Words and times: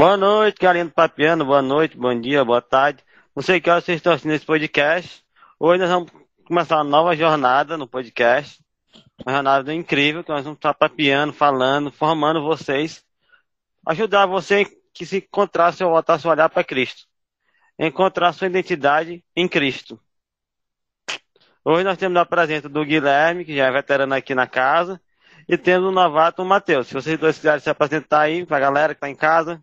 Boa 0.00 0.16
noite, 0.16 0.56
do 0.58 0.90
Papiano. 0.92 1.44
Boa 1.44 1.60
noite, 1.60 1.94
bom 1.94 2.18
dia, 2.18 2.42
boa 2.42 2.62
tarde. 2.62 3.04
Não 3.36 3.42
sei 3.42 3.60
que 3.60 3.68
hora 3.68 3.82
vocês 3.82 3.96
estão 3.96 4.14
assistindo 4.14 4.32
esse 4.32 4.46
podcast. 4.46 5.22
Hoje 5.58 5.78
nós 5.78 5.90
vamos 5.90 6.10
começar 6.46 6.76
uma 6.76 6.84
nova 6.84 7.14
jornada 7.14 7.76
no 7.76 7.86
podcast. 7.86 8.64
Uma 9.22 9.34
jornada 9.34 9.74
incrível 9.74 10.24
que 10.24 10.30
nós 10.30 10.42
vamos 10.42 10.56
estar 10.56 10.72
papiando, 10.72 11.34
falando, 11.34 11.92
formando 11.92 12.42
vocês. 12.42 13.04
Ajudar 13.86 14.24
você 14.24 14.64
que 14.94 15.04
se 15.04 15.18
encontrasse 15.18 15.84
ou 15.84 15.90
voltasse 15.90 16.26
a 16.26 16.30
olhar 16.30 16.48
para 16.48 16.64
Cristo. 16.64 17.02
Encontrar 17.78 18.32
sua 18.32 18.46
identidade 18.46 19.22
em 19.36 19.46
Cristo. 19.46 20.00
Hoje 21.62 21.84
nós 21.84 21.98
temos 21.98 22.16
a 22.16 22.24
presença 22.24 22.70
do 22.70 22.86
Guilherme, 22.86 23.44
que 23.44 23.54
já 23.54 23.66
é 23.66 23.70
veterano 23.70 24.14
aqui 24.14 24.34
na 24.34 24.46
casa, 24.46 24.98
e 25.46 25.58
temos 25.58 25.90
o 25.90 25.92
novato 25.92 26.40
o 26.40 26.46
Matheus. 26.46 26.86
Se 26.86 26.94
vocês 26.94 27.18
dois 27.18 27.36
quiserem 27.36 27.60
se 27.60 27.68
apresentar 27.68 28.20
aí 28.20 28.46
para 28.46 28.56
a 28.56 28.60
galera 28.60 28.94
que 28.94 28.96
está 28.96 29.10
em 29.10 29.14
casa. 29.14 29.62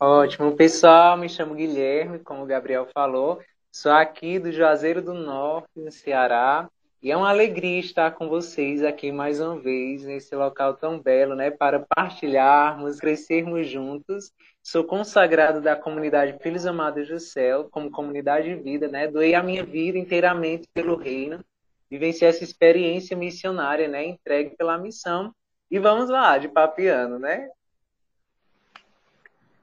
Ótimo, 0.00 0.54
pessoal. 0.54 1.16
Me 1.16 1.28
chamo 1.28 1.56
Guilherme, 1.56 2.20
como 2.20 2.44
o 2.44 2.46
Gabriel 2.46 2.86
falou. 2.94 3.42
Sou 3.72 3.90
aqui 3.90 4.38
do 4.38 4.52
Juazeiro 4.52 5.02
do 5.02 5.12
Norte, 5.12 5.68
no 5.74 5.90
Ceará. 5.90 6.70
E 7.02 7.10
é 7.10 7.16
uma 7.16 7.28
alegria 7.28 7.80
estar 7.80 8.12
com 8.12 8.28
vocês 8.28 8.84
aqui 8.84 9.10
mais 9.10 9.40
uma 9.40 9.58
vez, 9.58 10.04
nesse 10.04 10.36
local 10.36 10.74
tão 10.74 11.00
belo, 11.00 11.34
né? 11.34 11.50
Para 11.50 11.84
partilharmos, 11.96 13.00
crescermos 13.00 13.68
juntos. 13.68 14.30
Sou 14.62 14.84
consagrado 14.84 15.60
da 15.60 15.74
comunidade 15.74 16.38
Filhos 16.40 16.64
Amados 16.64 17.08
do 17.08 17.18
Céu, 17.18 17.68
como 17.68 17.90
comunidade 17.90 18.54
de 18.54 18.62
vida, 18.62 18.86
né? 18.86 19.08
Doei 19.08 19.34
a 19.34 19.42
minha 19.42 19.64
vida 19.64 19.98
inteiramente 19.98 20.68
pelo 20.72 20.94
reino. 20.94 21.44
Vivenciei 21.90 22.28
essa 22.28 22.44
experiência 22.44 23.16
missionária, 23.16 23.88
né? 23.88 24.04
Entregue 24.04 24.54
pela 24.56 24.78
missão. 24.78 25.34
E 25.68 25.76
vamos 25.80 26.08
lá, 26.08 26.38
de 26.38 26.46
papiano, 26.46 27.18
né? 27.18 27.48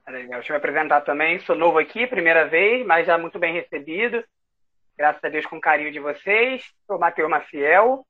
Legal. 0.08 0.38
Deixa 0.38 0.52
eu 0.52 0.54
me 0.54 0.58
apresentar 0.58 1.00
também. 1.00 1.40
Sou 1.40 1.56
novo 1.56 1.78
aqui, 1.78 2.06
primeira 2.06 2.46
vez, 2.46 2.86
mas 2.86 3.06
já 3.06 3.18
muito 3.18 3.38
bem 3.38 3.52
recebido. 3.52 4.22
Graças 4.96 5.22
a 5.22 5.28
Deus 5.28 5.44
com 5.46 5.60
carinho 5.60 5.90
de 5.90 5.98
vocês. 5.98 6.64
Sou 6.86 6.98
Matheus 6.98 7.28
Maciel. 7.28 8.06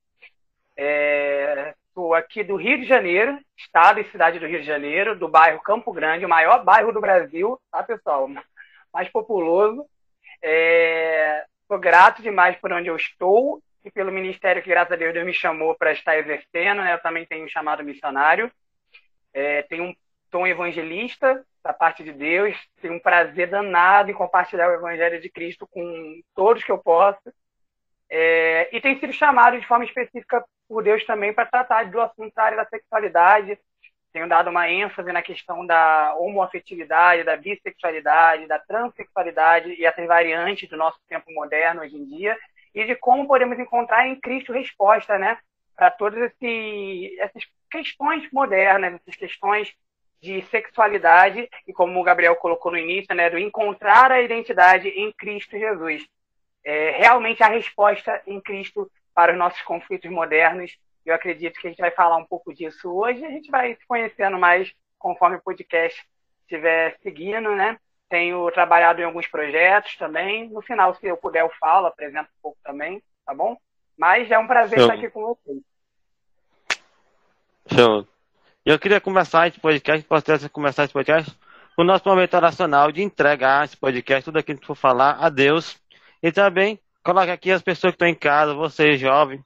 É... 0.77 1.75
Sou 1.95 2.13
aqui 2.13 2.45
do 2.45 2.57
Rio 2.57 2.79
de 2.79 2.85
Janeiro, 2.85 3.39
estado 3.57 3.99
e 3.99 4.11
cidade 4.11 4.39
do 4.39 4.47
Rio 4.47 4.61
de 4.61 4.67
Janeiro, 4.67 5.19
do 5.19 5.27
bairro 5.27 5.63
Campo 5.63 5.91
Grande, 5.91 6.27
o 6.27 6.29
maior 6.29 6.63
bairro 6.63 6.93
do 6.93 7.01
Brasil, 7.01 7.59
tá, 7.73 7.83
pessoal? 7.83 8.29
Mais 8.93 9.09
populoso. 9.09 9.87
É... 10.43 11.47
Sou 11.67 11.79
grato 11.79 12.21
demais 12.21 12.57
por 12.59 12.71
onde 12.73 12.89
eu 12.89 12.97
estou 12.97 13.63
e 13.83 13.91
pelo 13.91 14.13
ministério 14.13 14.63
que, 14.63 14.69
graças 14.69 14.93
a 14.93 14.97
Deus, 14.97 15.15
Deus 15.15 15.25
me 15.25 15.33
chamou 15.33 15.75
para 15.75 15.93
estar 15.93 16.19
exercendo. 16.19 16.83
Né? 16.83 16.93
Eu 16.93 17.01
também 17.01 17.25
tenho 17.25 17.47
um 17.47 17.49
chamado 17.49 17.83
missionário. 17.83 18.53
É... 19.33 19.63
Tenho 19.63 19.85
um 19.85 19.95
sou 20.31 20.43
um 20.43 20.47
evangelista 20.47 21.45
da 21.63 21.73
parte 21.73 22.05
de 22.05 22.13
Deus, 22.13 22.57
tenho 22.81 22.95
um 22.95 23.01
prazer 23.01 23.49
danado 23.49 24.11
em 24.11 24.15
compartilhar 24.15 24.69
o 24.69 24.75
evangelho 24.75 25.21
de 25.21 25.29
Cristo 25.29 25.67
com 25.67 26.21
todos 26.35 26.63
que 26.63 26.71
eu 26.71 26.79
posso. 26.79 27.33
É, 28.09 28.69
e 28.73 28.81
tenho 28.81 29.01
sido 29.01 29.13
chamado 29.13 29.59
de 29.59 29.67
forma 29.67 29.85
específica 29.85 30.45
por 30.69 30.83
Deus 30.83 31.05
também 31.05 31.33
para 31.33 31.47
tratar 31.47 31.91
do 31.91 32.01
assunto 32.01 32.33
da 32.35 32.45
área 32.45 32.57
da 32.57 32.67
sexualidade. 32.67 33.59
Tenho 34.13 34.29
dado 34.29 34.49
uma 34.49 34.71
ênfase 34.71 35.13
na 35.13 35.21
questão 35.23 35.67
da 35.67 36.15
homoafetividade, 36.17 37.25
da 37.25 37.37
bissexualidade, 37.37 38.47
da 38.47 38.59
transexualidade 38.59 39.75
e 39.75 39.85
essas 39.85 40.07
variantes 40.07 40.69
do 40.69 40.77
nosso 40.77 40.99
tempo 41.09 41.31
moderno 41.33 41.83
hoje 41.83 41.97
em 41.97 42.05
dia, 42.07 42.39
e 42.75 42.85
de 42.85 42.95
como 42.95 43.27
podemos 43.27 43.59
encontrar 43.59 44.07
em 44.07 44.19
Cristo 44.19 44.53
resposta 44.53 45.19
né, 45.19 45.37
para 45.75 45.91
todas 45.91 46.33
essas 47.19 47.43
questões 47.71 48.31
modernas, 48.33 48.95
essas 48.95 49.17
questões 49.17 49.75
de 50.21 50.43
sexualidade 50.47 51.49
e 51.66 51.72
como 51.72 52.00
o 52.00 52.03
Gabriel 52.03 52.37
colocou 52.37 52.72
no 52.72 52.78
início, 52.78 53.15
né, 53.15 53.31
do 53.31 53.38
encontrar 53.38 54.10
a 54.10 54.22
identidade 54.22 54.88
em 54.88 55.12
Cristo 55.12 55.59
Jesus. 55.59 56.04
É, 56.65 56.91
realmente 56.91 57.43
a 57.43 57.49
resposta 57.49 58.21
em 58.26 58.41
Cristo 58.41 58.91
para 59.15 59.32
os 59.32 59.38
nossos 59.38 59.62
conflitos 59.62 60.10
modernos. 60.10 60.76
Eu 61.05 61.15
acredito 61.15 61.60
que 61.60 61.66
a 61.66 61.71
gente 61.71 61.81
vai 61.81 61.93
falar 61.93 62.16
um 62.16 62.25
pouco 62.25 62.53
disso 62.53 62.91
hoje. 62.91 63.25
A 63.25 63.31
gente 63.31 63.50
vai 63.50 63.75
se 63.75 63.87
conhecendo 63.87 64.38
mais 64.38 64.72
conforme 64.99 65.37
o 65.37 65.43
podcast 65.43 66.05
estiver 66.43 66.97
seguindo, 67.03 67.55
né? 67.55 67.78
Tenho 68.09 68.50
trabalhado 68.50 69.00
em 69.00 69.05
alguns 69.05 69.26
projetos 69.26 69.97
também. 69.97 70.49
No 70.49 70.60
final, 70.62 70.94
se 70.94 71.06
eu 71.06 71.16
puder, 71.16 71.43
eu 71.43 71.50
falo, 71.60 71.87
apresento 71.87 72.28
um 72.38 72.43
pouco 72.43 72.59
também, 72.65 73.03
tá 73.25 73.34
bom? 73.34 73.56
Mas 73.97 74.31
é 74.31 74.38
um 74.38 74.47
prazer 74.47 74.78
Show. 74.78 74.88
estar 74.88 74.99
aqui 74.99 75.10
com 75.10 75.22
vocês. 75.22 75.62
Show. 77.72 78.06
Eu 78.66 78.81
queria 78.81 79.00
começar 79.00 79.47
esse 79.47 79.60
podcast, 79.60 80.04
posso 80.09 80.50
começar 80.50 80.82
esse 80.82 80.93
podcast, 80.93 81.32
o 81.78 81.84
nosso 81.84 82.03
momento 82.09 82.34
oracional 82.34 82.91
de 82.91 83.00
entregar 83.00 83.65
esse 83.65 83.77
podcast, 83.77 84.25
tudo 84.25 84.41
aquilo 84.41 84.59
que 84.59 84.66
for 84.66 84.75
falar, 84.75 85.19
a 85.21 85.28
Deus. 85.28 85.81
E 86.21 86.32
também 86.32 86.76
coloca 87.00 87.32
aqui 87.32 87.53
as 87.53 87.62
pessoas 87.62 87.93
que 87.93 87.94
estão 87.94 88.09
em 88.09 88.15
casa, 88.16 88.55
você 88.55 88.97
jovem, 88.97 89.41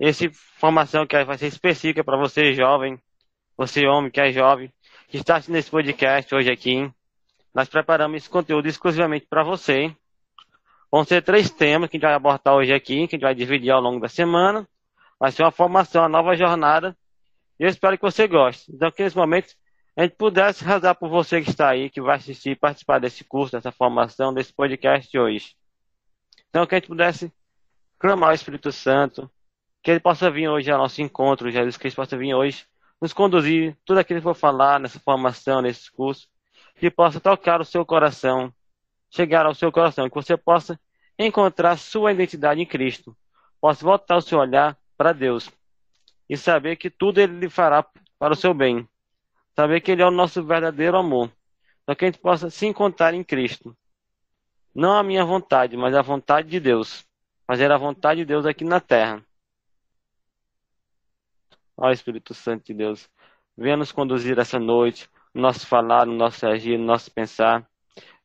essa 0.00 0.24
informação 0.24 1.06
que 1.06 1.22
vai 1.22 1.36
ser 1.36 1.48
específica 1.48 2.02
para 2.02 2.16
você 2.16 2.54
jovem, 2.54 2.98
você 3.58 3.86
homem 3.86 4.10
que 4.10 4.22
é 4.22 4.32
jovem, 4.32 4.72
que 5.06 5.18
está 5.18 5.36
assistindo 5.36 5.56
esse 5.56 5.70
podcast 5.70 6.34
hoje 6.34 6.50
aqui. 6.50 6.90
Nós 7.54 7.68
preparamos 7.68 8.22
esse 8.22 8.30
conteúdo 8.30 8.66
exclusivamente 8.68 9.26
para 9.28 9.44
você. 9.44 9.94
Vão 10.90 11.04
ser 11.04 11.20
três 11.20 11.50
temas 11.50 11.90
que 11.90 11.98
a 11.98 12.00
gente 12.00 12.06
vai 12.06 12.14
abordar 12.14 12.54
hoje 12.54 12.72
aqui, 12.72 13.06
que 13.06 13.16
a 13.16 13.18
gente 13.18 13.20
vai 13.20 13.34
dividir 13.34 13.70
ao 13.70 13.82
longo 13.82 14.00
da 14.00 14.08
semana. 14.08 14.66
Vai 15.20 15.30
ser 15.30 15.42
uma 15.42 15.50
formação, 15.50 16.00
uma 16.00 16.08
nova 16.08 16.34
jornada 16.34 16.96
eu 17.58 17.68
espero 17.68 17.96
que 17.96 18.02
você 18.02 18.26
goste. 18.26 18.72
Então, 18.72 18.90
que 18.90 19.02
nesse 19.02 19.16
momento 19.16 19.54
a 19.96 20.02
gente 20.02 20.16
pudesse 20.16 20.64
rezar 20.64 20.94
por 20.94 21.08
você 21.08 21.42
que 21.42 21.50
está 21.50 21.68
aí, 21.68 21.90
que 21.90 22.00
vai 22.00 22.16
assistir 22.16 22.50
e 22.50 22.56
participar 22.56 22.98
desse 22.98 23.24
curso, 23.24 23.52
dessa 23.52 23.70
formação, 23.70 24.32
desse 24.32 24.52
podcast 24.52 25.10
de 25.10 25.18
hoje. 25.18 25.54
Então, 26.48 26.66
que 26.66 26.74
a 26.74 26.78
gente 26.78 26.88
pudesse 26.88 27.32
clamar 27.98 28.30
o 28.30 28.34
Espírito 28.34 28.72
Santo, 28.72 29.30
que 29.82 29.90
ele 29.90 30.00
possa 30.00 30.30
vir 30.30 30.48
hoje 30.48 30.70
ao 30.70 30.78
nosso 30.78 31.02
encontro, 31.02 31.50
Jesus 31.50 31.76
Cristo 31.76 31.96
possa 31.96 32.16
vir 32.16 32.34
hoje, 32.34 32.66
nos 33.00 33.12
conduzir, 33.12 33.76
tudo 33.84 33.98
aquilo 33.98 34.20
que 34.20 34.24
for 34.24 34.34
falar 34.34 34.80
nessa 34.80 34.98
formação, 35.00 35.60
nesse 35.60 35.90
curso, 35.90 36.28
que 36.76 36.90
possa 36.90 37.20
tocar 37.20 37.60
o 37.60 37.64
seu 37.64 37.84
coração, 37.84 38.52
chegar 39.10 39.44
ao 39.44 39.54
seu 39.54 39.70
coração, 39.70 40.08
que 40.08 40.14
você 40.14 40.36
possa 40.36 40.80
encontrar 41.18 41.76
sua 41.76 42.12
identidade 42.12 42.60
em 42.60 42.66
Cristo, 42.66 43.16
possa 43.60 43.84
voltar 43.84 44.16
o 44.16 44.22
seu 44.22 44.38
olhar 44.38 44.76
para 44.96 45.12
Deus 45.12 45.50
e 46.28 46.36
saber 46.36 46.76
que 46.76 46.90
tudo 46.90 47.20
ele 47.20 47.38
lhe 47.38 47.50
fará 47.50 47.84
para 48.18 48.32
o 48.32 48.36
seu 48.36 48.54
bem. 48.54 48.88
Saber 49.54 49.80
que 49.80 49.90
ele 49.90 50.02
é 50.02 50.06
o 50.06 50.10
nosso 50.10 50.42
verdadeiro 50.42 50.96
amor. 50.96 51.30
Para 51.84 51.96
que 51.96 52.04
a 52.04 52.08
gente 52.08 52.20
possa 52.20 52.48
se 52.50 52.66
encontrar 52.66 53.14
em 53.14 53.24
Cristo. 53.24 53.76
Não 54.74 54.92
a 54.96 55.02
minha 55.02 55.24
vontade, 55.24 55.76
mas 55.76 55.94
a 55.94 56.02
vontade 56.02 56.48
de 56.48 56.60
Deus. 56.60 57.04
Fazer 57.46 57.70
a 57.70 57.76
vontade 57.76 58.20
de 58.20 58.24
Deus 58.24 58.46
aqui 58.46 58.64
na 58.64 58.80
terra. 58.80 59.22
Ó 61.76 61.90
Espírito 61.90 62.32
Santo 62.32 62.66
de 62.66 62.74
Deus, 62.74 63.10
venha 63.56 63.76
nos 63.76 63.90
conduzir 63.90 64.38
essa 64.38 64.58
noite, 64.58 65.08
no 65.34 65.42
nosso 65.42 65.66
falar, 65.66 66.06
no 66.06 66.14
nosso 66.14 66.46
agir, 66.46 66.78
no 66.78 66.84
nosso 66.84 67.10
pensar. 67.10 67.66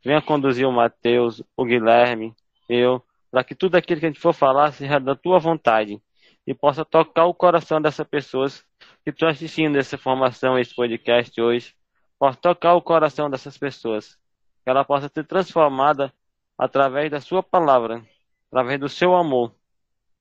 Venha 0.03 0.22
conduzir 0.22 0.66
o 0.68 0.72
Mateus, 0.72 1.41
o 1.56 1.66
Guilherme, 1.66 2.36
eu, 2.69 3.03
para 3.31 3.44
que 3.44 3.56
tudo 3.56 3.75
aquilo 3.75 4.00
que 4.00 4.06
a 4.06 4.09
gente 4.09 4.19
for 4.19 4.34
falar 4.34 4.72
seja 4.72 5.00
da 5.00 5.16
tua 5.16 5.40
vontade 5.40 6.02
e 6.47 6.53
possa 6.53 6.85
tocar 6.85 7.25
o 7.25 7.34
coração 7.34 7.81
dessas 7.81 8.08
pessoas 8.08 8.66
que 9.03 9.09
estão 9.09 9.28
assistindo 9.28 9.78
essa 9.78 9.97
formação, 9.97 10.58
esse 10.58 10.74
podcast 10.74 11.40
hoje, 11.41 11.75
possa 12.18 12.38
tocar 12.40 12.74
o 12.74 12.81
coração 12.81 13.30
dessas 13.30 13.58
pessoas, 13.58 14.18
que 14.63 14.69
ela 14.69 14.86
possa 14.86 15.12
ser 15.13 15.25
transformada 15.25 16.12
através 16.57 17.12
da 17.12 17.19
sua 17.19 17.44
palavra, 17.44 18.01
através 18.48 18.80
do 18.80 18.88
seu 18.88 19.13
amor, 19.13 19.54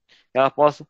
que 0.08 0.38
ela 0.38 0.50
possa 0.50 0.86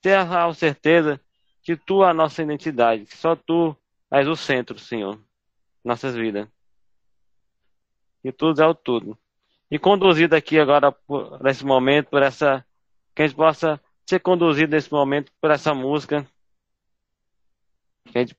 ter 0.00 0.16
a 0.16 0.52
certeza 0.52 1.20
que 1.62 1.76
tu 1.76 2.04
é 2.04 2.10
a 2.10 2.14
nossa 2.14 2.42
identidade, 2.42 3.06
que 3.06 3.16
só 3.16 3.36
tu 3.36 3.76
és 4.10 4.26
o 4.26 4.34
centro, 4.34 4.80
Senhor, 4.80 5.16
nossas 5.84 6.16
vidas. 6.16 6.48
E 8.24 8.32
tudo 8.32 8.60
é 8.60 8.66
o 8.66 8.74
tudo. 8.74 9.16
E 9.70 9.78
conduzido 9.78 10.34
aqui 10.34 10.58
agora, 10.58 10.90
por, 10.90 11.40
nesse 11.42 11.64
momento, 11.64 12.10
por 12.10 12.20
essa, 12.20 12.66
que 13.14 13.22
a 13.22 13.26
gente 13.26 13.36
possa 13.36 13.80
ser 14.06 14.20
conduzido 14.20 14.72
nesse 14.72 14.92
momento 14.92 15.32
por 15.40 15.50
essa 15.50 15.74
música 15.74 16.26
que 18.04 18.18
a 18.18 18.20
gente 18.20 18.36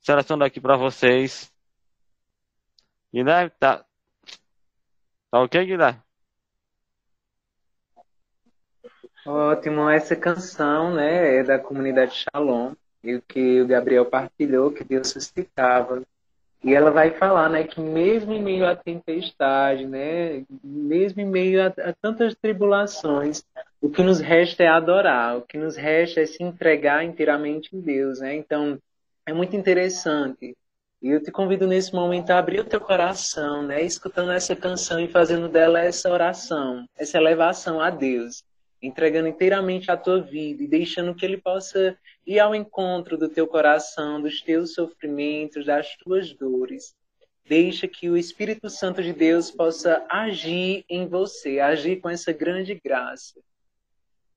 selecionou 0.00 0.46
aqui 0.46 0.60
para 0.60 0.76
vocês. 0.76 1.52
Guilherme, 3.12 3.50
tá, 3.58 3.84
tá 5.30 5.40
ok, 5.40 5.64
Guilherme? 5.64 6.00
Ótimo, 9.24 9.90
essa 9.90 10.14
canção, 10.14 10.94
né, 10.94 11.38
é 11.38 11.42
da 11.42 11.58
comunidade 11.58 12.14
Shalom, 12.14 12.74
e 13.02 13.16
o 13.16 13.22
que 13.22 13.60
o 13.60 13.66
Gabriel 13.66 14.06
partilhou, 14.06 14.70
que 14.70 14.84
Deus 14.84 15.08
suscitava 15.08 16.02
e 16.66 16.74
ela 16.74 16.90
vai 16.90 17.12
falar, 17.12 17.48
né, 17.48 17.62
que 17.62 17.80
mesmo 17.80 18.32
em 18.32 18.42
meio 18.42 18.66
à 18.66 18.74
tempestade, 18.74 19.86
né, 19.86 20.44
mesmo 20.64 21.20
em 21.20 21.24
meio 21.24 21.62
a, 21.62 21.66
a, 21.66 21.92
tantas 21.92 22.34
tribulações, 22.34 23.44
o 23.80 23.90
que 23.90 24.02
nos 24.02 24.20
resta 24.20 24.62
é 24.62 24.68
adorar, 24.68 25.36
o 25.36 25.42
que 25.42 25.58
nos 25.58 25.76
resta 25.76 26.20
é 26.20 26.26
se 26.26 26.42
entregar 26.42 27.04
inteiramente 27.04 27.76
em 27.76 27.80
Deus, 27.80 28.20
né? 28.20 28.34
Então, 28.34 28.78
é 29.26 29.32
muito 29.32 29.54
interessante. 29.56 30.56
E 31.02 31.10
eu 31.10 31.22
te 31.22 31.30
convido 31.30 31.66
nesse 31.66 31.94
momento 31.94 32.30
a 32.30 32.38
abrir 32.38 32.60
o 32.60 32.64
teu 32.64 32.80
coração, 32.80 33.62
né? 33.62 33.82
Escutando 33.82 34.32
essa 34.32 34.56
canção 34.56 34.98
e 34.98 35.08
fazendo 35.08 35.48
dela 35.48 35.80
essa 35.80 36.10
oração, 36.10 36.86
essa 36.96 37.18
elevação 37.18 37.80
a 37.80 37.90
Deus, 37.90 38.42
entregando 38.82 39.28
inteiramente 39.28 39.90
a 39.90 39.96
tua 39.96 40.20
vida 40.20 40.62
e 40.62 40.68
deixando 40.68 41.14
que 41.14 41.24
Ele 41.24 41.36
possa 41.36 41.96
ir 42.26 42.40
ao 42.40 42.54
encontro 42.54 43.18
do 43.18 43.28
teu 43.28 43.46
coração, 43.46 44.20
dos 44.20 44.40
teus 44.40 44.72
sofrimentos, 44.72 45.66
das 45.66 45.94
tuas 45.96 46.32
dores. 46.32 46.94
Deixa 47.46 47.86
que 47.86 48.08
o 48.08 48.16
Espírito 48.16 48.68
Santo 48.68 49.02
de 49.02 49.12
Deus 49.12 49.50
possa 49.50 50.04
agir 50.10 50.84
em 50.88 51.06
você, 51.06 51.60
agir 51.60 52.00
com 52.00 52.08
essa 52.08 52.32
grande 52.32 52.74
graça. 52.74 53.38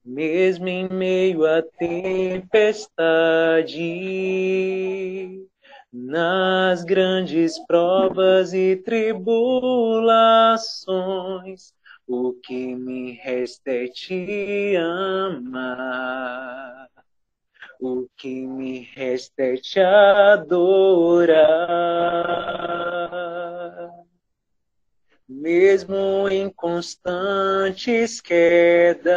Mesmo 0.03 0.67
em 0.67 0.89
meio 0.89 1.45
à 1.45 1.61
tempestade, 1.61 2.49
nas 5.91 6.83
grandes 6.83 7.57
provas 7.67 8.53
e 8.53 8.75
tribulações, 8.77 11.73
o 12.07 12.33
que 12.33 12.75
me 12.75 13.13
resta 13.13 13.71
é 13.71 13.87
te 13.87 14.75
amar. 14.77 16.87
O 17.79 18.07
que 18.17 18.47
me 18.47 18.79
resta 18.79 19.43
é 19.43 19.57
te 19.57 19.79
adorar. 19.79 21.39
Mesmo 25.29 26.27
em 26.27 26.49
constantes 26.49 28.19
quedas, 28.19 29.13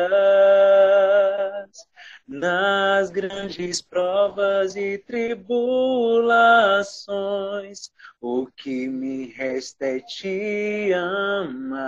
nas 2.28 3.08
grandes 3.08 3.80
provas 3.80 4.76
e 4.76 4.98
tribulações, 4.98 7.90
o 8.20 8.46
que 8.54 8.88
me 8.88 9.32
resta 9.32 9.86
é 9.86 10.00
te 10.00 10.92
amar. 10.92 11.80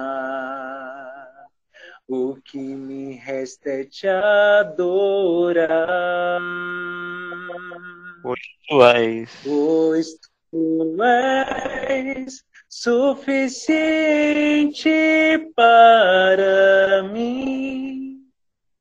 O 2.09 2.37
que 2.37 2.57
me 2.57 3.17
resta 3.17 3.69
é 3.69 3.85
te 3.85 4.09
adorar. 4.09 5.69
Pois 8.23 8.41
tu 8.67 8.83
és. 8.87 9.31
Pois 9.45 10.19
tu 10.51 10.97
és 11.03 12.43
suficiente 12.75 13.79
para 15.55 17.05
mim. 17.05 18.21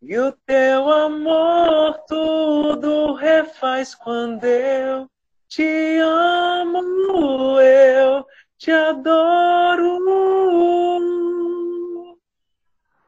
E 0.02 0.18
o 0.18 0.32
teu 0.48 0.90
amor 0.90 2.00
tudo 2.08 3.14
refaz 3.14 3.94
quando 3.94 4.46
eu 4.46 5.08
te 5.48 6.00
amo, 6.02 7.62
eu 7.62 8.26
te 8.58 8.72
adoro. 8.72 10.00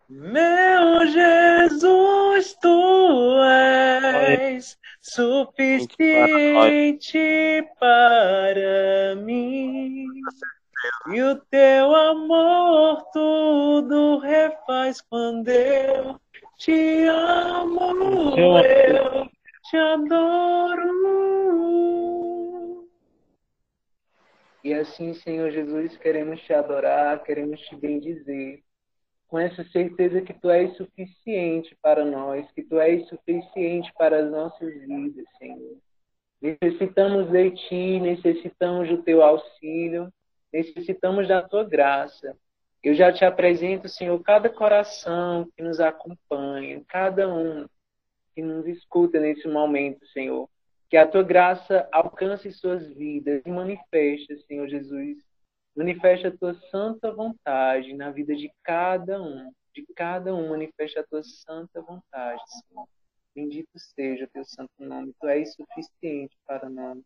Meu 0.08 1.08
Jesus, 1.08 2.56
tu 2.62 3.42
és 3.44 4.78
suficiente 5.02 5.98
para 7.80 9.16
mim. 9.16 10.06
E 11.14 11.22
o 11.22 11.36
teu 11.50 11.96
amor 11.96 13.02
tudo 13.14 14.20
refaz 14.20 15.02
quando 15.02 15.50
eu 15.50 16.20
te 16.58 17.06
amo, 17.06 18.38
eu 18.38 19.30
te 19.70 19.78
adoro. 19.78 20.96
E 24.64 24.74
assim, 24.74 25.14
Senhor 25.14 25.52
Jesus, 25.52 25.96
queremos 25.98 26.42
te 26.42 26.52
adorar, 26.52 27.22
queremos 27.24 27.60
te 27.62 27.76
bendizer 27.76 28.64
com 29.28 29.40
essa 29.40 29.64
certeza 29.66 30.22
que 30.22 30.34
tu 30.34 30.50
és 30.50 30.76
suficiente 30.76 31.78
para 31.82 32.04
nós, 32.04 32.50
que 32.52 32.64
tu 32.64 32.80
és 32.80 33.08
suficiente 33.08 33.92
para 33.98 34.20
as 34.20 34.32
nossas 34.32 34.74
vidas, 34.88 35.26
Senhor. 35.38 35.78
Necessitamos 36.42 37.30
de 37.32 37.52
ti, 37.52 38.00
necessitamos 38.00 38.90
do 38.90 39.04
teu 39.04 39.22
auxílio, 39.22 40.12
necessitamos 40.52 41.28
da 41.28 41.42
tua 41.42 41.64
graça. 41.64 42.36
Eu 42.84 42.94
já 42.94 43.12
te 43.12 43.26
apresento, 43.26 43.90
Senhor, 43.90 44.22
cada 44.22 44.50
coração 44.50 45.50
que 45.56 45.64
nos 45.64 45.80
acompanha, 45.80 46.84
cada 46.88 47.34
um 47.34 47.68
que 48.34 48.42
nos 48.42 48.68
escuta 48.68 49.20
nesse 49.20 49.48
momento, 49.48 50.06
Senhor. 50.08 50.50
Que 50.90 50.98
a 50.98 51.08
tua 51.08 51.24
graça 51.24 51.88
alcance 51.92 52.52
suas 52.52 52.88
vidas 52.88 53.42
e 53.46 53.50
manifeste, 53.50 54.38
Senhor 54.46 54.68
Jesus, 54.68 55.18
Manifesta 55.76 56.30
a 56.30 56.38
tua 56.38 56.54
santa 56.72 57.12
vontade 57.12 57.94
na 57.94 58.10
vida 58.10 58.34
de 58.34 58.50
cada 58.64 59.22
um. 59.22 59.52
De 59.74 59.86
cada 59.94 60.34
um, 60.34 60.50
manifesta 60.50 61.02
a 61.02 61.04
tua 61.04 61.22
santa 61.22 61.82
vontade, 61.82 62.42
Senhor. 62.48 62.88
Bendito 63.36 63.78
seja 63.78 64.24
o 64.24 64.30
teu 64.30 64.46
santo 64.46 64.72
nome. 64.80 65.14
Tu 65.20 65.28
és 65.28 65.54
suficiente 65.54 66.38
para 66.48 66.70
nós. 66.70 66.98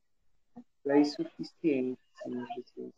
Tu 0.83 0.91
és 0.91 1.15
suficiente, 1.15 1.99
Senhor 2.21 2.45
Jesus. 2.55 2.93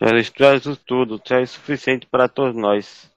És 0.00 0.66
o 0.66 0.76
tudo, 0.76 1.18
tu 1.18 1.34
és 1.34 1.50
suficiente 1.50 2.06
para 2.06 2.28
todos 2.28 2.54
nós. 2.54 3.10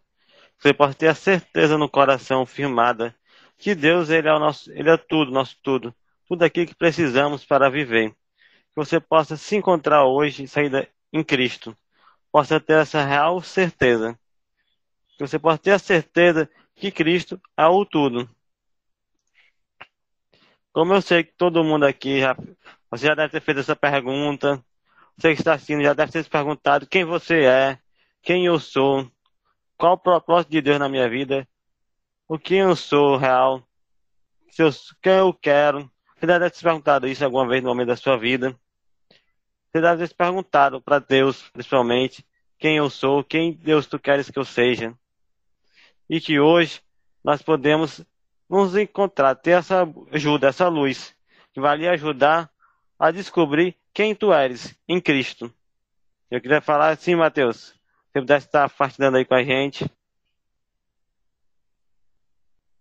Você 0.57 0.73
pode 0.73 0.95
ter 0.95 1.07
a 1.07 1.15
certeza 1.15 1.77
no 1.77 1.89
coração 1.89 2.45
firmada 2.45 3.15
que 3.57 3.75
Deus 3.75 4.09
ele 4.09 4.27
é 4.27 4.33
o 4.33 4.39
nosso, 4.39 4.71
ele 4.71 4.89
é 4.89 4.97
tudo, 4.97 5.31
nosso 5.31 5.57
tudo, 5.61 5.93
tudo 6.27 6.43
aquilo 6.43 6.67
que 6.67 6.75
precisamos 6.75 7.45
para 7.45 7.69
viver 7.69 8.15
que 8.71 8.75
você 8.75 8.99
possa 8.99 9.35
se 9.35 9.55
encontrar 9.55 10.05
hoje 10.05 10.47
saída 10.47 10.87
em 11.11 11.23
Cristo. 11.23 11.75
Possa 12.31 12.59
ter 12.59 12.79
essa 12.79 13.03
real 13.03 13.41
certeza. 13.41 14.17
Que 15.17 15.27
você 15.27 15.37
possa 15.37 15.57
ter 15.57 15.71
a 15.71 15.79
certeza 15.79 16.49
que 16.75 16.89
Cristo 16.89 17.39
é 17.57 17.65
o 17.65 17.85
tudo. 17.85 18.29
Como 20.71 20.93
eu 20.93 21.01
sei 21.01 21.25
que 21.25 21.33
todo 21.33 21.63
mundo 21.65 21.85
aqui 21.85 22.21
já, 22.21 22.33
você 22.89 23.07
já 23.07 23.13
deve 23.13 23.29
ter 23.29 23.41
feito 23.41 23.59
essa 23.59 23.75
pergunta. 23.75 24.63
Você 25.17 25.33
que 25.33 25.41
está 25.41 25.53
assistindo 25.53 25.83
já 25.83 25.93
deve 25.93 26.11
ter 26.11 26.23
se 26.23 26.29
perguntado 26.29 26.87
quem 26.87 27.05
você 27.05 27.43
é, 27.43 27.79
quem 28.21 28.45
eu 28.45 28.59
sou, 28.59 29.09
qual 29.77 29.93
o 29.93 29.97
propósito 29.97 30.51
de 30.51 30.61
Deus 30.61 30.79
na 30.79 30.89
minha 30.89 31.09
vida, 31.09 31.47
o 32.27 32.37
que 32.37 32.55
eu 32.55 32.75
sou 32.75 33.17
real, 33.17 33.63
se 34.49 34.63
eu, 34.63 34.69
quem 35.01 35.13
eu 35.13 35.33
quero, 35.33 35.91
você 36.15 36.27
deve 36.27 36.49
ter 36.49 36.57
se 36.57 36.63
perguntado 36.63 37.07
isso 37.07 37.25
alguma 37.25 37.47
vez 37.47 37.63
no 37.63 37.69
momento 37.69 37.87
da 37.87 37.95
sua 37.95 38.17
vida. 38.17 38.55
Você 39.71 39.81
deve 39.81 40.01
ter 40.03 40.07
se 40.07 40.15
perguntado 40.15 40.81
para 40.81 40.99
Deus, 40.99 41.49
principalmente, 41.49 42.25
quem 42.59 42.77
eu 42.77 42.89
sou, 42.89 43.23
quem 43.23 43.53
Deus 43.53 43.87
tu 43.87 43.97
queres 43.97 44.29
que 44.29 44.37
eu 44.37 44.45
seja. 44.45 44.93
E 46.09 46.19
que 46.21 46.39
hoje 46.39 46.81
nós 47.23 47.41
podemos 47.41 48.05
nos 48.49 48.75
encontrar, 48.75 49.33
ter 49.33 49.51
essa 49.51 49.87
ajuda, 50.11 50.49
essa 50.49 50.67
luz, 50.67 51.15
que 51.53 51.59
vai 51.61 51.77
lhe 51.77 51.87
ajudar 51.87 52.51
a 53.01 53.09
descobrir 53.09 53.75
quem 53.91 54.13
tu 54.13 54.31
eres 54.31 54.79
em 54.87 55.01
Cristo. 55.01 55.51
Eu 56.29 56.39
queria 56.39 56.61
falar 56.61 56.89
assim, 56.89 57.15
Mateus, 57.15 57.69
se 58.13 58.13
pudesse 58.13 58.45
estar 58.45 58.69
partilhando 58.69 59.17
aí 59.17 59.25
com 59.25 59.33
a 59.33 59.43
gente. 59.43 59.89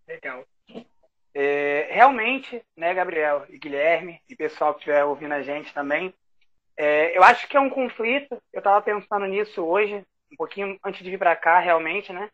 Legal. 0.07 0.45
É, 1.33 1.89
realmente, 1.91 2.63
né, 2.77 2.93
Gabriel 2.93 3.47
e 3.49 3.59
Guilherme, 3.59 4.21
e 4.29 4.37
pessoal 4.37 4.75
que 4.75 4.81
estiver 4.81 5.03
ouvindo 5.05 5.33
a 5.33 5.41
gente 5.41 5.73
também, 5.73 6.13
é, 6.77 7.17
eu 7.17 7.23
acho 7.23 7.49
que 7.49 7.57
é 7.57 7.61
um 7.61 7.71
conflito. 7.71 8.37
Eu 8.53 8.59
estava 8.59 8.83
pensando 8.83 9.25
nisso 9.25 9.65
hoje, 9.65 10.05
um 10.31 10.37
pouquinho 10.37 10.79
antes 10.85 11.03
de 11.03 11.11
vir 11.11 11.19
para 11.19 11.35
cá, 11.35 11.61
realmente, 11.61 12.13
né? 12.13 12.29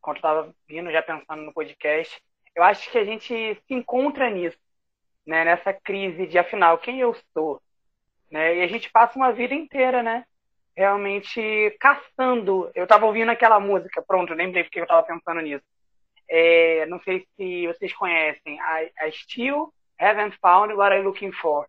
Quando 0.00 0.16
estava 0.16 0.54
vindo, 0.66 0.90
já 0.90 1.02
pensando 1.02 1.42
no 1.42 1.52
podcast. 1.52 2.18
Eu 2.54 2.62
acho 2.62 2.90
que 2.90 2.96
a 2.96 3.04
gente 3.04 3.26
se 3.28 3.74
encontra 3.74 4.30
nisso, 4.30 4.56
né? 5.26 5.44
Nessa 5.44 5.72
crise 5.72 6.26
de, 6.26 6.38
afinal, 6.38 6.78
quem 6.78 7.00
eu 7.00 7.16
sou? 7.32 7.60
Né? 8.30 8.56
E 8.58 8.62
a 8.62 8.66
gente 8.66 8.90
passa 8.90 9.18
uma 9.18 9.32
vida 9.32 9.54
inteira, 9.54 10.02
né? 10.02 10.24
Realmente 10.76 11.76
caçando. 11.80 12.70
Eu 12.74 12.84
estava 12.84 13.06
ouvindo 13.06 13.30
aquela 13.30 13.58
música, 13.58 14.02
pronto, 14.02 14.34
lembrei 14.34 14.64
porque 14.64 14.78
eu 14.78 14.84
estava 14.84 15.02
pensando 15.02 15.40
nisso 15.40 15.64
é, 16.28 16.86
não 16.86 17.00
sei 17.00 17.26
se 17.36 17.66
vocês 17.66 17.92
conhecem, 17.94 18.58
I, 18.58 19.12
Still 19.12 19.72
Haven't 19.98 20.36
Found 20.40 20.74
What 20.74 20.94
I'm 20.94 21.02
Looking 21.02 21.32
For, 21.32 21.66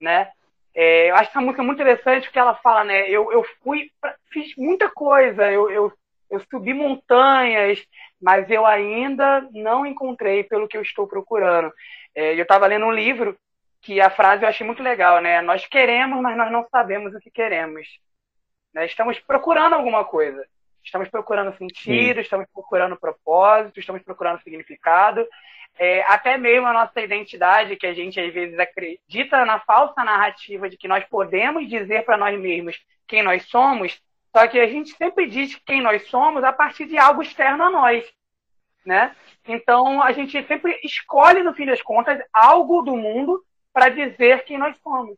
né? 0.00 0.30
É, 0.74 1.10
eu 1.10 1.16
acho 1.16 1.30
essa 1.30 1.40
música 1.40 1.62
muito 1.62 1.80
interessante 1.80 2.24
porque 2.24 2.38
ela 2.38 2.54
fala, 2.56 2.84
né? 2.84 3.08
Eu, 3.08 3.32
eu 3.32 3.44
fui, 3.62 3.90
fiz 4.30 4.54
muita 4.56 4.90
coisa, 4.90 5.50
eu, 5.50 5.70
eu, 5.70 5.92
eu 6.30 6.40
subi 6.50 6.74
montanhas, 6.74 7.84
mas 8.20 8.50
eu 8.50 8.66
ainda 8.66 9.48
não 9.52 9.86
encontrei 9.86 10.44
pelo 10.44 10.68
que 10.68 10.76
eu 10.76 10.82
estou 10.82 11.06
procurando. 11.06 11.72
É, 12.14 12.34
eu 12.34 12.42
estava 12.42 12.66
lendo 12.66 12.86
um 12.86 12.92
livro 12.92 13.38
que 13.80 14.00
a 14.00 14.10
frase 14.10 14.42
eu 14.42 14.48
achei 14.48 14.66
muito 14.66 14.82
legal, 14.82 15.20
né? 15.20 15.40
Nós 15.40 15.66
queremos, 15.66 16.20
mas 16.20 16.36
nós 16.36 16.50
não 16.50 16.66
sabemos 16.70 17.14
o 17.14 17.20
que 17.20 17.30
queremos. 17.30 17.86
Né? 18.74 18.86
Estamos 18.86 19.18
procurando 19.20 19.74
alguma 19.74 20.04
coisa. 20.04 20.44
Estamos 20.84 21.08
procurando 21.08 21.56
sentido, 21.56 22.16
Sim. 22.16 22.20
estamos 22.20 22.46
procurando 22.52 22.96
propósito, 22.96 23.78
estamos 23.78 24.02
procurando 24.02 24.42
significado. 24.42 25.26
é, 25.78 26.02
até 26.02 26.36
mesmo 26.36 26.66
a 26.66 26.72
nossa 26.72 27.00
identidade, 27.00 27.76
que 27.76 27.86
a 27.86 27.94
gente 27.94 28.18
às 28.20 28.32
vezes 28.32 28.58
acredita 28.58 29.44
na 29.44 29.60
falsa 29.60 30.02
narrativa 30.04 30.68
de 30.68 30.76
que 30.76 30.88
nós 30.88 31.04
podemos 31.04 31.68
dizer 31.68 32.04
para 32.04 32.16
nós 32.16 32.38
mesmos 32.38 32.78
quem 33.06 33.22
nós 33.22 33.44
somos, 33.44 34.00
só 34.38 34.46
que 34.46 34.60
a 34.60 34.68
gente 34.68 34.94
sempre 34.96 35.26
diz 35.26 35.56
quem 35.66 35.82
nós 35.82 36.06
somos 36.06 36.44
a 36.44 36.52
partir 36.52 36.86
de 36.86 36.96
algo 36.96 37.20
externo 37.20 37.64
a 37.64 37.70
nós, 37.70 38.04
né? 38.86 39.16
Então 39.44 40.00
a 40.00 40.12
gente 40.12 40.40
sempre 40.46 40.78
escolhe 40.84 41.42
no 41.42 41.52
fim 41.54 41.66
das 41.66 41.82
contas 41.82 42.22
algo 42.32 42.82
do 42.82 42.96
mundo 42.96 43.44
para 43.72 43.88
dizer 43.88 44.44
quem 44.44 44.56
nós 44.56 44.76
somos. 44.78 45.16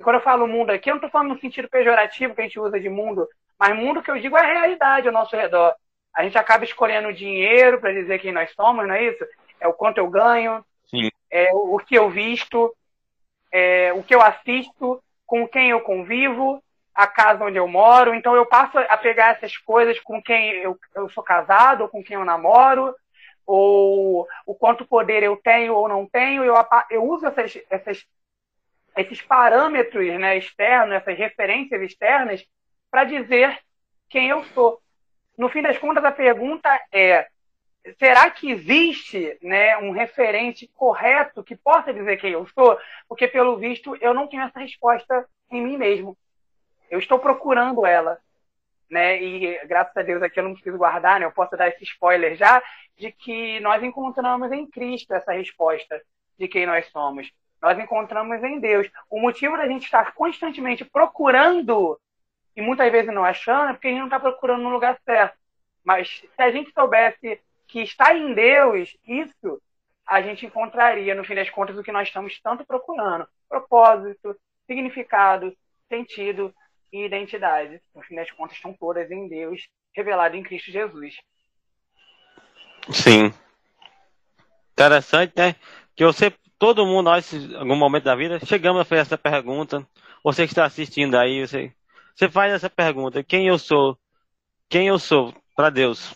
E 0.00 0.02
quando 0.02 0.16
eu 0.16 0.22
falo 0.22 0.48
mundo 0.48 0.70
aqui, 0.70 0.88
eu 0.88 0.94
não 0.94 0.96
estou 0.98 1.10
falando 1.10 1.34
no 1.34 1.40
sentido 1.40 1.68
pejorativo 1.68 2.34
que 2.34 2.40
a 2.40 2.44
gente 2.44 2.58
usa 2.58 2.80
de 2.80 2.88
mundo, 2.88 3.28
mas 3.58 3.76
mundo 3.76 4.02
que 4.02 4.10
eu 4.10 4.18
digo 4.18 4.34
é 4.34 4.40
a 4.40 4.52
realidade 4.54 5.08
ao 5.08 5.12
nosso 5.12 5.36
redor. 5.36 5.74
A 6.16 6.24
gente 6.24 6.38
acaba 6.38 6.64
escolhendo 6.64 7.12
dinheiro 7.12 7.78
para 7.78 7.92
dizer 7.92 8.18
quem 8.18 8.32
nós 8.32 8.50
somos, 8.54 8.88
não 8.88 8.94
é 8.94 9.04
isso? 9.04 9.26
É 9.60 9.68
o 9.68 9.74
quanto 9.74 9.98
eu 9.98 10.08
ganho, 10.08 10.64
Sim. 10.86 11.10
é 11.30 11.50
o 11.52 11.76
que 11.80 11.96
eu 11.96 12.08
visto, 12.08 12.74
é 13.52 13.92
o 13.92 14.02
que 14.02 14.14
eu 14.14 14.22
assisto, 14.22 15.02
com 15.26 15.46
quem 15.46 15.68
eu 15.68 15.82
convivo, 15.82 16.63
a 16.94 17.06
casa 17.06 17.44
onde 17.44 17.58
eu 17.58 17.66
moro. 17.66 18.14
Então 18.14 18.34
eu 18.36 18.46
passo 18.46 18.78
a 18.78 18.96
pegar 18.96 19.32
essas 19.32 19.56
coisas 19.58 19.98
com 20.00 20.22
quem 20.22 20.50
eu, 20.52 20.78
eu 20.94 21.08
sou 21.08 21.22
casado, 21.22 21.82
ou 21.82 21.88
com 21.88 22.02
quem 22.02 22.16
eu 22.16 22.24
namoro, 22.24 22.94
ou 23.46 24.26
o 24.46 24.54
quanto 24.54 24.86
poder 24.86 25.22
eu 25.22 25.36
tenho 25.36 25.74
ou 25.74 25.88
não 25.88 26.06
tenho. 26.06 26.44
Eu, 26.44 26.54
eu 26.90 27.04
uso 27.04 27.26
essas, 27.26 27.58
essas, 27.68 28.06
esses 28.96 29.20
parâmetros 29.22 30.06
né, 30.18 30.38
externos, 30.38 30.94
essas 30.94 31.18
referências 31.18 31.82
externas, 31.82 32.46
para 32.90 33.04
dizer 33.04 33.58
quem 34.08 34.28
eu 34.28 34.44
sou. 34.44 34.80
No 35.36 35.48
fim 35.48 35.62
das 35.62 35.76
contas, 35.78 36.04
a 36.04 36.12
pergunta 36.12 36.68
é: 36.92 37.26
será 37.98 38.30
que 38.30 38.50
existe 38.50 39.36
né, 39.42 39.76
um 39.78 39.90
referente 39.90 40.70
correto 40.74 41.42
que 41.42 41.56
possa 41.56 41.92
dizer 41.92 42.16
quem 42.18 42.30
eu 42.30 42.46
sou? 42.48 42.78
Porque, 43.08 43.26
pelo 43.26 43.56
visto, 43.56 43.96
eu 44.00 44.14
não 44.14 44.28
tenho 44.28 44.44
essa 44.44 44.60
resposta 44.60 45.28
em 45.50 45.60
mim 45.60 45.76
mesmo. 45.76 46.16
Eu 46.94 47.00
estou 47.00 47.18
procurando 47.18 47.84
ela. 47.84 48.20
Né? 48.88 49.20
E 49.20 49.66
graças 49.66 49.96
a 49.96 50.02
Deus 50.02 50.22
aqui 50.22 50.38
eu 50.38 50.44
não 50.44 50.52
preciso 50.54 50.78
guardar, 50.78 51.18
né? 51.18 51.26
eu 51.26 51.32
posso 51.32 51.56
dar 51.56 51.66
esse 51.66 51.82
spoiler 51.82 52.36
já, 52.36 52.62
de 52.96 53.10
que 53.10 53.58
nós 53.58 53.82
encontramos 53.82 54.52
em 54.52 54.64
Cristo 54.64 55.12
essa 55.12 55.32
resposta 55.32 56.00
de 56.38 56.46
quem 56.46 56.66
nós 56.66 56.86
somos. 56.90 57.32
Nós 57.60 57.76
encontramos 57.80 58.40
em 58.44 58.60
Deus. 58.60 58.88
O 59.10 59.20
motivo 59.20 59.56
da 59.56 59.66
gente 59.66 59.86
estar 59.86 60.14
constantemente 60.14 60.84
procurando 60.84 61.98
e 62.54 62.62
muitas 62.62 62.92
vezes 62.92 63.12
não 63.12 63.24
achando 63.24 63.70
é 63.70 63.72
porque 63.72 63.88
a 63.88 63.90
gente 63.90 63.98
não 63.98 64.06
está 64.06 64.20
procurando 64.20 64.62
no 64.62 64.70
lugar 64.70 64.96
certo. 65.04 65.36
Mas 65.82 66.08
se 66.08 66.42
a 66.42 66.52
gente 66.52 66.70
soubesse 66.72 67.40
que 67.66 67.80
está 67.80 68.14
em 68.14 68.34
Deus, 68.34 68.96
isso 69.04 69.60
a 70.06 70.22
gente 70.22 70.46
encontraria, 70.46 71.12
no 71.12 71.24
fim 71.24 71.34
das 71.34 71.50
contas, 71.50 71.76
o 71.76 71.82
que 71.82 71.90
nós 71.90 72.06
estamos 72.06 72.40
tanto 72.40 72.64
procurando: 72.64 73.26
propósito, 73.48 74.38
significado, 74.64 75.56
sentido 75.88 76.54
e 76.94 77.04
identidade. 77.04 77.80
No 77.92 78.02
fim 78.02 78.14
das 78.14 78.30
contas, 78.30 78.56
estão 78.56 78.72
todas 78.72 79.10
em 79.10 79.28
Deus, 79.28 79.68
revelado 79.92 80.36
em 80.36 80.44
Cristo 80.44 80.70
Jesus. 80.70 81.16
Sim. 82.90 83.34
Interessante, 84.72 85.32
né? 85.36 85.56
Que 85.96 86.04
você, 86.04 86.32
todo 86.56 86.86
mundo, 86.86 87.06
nós, 87.06 87.32
em 87.32 87.56
algum 87.56 87.74
momento 87.74 88.04
da 88.04 88.14
vida, 88.14 88.38
chegamos 88.46 88.80
a 88.80 88.84
fazer 88.84 89.00
essa 89.02 89.18
pergunta. 89.18 89.84
Você 90.22 90.46
que 90.46 90.52
está 90.52 90.64
assistindo 90.64 91.16
aí, 91.16 91.44
você, 91.44 91.72
você 92.14 92.28
faz 92.28 92.52
essa 92.52 92.70
pergunta: 92.70 93.24
quem 93.24 93.48
eu 93.48 93.58
sou? 93.58 93.98
Quem 94.68 94.86
eu 94.86 94.98
sou 94.98 95.34
para 95.56 95.70
Deus? 95.70 96.14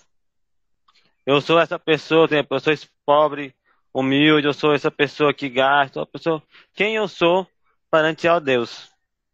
Eu 1.26 1.40
sou 1.40 1.58
essa 1.58 1.78
pessoa, 1.78 2.28
eu 2.30 2.60
sou 2.60 2.74
pobre, 3.04 3.54
humilde, 3.92 4.46
eu 4.46 4.54
sou 4.54 4.72
essa 4.72 4.90
pessoa 4.90 5.34
que 5.34 5.48
gasta, 5.48 6.06
pessoa. 6.06 6.42
Quem 6.72 6.94
eu 6.94 7.08
sou 7.08 7.46
perante 7.90 8.28
ao 8.28 8.40
Deus, 8.40 8.90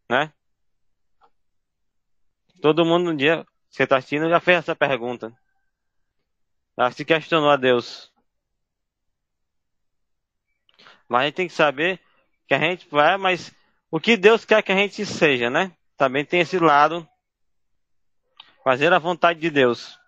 né? 0.09 0.31
Todo 2.61 2.85
mundo 2.85 3.11
um 3.11 3.15
dia, 3.15 3.45
você 3.69 3.83
está 3.83 3.97
assistindo, 3.97 4.29
já 4.29 4.39
fez 4.39 4.59
essa 4.59 4.75
pergunta. 4.75 5.35
Já 6.77 6.91
se 6.91 7.05
questionou 7.05 7.49
a 7.49 7.55
Deus. 7.55 8.11
Mas 11.07 11.21
a 11.21 11.25
gente 11.25 11.35
tem 11.35 11.47
que 11.47 11.53
saber 11.53 12.01
que 12.47 12.53
a 12.53 12.59
gente 12.59 12.87
vai, 12.89 13.17
mas 13.17 13.53
o 13.91 13.99
que 13.99 14.17
Deus 14.17 14.43
quer 14.43 14.61
que 14.63 14.71
a 14.71 14.75
gente 14.75 15.05
seja, 15.05 15.49
né? 15.49 15.75
Também 15.97 16.25
tem 16.25 16.41
esse 16.41 16.59
lado. 16.59 17.07
Fazer 18.63 18.91
a 18.91 18.99
vontade 18.99 19.39
de 19.39 19.49
Deus. 19.49 19.99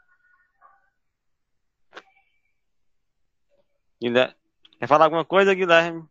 Guilherme, 4.01 4.35
quer 4.79 4.87
falar 4.87 5.05
alguma 5.05 5.25
coisa, 5.25 5.53
Guilherme? 5.53 6.07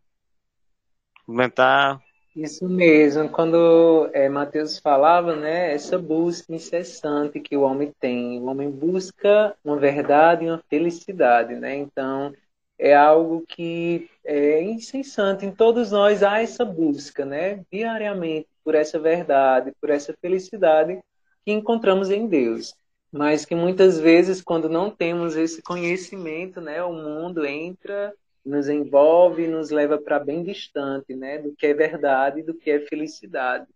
Comentar? 1.25 2.01
Isso 2.37 2.69
mesmo, 2.69 3.27
quando 3.29 4.11
é, 4.13 4.29
Mateus 4.29 4.77
falava, 4.77 5.35
né, 5.35 5.73
essa 5.73 5.97
busca 5.97 6.53
incessante 6.53 7.39
que 7.39 7.57
o 7.57 7.61
homem 7.63 7.91
tem, 7.99 8.39
o 8.39 8.45
homem 8.45 8.69
busca 8.69 9.55
uma 9.65 9.75
verdade 9.75 10.45
e 10.45 10.47
uma 10.47 10.61
felicidade, 10.69 11.55
né, 11.55 11.75
então 11.75 12.31
é 12.77 12.95
algo 12.95 13.43
que 13.47 14.07
é 14.23 14.61
incessante, 14.61 15.47
em 15.47 15.51
todos 15.51 15.91
nós. 15.91 16.21
Há 16.21 16.39
essa 16.39 16.63
busca, 16.63 17.25
né, 17.25 17.65
diariamente, 17.71 18.47
por 18.63 18.75
essa 18.75 18.99
verdade, 18.99 19.71
por 19.81 19.89
essa 19.89 20.13
felicidade 20.21 20.99
que 21.43 21.51
encontramos 21.51 22.11
em 22.11 22.27
Deus, 22.27 22.75
mas 23.11 23.45
que 23.45 23.55
muitas 23.55 23.99
vezes, 23.99 24.43
quando 24.43 24.69
não 24.69 24.91
temos 24.91 25.35
esse 25.35 25.63
conhecimento, 25.63 26.61
né, 26.61 26.83
o 26.83 26.93
mundo 26.93 27.43
entra 27.47 28.13
nos 28.47 28.69
envolve 28.69 29.43
e 29.43 29.47
nos 29.47 29.69
leva 29.69 29.97
para 29.97 30.19
bem 30.19 30.41
distante, 30.41 31.13
né, 31.13 31.37
do 31.37 31.53
que 31.53 31.67
é 31.67 31.73
verdade, 31.73 32.41
do 32.41 32.53
que 32.53 32.71
é 32.71 32.79
felicidade. 32.79 33.67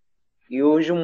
E 0.50 0.63
hoje 0.63 0.92
o 0.92 0.96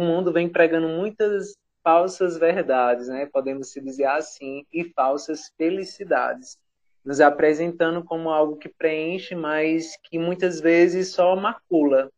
mundo 0.00 0.32
vem 0.32 0.48
pregando 0.48 0.88
muitas 0.88 1.54
falsas 1.84 2.36
verdades, 2.36 3.08
né, 3.08 3.26
podemos 3.26 3.70
se 3.70 3.80
dizer 3.80 4.06
assim, 4.06 4.66
e 4.72 4.84
falsas 4.84 5.52
felicidades, 5.56 6.58
nos 7.04 7.20
apresentando 7.20 8.02
como 8.02 8.30
algo 8.30 8.56
que 8.56 8.68
preenche, 8.68 9.34
mas 9.34 9.96
que 10.04 10.18
muitas 10.18 10.60
vezes 10.60 11.12
só 11.12 11.36
macula, 11.36 12.10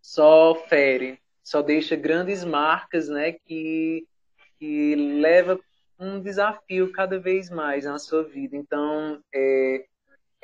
só 0.00 0.54
fere, 0.68 1.18
só 1.42 1.62
deixa 1.62 1.96
grandes 1.96 2.44
marcas, 2.44 3.08
né, 3.08 3.32
que 3.32 4.06
que 4.58 4.94
leva 4.94 5.58
um 5.98 6.20
desafio 6.20 6.90
cada 6.92 7.18
vez 7.18 7.50
mais 7.50 7.84
na 7.84 7.98
sua 7.98 8.22
vida. 8.22 8.56
Então, 8.56 9.20
é, 9.34 9.84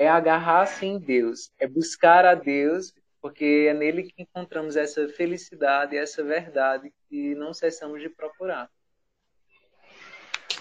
é 0.01 0.09
agarrar-se 0.09 0.87
em 0.87 0.99
Deus, 0.99 1.53
é 1.61 1.69
buscar 1.69 2.25
a 2.25 2.35
Deus, 2.35 2.95
porque 3.21 3.67
é 3.69 3.75
nele 3.75 4.05
que 4.05 4.23
encontramos 4.23 4.75
essa 4.75 5.07
felicidade, 5.11 5.95
essa 5.95 6.25
verdade 6.25 6.91
que 7.07 7.35
não 7.35 7.53
cessamos 7.53 8.01
de 8.01 8.09
procurar. 8.09 8.71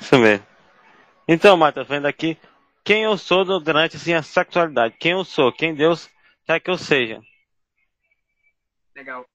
Isso 0.01 0.19
mesmo. 0.19 0.45
Então, 1.25 1.55
Marta, 1.55 1.85
vendo 1.85 2.05
aqui, 2.05 2.37
quem 2.83 3.03
eu 3.03 3.17
sou 3.17 3.45
durante 3.61 3.95
assim, 3.95 4.13
a 4.13 4.21
sexualidade? 4.21 4.97
Quem 4.99 5.13
eu 5.13 5.23
sou? 5.23 5.53
Quem 5.53 5.73
Deus 5.73 6.09
quer 6.45 6.59
que 6.59 6.69
eu 6.69 6.77
seja? 6.77 7.21
Legal. 8.93 9.25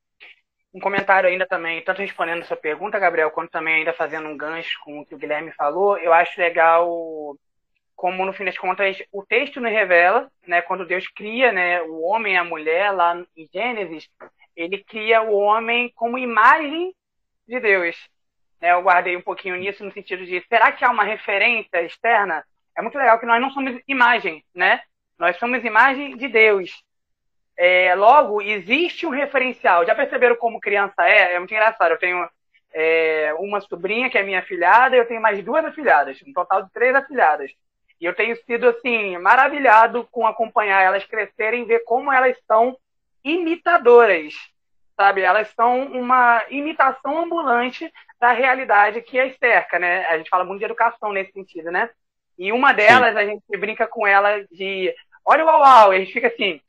Um 0.74 0.80
comentário 0.80 1.30
ainda 1.30 1.46
também, 1.46 1.82
tanto 1.82 2.02
respondendo 2.02 2.42
essa 2.42 2.56
pergunta, 2.56 2.98
Gabriel, 2.98 3.30
quanto 3.30 3.52
também 3.52 3.76
ainda 3.76 3.94
fazendo 3.94 4.28
um 4.28 4.36
gancho 4.36 4.78
com 4.84 5.00
o 5.00 5.06
que 5.06 5.14
o 5.14 5.18
Guilherme 5.18 5.50
falou, 5.52 5.96
eu 5.96 6.12
acho 6.12 6.38
legal 6.38 7.38
como 8.04 8.26
no 8.26 8.34
fim 8.34 8.44
das 8.44 8.58
contas 8.58 9.02
o 9.10 9.24
texto 9.24 9.62
nos 9.62 9.72
revela, 9.72 10.30
né, 10.46 10.60
quando 10.60 10.84
Deus 10.84 11.08
cria, 11.08 11.50
né, 11.50 11.80
o 11.80 12.02
homem 12.02 12.34
e 12.34 12.36
a 12.36 12.44
mulher 12.44 12.90
lá 12.90 13.16
em 13.34 13.48
Gênesis, 13.50 14.10
ele 14.54 14.84
cria 14.84 15.22
o 15.22 15.32
homem 15.32 15.90
como 15.94 16.18
imagem 16.18 16.94
de 17.48 17.58
Deus. 17.58 17.96
Né, 18.60 18.72
eu 18.72 18.82
guardei 18.82 19.16
um 19.16 19.22
pouquinho 19.22 19.56
nisso 19.56 19.82
no 19.82 19.90
sentido 19.90 20.26
de, 20.26 20.44
será 20.50 20.70
que 20.70 20.84
há 20.84 20.90
uma 20.90 21.02
referência 21.02 21.80
externa? 21.80 22.44
É 22.76 22.82
muito 22.82 22.98
legal 22.98 23.18
que 23.18 23.24
nós 23.24 23.40
não 23.40 23.50
somos 23.50 23.80
imagem, 23.88 24.44
né? 24.54 24.82
Nós 25.18 25.38
somos 25.38 25.64
imagem 25.64 26.14
de 26.14 26.28
Deus. 26.28 26.84
É, 27.56 27.94
logo, 27.94 28.42
existe 28.42 29.06
um 29.06 29.10
referencial. 29.10 29.86
Já 29.86 29.94
perceberam 29.94 30.36
como 30.36 30.60
criança 30.60 31.08
é? 31.08 31.32
É 31.32 31.38
muito 31.38 31.54
engraçado. 31.54 31.92
Eu 31.92 31.98
tenho 31.98 32.28
é, 32.74 33.32
uma 33.38 33.62
sobrinha 33.62 34.10
que 34.10 34.18
é 34.18 34.22
minha 34.22 34.40
afilhada 34.40 34.94
eu 34.94 35.06
tenho 35.06 35.22
mais 35.22 35.42
duas 35.42 35.64
afilhadas, 35.64 36.20
um 36.26 36.32
total 36.34 36.64
de 36.64 36.70
três 36.72 36.94
afilhadas. 36.94 37.50
E 38.00 38.04
eu 38.04 38.14
tenho 38.14 38.36
sido, 38.44 38.68
assim, 38.68 39.16
maravilhado 39.18 40.06
com 40.10 40.26
acompanhar 40.26 40.82
elas 40.82 41.04
crescerem, 41.04 41.64
ver 41.64 41.84
como 41.84 42.12
elas 42.12 42.36
são 42.46 42.76
imitadoras, 43.22 44.34
sabe? 44.96 45.22
Elas 45.22 45.48
são 45.54 45.84
uma 45.84 46.42
imitação 46.50 47.18
ambulante 47.18 47.90
da 48.20 48.32
realidade 48.32 49.00
que 49.02 49.18
as 49.18 49.36
cerca, 49.38 49.78
né? 49.78 50.06
A 50.06 50.18
gente 50.18 50.30
fala 50.30 50.44
muito 50.44 50.58
de 50.58 50.66
educação 50.66 51.12
nesse 51.12 51.32
sentido, 51.32 51.70
né? 51.70 51.90
E 52.38 52.52
uma 52.52 52.72
delas, 52.72 53.12
Sim. 53.12 53.18
a 53.18 53.26
gente 53.26 53.58
brinca 53.58 53.86
com 53.86 54.06
ela 54.06 54.44
de, 54.50 54.92
olha 55.24 55.44
o 55.44 55.46
uau, 55.46 55.60
uau, 55.60 55.92
e 55.92 55.96
a 55.96 55.98
gente 56.00 56.12
fica 56.12 56.26
assim, 56.26 56.60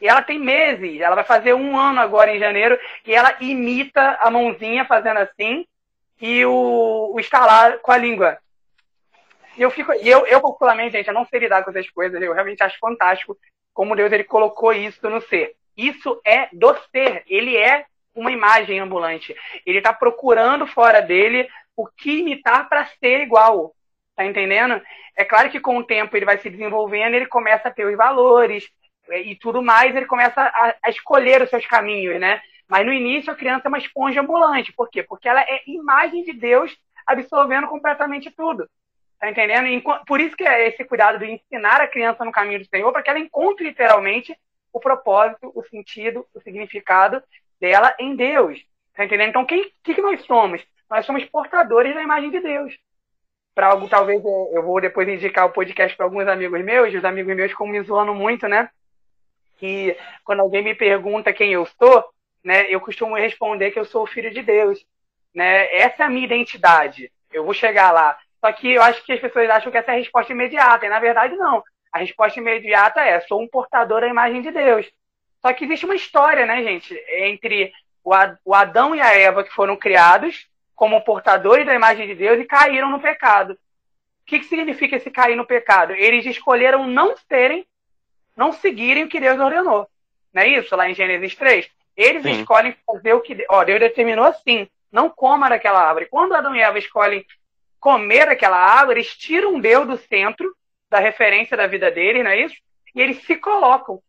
e 0.00 0.06
ela 0.06 0.20
tem 0.20 0.38
meses, 0.38 1.00
ela 1.00 1.14
vai 1.14 1.24
fazer 1.24 1.54
um 1.54 1.78
ano 1.78 1.98
agora 1.98 2.30
em 2.30 2.38
janeiro, 2.38 2.78
e 3.06 3.14
ela 3.14 3.34
imita 3.40 4.18
a 4.20 4.30
mãozinha 4.30 4.84
fazendo 4.84 5.18
assim, 5.18 5.64
e 6.20 6.44
o, 6.44 7.12
o 7.14 7.18
estalar 7.18 7.78
com 7.78 7.90
a 7.90 7.96
língua. 7.96 8.38
E 9.56 9.62
eu 9.62 9.70
fico, 9.70 9.92
e 9.92 10.08
eu, 10.08 10.26
eu 10.26 10.40
particularmente, 10.40 10.96
gente, 10.96 11.08
eu 11.08 11.14
não 11.14 11.24
sei 11.26 11.40
lidar 11.40 11.62
com 11.62 11.70
essas 11.70 11.88
coisas, 11.90 12.20
eu 12.20 12.32
realmente 12.32 12.62
acho 12.62 12.78
fantástico 12.78 13.36
como 13.72 13.96
Deus 13.96 14.12
ele 14.12 14.24
colocou 14.24 14.72
isso 14.72 15.08
no 15.10 15.20
ser. 15.20 15.54
Isso 15.76 16.20
é 16.24 16.48
do 16.52 16.74
ser, 16.90 17.24
ele 17.26 17.56
é 17.56 17.86
uma 18.14 18.30
imagem 18.30 18.78
ambulante. 18.78 19.34
Ele 19.66 19.78
está 19.78 19.92
procurando 19.92 20.66
fora 20.66 21.00
dele 21.00 21.48
o 21.76 21.86
que 21.86 22.20
imitar 22.20 22.68
para 22.68 22.86
ser 22.86 23.20
igual. 23.20 23.74
Tá 24.14 24.24
entendendo? 24.24 24.80
É 25.16 25.24
claro 25.24 25.50
que 25.50 25.58
com 25.58 25.76
o 25.76 25.84
tempo 25.84 26.16
ele 26.16 26.24
vai 26.24 26.38
se 26.38 26.48
desenvolvendo, 26.48 27.14
ele 27.14 27.26
começa 27.26 27.68
a 27.68 27.70
ter 27.72 27.84
os 27.84 27.96
valores 27.96 28.70
é, 29.08 29.20
e 29.20 29.36
tudo 29.36 29.60
mais, 29.60 29.94
ele 29.94 30.06
começa 30.06 30.40
a, 30.40 30.74
a 30.84 30.90
escolher 30.90 31.42
os 31.42 31.50
seus 31.50 31.66
caminhos, 31.66 32.20
né? 32.20 32.40
Mas 32.68 32.86
no 32.86 32.92
início 32.92 33.32
a 33.32 33.36
criança 33.36 33.62
é 33.66 33.68
uma 33.68 33.78
esponja 33.78 34.20
ambulante. 34.20 34.72
Por 34.72 34.88
quê? 34.88 35.02
Porque 35.02 35.28
ela 35.28 35.40
é 35.40 35.62
imagem 35.66 36.22
de 36.22 36.32
Deus 36.32 36.74
absorvendo 37.06 37.66
completamente 37.66 38.30
tudo. 38.30 38.68
Tá 39.24 39.30
entendendo? 39.30 39.82
Por 40.06 40.20
isso 40.20 40.36
que 40.36 40.44
é 40.44 40.68
esse 40.68 40.84
cuidado 40.84 41.18
de 41.18 41.24
ensinar 41.24 41.80
a 41.80 41.88
criança 41.88 42.26
no 42.26 42.30
caminho 42.30 42.58
do 42.58 42.66
Senhor, 42.66 42.92
para 42.92 43.02
que 43.02 43.08
ela 43.08 43.18
encontre 43.18 43.64
literalmente 43.64 44.38
o 44.70 44.78
propósito, 44.78 45.50
o 45.54 45.64
sentido, 45.64 46.26
o 46.34 46.40
significado 46.42 47.22
dela 47.58 47.94
em 47.98 48.14
Deus. 48.14 48.62
Tá 48.94 49.02
entendendo? 49.02 49.30
Então, 49.30 49.40
o 49.40 49.46
que, 49.46 49.72
que 49.82 50.02
nós 50.02 50.22
somos? 50.26 50.62
Nós 50.90 51.06
somos 51.06 51.24
portadores 51.24 51.94
da 51.94 52.02
imagem 52.02 52.30
de 52.30 52.38
Deus. 52.38 52.76
Para 53.54 53.68
algo, 53.68 53.88
talvez 53.88 54.22
eu 54.22 54.62
vou 54.62 54.78
depois 54.78 55.08
indicar 55.08 55.46
o 55.46 55.52
podcast 55.52 55.96
para 55.96 56.04
alguns 56.04 56.28
amigos 56.28 56.62
meus, 56.62 56.92
os 56.92 57.02
amigos 57.02 57.34
meus 57.34 57.50
ficam 57.50 57.66
me 57.66 57.80
zoando 57.80 58.14
muito, 58.14 58.46
né? 58.46 58.68
Que 59.56 59.96
quando 60.22 60.40
alguém 60.40 60.62
me 60.62 60.74
pergunta 60.74 61.32
quem 61.32 61.54
eu 61.54 61.64
sou, 61.64 62.04
né, 62.44 62.66
eu 62.68 62.78
costumo 62.78 63.16
responder 63.16 63.70
que 63.70 63.78
eu 63.78 63.86
sou 63.86 64.02
o 64.02 64.06
filho 64.06 64.30
de 64.30 64.42
Deus. 64.42 64.84
Né? 65.34 65.74
Essa 65.74 66.02
é 66.02 66.06
a 66.06 66.10
minha 66.10 66.26
identidade. 66.26 67.10
Eu 67.32 67.42
vou 67.42 67.54
chegar 67.54 67.90
lá. 67.90 68.18
Só 68.44 68.52
que 68.52 68.74
eu 68.74 68.82
acho 68.82 69.02
que 69.06 69.12
as 69.14 69.20
pessoas 69.20 69.48
acham 69.48 69.72
que 69.72 69.78
essa 69.78 69.92
é 69.92 69.94
a 69.94 69.98
resposta 69.98 70.30
imediata, 70.30 70.84
e 70.84 70.88
na 70.90 71.00
verdade 71.00 71.34
não. 71.34 71.64
A 71.90 72.00
resposta 72.00 72.38
imediata 72.38 73.00
é: 73.00 73.18
sou 73.20 73.40
um 73.40 73.48
portador 73.48 74.02
da 74.02 74.06
imagem 74.06 74.42
de 74.42 74.50
Deus. 74.50 74.86
Só 75.40 75.50
que 75.54 75.64
existe 75.64 75.86
uma 75.86 75.94
história, 75.94 76.44
né, 76.44 76.62
gente, 76.62 76.94
entre 77.08 77.72
o 78.04 78.54
Adão 78.54 78.94
e 78.94 79.00
a 79.00 79.16
Eva 79.16 79.42
que 79.42 79.50
foram 79.50 79.78
criados 79.78 80.46
como 80.74 81.00
portadores 81.00 81.64
da 81.64 81.74
imagem 81.74 82.06
de 82.06 82.14
Deus 82.14 82.38
e 82.38 82.44
caíram 82.44 82.90
no 82.90 83.00
pecado. 83.00 83.52
O 83.52 83.56
que, 84.26 84.40
que 84.40 84.44
significa 84.44 84.96
esse 84.96 85.10
cair 85.10 85.36
no 85.36 85.46
pecado? 85.46 85.94
Eles 85.94 86.26
escolheram 86.26 86.86
não 86.86 87.16
serem, 87.16 87.66
não 88.36 88.52
seguirem 88.52 89.04
o 89.04 89.08
que 89.08 89.20
Deus 89.20 89.40
ordenou. 89.40 89.88
Não 90.34 90.42
é 90.42 90.48
isso? 90.48 90.76
Lá 90.76 90.86
em 90.86 90.94
Gênesis 90.94 91.34
3. 91.34 91.66
Eles 91.96 92.22
Sim. 92.22 92.40
escolhem 92.40 92.76
fazer 92.86 93.14
o 93.14 93.22
que. 93.22 93.42
Ó, 93.48 93.64
Deus 93.64 93.80
determinou 93.80 94.26
assim: 94.26 94.68
não 94.92 95.08
coma 95.08 95.48
daquela 95.48 95.80
árvore. 95.80 96.08
Quando 96.10 96.34
Adão 96.34 96.54
e 96.54 96.60
Eva 96.60 96.78
escolhem 96.78 97.24
comer 97.84 98.26
aquela 98.30 98.56
árvore, 98.56 99.00
eles 99.00 99.14
tiram 99.14 99.60
Deus 99.60 99.86
do 99.86 99.98
centro 99.98 100.56
da 100.88 100.98
referência 100.98 101.54
da 101.54 101.66
vida 101.66 101.90
deles, 101.90 102.24
não 102.24 102.30
é 102.30 102.40
isso? 102.40 102.56
E 102.94 103.02
eles 103.02 103.22
se 103.26 103.36
colocam 103.36 104.00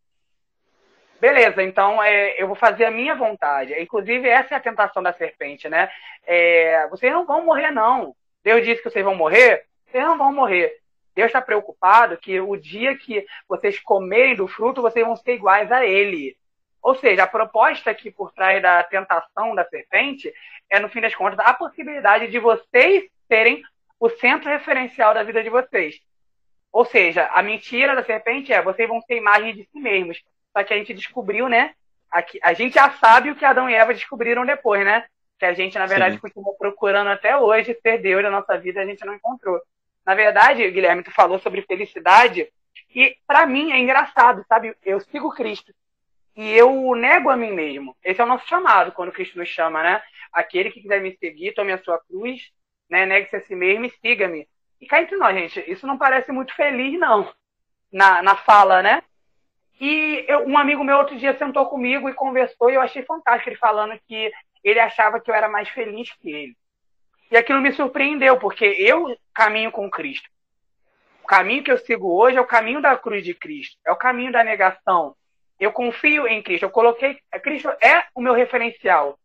Beleza, 1.19 1.61
então 1.61 2.01
é, 2.01 2.41
eu 2.41 2.47
vou 2.47 2.55
fazer 2.55 2.85
a 2.85 2.91
minha 2.91 3.15
vontade. 3.15 3.73
Inclusive, 3.81 4.27
essa 4.27 4.53
é 4.53 4.57
a 4.57 4.61
tentação 4.61 5.01
da 5.01 5.11
serpente, 5.11 5.67
né? 5.67 5.89
É, 6.25 6.87
vocês 6.89 7.11
não 7.11 7.25
vão 7.25 7.43
morrer, 7.43 7.71
não. 7.71 8.15
Deus 8.43 8.63
disse 8.63 8.81
que 8.81 8.89
vocês 8.89 9.03
vão 9.03 9.15
morrer, 9.15 9.65
vocês 9.87 10.03
não 10.03 10.17
vão 10.17 10.31
morrer. 10.31 10.77
Deus 11.15 11.27
está 11.27 11.41
preocupado 11.41 12.17
que 12.17 12.39
o 12.39 12.55
dia 12.55 12.97
que 12.97 13.25
vocês 13.47 13.79
comerem 13.79 14.35
do 14.35 14.47
fruto, 14.47 14.81
vocês 14.81 15.05
vão 15.05 15.15
ser 15.15 15.33
iguais 15.35 15.71
a 15.71 15.85
Ele. 15.85 16.37
Ou 16.81 16.95
seja, 16.95 17.23
a 17.23 17.27
proposta 17.27 17.89
aqui 17.89 18.11
por 18.11 18.31
trás 18.31 18.61
da 18.61 18.83
tentação 18.83 19.55
da 19.55 19.65
serpente 19.65 20.31
é, 20.69 20.79
no 20.79 20.89
fim 20.89 21.01
das 21.01 21.15
contas, 21.15 21.39
a 21.39 21.53
possibilidade 21.53 22.27
de 22.27 22.39
vocês 22.39 23.05
serem 23.27 23.61
o 23.99 24.09
centro 24.09 24.49
referencial 24.49 25.13
da 25.13 25.23
vida 25.23 25.41
de 25.43 25.49
vocês. 25.49 25.99
Ou 26.71 26.85
seja, 26.85 27.25
a 27.27 27.41
mentira 27.41 27.95
da 27.95 28.03
serpente 28.03 28.51
é 28.51 28.61
vocês 28.61 28.87
vão 28.87 29.01
ser 29.01 29.17
imagem 29.17 29.55
de 29.55 29.63
si 29.63 29.79
mesmos. 29.79 30.21
Só 30.51 30.63
que 30.63 30.73
a 30.73 30.77
gente 30.77 30.93
descobriu, 30.93 31.47
né? 31.47 31.73
Aqui, 32.11 32.39
a 32.43 32.53
gente 32.53 32.75
já 32.75 32.91
sabe 32.91 33.31
o 33.31 33.35
que 33.35 33.45
Adão 33.45 33.69
e 33.69 33.73
Eva 33.73 33.93
descobriram 33.93 34.45
depois, 34.45 34.85
né? 34.85 35.05
Que 35.39 35.45
a 35.45 35.53
gente, 35.53 35.77
na 35.77 35.85
verdade, 35.85 36.15
Sim. 36.15 36.21
continua 36.21 36.53
procurando 36.57 37.09
até 37.09 37.37
hoje 37.37 37.77
ser 37.81 37.97
Deus 37.99 38.23
na 38.23 38.29
nossa 38.29 38.57
vida, 38.57 38.81
a 38.81 38.85
gente 38.85 39.05
não 39.05 39.13
encontrou. 39.13 39.59
Na 40.05 40.15
verdade, 40.15 40.69
Guilherme, 40.69 41.03
tu 41.03 41.11
falou 41.11 41.39
sobre 41.39 41.61
felicidade, 41.63 42.47
e 42.93 43.17
para 43.27 43.45
mim 43.45 43.71
é 43.71 43.79
engraçado, 43.79 44.45
sabe? 44.47 44.75
Eu 44.83 44.99
sigo 44.99 45.29
Cristo 45.31 45.73
e 46.35 46.51
eu 46.51 46.93
nego 46.95 47.29
a 47.29 47.37
mim 47.37 47.51
mesmo. 47.51 47.95
Esse 48.03 48.19
é 48.19 48.23
o 48.23 48.27
nosso 48.27 48.47
chamado, 48.47 48.91
quando 48.91 49.11
Cristo 49.11 49.37
nos 49.37 49.47
chama, 49.47 49.81
né? 49.81 50.01
Aquele 50.31 50.69
que 50.69 50.81
quiser 50.81 51.01
me 51.01 51.15
seguir, 51.17 51.53
tome 51.53 51.71
a 51.71 51.81
sua 51.81 51.97
cruz, 51.99 52.51
né? 52.89 53.05
Negue-se 53.05 53.35
a 53.35 53.41
si 53.41 53.55
mesmo 53.55 53.85
e 53.85 53.93
siga-me. 54.01 54.47
E 54.79 54.85
cá 54.85 55.01
entre 55.01 55.15
nós, 55.17 55.35
gente, 55.35 55.71
isso 55.71 55.87
não 55.87 55.97
parece 55.97 56.31
muito 56.31 56.53
feliz, 56.55 56.99
não. 56.99 57.31
Na, 57.91 58.21
na 58.21 58.35
fala, 58.35 58.81
né? 58.81 59.03
E 59.79 60.25
eu, 60.27 60.47
um 60.47 60.57
amigo 60.57 60.83
meu 60.83 60.97
outro 60.97 61.17
dia 61.17 61.37
sentou 61.37 61.65
comigo 61.67 62.09
e 62.09 62.13
conversou, 62.13 62.69
e 62.69 62.75
eu 62.75 62.81
achei 62.81 63.03
fantástico 63.03 63.49
ele 63.49 63.57
falando 63.57 63.99
que 64.07 64.31
ele 64.63 64.79
achava 64.79 65.19
que 65.19 65.29
eu 65.29 65.35
era 65.35 65.49
mais 65.49 65.69
feliz 65.69 66.11
que 66.13 66.31
ele. 66.31 66.57
E 67.29 67.37
aquilo 67.37 67.61
me 67.61 67.71
surpreendeu, 67.73 68.37
porque 68.39 68.65
eu 68.65 69.17
caminho 69.33 69.71
com 69.71 69.89
Cristo. 69.89 70.29
O 71.23 71.27
caminho 71.27 71.63
que 71.63 71.71
eu 71.71 71.77
sigo 71.79 72.15
hoje 72.15 72.37
é 72.37 72.41
o 72.41 72.45
caminho 72.45 72.81
da 72.81 72.95
cruz 72.95 73.23
de 73.23 73.33
Cristo, 73.33 73.77
é 73.85 73.91
o 73.91 73.95
caminho 73.95 74.31
da 74.31 74.43
negação. 74.43 75.15
Eu 75.59 75.71
confio 75.71 76.27
em 76.27 76.41
Cristo, 76.41 76.63
eu 76.63 76.69
coloquei. 76.69 77.17
Cristo 77.41 77.69
é 77.81 78.05
o 78.13 78.21
meu 78.21 78.33
referencial. 78.33 79.17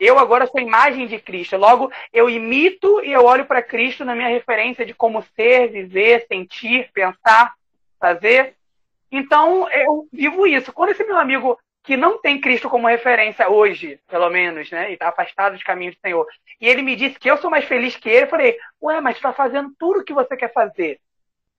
Eu 0.00 0.18
agora 0.18 0.46
sou 0.46 0.58
imagem 0.58 1.06
de 1.06 1.18
Cristo. 1.18 1.58
Logo, 1.58 1.92
eu 2.10 2.30
imito 2.30 3.04
e 3.04 3.12
eu 3.12 3.22
olho 3.26 3.44
para 3.44 3.62
Cristo 3.62 4.02
na 4.02 4.16
minha 4.16 4.28
referência 4.28 4.86
de 4.86 4.94
como 4.94 5.22
ser, 5.36 5.68
viver, 5.68 6.26
sentir, 6.26 6.90
pensar, 6.94 7.52
fazer. 8.00 8.54
Então, 9.12 9.70
eu 9.70 10.08
vivo 10.10 10.46
isso. 10.46 10.72
Quando 10.72 10.90
esse 10.90 11.04
meu 11.04 11.18
amigo 11.18 11.58
que 11.82 11.98
não 11.98 12.18
tem 12.18 12.40
Cristo 12.40 12.70
como 12.70 12.88
referência 12.88 13.50
hoje, 13.50 14.00
pelo 14.08 14.30
menos, 14.30 14.70
né, 14.70 14.90
e 14.90 14.94
está 14.94 15.08
afastado 15.08 15.52
dos 15.52 15.62
caminhos 15.62 15.94
do 15.96 16.00
Senhor, 16.00 16.26
e 16.58 16.66
ele 16.66 16.82
me 16.82 16.96
disse 16.96 17.18
que 17.18 17.30
eu 17.30 17.36
sou 17.36 17.50
mais 17.50 17.66
feliz 17.66 17.96
que 17.96 18.08
ele, 18.08 18.24
eu 18.24 18.30
falei, 18.30 18.58
ué, 18.82 19.00
mas 19.00 19.16
está 19.16 19.32
fazendo 19.32 19.72
tudo 19.78 20.00
o 20.00 20.04
que 20.04 20.14
você 20.14 20.34
quer 20.36 20.52
fazer. 20.52 20.98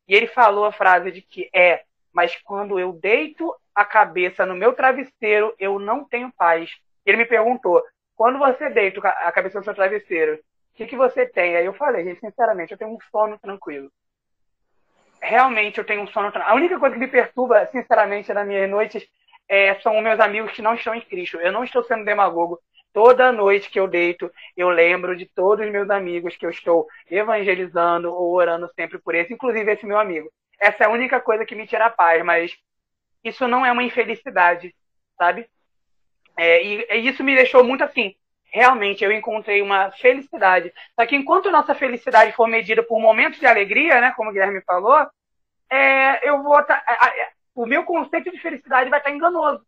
E 0.08 0.15
ele 0.15 0.27
falou 0.27 0.65
a 0.65 0.71
frase 0.71 1.12
de 1.12 1.21
que 1.21 1.47
é, 1.54 1.84
mas 2.12 2.36
quando 2.43 2.80
eu 2.80 2.91
deito 2.93 3.54
a 3.73 3.86
cabeça 3.86 4.45
no 4.45 4.56
meu 4.56 4.73
travesseiro, 4.73 5.54
eu 5.60 5.77
não 5.77 6.04
tenho 6.04 6.32
paz. 6.32 6.71
Ele 7.06 7.17
me 7.17 7.25
perguntou, 7.25 7.84
quando 8.21 8.38
você 8.38 8.69
deita 8.69 9.07
a 9.07 9.31
cabeça 9.31 9.57
no 9.57 9.63
seu 9.63 9.73
travesseiro, 9.73 10.36
o 10.36 10.39
que, 10.75 10.86
que 10.86 10.95
você 10.95 11.25
tem? 11.25 11.55
Aí 11.55 11.65
eu 11.65 11.73
falei, 11.73 12.03
gente, 12.03 12.19
sinceramente, 12.19 12.71
eu 12.71 12.77
tenho 12.77 12.91
um 12.91 12.99
sono 13.12 13.39
tranquilo 13.39 13.91
realmente 15.21 15.77
eu 15.77 15.86
tenho 15.86 16.01
um 16.01 16.07
sono. 16.07 16.31
A 16.34 16.55
única 16.55 16.79
coisa 16.79 16.95
que 16.95 16.99
me 16.99 17.07
perturba, 17.07 17.65
sinceramente, 17.67 18.34
nas 18.34 18.47
minhas 18.47 18.69
noites 18.69 19.07
é, 19.47 19.75
são 19.75 20.01
meus 20.01 20.19
amigos 20.19 20.51
que 20.51 20.62
não 20.62 20.73
estão 20.73 20.95
em 20.95 21.01
Cristo. 21.01 21.38
Eu 21.38 21.51
não 21.51 21.63
estou 21.63 21.84
sendo 21.84 22.03
demagogo. 22.03 22.60
Toda 22.91 23.31
noite 23.31 23.69
que 23.69 23.79
eu 23.79 23.88
deito, 23.88 24.29
eu 24.57 24.69
lembro 24.69 25.15
de 25.15 25.25
todos 25.25 25.65
os 25.65 25.71
meus 25.71 25.89
amigos 25.89 26.36
que 26.36 26.45
eu 26.45 26.49
estou 26.49 26.88
evangelizando 27.10 28.12
ou 28.12 28.34
orando 28.34 28.69
sempre 28.75 28.99
por 28.99 29.15
esse, 29.15 29.34
inclusive 29.34 29.71
esse 29.71 29.86
meu 29.86 29.97
amigo. 29.97 30.29
Essa 30.60 30.84
é 30.84 30.88
a 30.88 30.89
única 30.89 31.21
coisa 31.21 31.45
que 31.45 31.55
me 31.55 31.65
tira 31.65 31.86
a 31.86 31.89
paz, 31.89 32.21
mas 32.25 32.53
isso 33.23 33.47
não 33.47 33.65
é 33.65 33.71
uma 33.71 33.84
infelicidade, 33.84 34.75
sabe? 35.17 35.47
É, 36.38 36.63
e, 36.63 36.88
e 36.89 37.08
isso 37.08 37.24
me 37.24 37.36
deixou 37.36 37.63
muito 37.63 37.84
assim. 37.84 38.15
Realmente, 38.46 39.04
eu 39.04 39.12
encontrei 39.12 39.62
uma 39.62 39.91
felicidade. 39.91 40.74
Só 41.00 41.06
que 41.06 41.15
enquanto 41.15 41.52
nossa 41.52 41.74
felicidade 41.74 42.34
for 42.34 42.48
medida 42.48 42.84
por 42.84 43.00
momentos 43.00 43.39
de 43.39 43.46
alegria, 43.46 44.02
né, 44.02 44.13
como 44.15 44.30
o 44.30 44.34
Guilherme 44.34 44.62
falou, 44.62 45.08
é, 45.70 46.28
eu 46.28 46.44
vou 46.44 46.62
tá, 46.63 46.84
o 47.56 47.65
meu 47.65 47.84
conceito 47.84 48.30
de 48.30 48.39
felicidade 48.39 48.89
vai 48.89 49.00
estar 49.00 49.12
enganoso. 49.12 49.65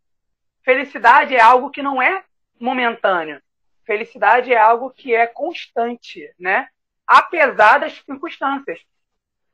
Felicidade 0.62 1.34
é 1.34 1.40
algo 1.40 1.70
que 1.70 1.82
não 1.82 2.00
é 2.00 2.22
momentâneo. 2.60 3.40
Felicidade 3.86 4.52
é 4.52 4.58
algo 4.58 4.90
que 4.90 5.14
é 5.14 5.26
constante, 5.26 6.30
né? 6.38 6.68
Apesar 7.06 7.78
das 7.78 7.94
circunstâncias. 8.04 8.80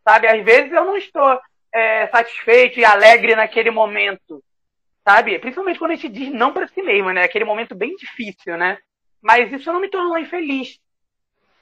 Sabe? 0.05 0.29
Às 0.29 0.45
vezes 0.45 0.73
eu 0.73 0.85
não 0.85 0.97
estou 0.97 1.41
é, 1.73 2.07
satisfeito 2.09 2.79
e 2.79 2.85
alegre 2.85 3.35
naquele 3.35 3.71
momento. 3.71 4.43
Sabe? 5.03 5.39
Principalmente 5.39 5.79
quando 5.79 5.93
a 5.93 5.95
gente 5.95 6.09
diz 6.09 6.33
não 6.33 6.53
para 6.53 6.69
si 6.69 6.83
mesmo, 6.83 7.11
né? 7.11 7.25
Aquele 7.25 7.45
momento 7.45 7.75
bem 7.75 7.95
difícil, 7.97 8.57
né? 8.57 8.79
Mas 9.21 9.53
isso 9.53 9.73
não 9.73 9.81
me 9.81 9.89
tornou 9.89 10.19
infeliz. 10.19 10.79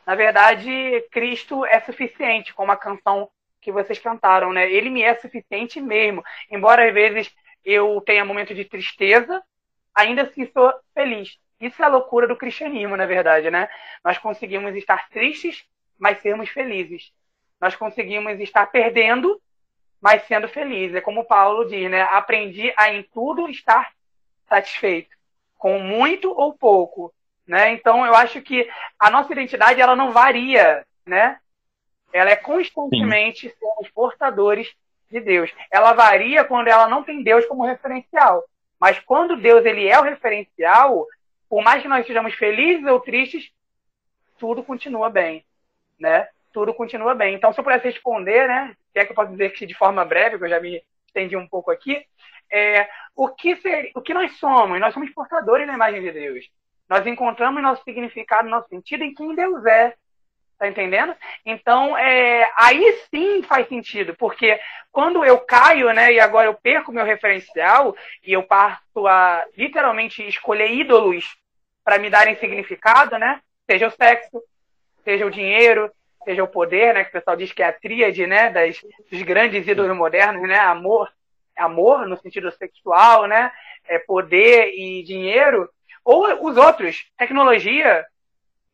Na 0.06 0.14
verdade, 0.14 0.70
Cristo 1.10 1.64
é 1.66 1.80
suficiente, 1.80 2.54
como 2.54 2.72
a 2.72 2.76
canção 2.76 3.28
que 3.60 3.70
vocês 3.70 3.98
cantaram, 3.98 4.52
né? 4.52 4.70
Ele 4.70 4.90
me 4.90 5.02
é 5.02 5.14
suficiente 5.16 5.80
mesmo. 5.80 6.22
Embora 6.50 6.86
às 6.86 6.94
vezes 6.94 7.30
eu 7.64 8.00
tenha 8.00 8.24
momentos 8.24 8.56
de 8.56 8.64
tristeza, 8.64 9.42
ainda 9.94 10.22
assim 10.22 10.46
sou 10.52 10.72
feliz. 10.94 11.36
Isso 11.60 11.82
é 11.82 11.86
a 11.86 11.88
loucura 11.88 12.26
do 12.28 12.36
cristianismo, 12.36 12.96
na 12.96 13.04
verdade, 13.04 13.50
né? 13.50 13.68
Nós 14.04 14.16
conseguimos 14.16 14.74
estar 14.76 15.08
tristes, 15.10 15.64
mas 15.98 16.20
sermos 16.22 16.48
felizes. 16.48 17.12
Nós 17.60 17.74
conseguimos 17.74 18.38
estar 18.40 18.66
perdendo, 18.66 19.40
mas 20.00 20.26
sendo 20.26 20.48
felizes. 20.48 20.96
É 20.96 21.00
como 21.00 21.24
Paulo 21.24 21.68
diz, 21.68 21.90
né? 21.90 22.02
Aprendi 22.02 22.72
a 22.76 22.92
em 22.92 23.02
tudo 23.02 23.48
estar 23.48 23.92
satisfeito, 24.48 25.14
com 25.56 25.78
muito 25.78 26.30
ou 26.30 26.52
pouco, 26.52 27.12
né? 27.46 27.72
Então, 27.72 28.04
eu 28.06 28.14
acho 28.14 28.40
que 28.42 28.68
a 28.98 29.10
nossa 29.10 29.32
identidade 29.32 29.80
ela 29.80 29.96
não 29.96 30.12
varia, 30.12 30.86
né? 31.06 31.38
Ela 32.12 32.30
é 32.30 32.36
constantemente 32.36 33.54
sermos 33.58 33.90
portadores 33.90 34.74
de 35.10 35.20
Deus. 35.20 35.50
Ela 35.70 35.92
varia 35.92 36.44
quando 36.44 36.68
ela 36.68 36.88
não 36.88 37.02
tem 37.02 37.22
Deus 37.22 37.44
como 37.46 37.64
referencial. 37.64 38.44
Mas 38.78 38.98
quando 39.00 39.36
Deus 39.36 39.64
ele 39.64 39.86
é 39.88 39.98
o 39.98 40.04
referencial, 40.04 41.06
por 41.48 41.62
mais 41.62 41.82
que 41.82 41.88
nós 41.88 42.00
estejamos 42.00 42.34
felizes 42.34 42.86
ou 42.86 43.00
tristes, 43.00 43.50
tudo 44.38 44.62
continua 44.62 45.10
bem, 45.10 45.44
né? 45.98 46.28
Tudo 46.58 46.74
continua 46.74 47.14
bem. 47.14 47.36
Então, 47.36 47.52
se 47.52 47.60
eu 47.60 47.62
pudesse 47.62 47.84
responder, 47.84 48.48
né? 48.48 48.74
Se 48.92 48.98
é 48.98 49.04
que 49.04 49.12
eu 49.12 49.14
posso 49.14 49.30
dizer 49.30 49.50
que 49.50 49.64
de 49.64 49.74
forma 49.74 50.04
breve, 50.04 50.30
porque 50.30 50.46
eu 50.46 50.56
já 50.56 50.60
me 50.60 50.82
estendi 51.06 51.36
um 51.36 51.46
pouco 51.46 51.70
aqui, 51.70 52.04
é, 52.50 52.88
o, 53.14 53.28
que 53.28 53.54
ser, 53.58 53.92
o 53.94 54.02
que 54.02 54.12
nós 54.12 54.36
somos? 54.38 54.80
Nós 54.80 54.92
somos 54.92 55.08
portadores 55.10 55.68
da 55.68 55.74
imagem 55.74 56.02
de 56.02 56.10
Deus. 56.10 56.50
Nós 56.88 57.06
encontramos 57.06 57.62
nosso 57.62 57.84
significado, 57.84 58.48
nosso 58.48 58.68
sentido 58.70 59.04
em 59.04 59.14
quem 59.14 59.36
Deus 59.36 59.64
é. 59.66 59.94
Tá 60.58 60.66
entendendo? 60.66 61.14
Então, 61.46 61.96
é, 61.96 62.50
aí 62.56 63.04
sim 63.08 63.40
faz 63.44 63.68
sentido, 63.68 64.16
porque 64.16 64.58
quando 64.90 65.24
eu 65.24 65.38
caio, 65.38 65.92
né, 65.92 66.12
e 66.12 66.18
agora 66.18 66.48
eu 66.48 66.54
perco 66.54 66.90
meu 66.90 67.04
referencial 67.04 67.94
e 68.26 68.32
eu 68.32 68.42
parto 68.42 69.06
a 69.06 69.46
literalmente 69.56 70.26
escolher 70.26 70.72
ídolos 70.72 71.36
para 71.84 72.00
me 72.00 72.10
darem 72.10 72.34
significado, 72.34 73.16
né? 73.16 73.40
Seja 73.70 73.86
o 73.86 73.92
sexo, 73.92 74.42
seja 75.04 75.24
o 75.24 75.30
dinheiro, 75.30 75.88
seja 76.28 76.44
o 76.44 76.48
poder, 76.48 76.92
né? 76.92 77.04
Que 77.04 77.08
o 77.08 77.12
pessoal 77.12 77.36
diz 77.36 77.52
que 77.52 77.62
é 77.62 77.68
a 77.68 77.72
tríade, 77.72 78.26
né? 78.26 78.50
Das, 78.50 78.78
dos 79.10 79.22
grandes 79.22 79.66
ídolos 79.66 79.96
modernos, 79.96 80.46
né? 80.46 80.58
Amor, 80.58 81.10
amor 81.56 82.06
no 82.06 82.18
sentido 82.18 82.52
sexual, 82.52 83.26
né? 83.26 83.50
É 83.86 83.98
poder 83.98 84.74
e 84.74 85.02
dinheiro, 85.04 85.70
ou 86.04 86.46
os 86.46 86.58
outros, 86.58 87.10
tecnologia, 87.16 88.04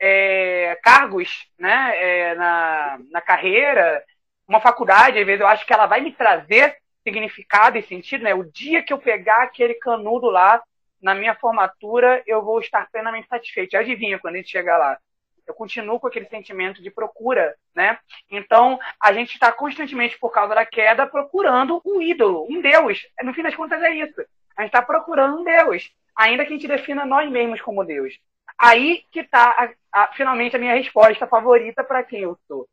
é, 0.00 0.76
cargos, 0.82 1.48
né? 1.56 1.92
É, 1.94 2.34
na, 2.34 2.98
na 3.12 3.20
carreira, 3.20 4.02
uma 4.48 4.60
faculdade, 4.60 5.20
às 5.20 5.26
vezes 5.26 5.40
eu 5.40 5.46
acho 5.46 5.64
que 5.64 5.72
ela 5.72 5.86
vai 5.86 6.00
me 6.00 6.10
trazer 6.10 6.76
significado 7.04 7.78
e 7.78 7.82
sentido, 7.82 8.24
né? 8.24 8.34
O 8.34 8.42
dia 8.42 8.82
que 8.82 8.92
eu 8.92 8.98
pegar 8.98 9.44
aquele 9.44 9.74
canudo 9.74 10.28
lá 10.28 10.60
na 11.00 11.14
minha 11.14 11.36
formatura, 11.36 12.20
eu 12.26 12.42
vou 12.42 12.58
estar 12.58 12.90
plenamente 12.90 13.28
satisfeito. 13.28 13.76
Adivinha 13.76 14.18
quando 14.18 14.34
a 14.34 14.38
gente 14.38 14.50
chegar 14.50 14.76
lá? 14.76 14.98
Eu 15.46 15.54
continuo 15.54 16.00
com 16.00 16.06
aquele 16.06 16.26
sentimento 16.26 16.82
de 16.82 16.90
procura, 16.90 17.54
né? 17.74 17.98
Então, 18.30 18.78
a 19.00 19.12
gente 19.12 19.34
está 19.34 19.52
constantemente, 19.52 20.18
por 20.18 20.30
causa 20.30 20.54
da 20.54 20.64
queda, 20.64 21.06
procurando 21.06 21.82
um 21.84 22.00
ídolo, 22.00 22.46
um 22.48 22.60
Deus. 22.60 23.06
No 23.22 23.34
fim 23.34 23.42
das 23.42 23.54
contas, 23.54 23.82
é 23.82 23.94
isso. 23.94 24.20
A 24.56 24.62
gente 24.62 24.70
está 24.70 24.80
procurando 24.82 25.40
um 25.40 25.44
Deus, 25.44 25.92
ainda 26.16 26.44
que 26.44 26.52
a 26.52 26.56
gente 26.56 26.68
defina 26.68 27.04
nós 27.04 27.30
mesmos 27.30 27.60
como 27.60 27.84
Deus. 27.84 28.18
Aí 28.56 29.04
que 29.10 29.20
está, 29.20 29.70
finalmente, 30.14 30.56
a 30.56 30.58
minha 30.58 30.74
resposta 30.74 31.26
favorita 31.26 31.82
para 31.84 32.02
quem 32.04 32.20
eu 32.20 32.38
sou. 32.46 32.68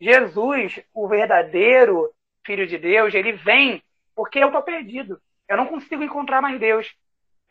Jesus, 0.00 0.80
o 0.94 1.06
verdadeiro 1.06 2.12
Filho 2.44 2.66
de 2.66 2.78
Deus, 2.78 3.12
ele 3.12 3.32
vem 3.32 3.82
porque 4.16 4.38
eu 4.38 4.46
estou 4.46 4.62
perdido. 4.62 5.20
Eu 5.46 5.56
não 5.56 5.66
consigo 5.66 6.02
encontrar 6.02 6.40
mais 6.40 6.58
Deus. 6.58 6.94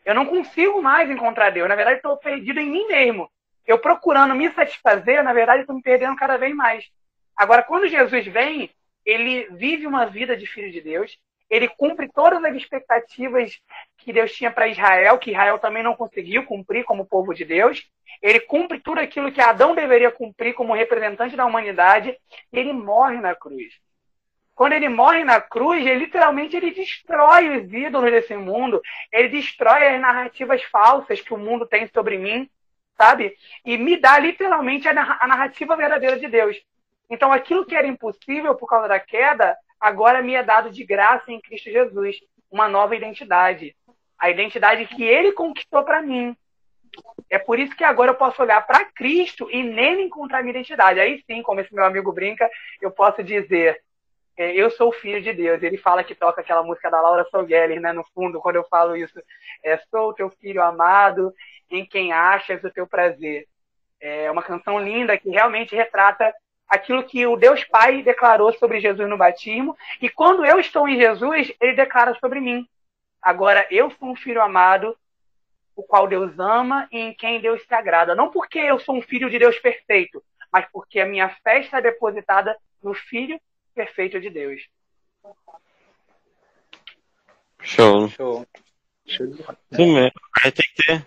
Eu 0.04 0.14
não 0.14 0.26
consigo 0.26 0.82
mais 0.82 1.08
encontrar 1.08 1.50
Deus. 1.50 1.68
Na 1.68 1.76
verdade, 1.76 1.98
estou 1.98 2.16
perdido 2.16 2.58
em 2.58 2.68
mim 2.68 2.86
mesmo. 2.88 3.30
Eu 3.68 3.78
procurando 3.78 4.34
me 4.34 4.50
satisfazer, 4.50 5.22
na 5.22 5.34
verdade, 5.34 5.60
estou 5.60 5.76
me 5.76 5.82
perdendo 5.82 6.16
cada 6.16 6.38
vez 6.38 6.56
mais. 6.56 6.90
Agora, 7.36 7.62
quando 7.62 7.86
Jesus 7.86 8.26
vem, 8.26 8.70
ele 9.04 9.46
vive 9.50 9.86
uma 9.86 10.06
vida 10.06 10.34
de 10.34 10.46
filho 10.46 10.72
de 10.72 10.80
Deus. 10.80 11.18
Ele 11.50 11.68
cumpre 11.68 12.10
todas 12.10 12.42
as 12.42 12.56
expectativas 12.56 13.60
que 13.98 14.10
Deus 14.10 14.32
tinha 14.32 14.50
para 14.50 14.68
Israel, 14.68 15.18
que 15.18 15.32
Israel 15.32 15.58
também 15.58 15.82
não 15.82 15.94
conseguiu 15.94 16.46
cumprir 16.46 16.84
como 16.84 17.06
povo 17.06 17.34
de 17.34 17.44
Deus. 17.44 17.86
Ele 18.22 18.40
cumpre 18.40 18.80
tudo 18.80 19.00
aquilo 19.00 19.30
que 19.30 19.40
Adão 19.40 19.74
deveria 19.74 20.10
cumprir 20.10 20.54
como 20.54 20.74
representante 20.74 21.36
da 21.36 21.44
humanidade. 21.44 22.16
E 22.50 22.58
ele 22.58 22.72
morre 22.72 23.20
na 23.20 23.34
cruz 23.34 23.74
quando 24.54 24.72
ele 24.72 24.88
morre 24.88 25.22
na 25.22 25.40
cruz, 25.40 25.86
ele, 25.86 26.00
literalmente 26.00 26.56
ele 26.56 26.72
destrói 26.72 27.58
os 27.58 27.72
ídolos 27.72 28.10
desse 28.10 28.34
mundo, 28.34 28.82
ele 29.12 29.28
destrói 29.28 29.86
as 29.86 30.00
narrativas 30.00 30.60
falsas 30.64 31.20
que 31.20 31.32
o 31.32 31.38
mundo 31.38 31.64
tem 31.64 31.86
sobre 31.94 32.18
mim, 32.18 32.50
sabe? 33.00 33.36
E 33.64 33.78
me 33.78 33.96
dá 33.96 34.18
literalmente 34.18 34.88
a 34.88 34.92
narrativa 34.92 35.76
verdadeira 35.76 36.18
de 36.18 36.26
Deus. 36.26 36.56
Então, 37.08 37.32
aquilo 37.32 37.64
que 37.64 37.76
era 37.76 37.86
impossível 37.86 38.54
por 38.56 38.66
causa 38.68 38.88
da 38.88 38.98
queda, 38.98 39.56
agora 39.80 40.20
me 40.20 40.34
é 40.34 40.42
dado 40.42 40.70
de 40.70 40.84
graça 40.84 41.30
em 41.30 41.40
Cristo 41.40 41.70
Jesus, 41.70 42.16
uma 42.50 42.68
nova 42.68 42.96
identidade, 42.96 43.74
a 44.18 44.28
identidade 44.28 44.84
que 44.86 45.04
ele 45.04 45.32
conquistou 45.32 45.84
para 45.84 46.02
mim. 46.02 46.36
É 47.30 47.38
por 47.38 47.58
isso 47.58 47.76
que 47.76 47.84
agora 47.84 48.10
eu 48.10 48.16
posso 48.16 48.42
olhar 48.42 48.66
para 48.66 48.84
Cristo 48.86 49.48
e 49.50 49.62
nele 49.62 50.02
encontrar 50.02 50.42
minha 50.42 50.50
identidade. 50.50 50.98
Aí 50.98 51.22
sim, 51.26 51.42
como 51.42 51.60
esse 51.60 51.72
meu 51.74 51.84
amigo 51.84 52.12
brinca, 52.12 52.50
eu 52.80 52.90
posso 52.90 53.22
dizer: 53.22 53.80
eu 54.38 54.70
sou 54.70 54.92
filho 54.92 55.20
de 55.20 55.32
Deus. 55.32 55.62
Ele 55.62 55.76
fala 55.76 56.04
que 56.04 56.14
toca 56.14 56.40
aquela 56.40 56.62
música 56.62 56.88
da 56.88 57.00
Laura 57.00 57.26
Sogueles, 57.30 57.82
né? 57.82 57.92
No 57.92 58.04
fundo, 58.14 58.40
quando 58.40 58.56
eu 58.56 58.64
falo 58.64 58.96
isso, 58.96 59.20
é, 59.64 59.76
sou 59.90 60.14
teu 60.14 60.30
filho 60.30 60.62
amado, 60.62 61.34
em 61.68 61.84
quem 61.84 62.12
achas 62.12 62.62
o 62.62 62.70
teu 62.70 62.86
prazer. 62.86 63.46
É 64.00 64.30
uma 64.30 64.42
canção 64.42 64.78
linda 64.78 65.18
que 65.18 65.28
realmente 65.28 65.74
retrata 65.74 66.32
aquilo 66.68 67.02
que 67.02 67.26
o 67.26 67.36
Deus 67.36 67.64
Pai 67.64 68.02
declarou 68.02 68.52
sobre 68.52 68.80
Jesus 68.80 69.08
no 69.08 69.16
batismo. 69.16 69.76
E 70.00 70.08
quando 70.08 70.44
eu 70.44 70.60
estou 70.60 70.88
em 70.88 70.96
Jesus, 70.96 71.52
ele 71.60 71.74
declara 71.74 72.14
sobre 72.20 72.40
mim. 72.40 72.64
Agora, 73.20 73.66
eu 73.70 73.90
sou 73.90 74.10
um 74.10 74.16
filho 74.16 74.40
amado, 74.40 74.96
o 75.74 75.82
qual 75.82 76.06
Deus 76.06 76.38
ama 76.38 76.86
e 76.92 76.98
em 76.98 77.14
quem 77.14 77.40
Deus 77.40 77.60
se 77.66 77.74
agrada. 77.74 78.14
Não 78.14 78.30
porque 78.30 78.58
eu 78.58 78.78
sou 78.78 78.96
um 78.96 79.02
filho 79.02 79.28
de 79.28 79.38
Deus 79.38 79.58
perfeito, 79.58 80.22
mas 80.52 80.64
porque 80.72 81.00
a 81.00 81.06
minha 81.06 81.28
fé 81.42 81.58
está 81.58 81.80
depositada 81.80 82.56
no 82.80 82.94
Filho 82.94 83.40
perfeito 83.78 84.20
de 84.20 84.28
Deus. 84.28 84.60
Show. 87.62 88.08
Show. 88.08 88.46
Sim 89.06 89.94
mesmo. 89.94 90.20
Aí 90.42 90.50
tem 90.50 90.66
que 90.66 90.82
ter. 90.82 91.06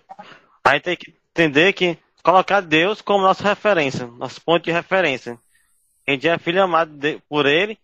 Aí 0.63 0.79
tem 0.79 0.95
que 0.95 1.13
entender 1.31 1.73
que 1.73 1.97
colocar 2.23 2.61
Deus 2.61 3.01
como 3.01 3.25
nossa 3.25 3.43
referência, 3.43 4.07
nosso 4.07 4.39
ponto 4.41 4.63
de 4.63 4.71
referência. 4.71 5.37
A 6.07 6.11
gente 6.11 6.29
é 6.29 6.37
filho 6.37 6.63
amado 6.63 6.91
de, 6.93 7.19
por 7.27 7.45
Ele 7.45 7.77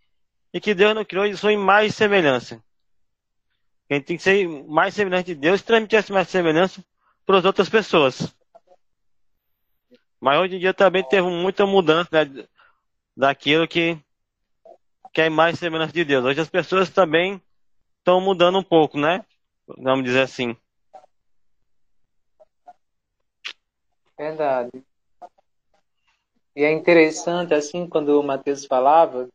e 0.54 0.62
que 0.62 0.74
Deus 0.74 0.96
nos 0.96 1.06
criou 1.06 1.28
de 1.28 1.36
sua 1.36 1.52
imagem 1.52 1.90
e 1.90 1.92
semelhança. 1.92 2.64
A 3.90 3.94
gente 3.94 4.06
tem 4.06 4.18
que 4.18 4.24
ser 4.24 4.48
mais 4.48 4.94
semelhante 4.94 5.34
de 5.34 5.36
Deus 5.36 5.60
e 5.60 5.66
transmitir 5.66 6.00
essa 6.00 6.14
mais 6.14 6.30
semelhança 6.30 6.84
para 7.26 7.40
as 7.40 7.46
outras 7.46 7.68
pessoas. 7.68 8.34
Mas 10.20 10.40
hoje 10.40 10.56
em 10.56 10.60
dia 10.60 10.74
também 10.74 11.04
teve 11.04 11.28
muita 11.28 11.66
mudança 11.66 12.10
né, 12.12 12.48
daquilo 13.16 13.68
que 13.68 14.00
que 15.18 15.22
é 15.22 15.30
mais 15.32 15.58
semelhança 15.58 15.92
de 15.92 16.06
Deus. 16.06 16.24
Hoje 16.24 16.42
as 16.42 16.48
pessoas 16.48 16.92
também 16.92 17.42
estão 17.98 18.22
mudando 18.22 18.60
um 18.60 18.64
pouco, 18.64 19.00
né? 19.00 19.26
Vamos 19.68 20.06
dizer 20.06 20.22
assim. 20.22 20.56
Verdade. 24.16 24.70
E 26.56 26.64
é 26.64 26.72
interessante, 26.72 27.52
assim, 27.52 27.88
quando 27.88 28.10
o 28.10 28.22
Mateus 28.22 28.68
falava, 28.68 29.28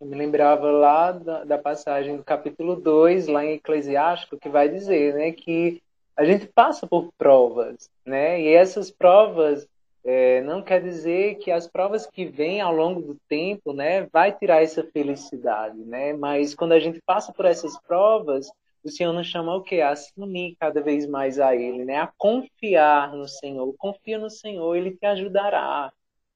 eu 0.00 0.06
me 0.06 0.16
lembrava 0.16 0.70
lá 0.70 1.12
da, 1.12 1.44
da 1.44 1.58
passagem 1.58 2.16
do 2.16 2.24
capítulo 2.24 2.74
2, 2.74 3.26
lá 3.26 3.44
em 3.44 3.56
Eclesiástico, 3.56 4.38
que 4.38 4.48
vai 4.48 4.70
dizer, 4.70 5.12
né, 5.12 5.30
que 5.30 5.82
a 6.16 6.24
gente 6.24 6.46
passa 6.46 6.86
por 6.86 7.12
provas, 7.18 7.90
né? 8.02 8.40
E 8.40 8.48
essas 8.48 8.90
provas 8.90 9.68
é, 10.04 10.40
não 10.42 10.62
quer 10.62 10.82
dizer 10.82 11.36
que 11.36 11.50
as 11.50 11.68
provas 11.68 12.06
que 12.06 12.24
vêm 12.24 12.60
ao 12.60 12.74
longo 12.74 13.00
do 13.00 13.16
tempo, 13.28 13.72
né, 13.72 14.06
vai 14.12 14.32
tirar 14.32 14.62
essa 14.62 14.82
felicidade, 14.82 15.78
né? 15.78 16.12
Mas 16.12 16.54
quando 16.54 16.72
a 16.72 16.80
gente 16.80 17.00
passa 17.06 17.32
por 17.32 17.44
essas 17.44 17.78
provas, 17.82 18.50
o 18.84 18.90
Senhor 18.90 19.12
nos 19.12 19.28
chama 19.28 19.54
o 19.54 19.62
quê? 19.62 19.80
A 19.80 19.94
se 19.94 20.12
unir 20.16 20.56
cada 20.58 20.80
vez 20.80 21.06
mais 21.06 21.38
a 21.38 21.54
Ele, 21.54 21.84
né? 21.84 21.98
A 21.98 22.12
confiar 22.18 23.12
no 23.12 23.28
Senhor. 23.28 23.72
Confia 23.78 24.18
no 24.18 24.28
Senhor, 24.28 24.74
Ele 24.74 24.90
te 24.90 25.06
ajudará. 25.06 25.92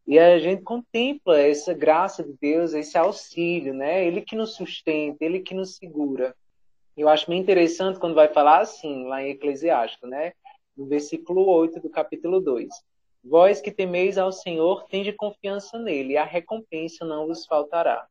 E 0.06 0.16
a 0.16 0.38
gente 0.38 0.62
contempla 0.62 1.40
essa 1.40 1.74
graça 1.74 2.22
de 2.22 2.32
Deus, 2.40 2.72
esse 2.72 2.96
auxílio, 2.96 3.74
né? 3.74 4.06
Ele 4.06 4.20
que 4.20 4.36
nos 4.36 4.54
sustenta, 4.54 5.24
Ele 5.24 5.40
que 5.40 5.54
nos 5.54 5.76
segura. 5.76 6.34
Eu 6.96 7.08
acho 7.08 7.28
bem 7.28 7.40
interessante 7.40 7.98
quando 7.98 8.14
vai 8.14 8.28
falar 8.28 8.60
assim, 8.60 9.04
lá 9.06 9.20
em 9.22 9.30
Eclesiástico, 9.30 10.06
né? 10.06 10.32
No 10.76 10.86
versículo 10.86 11.44
8 11.46 11.80
do 11.80 11.90
capítulo 11.90 12.40
2. 12.40 12.68
Vós 13.28 13.60
que 13.60 13.72
temeis 13.72 14.18
ao 14.18 14.30
Senhor, 14.30 14.84
tende 14.84 15.12
confiança 15.12 15.78
nele, 15.78 16.12
e 16.12 16.16
a 16.16 16.24
recompensa 16.24 17.04
não 17.04 17.26
vos 17.26 17.44
faltará. 17.44 18.06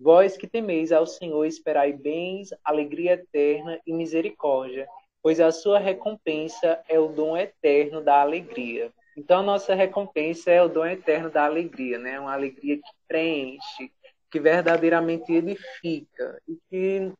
Vós 0.00 0.38
que 0.38 0.46
temeis 0.46 0.90
ao 0.90 1.06
Senhor, 1.06 1.44
esperai 1.44 1.92
bens, 1.92 2.48
alegria 2.64 3.12
eterna 3.12 3.78
e 3.86 3.92
misericórdia, 3.92 4.88
pois 5.22 5.38
a 5.38 5.52
sua 5.52 5.78
recompensa 5.78 6.80
é 6.88 6.98
o 6.98 7.08
dom 7.08 7.36
eterno 7.36 8.00
da 8.00 8.22
alegria. 8.22 8.90
Então, 9.16 9.40
a 9.40 9.42
nossa 9.42 9.74
recompensa 9.74 10.50
é 10.50 10.62
o 10.62 10.68
dom 10.68 10.86
eterno 10.86 11.30
da 11.30 11.44
alegria, 11.44 11.98
né? 11.98 12.18
Uma 12.18 12.32
alegria 12.32 12.76
que 12.76 12.90
preenche, 13.06 13.92
que 14.30 14.40
verdadeiramente 14.40 15.30
edifica 15.32 16.40
e 16.48 16.58
que 16.70 17.12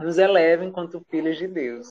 nos 0.00 0.18
eleva 0.18 0.64
enquanto 0.64 1.04
filhos 1.08 1.38
de 1.38 1.46
Deus. 1.46 1.88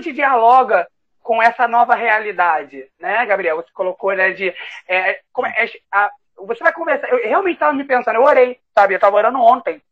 Gente 0.00 0.12
dialoga 0.12 0.88
com 1.22 1.42
essa 1.42 1.68
nova 1.68 1.94
realidade, 1.94 2.90
né, 2.98 3.24
Gabriel? 3.26 3.56
Você 3.56 3.70
colocou, 3.72 4.12
né, 4.14 4.32
de 4.32 4.48
é, 4.86 5.10
é, 5.10 5.20
a, 5.92 6.10
você 6.36 6.62
vai 6.62 6.72
conversar. 6.72 7.08
Eu 7.08 7.28
realmente 7.28 7.54
estava 7.54 7.72
me 7.72 7.84
pensando, 7.84 8.16
eu 8.16 8.22
orei, 8.22 8.60
sabe? 8.74 8.94
Eu 8.94 8.98
estava 8.98 9.16
orando 9.16 9.40
ontem. 9.40 9.82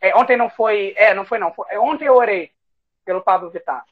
É, 0.00 0.14
ontem 0.16 0.36
não 0.36 0.50
foi, 0.50 0.94
é, 0.96 1.14
não 1.14 1.24
foi 1.24 1.38
não. 1.38 1.52
Foi, 1.52 1.66
é, 1.70 1.78
ontem 1.78 2.06
eu 2.06 2.14
orei 2.14 2.50
pelo 3.04 3.22
Pablo 3.22 3.50
Vittar. 3.50 3.84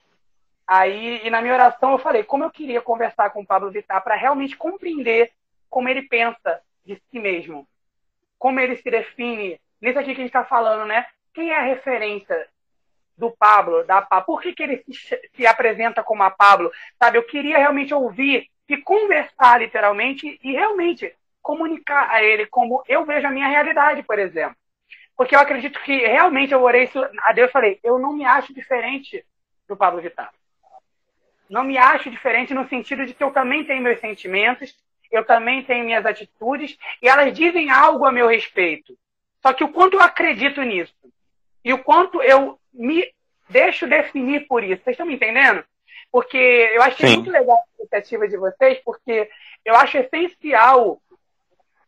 Aí, 0.67 1.21
e 1.25 1.31
na 1.31 1.41
minha 1.43 1.55
oração 1.55 1.93
eu 1.93 1.99
falei 1.99 2.23
como 2.23 2.45
eu 2.45 2.51
queria 2.51 2.81
conversar 2.81 3.31
com 3.31 3.43
o 3.43 3.47
Pablo 3.47 3.71
Vittar 3.71 4.03
para 4.03 4.15
realmente 4.15 4.57
compreender 4.57 5.33
como 5.69 5.89
ele 5.89 6.03
pensa 6.03 6.61
de 6.85 7.01
si 7.11 7.19
mesmo, 7.19 7.67
como 8.39 8.61
ele 8.61 8.77
se 8.77 8.91
define. 8.91 9.61
Nisso 9.81 9.99
aqui 9.99 10.15
que 10.15 10.21
a 10.21 10.25
gente 10.25 10.27
está 10.27 10.45
falando, 10.45 10.87
né? 10.87 11.07
Quem 11.35 11.51
é 11.51 11.57
a 11.57 11.63
referência 11.63 12.49
do 13.23 13.31
Pablo, 13.31 13.85
da 13.85 14.03
Pablo? 14.03 14.27
Por 14.27 14.43
que, 14.43 14.53
que 14.53 14.63
ele 14.65 14.85
se, 14.93 15.31
se 15.33 15.47
apresenta 15.47 16.03
como 16.03 16.25
a 16.25 16.31
Pablo? 16.31 16.73
Sabe, 16.99 17.19
eu 17.19 17.23
queria 17.23 17.57
realmente 17.57 17.95
ouvir 17.95 18.49
e 18.69 18.77
conversar 18.77 19.61
literalmente 19.61 20.41
e 20.43 20.53
realmente 20.53 21.15
comunicar 21.41 22.11
a 22.11 22.21
ele 22.21 22.47
como 22.47 22.83
eu 22.89 23.05
vejo 23.05 23.29
a 23.29 23.31
minha 23.31 23.47
realidade, 23.47 24.03
por 24.03 24.19
exemplo. 24.19 24.57
Porque 25.17 25.37
eu 25.37 25.41
acredito 25.41 25.79
que 25.83 25.99
realmente 25.99 26.53
eu 26.53 26.63
orei 26.63 26.91
a 27.21 27.33
Deus 27.33 27.53
falei, 27.53 27.79
eu 27.85 27.97
não 27.97 28.13
me 28.13 28.25
acho 28.25 28.53
diferente 28.53 29.25
do 29.69 29.77
Pablo 29.77 30.03
Vittar. 30.03 30.33
Não 31.49 31.63
me 31.63 31.79
acho 31.79 32.11
diferente 32.11 32.53
no 32.53 32.69
sentido 32.69 33.07
de 33.07 33.15
que 33.15 33.23
eu 33.23 33.31
também 33.31 33.65
tenho 33.65 33.83
meus 33.83 34.01
sentimentos, 34.01 34.75
eu 35.13 35.25
também 35.25 35.63
tenho 35.63 35.85
minhas 35.85 36.05
atitudes, 36.05 36.77
e 37.01 37.09
elas 37.09 37.33
dizem 37.33 37.71
algo 37.71 38.05
a 38.05 38.11
meu 38.11 38.27
respeito. 38.27 38.99
Só 39.43 39.53
que 39.53 39.63
o 39.63 39.69
quanto 39.69 39.95
eu 39.95 40.01
acredito 40.01 40.63
nisso, 40.63 40.95
e 41.65 41.73
o 41.73 41.79
quanto 41.79 42.21
eu 42.23 42.59
me 42.73 43.13
deixo 43.49 43.87
definir 43.87 44.47
por 44.47 44.63
isso. 44.65 44.83
Vocês 44.83 44.95
estão 44.95 45.07
me 45.07 45.15
entendendo? 45.15 45.65
Porque 46.11 46.37
eu 46.37 46.83
achei 46.83 47.09
Sim. 47.09 47.17
muito 47.17 47.31
legal 47.31 47.57
a 47.57 47.81
iniciativa 47.81 48.29
de 48.29 48.37
vocês, 48.37 48.79
porque 48.85 49.29
eu 49.65 49.75
acho 49.77 49.99
essencial 49.99 51.01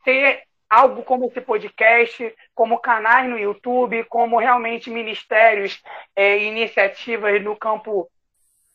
ter 0.05 0.42
algo 0.68 1.03
como 1.03 1.27
esse 1.27 1.40
podcast, 1.40 2.35
como 2.55 2.79
canais 2.79 3.29
no 3.29 3.38
YouTube, 3.38 4.05
como 4.05 4.38
realmente 4.38 4.90
ministérios 4.90 5.83
é, 6.16 6.38
iniciativas 6.38 7.42
no 7.42 7.57
campo 7.57 8.11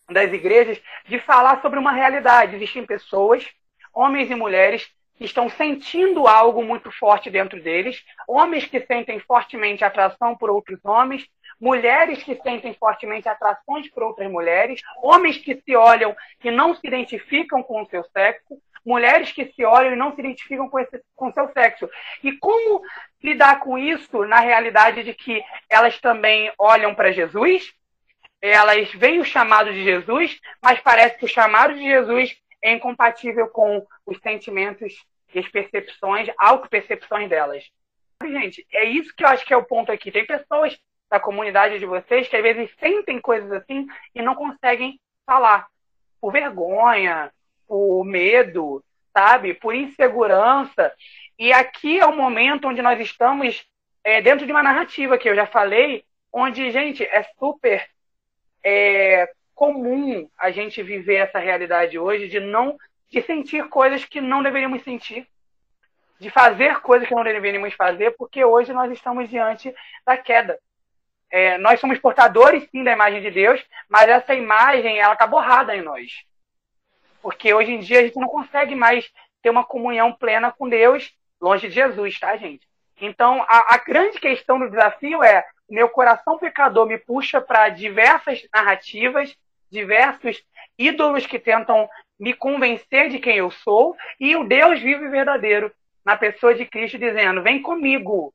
das 0.09 0.31
igrejas, 0.31 0.81
de 1.05 1.19
falar 1.19 1.61
sobre 1.61 1.77
uma 1.77 1.91
realidade. 1.91 2.55
Existem 2.55 2.85
pessoas, 2.85 3.45
homens 3.93 4.31
e 4.31 4.35
mulheres, 4.35 4.89
que 5.15 5.25
estão 5.25 5.49
sentindo 5.49 6.27
algo 6.27 6.63
muito 6.63 6.89
forte 6.91 7.29
dentro 7.29 7.61
deles, 7.61 8.01
homens 8.25 8.65
que 8.65 8.79
sentem 8.79 9.19
fortemente 9.19 9.83
atração 9.83 10.35
por 10.35 10.49
outros 10.49 10.79
homens, 10.85 11.27
mulheres 11.59 12.23
que 12.23 12.35
sentem 12.35 12.73
fortemente 12.73 13.27
atrações 13.27 13.89
por 13.89 14.03
outras 14.03 14.31
mulheres, 14.31 14.81
homens 15.01 15.37
que 15.37 15.55
se 15.55 15.75
olham 15.75 16.15
e 16.43 16.49
não 16.49 16.73
se 16.73 16.87
identificam 16.87 17.61
com 17.61 17.81
o 17.81 17.85
seu 17.87 18.03
sexo, 18.05 18.57
mulheres 18.85 19.31
que 19.31 19.45
se 19.53 19.65
olham 19.65 19.93
e 19.93 19.95
não 19.95 20.13
se 20.15 20.21
identificam 20.21 20.69
com, 20.69 20.79
esse, 20.79 21.01
com 21.15 21.31
seu 21.33 21.51
sexo. 21.51 21.89
E 22.23 22.31
como 22.33 22.81
lidar 23.21 23.59
com 23.59 23.77
isso 23.77 24.25
na 24.25 24.39
realidade 24.39 25.03
de 25.03 25.13
que 25.13 25.43
elas 25.69 25.99
também 25.99 26.51
olham 26.57 26.95
para 26.95 27.11
Jesus, 27.11 27.73
elas 28.41 28.89
veem 28.93 29.19
o 29.19 29.25
chamado 29.25 29.71
de 29.71 29.83
Jesus, 29.83 30.39
mas 30.61 30.79
parece 30.79 31.17
que 31.17 31.25
o 31.25 31.29
chamado 31.29 31.73
de 31.73 31.81
Jesus 31.81 32.35
é 32.61 32.73
incompatível 32.73 33.47
com 33.49 33.85
os 34.05 34.17
sentimentos 34.19 34.93
e 35.33 35.39
as 35.39 35.47
percepções, 35.47 36.29
auto-percepções 36.37 37.29
delas. 37.29 37.63
Gente, 38.23 38.65
é 38.73 38.85
isso 38.85 39.13
que 39.15 39.23
eu 39.23 39.27
acho 39.27 39.45
que 39.45 39.53
é 39.53 39.57
o 39.57 39.63
ponto 39.63 39.91
aqui. 39.91 40.11
Tem 40.11 40.25
pessoas 40.25 40.77
da 41.09 41.19
comunidade 41.19 41.79
de 41.79 41.85
vocês 41.85 42.27
que 42.27 42.35
às 42.35 42.43
vezes 42.43 42.69
sentem 42.79 43.19
coisas 43.19 43.51
assim 43.51 43.87
e 44.13 44.21
não 44.21 44.35
conseguem 44.35 44.99
falar. 45.25 45.67
Por 46.21 46.31
vergonha, 46.31 47.31
por 47.67 48.03
medo, 48.03 48.83
sabe? 49.13 49.53
Por 49.53 49.73
insegurança. 49.73 50.93
E 51.37 51.51
aqui 51.53 51.99
é 51.99 52.05
o 52.05 52.15
momento 52.15 52.67
onde 52.67 52.81
nós 52.81 52.99
estamos 52.99 53.65
é, 54.03 54.21
dentro 54.21 54.45
de 54.45 54.51
uma 54.51 54.63
narrativa 54.63 55.17
que 55.17 55.29
eu 55.29 55.35
já 55.35 55.45
falei, 55.45 56.03
onde, 56.31 56.71
gente, 56.71 57.03
é 57.03 57.23
super 57.37 57.87
é, 58.63 59.31
comum 59.55 60.29
a 60.37 60.51
gente 60.51 60.81
viver 60.83 61.15
essa 61.15 61.39
realidade 61.39 61.97
hoje 61.97 62.27
de 62.27 62.39
não 62.39 62.77
de 63.09 63.21
sentir 63.23 63.67
coisas 63.69 64.05
que 64.05 64.21
não 64.21 64.43
deveríamos 64.43 64.83
sentir, 64.83 65.27
de 66.19 66.29
fazer 66.29 66.79
coisas 66.81 67.07
que 67.07 67.15
não 67.15 67.23
deveríamos 67.23 67.73
fazer, 67.73 68.11
porque 68.11 68.45
hoje 68.45 68.71
nós 68.71 68.91
estamos 68.91 69.29
diante 69.29 69.73
da 70.05 70.15
queda. 70.15 70.59
É, 71.31 71.57
nós 71.57 71.79
somos 71.79 71.99
portadores, 71.99 72.67
sim, 72.71 72.83
da 72.83 72.91
imagem 72.91 73.21
de 73.21 73.29
Deus, 73.29 73.63
mas 73.87 74.09
essa 74.09 74.33
imagem 74.33 74.97
ela 74.97 75.13
está 75.13 75.27
borrada 75.27 75.75
em 75.75 75.81
nós. 75.81 76.23
Porque 77.21 77.53
hoje 77.53 77.71
em 77.71 77.79
dia 77.79 77.99
a 77.99 78.03
gente 78.03 78.17
não 78.17 78.27
consegue 78.27 78.75
mais 78.75 79.09
ter 79.41 79.49
uma 79.49 79.63
comunhão 79.63 80.11
plena 80.11 80.51
com 80.51 80.67
Deus 80.67 81.13
longe 81.41 81.67
de 81.67 81.73
Jesus, 81.73 82.19
tá, 82.19 82.35
gente? 82.37 82.67
Então, 83.01 83.41
a, 83.47 83.75
a 83.75 83.77
grande 83.77 84.19
questão 84.19 84.59
do 84.59 84.69
desafio 84.69 85.23
é: 85.23 85.45
meu 85.69 85.89
coração 85.89 86.37
pecador 86.37 86.85
me 86.85 86.97
puxa 86.97 87.39
para 87.39 87.69
diversas 87.69 88.45
narrativas, 88.53 89.35
diversos 89.71 90.43
ídolos 90.77 91.25
que 91.25 91.39
tentam 91.39 91.89
me 92.19 92.33
convencer 92.33 93.09
de 93.09 93.19
quem 93.19 93.37
eu 93.37 93.49
sou, 93.49 93.95
e 94.19 94.35
o 94.35 94.43
Deus 94.43 94.81
vivo 94.81 95.05
e 95.05 95.09
verdadeiro, 95.09 95.71
na 96.03 96.17
pessoa 96.17 96.53
de 96.53 96.65
Cristo, 96.65 96.97
dizendo: 96.97 97.41
vem 97.41 97.61
comigo, 97.61 98.33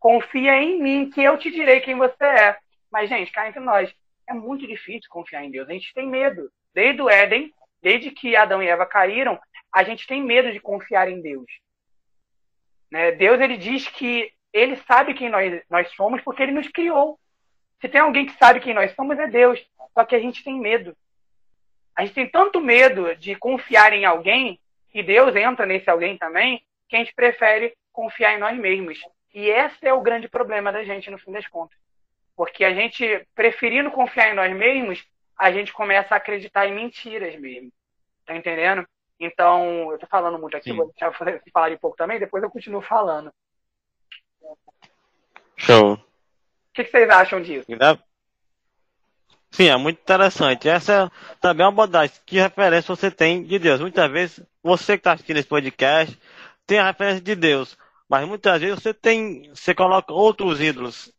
confia 0.00 0.56
em 0.56 0.82
mim, 0.82 1.10
que 1.10 1.22
eu 1.22 1.38
te 1.38 1.50
direi 1.50 1.80
quem 1.80 1.94
você 1.94 2.24
é. 2.24 2.56
Mas, 2.90 3.08
gente, 3.08 3.30
cá 3.30 3.46
entre 3.46 3.60
nós, 3.60 3.94
é 4.26 4.32
muito 4.32 4.66
difícil 4.66 5.08
confiar 5.10 5.44
em 5.44 5.50
Deus. 5.50 5.68
A 5.68 5.72
gente 5.72 5.94
tem 5.94 6.08
medo. 6.08 6.50
Desde 6.74 7.02
o 7.02 7.10
Éden, 7.10 7.52
desde 7.82 8.10
que 8.10 8.34
Adão 8.34 8.62
e 8.62 8.68
Eva 8.68 8.86
caíram, 8.86 9.38
a 9.72 9.84
gente 9.84 10.06
tem 10.06 10.22
medo 10.22 10.50
de 10.50 10.58
confiar 10.58 11.08
em 11.08 11.20
Deus. 11.20 11.46
Né? 12.90 13.12
Deus 13.12 13.40
ele 13.40 13.56
diz 13.56 13.86
que 13.86 14.32
ele 14.52 14.76
sabe 14.76 15.14
quem 15.14 15.28
nós, 15.28 15.62
nós 15.70 15.92
somos 15.94 16.20
porque 16.22 16.42
ele 16.42 16.52
nos 16.52 16.68
criou. 16.68 17.18
Se 17.80 17.88
tem 17.88 18.00
alguém 18.00 18.26
que 18.26 18.36
sabe 18.36 18.60
quem 18.60 18.74
nós 18.74 18.92
somos, 18.94 19.18
é 19.18 19.26
Deus. 19.26 19.64
Só 19.94 20.04
que 20.04 20.16
a 20.16 20.20
gente 20.20 20.42
tem 20.42 20.58
medo. 20.58 20.96
A 21.94 22.04
gente 22.04 22.14
tem 22.14 22.28
tanto 22.28 22.60
medo 22.60 23.14
de 23.16 23.34
confiar 23.34 23.92
em 23.92 24.04
alguém, 24.04 24.58
e 24.94 25.02
Deus 25.02 25.34
entra 25.36 25.66
nesse 25.66 25.88
alguém 25.90 26.16
também, 26.16 26.64
que 26.88 26.96
a 26.96 26.98
gente 26.98 27.14
prefere 27.14 27.74
confiar 27.92 28.34
em 28.34 28.38
nós 28.38 28.56
mesmos. 28.58 28.98
E 29.32 29.48
esse 29.48 29.86
é 29.86 29.92
o 29.92 30.00
grande 30.00 30.28
problema 30.28 30.72
da 30.72 30.82
gente, 30.82 31.10
no 31.10 31.18
fim 31.18 31.32
das 31.32 31.46
contas. 31.46 31.78
Porque 32.36 32.64
a 32.64 32.74
gente, 32.74 33.26
preferindo 33.34 33.90
confiar 33.90 34.30
em 34.30 34.34
nós 34.34 34.54
mesmos, 34.54 35.04
a 35.36 35.52
gente 35.52 35.72
começa 35.72 36.14
a 36.14 36.18
acreditar 36.18 36.66
em 36.66 36.74
mentiras 36.74 37.38
mesmo. 37.38 37.70
Tá 38.26 38.34
entendendo? 38.34 38.86
Então, 39.18 39.92
eu 39.92 39.98
tô 39.98 40.06
falando 40.06 40.38
muito 40.38 40.56
aqui, 40.56 40.70
Sim. 40.70 40.76
vou 40.76 40.86
deixar 40.86 41.10
você 41.10 41.40
falar 41.52 41.70
um 41.70 41.78
pouco 41.78 41.96
também, 41.96 42.18
depois 42.18 42.42
eu 42.42 42.50
continuo 42.50 42.80
falando. 42.80 43.32
Show. 45.56 45.94
O 45.94 45.98
que, 46.72 46.84
que 46.84 46.90
vocês 46.90 47.10
acham 47.10 47.42
disso? 47.42 47.66
Sim, 49.50 49.68
é 49.68 49.76
muito 49.76 50.00
interessante. 50.00 50.68
Essa 50.68 51.10
também 51.40 51.64
é 51.64 51.66
uma 51.66 51.72
abordagem. 51.72 52.16
Que 52.24 52.38
referência 52.38 52.94
você 52.94 53.10
tem 53.10 53.42
de 53.42 53.58
Deus? 53.58 53.80
Muitas 53.80 54.10
vezes, 54.10 54.40
você 54.62 54.92
que 54.92 55.00
está 55.00 55.12
assistindo 55.12 55.38
esse 55.38 55.48
podcast 55.48 56.18
tem 56.66 56.78
a 56.78 56.86
referência 56.86 57.20
de 57.20 57.34
Deus. 57.34 57.76
Mas 58.10 58.26
muitas 58.26 58.60
vezes 58.60 58.82
você 58.82 58.92
tem. 58.92 59.48
Você 59.50 59.72
coloca 59.72 60.12
outros 60.12 60.60
ídolos 60.60 61.14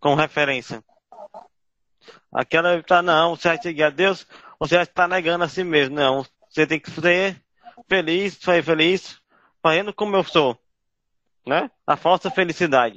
como 0.00 0.16
referência. 0.16 0.82
Aquela 2.32 2.76
está, 2.78 3.02
não, 3.02 3.36
você 3.36 3.48
vai 3.48 3.60
seguir 3.60 3.82
a 3.82 3.90
Deus, 3.90 4.26
você 4.58 4.76
vai 4.76 4.84
estar 4.84 5.06
negando 5.06 5.44
a 5.44 5.48
si 5.48 5.62
mesmo. 5.62 5.96
Não, 5.96 6.24
você 6.48 6.66
tem 6.66 6.80
que 6.80 6.90
ser 6.90 7.38
feliz, 7.86 8.38
ser 8.40 8.64
feliz, 8.64 9.20
fazendo 9.62 9.92
como 9.92 10.16
eu 10.16 10.24
sou. 10.24 10.58
Né? 11.46 11.70
A 11.86 11.94
falsa 11.94 12.30
felicidade. 12.30 12.96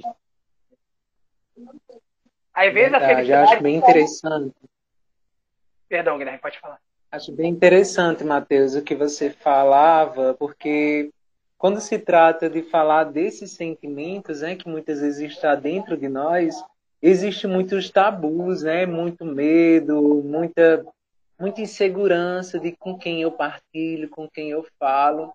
Às 2.54 2.72
vezes 2.72 2.90
Verdade, 2.92 3.04
a 3.04 3.08
felicidade. 3.08 3.52
acho 3.52 3.62
bem 3.62 3.76
interessante. 3.76 4.54
Perdão, 5.86 6.16
Guilherme, 6.16 6.40
pode 6.40 6.58
falar. 6.58 6.80
Acho 7.12 7.30
bem 7.30 7.50
interessante, 7.50 8.24
Matheus, 8.24 8.74
o 8.74 8.82
que 8.82 8.94
você 8.94 9.28
falava, 9.28 10.34
porque 10.34 11.12
quando 11.64 11.80
se 11.80 11.98
trata 11.98 12.50
de 12.50 12.60
falar 12.60 13.04
desses 13.04 13.52
sentimentos, 13.52 14.42
né, 14.42 14.54
que 14.54 14.68
muitas 14.68 15.00
vezes 15.00 15.32
está 15.32 15.54
dentro 15.54 15.96
de 15.96 16.10
nós, 16.10 16.62
existe 17.00 17.46
muitos 17.46 17.88
tabus, 17.88 18.62
né, 18.62 18.84
muito 18.84 19.24
medo, 19.24 20.22
muita 20.22 20.84
muita 21.40 21.62
insegurança 21.62 22.60
de 22.60 22.72
com 22.72 22.98
quem 22.98 23.22
eu 23.22 23.32
partilho, 23.32 24.10
com 24.10 24.28
quem 24.28 24.50
eu 24.50 24.66
falo. 24.78 25.32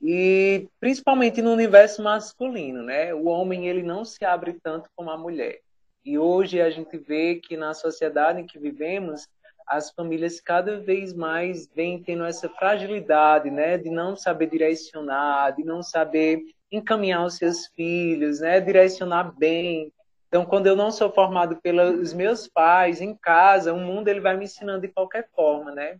E 0.00 0.66
principalmente 0.80 1.42
no 1.42 1.52
universo 1.52 2.02
masculino, 2.02 2.82
né? 2.82 3.12
O 3.12 3.26
homem 3.26 3.68
ele 3.68 3.82
não 3.82 4.02
se 4.02 4.24
abre 4.24 4.56
tanto 4.62 4.88
como 4.96 5.10
a 5.10 5.18
mulher. 5.18 5.60
E 6.02 6.16
hoje 6.16 6.58
a 6.58 6.70
gente 6.70 6.96
vê 6.96 7.34
que 7.34 7.54
na 7.54 7.74
sociedade 7.74 8.40
em 8.40 8.46
que 8.46 8.58
vivemos, 8.58 9.28
as 9.66 9.90
famílias 9.90 10.40
cada 10.40 10.80
vez 10.80 11.12
mais 11.12 11.66
vêm 11.74 12.02
tendo 12.02 12.24
essa 12.24 12.48
fragilidade, 12.48 13.50
né, 13.50 13.76
de 13.76 13.90
não 13.90 14.14
saber 14.14 14.48
direcionar, 14.48 15.50
de 15.50 15.64
não 15.64 15.82
saber 15.82 16.42
encaminhar 16.70 17.24
os 17.24 17.36
seus 17.36 17.66
filhos, 17.68 18.40
né, 18.40 18.60
direcionar 18.60 19.36
bem. 19.36 19.92
Então, 20.28 20.44
quando 20.44 20.66
eu 20.66 20.76
não 20.76 20.90
sou 20.90 21.10
formado 21.10 21.56
pelos 21.62 22.12
meus 22.12 22.46
pais, 22.46 23.00
em 23.00 23.14
casa, 23.14 23.72
o 23.72 23.78
mundo 23.78 24.08
ele 24.08 24.20
vai 24.20 24.36
me 24.36 24.44
ensinando 24.44 24.82
de 24.82 24.88
qualquer 24.88 25.28
forma, 25.34 25.72
né? 25.72 25.98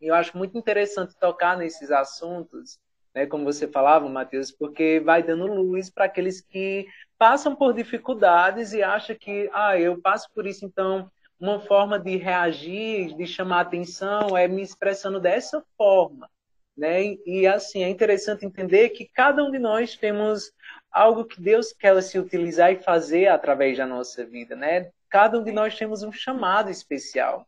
E 0.00 0.08
eu 0.08 0.14
acho 0.14 0.36
muito 0.36 0.56
interessante 0.56 1.14
tocar 1.18 1.56
nesses 1.56 1.90
assuntos, 1.90 2.78
né, 3.14 3.26
como 3.26 3.44
você 3.44 3.66
falava, 3.66 4.08
Matheus, 4.08 4.50
porque 4.50 5.00
vai 5.00 5.22
dando 5.22 5.46
luz 5.46 5.90
para 5.90 6.04
aqueles 6.04 6.40
que 6.40 6.86
passam 7.18 7.54
por 7.54 7.74
dificuldades 7.74 8.72
e 8.72 8.82
acham 8.82 9.16
que, 9.16 9.50
ah, 9.52 9.78
eu 9.78 10.00
passo 10.00 10.28
por 10.34 10.46
isso, 10.46 10.64
então 10.64 11.10
uma 11.40 11.58
forma 11.58 11.98
de 11.98 12.16
reagir, 12.16 13.16
de 13.16 13.26
chamar 13.26 13.60
atenção, 13.60 14.36
é 14.36 14.46
me 14.46 14.62
expressando 14.62 15.18
dessa 15.18 15.64
forma. 15.76 16.28
Né? 16.76 17.16
E, 17.26 17.46
assim, 17.46 17.82
é 17.82 17.88
interessante 17.88 18.44
entender 18.44 18.90
que 18.90 19.08
cada 19.12 19.42
um 19.42 19.50
de 19.50 19.58
nós 19.58 19.96
temos 19.96 20.52
algo 20.90 21.24
que 21.24 21.40
Deus 21.40 21.72
quer 21.72 22.00
se 22.02 22.18
utilizar 22.18 22.72
e 22.72 22.82
fazer 22.82 23.28
através 23.28 23.76
da 23.78 23.86
nossa 23.86 24.24
vida, 24.24 24.54
né? 24.56 24.90
Cada 25.08 25.38
um 25.38 25.44
de 25.44 25.52
nós 25.52 25.76
temos 25.76 26.02
um 26.02 26.12
chamado 26.12 26.70
especial. 26.70 27.46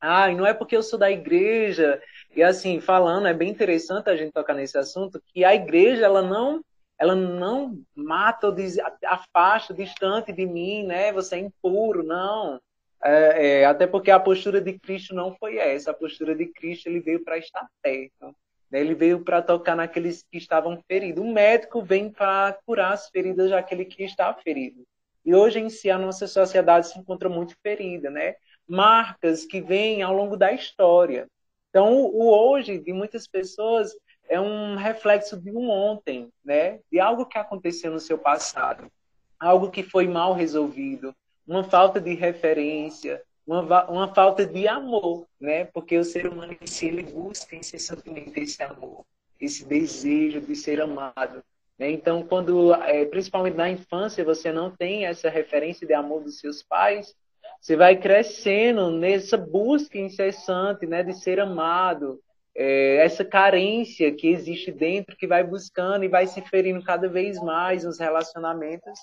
Ah, 0.00 0.30
e 0.30 0.34
não 0.34 0.46
é 0.46 0.54
porque 0.54 0.76
eu 0.76 0.82
sou 0.82 0.98
da 0.98 1.10
igreja, 1.10 2.00
e 2.34 2.42
assim, 2.42 2.80
falando, 2.80 3.26
é 3.26 3.34
bem 3.34 3.50
interessante 3.50 4.08
a 4.08 4.16
gente 4.16 4.32
tocar 4.32 4.54
nesse 4.54 4.78
assunto, 4.78 5.20
que 5.26 5.44
a 5.44 5.54
igreja, 5.54 6.04
ela 6.04 6.22
não 6.22 6.62
ela 6.98 7.14
não 7.14 7.80
mata 7.94 8.48
ou 8.48 8.56
afasta, 9.04 9.72
distante 9.72 10.32
de 10.32 10.44
mim, 10.44 10.84
né? 10.84 11.12
Você 11.12 11.36
é 11.36 11.38
impuro, 11.38 12.02
não. 12.02 12.60
É, 13.02 13.60
é, 13.60 13.64
até 13.64 13.86
porque 13.86 14.10
a 14.10 14.18
postura 14.18 14.60
de 14.60 14.78
Cristo 14.78 15.14
não 15.14 15.34
foi 15.36 15.56
essa. 15.56 15.90
A 15.90 15.94
postura 15.94 16.34
de 16.34 16.46
Cristo 16.46 16.88
ele 16.88 17.00
veio 17.00 17.22
para 17.24 17.38
estar 17.38 17.66
perto. 17.82 18.34
Né? 18.70 18.80
Ele 18.80 18.94
veio 18.94 19.24
para 19.24 19.42
tocar 19.42 19.76
naqueles 19.76 20.24
que 20.30 20.38
estavam 20.38 20.82
feridos. 20.86 21.22
O 21.22 21.32
médico 21.32 21.82
vem 21.82 22.10
para 22.10 22.58
curar 22.66 22.92
as 22.92 23.08
feridas 23.08 23.50
daquele 23.50 23.84
que 23.84 24.02
está 24.04 24.32
ferido. 24.34 24.84
E 25.24 25.34
hoje 25.34 25.58
em 25.58 25.68
si 25.68 25.90
a 25.90 25.98
nossa 25.98 26.26
sociedade 26.26 26.88
se 26.88 26.98
encontra 26.98 27.28
muito 27.28 27.54
ferida, 27.62 28.10
né? 28.10 28.36
Marcas 28.66 29.44
que 29.44 29.60
vêm 29.60 30.02
ao 30.02 30.14
longo 30.14 30.36
da 30.36 30.52
história. 30.52 31.26
Então, 31.70 31.94
o 31.94 32.30
hoje 32.30 32.78
de 32.78 32.92
muitas 32.92 33.26
pessoas 33.26 33.94
é 34.28 34.40
um 34.40 34.76
reflexo 34.76 35.36
de 35.40 35.50
um 35.50 35.70
ontem, 35.70 36.30
né? 36.44 36.80
De 36.90 36.98
algo 36.98 37.26
que 37.26 37.38
aconteceu 37.38 37.90
no 37.90 38.00
seu 38.00 38.18
passado, 38.18 38.90
algo 39.38 39.70
que 39.70 39.82
foi 39.82 40.06
mal 40.06 40.32
resolvido, 40.32 41.14
uma 41.48 41.64
falta 41.64 41.98
de 41.98 42.14
referência, 42.14 43.22
uma, 43.46 43.90
uma 43.90 44.14
falta 44.14 44.44
de 44.44 44.68
amor, 44.68 45.26
né? 45.40 45.64
Porque 45.64 45.96
o 45.96 46.04
ser 46.04 46.26
humano 46.26 46.54
em 46.60 46.66
si 46.66 46.86
ele 46.86 47.02
busca 47.02 47.56
incessantemente 47.56 48.38
esse 48.38 48.62
amor, 48.62 49.06
esse 49.40 49.64
desejo 49.64 50.42
de 50.42 50.54
ser 50.54 50.80
amado. 50.80 51.42
Né? 51.78 51.90
Então, 51.90 52.22
quando, 52.22 52.74
é, 52.74 53.06
principalmente 53.06 53.56
na 53.56 53.70
infância, 53.70 54.22
você 54.24 54.52
não 54.52 54.70
tem 54.70 55.06
essa 55.06 55.30
referência 55.30 55.86
de 55.86 55.94
amor 55.94 56.22
dos 56.22 56.38
seus 56.38 56.62
pais, 56.62 57.14
você 57.60 57.74
vai 57.76 57.96
crescendo 57.96 58.90
nessa 58.90 59.36
busca 59.36 59.98
incessante, 59.98 60.86
né, 60.86 61.02
de 61.02 61.14
ser 61.14 61.40
amado, 61.40 62.20
é, 62.54 62.96
essa 62.96 63.24
carência 63.24 64.12
que 64.12 64.28
existe 64.28 64.70
dentro, 64.72 65.16
que 65.16 65.26
vai 65.26 65.44
buscando 65.44 66.04
e 66.04 66.08
vai 66.08 66.26
se 66.26 66.40
ferindo 66.42 66.82
cada 66.82 67.08
vez 67.08 67.40
mais 67.40 67.84
nos 67.84 67.98
relacionamentos, 67.98 69.00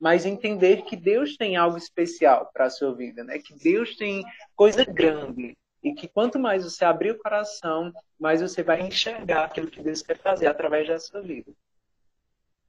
mas 0.00 0.24
entender 0.24 0.82
que 0.82 0.96
Deus 0.96 1.36
tem 1.36 1.56
algo 1.56 1.76
especial 1.76 2.50
para 2.52 2.66
a 2.66 2.70
sua 2.70 2.94
vida, 2.94 3.24
né? 3.24 3.38
Que 3.38 3.54
Deus 3.54 3.96
tem 3.96 4.24
coisa 4.54 4.84
grande 4.84 5.56
e 5.82 5.92
que 5.92 6.08
quanto 6.08 6.38
mais 6.38 6.64
você 6.64 6.84
abrir 6.84 7.12
o 7.12 7.18
coração, 7.18 7.92
mais 8.18 8.40
você 8.40 8.62
vai 8.62 8.80
enxergar 8.80 9.44
aquilo 9.44 9.70
que 9.70 9.82
Deus 9.82 10.02
quer 10.02 10.18
fazer 10.18 10.46
através 10.46 10.86
da 10.86 10.98
sua 10.98 11.20
vida. 11.20 11.52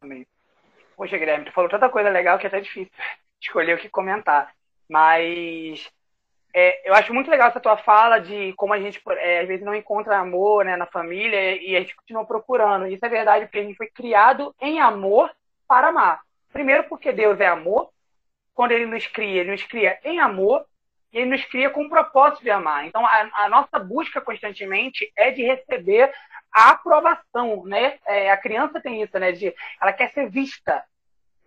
Amém. 0.01 0.25
Poxa, 0.95 1.17
Guilherme, 1.17 1.45
tu 1.45 1.51
falou 1.51 1.69
tanta 1.69 1.89
coisa 1.89 2.09
legal 2.09 2.37
que 2.37 2.45
é 2.45 2.47
até 2.47 2.61
difícil 2.61 2.91
escolher 3.41 3.75
o 3.75 3.79
que 3.79 3.89
comentar. 3.89 4.53
Mas 4.87 5.87
é, 6.53 6.89
eu 6.89 6.93
acho 6.95 7.13
muito 7.13 7.29
legal 7.29 7.49
essa 7.49 7.59
tua 7.59 7.77
fala 7.77 8.19
de 8.19 8.53
como 8.53 8.73
a 8.73 8.79
gente, 8.79 9.01
é, 9.07 9.41
às 9.41 9.47
vezes, 9.47 9.63
não 9.63 9.75
encontra 9.75 10.17
amor 10.17 10.65
né, 10.65 10.75
na 10.75 10.87
família 10.87 11.55
e 11.61 11.75
a 11.75 11.79
gente 11.79 11.95
continua 11.95 12.25
procurando. 12.25 12.87
Isso 12.87 13.05
é 13.05 13.09
verdade, 13.09 13.45
porque 13.45 13.59
a 13.59 13.63
gente 13.63 13.77
foi 13.77 13.87
criado 13.87 14.53
em 14.59 14.79
amor 14.79 15.31
para 15.67 15.89
amar. 15.89 16.21
Primeiro, 16.51 16.83
porque 16.85 17.11
Deus 17.11 17.39
é 17.39 17.47
amor. 17.47 17.89
Quando 18.53 18.71
Ele 18.71 18.85
nos 18.85 19.05
cria, 19.07 19.41
Ele 19.41 19.51
nos 19.51 19.63
cria 19.63 19.99
em 20.03 20.19
amor 20.19 20.65
e 21.13 21.17
Ele 21.19 21.31
nos 21.31 21.45
cria 21.45 21.69
com 21.69 21.83
o 21.83 21.89
propósito 21.89 22.43
de 22.43 22.49
amar. 22.49 22.85
Então, 22.85 23.05
a, 23.05 23.29
a 23.33 23.49
nossa 23.49 23.79
busca 23.79 24.19
constantemente 24.19 25.11
é 25.15 25.31
de 25.31 25.43
receber 25.43 26.13
a 26.51 26.71
aprovação, 26.71 27.63
né? 27.65 27.97
É, 28.05 28.31
a 28.31 28.37
criança 28.37 28.81
tem 28.81 29.01
isso, 29.01 29.17
né? 29.17 29.31
De, 29.31 29.53
ela 29.81 29.93
quer 29.93 30.11
ser 30.11 30.29
vista, 30.29 30.83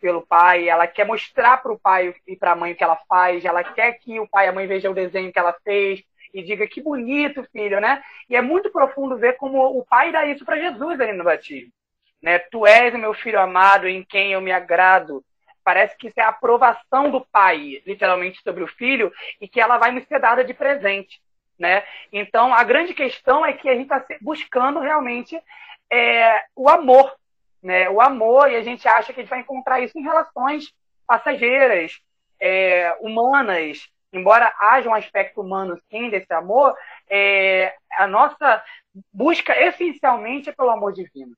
pelo 0.03 0.27
pai, 0.27 0.69
ela 0.69 0.87
quer 0.89 1.07
mostrar 1.07 1.59
para 1.59 1.73
o 1.73 1.79
pai 1.79 2.13
e 2.27 2.37
para 2.37 2.53
a 2.53 2.57
mãe 2.57 2.73
o 2.73 2.77
que 2.77 2.83
ela 2.83 2.99
faz, 3.09 3.45
ela 3.45 3.63
quer 3.63 3.93
que 3.93 4.19
o 4.19 4.29
pai 4.29 4.47
e 4.47 4.49
a 4.49 4.53
mãe 4.53 4.67
vejam 4.67 4.91
o 4.91 4.95
desenho 4.95 5.33
que 5.33 5.39
ela 5.39 5.55
fez 5.63 6.03
e 6.35 6.43
diga 6.43 6.67
que 6.67 6.83
bonito, 6.83 7.47
filho, 7.53 7.81
né? 7.81 8.03
E 8.29 8.35
é 8.35 8.43
muito 8.43 8.71
profundo 8.71 9.17
ver 9.17 9.37
como 9.37 9.79
o 9.79 9.85
pai 9.87 10.11
dá 10.11 10.27
isso 10.27 10.45
para 10.45 10.59
Jesus 10.59 11.01
ali 11.01 11.13
no 11.13 11.23
batismo. 11.23 11.73
Né? 12.23 12.39
Tu 12.39 12.67
és 12.67 12.95
o 12.95 12.99
meu 12.99 13.13
filho 13.15 13.41
amado 13.41 13.89
em 13.89 14.05
quem 14.05 14.33
eu 14.33 14.41
me 14.41 14.53
agrado. 14.53 15.25
Parece 15.65 15.97
que 15.97 16.09
isso 16.09 16.19
é 16.19 16.23
a 16.23 16.29
aprovação 16.29 17.11
do 17.11 17.21
pai, 17.21 17.83
literalmente, 17.87 18.43
sobre 18.43 18.63
o 18.63 18.69
filho, 18.69 19.13
e 19.41 19.49
que 19.49 19.61
ela 19.61 19.79
vai 19.79 19.91
me 19.93 20.05
ser 20.05 20.19
dada 20.19 20.45
de 20.45 20.55
presente. 20.55 21.21
Né? 21.59 21.85
Então, 22.13 22.53
a 22.53 22.65
grande 22.65 22.95
questão 22.95 23.45
é 23.45 23.53
que 23.53 23.69
a 23.69 23.75
gente 23.75 23.93
está 23.93 24.05
buscando 24.21 24.81
realmente 24.81 25.41
é, 25.91 26.45
o 26.57 26.69
amor 26.69 27.15
né, 27.63 27.89
o 27.89 28.01
amor, 28.01 28.51
e 28.51 28.57
a 28.57 28.63
gente 28.63 28.89
acha 28.89 29.13
que 29.13 29.21
a 29.21 29.23
gente 29.23 29.31
vai 29.31 29.41
encontrar 29.41 29.81
isso 29.81 29.97
em 29.97 30.03
relações 30.03 30.75
passageiras, 31.07 32.01
é, 32.41 32.93
humanas, 33.01 33.89
embora 34.13 34.53
haja 34.59 34.89
um 34.89 34.95
aspecto 34.95 35.41
humano 35.41 35.81
sim 35.89 36.11
desse 36.11 36.33
amor, 36.35 36.75
é, 37.09 37.75
a 37.93 38.07
nossa 38.07 38.63
busca 39.13 39.57
essencialmente 39.57 40.51
é 40.51 40.53
pelo 40.53 40.71
amor 40.71 40.93
divino. 40.93 41.35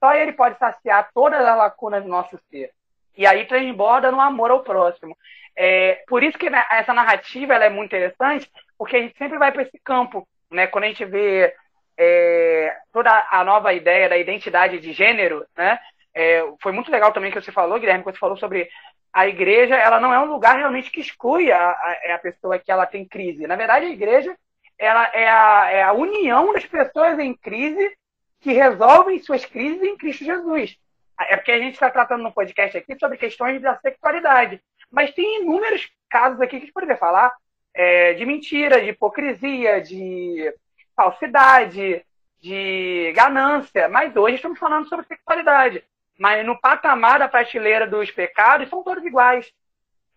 Só 0.00 0.14
ele 0.14 0.32
pode 0.32 0.58
saciar 0.58 1.10
todas 1.14 1.40
as 1.40 1.56
lacunas 1.56 2.02
do 2.02 2.08
nosso 2.08 2.38
ser. 2.50 2.72
E 3.16 3.26
aí 3.26 3.46
transborda 3.46 4.10
no 4.10 4.20
amor 4.20 4.50
ao 4.50 4.64
próximo. 4.64 5.16
É, 5.54 6.02
por 6.08 6.22
isso 6.22 6.38
que 6.38 6.48
essa 6.70 6.94
narrativa 6.94 7.54
ela 7.54 7.66
é 7.66 7.70
muito 7.70 7.90
interessante, 7.90 8.50
porque 8.78 8.96
a 8.96 9.00
gente 9.00 9.16
sempre 9.18 9.38
vai 9.38 9.52
para 9.52 9.62
esse 9.62 9.78
campo. 9.84 10.26
Né? 10.50 10.66
Quando 10.66 10.84
a 10.84 10.86
gente 10.88 11.04
vê 11.04 11.54
é, 11.98 12.76
toda 12.92 13.28
a 13.30 13.44
nova 13.44 13.74
ideia 13.74 14.08
da 14.08 14.16
identidade 14.16 14.80
de 14.80 14.92
gênero, 14.92 15.44
né? 15.54 15.78
É, 16.14 16.42
foi 16.60 16.72
muito 16.72 16.90
legal 16.90 17.12
também 17.12 17.30
que 17.30 17.40
você 17.40 17.52
falou, 17.52 17.78
Guilherme, 17.78 18.02
que 18.02 18.10
você 18.10 18.18
falou 18.18 18.36
sobre 18.36 18.68
a 19.12 19.28
igreja, 19.28 19.76
ela 19.76 20.00
não 20.00 20.12
é 20.12 20.18
um 20.18 20.30
lugar 20.30 20.56
realmente 20.56 20.90
que 20.90 21.00
exclui 21.00 21.52
a, 21.52 21.70
a, 21.70 21.98
é 22.02 22.12
a 22.12 22.18
pessoa 22.18 22.58
que 22.58 22.70
ela 22.72 22.86
tem 22.86 23.04
crise. 23.04 23.46
Na 23.46 23.54
verdade, 23.54 23.86
a 23.86 23.90
igreja 23.90 24.36
ela 24.78 25.04
é 25.12 25.28
a, 25.28 25.70
é 25.70 25.82
a 25.82 25.92
união 25.92 26.52
das 26.54 26.64
pessoas 26.64 27.18
em 27.18 27.34
crise 27.34 27.96
que 28.40 28.52
resolvem 28.52 29.18
suas 29.20 29.44
crises 29.44 29.82
em 29.82 29.96
Cristo 29.96 30.24
Jesus. 30.24 30.76
É 31.18 31.36
porque 31.36 31.52
a 31.52 31.58
gente 31.58 31.74
está 31.74 31.90
tratando 31.90 32.22
no 32.22 32.32
podcast 32.32 32.76
aqui 32.78 32.98
sobre 32.98 33.18
questões 33.18 33.60
da 33.60 33.76
sexualidade. 33.78 34.60
Mas 34.90 35.12
tem 35.12 35.42
inúmeros 35.42 35.88
casos 36.08 36.40
aqui 36.40 36.50
que 36.50 36.56
a 36.56 36.60
gente 36.60 36.72
poderia 36.72 36.96
falar 36.96 37.32
é, 37.74 38.14
de 38.14 38.24
mentira, 38.24 38.80
de 38.80 38.88
hipocrisia, 38.88 39.80
de 39.80 40.52
falsidade, 40.96 42.04
de 42.40 43.12
ganância. 43.14 43.88
Mas 43.88 44.16
hoje 44.16 44.36
estamos 44.36 44.58
falando 44.58 44.88
sobre 44.88 45.06
sexualidade. 45.06 45.84
Mas 46.18 46.44
no 46.44 46.58
patamar 46.58 47.18
da 47.18 47.28
prateleira 47.28 47.86
dos 47.86 48.10
pecados 48.10 48.68
são 48.68 48.82
todos 48.82 49.04
iguais. 49.04 49.52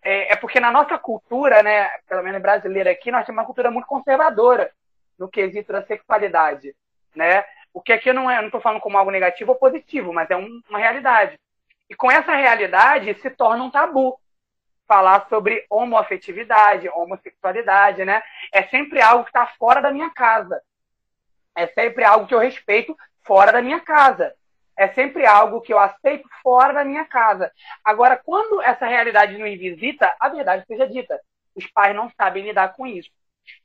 É, 0.02 0.32
é, 0.32 0.36
porque 0.36 0.60
na 0.60 0.70
nossa 0.70 0.98
cultura, 0.98 1.62
né, 1.62 1.88
pelo 2.08 2.22
menos 2.22 2.40
brasileira 2.40 2.90
aqui, 2.90 3.10
nós 3.10 3.24
temos 3.24 3.38
uma 3.38 3.46
cultura 3.46 3.70
muito 3.70 3.86
conservadora 3.86 4.70
no 5.18 5.28
quesito 5.28 5.72
da 5.72 5.82
sexualidade, 5.82 6.74
né? 7.14 7.44
O 7.74 7.82
que 7.82 7.92
aqui 7.92 8.12
não 8.12 8.30
é, 8.30 8.38
não 8.38 8.46
estou 8.46 8.60
falando 8.60 8.80
como 8.80 8.96
algo 8.96 9.10
negativo 9.10 9.50
ou 9.50 9.58
positivo, 9.58 10.12
mas 10.12 10.30
é 10.30 10.36
um, 10.36 10.62
uma 10.70 10.78
realidade. 10.78 11.38
E 11.90 11.94
com 11.94 12.10
essa 12.10 12.34
realidade 12.34 13.12
se 13.20 13.28
torna 13.30 13.64
um 13.64 13.70
tabu 13.70 14.18
falar 14.86 15.26
sobre 15.28 15.66
homoafetividade, 15.68 16.88
homossexualidade, 16.88 18.04
né? 18.04 18.22
É 18.52 18.62
sempre 18.64 19.02
algo 19.02 19.24
que 19.24 19.30
está 19.30 19.46
fora 19.58 19.82
da 19.82 19.90
minha 19.90 20.08
casa. 20.10 20.62
É 21.56 21.66
sempre 21.66 22.04
algo 22.04 22.26
que 22.26 22.34
eu 22.34 22.38
respeito 22.38 22.96
fora 23.22 23.50
da 23.50 23.60
minha 23.60 23.80
casa. 23.80 24.34
É 24.76 24.88
sempre 24.88 25.26
algo 25.26 25.60
que 25.60 25.72
eu 25.72 25.78
aceito 25.78 26.28
fora 26.42 26.72
da 26.72 26.84
minha 26.84 27.04
casa. 27.04 27.50
Agora, 27.84 28.16
quando 28.16 28.62
essa 28.62 28.86
realidade 28.86 29.36
nos 29.36 29.58
visita, 29.58 30.14
a 30.18 30.28
verdade 30.28 30.64
seja 30.66 30.86
dita, 30.86 31.20
os 31.54 31.66
pais 31.68 31.94
não 31.94 32.10
sabem 32.10 32.44
lidar 32.44 32.74
com 32.74 32.86
isso. 32.86 33.10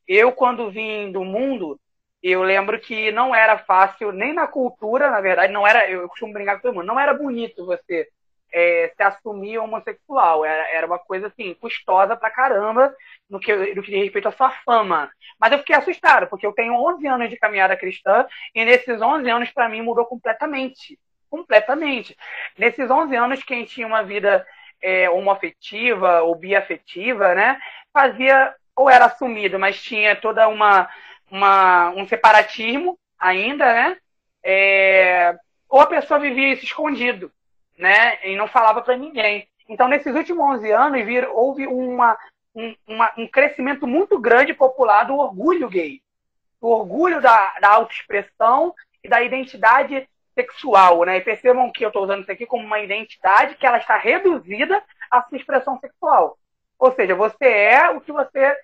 Eu, 0.07 0.31
quando 0.31 0.69
vim 0.69 1.11
do 1.11 1.23
mundo, 1.23 1.79
eu 2.21 2.43
lembro 2.43 2.79
que 2.79 3.11
não 3.11 3.33
era 3.33 3.57
fácil, 3.57 4.11
nem 4.11 4.33
na 4.33 4.47
cultura, 4.47 5.09
na 5.09 5.21
verdade, 5.21 5.53
não 5.53 5.65
era, 5.65 5.89
eu 5.89 6.07
costumo 6.09 6.33
brincar 6.33 6.55
com 6.55 6.61
todo 6.63 6.75
mundo, 6.75 6.87
não 6.87 6.99
era 6.99 7.13
bonito 7.13 7.65
você 7.65 8.07
é, 8.51 8.91
se 8.95 9.03
assumir 9.03 9.57
homossexual. 9.57 10.45
Era, 10.45 10.69
era 10.69 10.87
uma 10.87 10.99
coisa 10.99 11.27
assim, 11.27 11.53
custosa 11.55 12.15
pra 12.15 12.29
caramba 12.29 12.93
no 13.29 13.39
que, 13.39 13.55
no 13.73 13.81
que 13.81 13.91
diz 13.91 14.03
respeito 14.03 14.27
à 14.27 14.31
sua 14.31 14.51
fama. 14.65 15.09
Mas 15.39 15.51
eu 15.51 15.59
fiquei 15.59 15.75
assustado, 15.75 16.27
porque 16.27 16.45
eu 16.45 16.53
tenho 16.53 16.73
11 16.73 17.07
anos 17.07 17.29
de 17.29 17.37
caminhada 17.37 17.77
cristã 17.77 18.25
e 18.53 18.65
nesses 18.65 19.01
11 19.01 19.29
anos, 19.29 19.51
para 19.51 19.69
mim, 19.69 19.81
mudou 19.81 20.05
completamente. 20.05 20.99
Completamente. 21.29 22.17
Nesses 22.57 22.89
11 22.89 23.15
anos, 23.15 23.43
quem 23.43 23.63
tinha 23.65 23.85
uma 23.85 24.03
vida 24.03 24.45
é, 24.81 25.09
homoafetiva 25.09 26.21
ou 26.23 26.35
biafetiva, 26.35 27.35
né, 27.35 27.59
fazia 27.93 28.55
ou 28.75 28.89
era 28.89 29.05
assumido, 29.05 29.59
mas 29.59 29.81
tinha 29.81 30.15
toda 30.15 30.47
uma, 30.47 30.89
uma 31.31 31.89
um 31.91 32.07
separatismo 32.07 32.97
ainda, 33.19 33.65
né? 33.65 33.97
É, 34.43 35.37
ou 35.67 35.79
a 35.79 35.85
pessoa 35.85 36.19
vivia 36.19 36.53
isso 36.53 36.65
escondido, 36.65 37.31
né? 37.77 38.17
E 38.27 38.35
não 38.35 38.47
falava 38.47 38.81
para 38.81 38.97
ninguém. 38.97 39.47
Então, 39.67 39.87
nesses 39.87 40.15
últimos 40.15 40.43
11 40.57 40.71
anos, 40.71 41.05
vir, 41.05 41.27
houve 41.27 41.67
uma, 41.67 42.17
um, 42.55 42.75
uma, 42.87 43.11
um 43.17 43.27
crescimento 43.27 43.85
muito 43.85 44.17
grande 44.17 44.53
popular 44.53 45.03
do 45.03 45.15
orgulho 45.15 45.69
gay, 45.69 46.01
do 46.59 46.67
orgulho 46.67 47.21
da, 47.21 47.59
da 47.59 47.69
autoexpressão 47.69 48.73
e 49.03 49.07
da 49.07 49.21
identidade 49.21 50.09
sexual, 50.33 51.03
né? 51.05 51.17
E 51.17 51.21
percebam 51.21 51.71
que 51.71 51.85
eu 51.85 51.89
estou 51.89 52.03
usando 52.03 52.21
isso 52.21 52.31
aqui 52.31 52.45
como 52.45 52.65
uma 52.65 52.79
identidade 52.79 53.55
que 53.55 53.65
ela 53.65 53.77
está 53.77 53.97
reduzida 53.97 54.81
à 55.11 55.21
sua 55.21 55.37
expressão 55.37 55.77
sexual. 55.79 56.37
Ou 56.79 56.91
seja, 56.93 57.13
você 57.13 57.45
é 57.45 57.89
o 57.89 58.01
que 58.01 58.11
você 58.11 58.57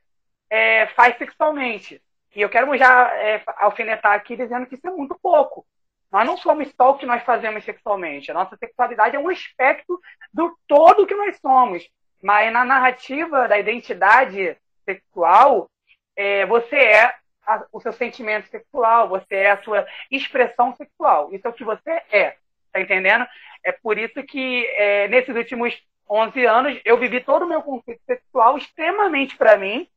é, 0.49 0.88
faz 0.88 1.18
sexualmente. 1.18 2.01
E 2.36 2.41
eu 2.41 2.49
quero 2.49 2.77
já 2.77 3.13
é, 3.15 3.41
alfinetar 3.57 4.11
aqui 4.11 4.36
dizendo 4.36 4.65
que 4.65 4.75
isso 4.75 4.86
é 4.86 4.91
muito 4.91 5.17
pouco. 5.21 5.65
Nós 6.11 6.25
não 6.27 6.38
somos 6.38 6.69
só 6.75 6.91
o 6.91 6.97
que 6.97 7.05
nós 7.05 7.23
fazemos 7.23 7.63
sexualmente. 7.63 8.29
A 8.29 8.33
nossa 8.33 8.57
sexualidade 8.57 9.15
é 9.15 9.19
um 9.19 9.29
aspecto 9.29 9.99
do 10.33 10.55
todo 10.67 11.07
que 11.07 11.15
nós 11.15 11.38
somos. 11.39 11.88
Mas 12.21 12.51
na 12.51 12.65
narrativa 12.65 13.47
da 13.47 13.57
identidade 13.57 14.57
sexual, 14.83 15.69
é, 16.15 16.45
você 16.45 16.75
é 16.75 17.15
a, 17.45 17.65
o 17.71 17.79
seu 17.79 17.93
sentimento 17.93 18.49
sexual, 18.49 19.07
você 19.07 19.36
é 19.36 19.51
a 19.51 19.63
sua 19.63 19.88
expressão 20.11 20.75
sexual. 20.75 21.33
Isso 21.33 21.47
é 21.47 21.49
o 21.49 21.53
que 21.53 21.63
você 21.63 22.01
é. 22.11 22.36
Tá 22.71 22.81
entendendo? 22.81 23.25
É 23.63 23.71
por 23.71 23.97
isso 23.97 24.21
que 24.23 24.65
é, 24.75 25.07
nesses 25.07 25.33
últimos 25.33 25.73
11 26.09 26.45
anos 26.45 26.81
eu 26.83 26.97
vivi 26.97 27.21
todo 27.21 27.43
o 27.43 27.47
meu 27.47 27.61
conflito 27.61 28.01
sexual 28.05 28.57
extremamente 28.57 29.38
para 29.38 29.57
mim 29.57 29.88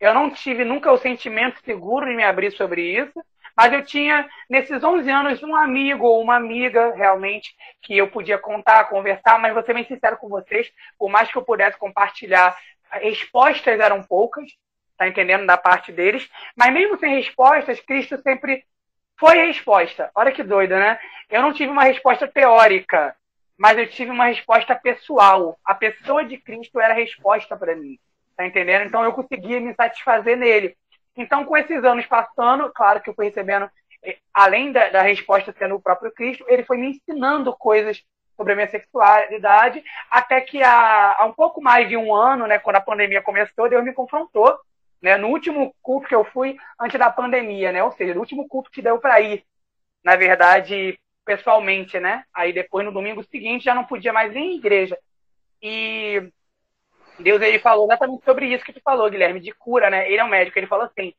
eu 0.00 0.14
não 0.14 0.30
tive 0.30 0.64
nunca 0.64 0.92
o 0.92 0.98
sentimento 0.98 1.60
seguro 1.64 2.06
de 2.06 2.14
me 2.14 2.22
abrir 2.22 2.52
sobre 2.52 2.82
isso, 2.82 3.24
mas 3.56 3.72
eu 3.72 3.84
tinha, 3.84 4.28
nesses 4.48 4.84
11 4.84 5.10
anos, 5.10 5.42
um 5.42 5.56
amigo 5.56 6.06
ou 6.06 6.22
uma 6.22 6.36
amiga, 6.36 6.94
realmente, 6.94 7.56
que 7.82 7.96
eu 7.96 8.08
podia 8.08 8.38
contar, 8.38 8.84
conversar, 8.84 9.38
mas 9.38 9.52
vou 9.52 9.64
ser 9.64 9.74
bem 9.74 9.84
sincero 9.84 10.16
com 10.16 10.28
vocês, 10.28 10.70
por 10.96 11.10
mais 11.10 11.30
que 11.30 11.36
eu 11.36 11.42
pudesse 11.42 11.76
compartilhar, 11.76 12.56
respostas 12.90 13.80
eram 13.80 14.02
poucas, 14.02 14.48
tá 14.96 15.08
entendendo, 15.08 15.44
da 15.44 15.56
parte 15.56 15.90
deles, 15.90 16.28
mas 16.56 16.72
mesmo 16.72 16.98
sem 16.98 17.16
respostas, 17.16 17.80
Cristo 17.80 18.16
sempre 18.22 18.64
foi 19.18 19.40
a 19.40 19.46
resposta. 19.46 20.10
Olha 20.14 20.30
que 20.30 20.44
doido, 20.44 20.76
né? 20.76 20.98
Eu 21.28 21.42
não 21.42 21.52
tive 21.52 21.72
uma 21.72 21.84
resposta 21.84 22.28
teórica, 22.28 23.16
mas 23.56 23.76
eu 23.76 23.88
tive 23.88 24.12
uma 24.12 24.26
resposta 24.26 24.74
pessoal. 24.76 25.58
A 25.64 25.74
pessoa 25.74 26.24
de 26.24 26.38
Cristo 26.38 26.80
era 26.80 26.94
a 26.94 26.96
resposta 26.96 27.56
para 27.56 27.74
mim. 27.74 27.98
Tá 28.38 28.46
entendendo? 28.46 28.86
Então 28.86 29.02
eu 29.02 29.12
conseguia 29.12 29.60
me 29.60 29.74
satisfazer 29.74 30.36
nele. 30.36 30.76
Então, 31.16 31.44
com 31.44 31.56
esses 31.56 31.82
anos 31.82 32.06
passando, 32.06 32.70
claro 32.72 33.00
que 33.00 33.10
eu 33.10 33.14
fui 33.14 33.24
recebendo, 33.24 33.68
eh, 34.00 34.16
além 34.32 34.70
da, 34.70 34.90
da 34.90 35.02
resposta 35.02 35.52
sendo 35.58 35.74
o 35.74 35.82
próprio 35.82 36.12
Cristo, 36.12 36.44
ele 36.46 36.62
foi 36.62 36.76
me 36.76 36.90
ensinando 36.90 37.52
coisas 37.56 38.00
sobre 38.36 38.52
a 38.52 38.54
minha 38.56 38.70
sexualidade, 38.70 39.82
até 40.08 40.40
que 40.40 40.62
há, 40.62 41.16
há 41.18 41.24
um 41.26 41.32
pouco 41.32 41.60
mais 41.60 41.88
de 41.88 41.96
um 41.96 42.14
ano, 42.14 42.46
né, 42.46 42.60
quando 42.60 42.76
a 42.76 42.80
pandemia 42.80 43.20
começou, 43.20 43.68
Deus 43.68 43.82
me 43.82 43.92
confrontou, 43.92 44.56
né, 45.02 45.16
no 45.16 45.26
último 45.26 45.74
culto 45.82 46.06
que 46.06 46.14
eu 46.14 46.24
fui 46.24 46.56
antes 46.78 46.96
da 46.96 47.10
pandemia, 47.10 47.72
né, 47.72 47.82
ou 47.82 47.90
seja, 47.90 48.14
no 48.14 48.20
último 48.20 48.46
culto 48.46 48.70
que 48.70 48.80
deu 48.80 49.00
para 49.00 49.20
ir, 49.20 49.42
na 50.04 50.14
verdade, 50.14 50.96
pessoalmente, 51.24 51.98
né, 51.98 52.22
aí 52.32 52.52
depois 52.52 52.86
no 52.86 52.92
domingo 52.92 53.24
seguinte 53.24 53.64
já 53.64 53.74
não 53.74 53.84
podia 53.84 54.12
mais 54.12 54.32
ir 54.32 54.38
em 54.38 54.56
igreja. 54.56 54.96
E 55.60 56.30
Deus 57.18 57.40
ele 57.42 57.58
falou 57.58 57.86
exatamente 57.86 58.24
sobre 58.24 58.46
isso 58.46 58.64
que 58.64 58.72
tu 58.72 58.80
falou, 58.82 59.10
Guilherme, 59.10 59.40
de 59.40 59.52
cura, 59.52 59.90
né? 59.90 60.10
Ele 60.10 60.20
é 60.20 60.24
um 60.24 60.28
médico, 60.28 60.58
ele 60.58 60.66
falou 60.66 60.86
assim: 60.86 61.12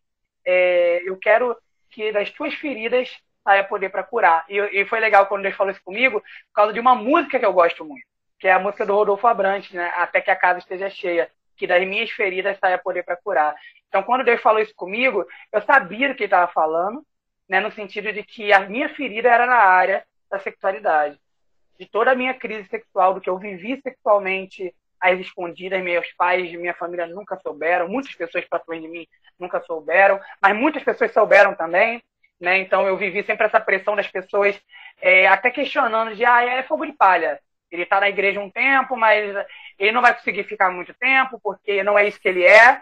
é, 0.45 1.01
eu 1.05 1.17
quero 1.17 1.55
que 1.89 2.11
das 2.11 2.29
tuas 2.31 2.53
feridas 2.55 3.09
saia 3.43 3.63
poder 3.63 3.89
para 3.89 4.03
curar. 4.03 4.45
E, 4.49 4.57
e, 4.57 4.85
foi 4.85 4.99
legal 4.99 5.27
quando 5.27 5.43
Deus 5.43 5.55
falou 5.55 5.71
isso 5.71 5.83
comigo, 5.83 6.21
por 6.21 6.53
causa 6.53 6.73
de 6.73 6.79
uma 6.79 6.95
música 6.95 7.39
que 7.39 7.45
eu 7.45 7.53
gosto 7.53 7.83
muito, 7.83 8.05
que 8.39 8.47
é 8.47 8.51
a 8.53 8.59
música 8.59 8.85
do 8.85 8.93
Rodolfo 8.93 9.27
Abrantes, 9.27 9.71
né? 9.71 9.91
Até 9.95 10.21
que 10.21 10.31
a 10.31 10.35
casa 10.35 10.59
esteja 10.59 10.89
cheia, 10.89 11.29
que 11.57 11.67
das 11.67 11.85
minhas 11.87 12.09
feridas 12.11 12.57
saia 12.59 12.77
poder 12.77 13.03
para 13.03 13.17
curar. 13.17 13.55
Então, 13.87 14.03
quando 14.03 14.23
Deus 14.23 14.41
falou 14.41 14.61
isso 14.61 14.73
comigo, 14.75 15.25
eu 15.51 15.61
sabia 15.63 16.09
do 16.09 16.15
que 16.15 16.23
ele 16.23 16.27
estava 16.27 16.51
falando, 16.51 17.03
né? 17.47 17.59
No 17.59 17.71
sentido 17.71 18.13
de 18.13 18.23
que 18.23 18.53
a 18.53 18.61
minha 18.61 18.89
ferida 18.89 19.29
era 19.29 19.45
na 19.45 19.57
área 19.57 20.05
da 20.29 20.39
sexualidade. 20.39 21.19
De 21.79 21.85
toda 21.85 22.11
a 22.11 22.15
minha 22.15 22.33
crise 22.33 22.67
sexual, 22.69 23.13
do 23.13 23.21
que 23.21 23.29
eu 23.29 23.37
vivi 23.37 23.81
sexualmente 23.81 24.73
as 24.99 25.19
escondidas, 25.19 25.81
meus 25.81 26.11
pais, 26.13 26.51
minha 26.53 26.73
família 26.73 27.07
nunca 27.07 27.39
souberam, 27.39 27.87
muitas 27.87 28.13
pessoas 28.15 28.45
próximas 28.45 28.81
de 28.81 28.87
mim 28.87 29.07
nunca 29.39 29.61
souberam, 29.61 30.19
mas 30.41 30.55
muitas 30.55 30.83
pessoas 30.83 31.11
souberam 31.13 31.55
também, 31.55 32.03
né? 32.39 32.59
Então 32.59 32.87
eu 32.87 32.97
vivi 32.97 33.23
sempre 33.23 33.45
essa 33.45 33.59
pressão 33.59 33.95
das 33.95 34.07
pessoas, 34.07 34.59
é, 35.01 35.27
até 35.27 35.49
questionando 35.51 36.15
de, 36.15 36.25
ah, 36.25 36.43
é 36.43 36.63
fogo 36.63 36.85
de 36.85 36.93
palha. 36.93 37.39
Ele 37.71 37.83
está 37.83 37.99
na 37.99 38.09
igreja 38.09 38.39
um 38.39 38.49
tempo, 38.49 38.97
mas 38.97 39.35
ele 39.77 39.91
não 39.91 40.01
vai 40.01 40.13
conseguir 40.13 40.43
ficar 40.43 40.71
muito 40.71 40.93
tempo, 40.95 41.39
porque 41.41 41.83
não 41.83 41.97
é 41.97 42.07
isso 42.07 42.19
que 42.19 42.27
ele 42.27 42.43
é. 42.43 42.81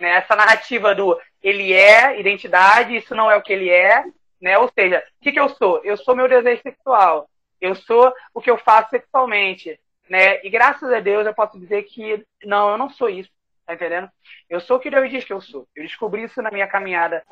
Né? 0.00 0.10
Essa 0.16 0.34
narrativa 0.34 0.94
do 0.94 1.20
ele 1.42 1.72
é, 1.72 2.18
identidade, 2.18 2.96
isso 2.96 3.14
não 3.14 3.30
é 3.30 3.36
o 3.36 3.42
que 3.42 3.52
ele 3.52 3.68
é. 3.68 4.04
Né? 4.40 4.56
Ou 4.58 4.70
seja, 4.72 5.04
o 5.20 5.22
que, 5.22 5.32
que 5.32 5.40
eu 5.40 5.48
sou? 5.50 5.80
Eu 5.84 5.96
sou 5.96 6.16
meu 6.16 6.28
desejo 6.28 6.62
sexual. 6.62 7.28
Eu 7.60 7.74
sou 7.74 8.12
o 8.34 8.40
que 8.40 8.50
eu 8.50 8.58
faço 8.58 8.90
sexualmente. 8.90 9.78
Né? 10.08 10.44
E 10.44 10.50
graças 10.50 10.92
a 10.92 11.00
Deus 11.00 11.26
eu 11.26 11.34
posso 11.34 11.58
dizer 11.58 11.84
que 11.84 12.24
não, 12.44 12.70
eu 12.70 12.78
não 12.78 12.90
sou 12.90 13.08
isso, 13.08 13.30
tá 13.66 13.74
entendendo? 13.74 14.10
Eu 14.48 14.60
sou 14.60 14.76
o 14.76 14.80
que 14.80 14.90
Deus 14.90 15.10
diz 15.10 15.24
que 15.24 15.32
eu 15.32 15.40
sou. 15.40 15.66
Eu 15.74 15.84
descobri 15.84 16.24
isso 16.24 16.42
na 16.42 16.50
minha 16.50 16.66
caminhada 16.66 17.24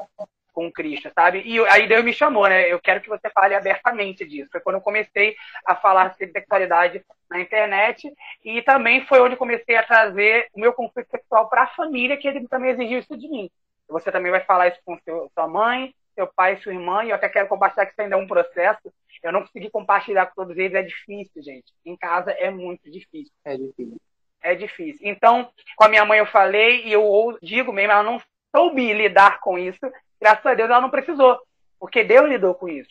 com 0.52 0.70
Cristo, 0.70 1.10
sabe? 1.14 1.42
E 1.44 1.58
aí 1.66 1.86
Deus 1.88 2.04
me 2.04 2.12
chamou, 2.12 2.48
né? 2.48 2.70
Eu 2.72 2.80
quero 2.80 3.00
que 3.00 3.08
você 3.08 3.30
fale 3.30 3.54
abertamente 3.54 4.24
disso. 4.26 4.50
Foi 4.50 4.60
quando 4.60 4.76
eu 4.76 4.80
comecei 4.80 5.36
a 5.64 5.74
falar 5.74 6.10
sobre 6.12 6.30
sexualidade 6.32 7.04
na 7.30 7.40
internet 7.40 8.12
e 8.44 8.60
também 8.62 9.06
foi 9.06 9.20
onde 9.20 9.36
comecei 9.36 9.76
a 9.76 9.82
trazer 9.82 10.48
o 10.52 10.60
meu 10.60 10.72
conflito 10.72 11.10
sexual 11.10 11.48
para 11.48 11.62
a 11.62 11.68
família, 11.68 12.16
que 12.16 12.28
ele 12.28 12.46
também 12.48 12.70
exigiu 12.70 12.98
isso 12.98 13.16
de 13.16 13.28
mim. 13.28 13.50
Você 13.88 14.12
também 14.12 14.30
vai 14.30 14.40
falar 14.40 14.68
isso 14.68 14.80
com 14.84 14.98
seu, 14.98 15.30
sua 15.34 15.48
mãe, 15.48 15.94
seu 16.14 16.26
pai, 16.26 16.56
sua 16.58 16.72
irmã, 16.72 17.04
e 17.04 17.10
eu 17.10 17.14
até 17.14 17.28
quero 17.28 17.48
compartilhar 17.48 17.86
que 17.86 17.92
isso 17.92 18.02
ainda 18.02 18.16
é 18.16 18.18
um 18.18 18.26
processo, 18.26 18.92
eu 19.22 19.32
não 19.32 19.42
consegui 19.42 19.70
compartilhar 19.70 20.26
com 20.26 20.34
todos 20.34 20.56
eles, 20.56 20.74
é 20.74 20.82
difícil, 20.82 21.42
gente. 21.42 21.72
Em 21.84 21.96
casa 21.96 22.30
é 22.32 22.50
muito 22.50 22.90
difícil. 22.90 23.32
É 23.44 23.56
difícil. 23.56 24.00
É 24.42 24.54
difícil. 24.54 25.00
Então, 25.06 25.50
com 25.76 25.84
a 25.84 25.88
minha 25.88 26.04
mãe 26.04 26.18
eu 26.18 26.26
falei, 26.26 26.86
e 26.86 26.92
eu 26.92 27.38
digo 27.42 27.72
mesmo, 27.72 27.92
ela 27.92 28.02
não 28.02 28.20
soube 28.54 28.92
lidar 28.92 29.40
com 29.40 29.58
isso. 29.58 29.80
Graças 30.20 30.44
a 30.44 30.54
Deus 30.54 30.70
ela 30.70 30.80
não 30.80 30.90
precisou. 30.90 31.38
Porque 31.78 32.02
Deus 32.02 32.28
lidou 32.28 32.54
com 32.54 32.68
isso. 32.68 32.90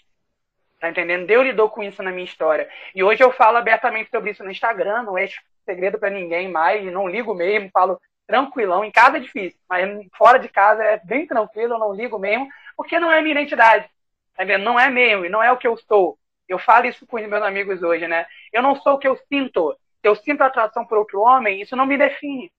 Tá 0.79 0.89
entendendo? 0.89 1.25
Deus 1.25 1.45
lidou 1.45 1.69
com 1.69 1.83
isso 1.83 2.01
na 2.01 2.11
minha 2.11 2.25
história. 2.25 2.69
E 2.95 3.03
hoje 3.03 3.23
eu 3.23 3.31
falo 3.31 3.57
abertamente 3.57 4.09
sobre 4.09 4.31
isso 4.31 4.43
no 4.43 4.51
Instagram, 4.51 5.03
não 5.03 5.17
é 5.17 5.27
segredo 5.65 5.99
para 5.99 6.09
ninguém 6.09 6.47
mais, 6.47 6.83
não 6.91 7.07
ligo 7.07 7.33
mesmo, 7.33 7.69
falo 7.73 7.99
tranquilão. 8.29 8.85
Em 8.85 8.91
casa 8.91 9.17
é 9.17 9.19
difícil, 9.19 9.59
mas 9.67 9.89
fora 10.15 10.37
de 10.37 10.47
casa 10.47 10.83
é 10.83 11.01
bem 11.03 11.25
tranquilo, 11.25 11.73
eu 11.73 11.79
não 11.79 11.93
ligo 11.93 12.19
mesmo, 12.19 12.47
porque 12.77 12.99
não 12.99 13.11
é 13.11 13.19
minha 13.21 13.31
identidade. 13.31 13.89
Tá 14.35 14.43
vendo? 14.43 14.63
Não 14.63 14.79
é 14.79 14.87
meu, 14.87 15.25
e 15.25 15.29
não 15.29 15.41
é 15.41 15.51
o 15.51 15.57
que 15.57 15.67
eu 15.67 15.75
sou. 15.75 16.15
Eu 16.47 16.59
falo 16.59 16.85
isso 16.85 17.07
com 17.07 17.17
os 17.17 17.27
meus 17.27 17.41
amigos 17.41 17.81
hoje, 17.81 18.07
né? 18.07 18.27
Eu 18.53 18.61
não 18.61 18.75
sou 18.75 18.93
o 18.93 18.97
que 18.99 19.07
eu 19.07 19.17
sinto. 19.27 19.75
Se 19.99 20.07
eu 20.07 20.15
sinto 20.15 20.43
atração 20.43 20.85
por 20.85 20.99
outro 20.99 21.21
homem, 21.21 21.59
isso 21.59 21.75
não 21.75 21.87
me 21.87 21.97
define. 21.97 22.51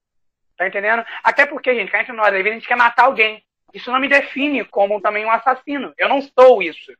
Tá 0.57 0.67
entendendo? 0.67 1.05
Até 1.23 1.45
porque, 1.45 1.73
gente, 1.73 1.89
cá 1.89 2.03
nós, 2.13 2.33
a 2.33 2.43
gente 2.43 2.67
quer 2.67 2.75
matar 2.75 3.05
alguém. 3.05 3.41
Isso 3.73 3.89
não 3.91 3.99
me 3.99 4.09
define 4.09 4.65
como 4.65 4.99
também 4.99 5.25
um 5.25 5.31
assassino. 5.31 5.93
Eu 5.97 6.09
não 6.09 6.21
sou 6.21 6.61
isso. 6.61 6.91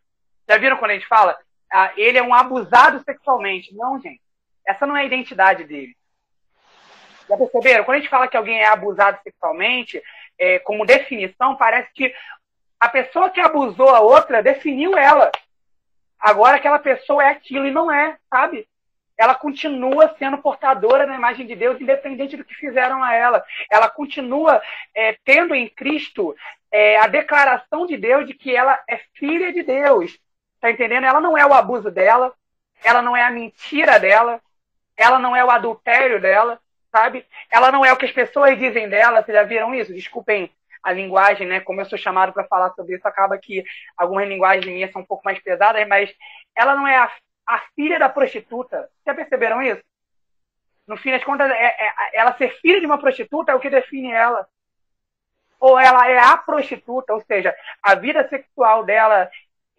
Já 0.49 0.57
viram 0.57 0.77
quando 0.77 0.91
a 0.91 0.93
gente 0.93 1.07
fala? 1.07 1.37
Ah, 1.71 1.91
ele 1.97 2.17
é 2.17 2.23
um 2.23 2.33
abusado 2.33 3.03
sexualmente. 3.03 3.75
Não, 3.75 3.99
gente. 3.99 4.21
Essa 4.65 4.87
não 4.87 4.95
é 4.95 5.01
a 5.01 5.05
identidade 5.05 5.65
dele. 5.65 5.95
Já 7.31 7.37
perceberam? 7.37 7.85
Quando 7.85 7.95
a 7.95 7.99
gente 7.99 8.09
fala 8.09 8.27
que 8.27 8.35
alguém 8.35 8.59
é 8.59 8.67
abusado 8.67 9.17
sexualmente, 9.23 10.03
é, 10.37 10.59
como 10.59 10.85
definição, 10.85 11.55
parece 11.55 11.89
que 11.93 12.13
a 12.77 12.89
pessoa 12.89 13.29
que 13.29 13.39
abusou 13.39 13.89
a 13.89 14.01
outra 14.01 14.43
definiu 14.43 14.97
ela. 14.97 15.31
Agora 16.19 16.57
aquela 16.57 16.77
pessoa 16.77 17.23
é 17.23 17.29
aquilo 17.29 17.65
e 17.65 17.71
não 17.71 17.89
é, 17.89 18.17
sabe? 18.29 18.67
Ela 19.17 19.33
continua 19.33 20.13
sendo 20.19 20.39
portadora 20.39 21.07
da 21.07 21.15
imagem 21.15 21.47
de 21.47 21.55
Deus, 21.55 21.79
independente 21.79 22.35
do 22.35 22.43
que 22.43 22.53
fizeram 22.53 23.01
a 23.01 23.13
ela. 23.13 23.41
Ela 23.69 23.87
continua 23.87 24.61
é, 24.93 25.15
tendo 25.23 25.55
em 25.55 25.69
Cristo 25.69 26.35
é, 26.69 26.97
a 26.97 27.07
declaração 27.07 27.85
de 27.85 27.95
Deus 27.95 28.27
de 28.27 28.33
que 28.33 28.53
ela 28.53 28.77
é 28.89 28.99
filha 29.13 29.53
de 29.53 29.63
Deus. 29.63 30.19
Tá 30.59 30.69
entendendo? 30.69 31.05
Ela 31.05 31.21
não 31.21 31.37
é 31.37 31.45
o 31.45 31.53
abuso 31.53 31.89
dela, 31.89 32.33
ela 32.83 33.01
não 33.01 33.15
é 33.15 33.23
a 33.23 33.31
mentira 33.31 33.97
dela, 33.97 34.41
ela 34.97 35.17
não 35.17 35.33
é 35.33 35.45
o 35.45 35.49
adultério 35.49 36.19
dela, 36.19 36.59
sabe? 36.91 37.25
Ela 37.49 37.71
não 37.71 37.85
é 37.85 37.91
o 37.91 37.97
que 37.97 38.05
as 38.05 38.11
pessoas 38.11 38.57
dizem 38.57 38.89
dela. 38.89 39.23
Vocês 39.23 39.35
já 39.35 39.43
viram 39.43 39.73
isso? 39.73 39.93
Desculpem 39.93 40.51
a 40.83 40.91
linguagem, 40.91 41.47
né? 41.47 41.59
Como 41.59 41.79
eu 41.79 41.85
sou 41.85 41.97
chamado 41.97 42.33
para 42.33 42.43
falar 42.43 42.71
sobre 42.71 42.95
isso, 42.95 43.07
acaba 43.07 43.37
que 43.37 43.63
algumas 43.97 44.27
linguagens 44.27 44.65
minhas 44.65 44.91
são 44.91 45.01
um 45.01 45.05
pouco 45.05 45.23
mais 45.23 45.39
pesadas, 45.39 45.87
mas 45.87 46.13
ela 46.55 46.75
não 46.75 46.87
é 46.87 46.97
a, 46.97 47.11
a 47.47 47.59
filha 47.75 47.99
da 47.99 48.09
prostituta. 48.09 48.89
Já 49.05 49.13
perceberam 49.13 49.61
isso? 49.61 49.81
No 50.87 50.97
fim 50.97 51.11
das 51.11 51.23
contas, 51.23 51.49
é, 51.51 51.65
é, 51.65 51.93
ela 52.13 52.35
ser 52.37 52.59
filha 52.59 52.79
de 52.79 52.85
uma 52.85 52.97
prostituta 52.97 53.51
é 53.51 53.55
o 53.55 53.59
que 53.59 53.69
define 53.69 54.11
ela. 54.11 54.47
Ou 55.59 55.79
ela 55.79 56.09
é 56.09 56.17
a 56.17 56.35
prostituta, 56.37 57.13
ou 57.13 57.21
seja, 57.21 57.55
a 57.83 57.93
vida 57.93 58.27
sexual 58.27 58.83
dela 58.83 59.29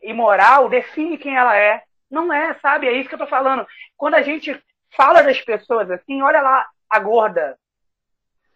imoral 0.00 0.68
define 0.68 1.18
quem 1.18 1.36
ela 1.36 1.56
é. 1.56 1.82
Não 2.08 2.32
é, 2.32 2.54
sabe? 2.60 2.86
É 2.86 2.92
isso 2.92 3.08
que 3.08 3.14
eu 3.14 3.18
tô 3.18 3.26
falando. 3.26 3.66
Quando 3.96 4.14
a 4.14 4.22
gente 4.22 4.62
fala 4.96 5.22
das 5.22 5.40
pessoas 5.40 5.90
assim, 5.90 6.22
olha 6.22 6.40
lá 6.40 6.68
a 6.93 6.99
gorda, 6.99 7.59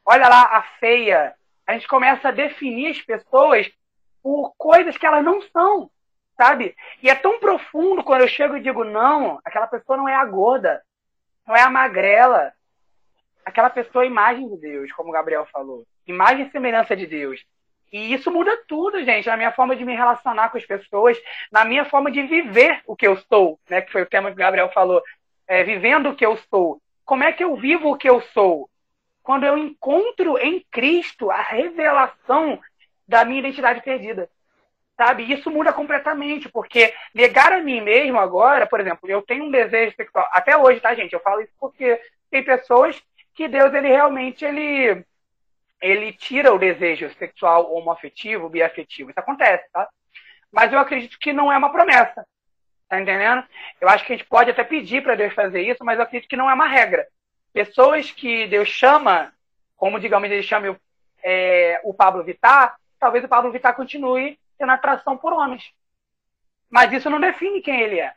olha 0.05 0.29
lá 0.29 0.43
a 0.43 0.63
feia. 0.79 1.35
A 1.67 1.73
gente 1.73 1.89
começa 1.89 2.29
a 2.29 2.33
definir 2.33 2.91
as 2.91 3.01
pessoas 3.01 3.67
por 4.23 4.55
coisas 4.59 4.97
que 4.99 5.07
elas 5.07 5.25
não 5.25 5.41
são, 5.41 5.91
sabe? 6.37 6.77
E 7.03 7.09
é 7.09 7.15
tão 7.15 7.41
profundo 7.41 8.05
quando 8.05 8.21
eu 8.21 8.29
chego 8.29 8.57
e 8.57 8.61
digo, 8.61 8.85
não, 8.85 9.41
aquela 9.43 9.67
pessoa 9.67 9.97
não 9.97 10.07
é 10.07 10.15
a 10.15 10.25
gorda, 10.25 10.83
não 11.47 11.57
é 11.57 11.63
a 11.63 11.71
magrela. 11.71 12.53
Aquela 13.45 13.71
pessoa 13.71 14.05
é 14.05 14.09
imagem 14.09 14.49
de 14.49 14.57
Deus, 14.59 14.93
como 14.93 15.09
o 15.09 15.13
Gabriel 15.13 15.47
falou. 15.47 15.87
Imagem 16.07 16.47
e 16.47 16.51
semelhança 16.51 16.95
de 16.95 17.07
Deus. 17.07 17.43
E 17.91 18.13
isso 18.13 18.31
muda 18.31 18.55
tudo, 18.69 19.03
gente, 19.05 19.27
na 19.27 19.37
minha 19.37 19.53
forma 19.53 19.75
de 19.75 19.85
me 19.85 19.95
relacionar 19.95 20.51
com 20.51 20.59
as 20.59 20.67
pessoas, 20.67 21.17
na 21.51 21.65
minha 21.65 21.85
forma 21.85 22.11
de 22.11 22.21
viver 22.23 22.83
o 22.87 22.95
que 22.95 23.07
eu 23.07 23.17
sou, 23.17 23.59
né? 23.71 23.81
Que 23.81 23.93
foi 23.93 24.03
o 24.03 24.07
tema 24.07 24.29
que 24.29 24.35
o 24.35 24.39
Gabriel 24.39 24.71
falou. 24.73 25.03
É, 25.49 25.63
vivendo 25.63 26.11
o 26.11 26.15
que 26.15 26.27
eu 26.27 26.37
sou. 26.51 26.83
Como 27.07 27.23
é 27.25 27.33
que 27.33 27.43
eu 27.43 27.57
vivo 27.57 27.89
o 27.89 27.97
que 27.97 28.11
eu 28.11 28.21
sou? 28.21 28.69
Quando 29.23 29.47
eu 29.47 29.57
encontro 29.57 30.37
em 30.37 30.61
Cristo 30.71 31.31
a 31.31 31.41
revelação 31.41 32.61
da 33.07 33.25
minha 33.25 33.39
identidade 33.39 33.81
perdida. 33.81 34.29
Sabe? 34.97 35.31
Isso 35.33 35.51
muda 35.51 35.73
completamente, 35.73 36.49
porque 36.49 36.93
negar 37.15 37.53
a 37.53 37.61
mim 37.61 37.81
mesmo 37.81 38.19
agora, 38.19 38.67
por 38.67 38.81
exemplo, 38.81 39.09
eu 39.09 39.23
tenho 39.23 39.45
um 39.45 39.51
desejo 39.51 39.95
sexual, 39.95 40.27
até 40.33 40.57
hoje, 40.57 40.81
tá, 40.81 40.95
gente? 40.95 41.13
Eu 41.13 41.21
falo 41.21 41.43
isso 41.43 41.53
porque 41.61 42.01
tem 42.31 42.43
pessoas 42.43 43.01
que 43.35 43.47
Deus, 43.47 43.73
ele 43.75 43.89
realmente, 43.89 44.45
ele, 44.45 45.05
ele 45.81 46.13
tira 46.13 46.53
o 46.53 46.59
desejo 46.59 47.11
sexual 47.19 47.73
homoafetivo, 47.75 48.49
biafetivo. 48.49 49.11
Isso 49.11 49.21
acontece, 49.21 49.71
tá? 49.71 49.89
Mas 50.51 50.73
eu 50.73 50.79
acredito 50.79 51.19
que 51.19 51.33
não 51.33 51.53
é 51.53 51.59
uma 51.59 51.71
promessa. 51.71 52.27
Tá 52.89 53.01
entendendo? 53.01 53.45
Eu 53.81 53.89
acho 53.89 54.05
que 54.05 54.13
a 54.13 54.17
gente 54.17 54.29
pode 54.29 54.51
até 54.51 54.63
pedir 54.63 55.03
para 55.03 55.17
Deus 55.17 55.35
fazer 55.35 55.63
isso, 55.63 55.85
mas 55.85 55.99
eu 55.99 56.05
acredito 56.05 56.29
que 56.29 56.37
não 56.37 56.49
é 56.49 56.55
uma 56.55 56.69
regra. 56.69 57.07
Pessoas 57.53 58.11
que 58.11 58.47
Deus 58.47 58.69
chama, 58.69 59.33
como 59.77 59.99
digamos 59.99 60.31
ele 60.31 60.43
chama 60.43 60.79
é, 61.23 61.81
o 61.85 61.93
Pablo 61.93 62.23
Vittar, 62.23 62.77
talvez 63.01 63.25
o 63.25 63.29
Pablo 63.29 63.51
Vittar 63.51 63.75
continue 63.75 64.39
tendo 64.59 64.73
atração 64.73 65.17
por 65.17 65.33
homens. 65.33 65.73
Mas 66.71 66.93
isso 66.93 67.11
não 67.11 67.21
define 67.21 67.61
quem 67.61 67.81
ele 67.81 68.01
é. 68.01 68.15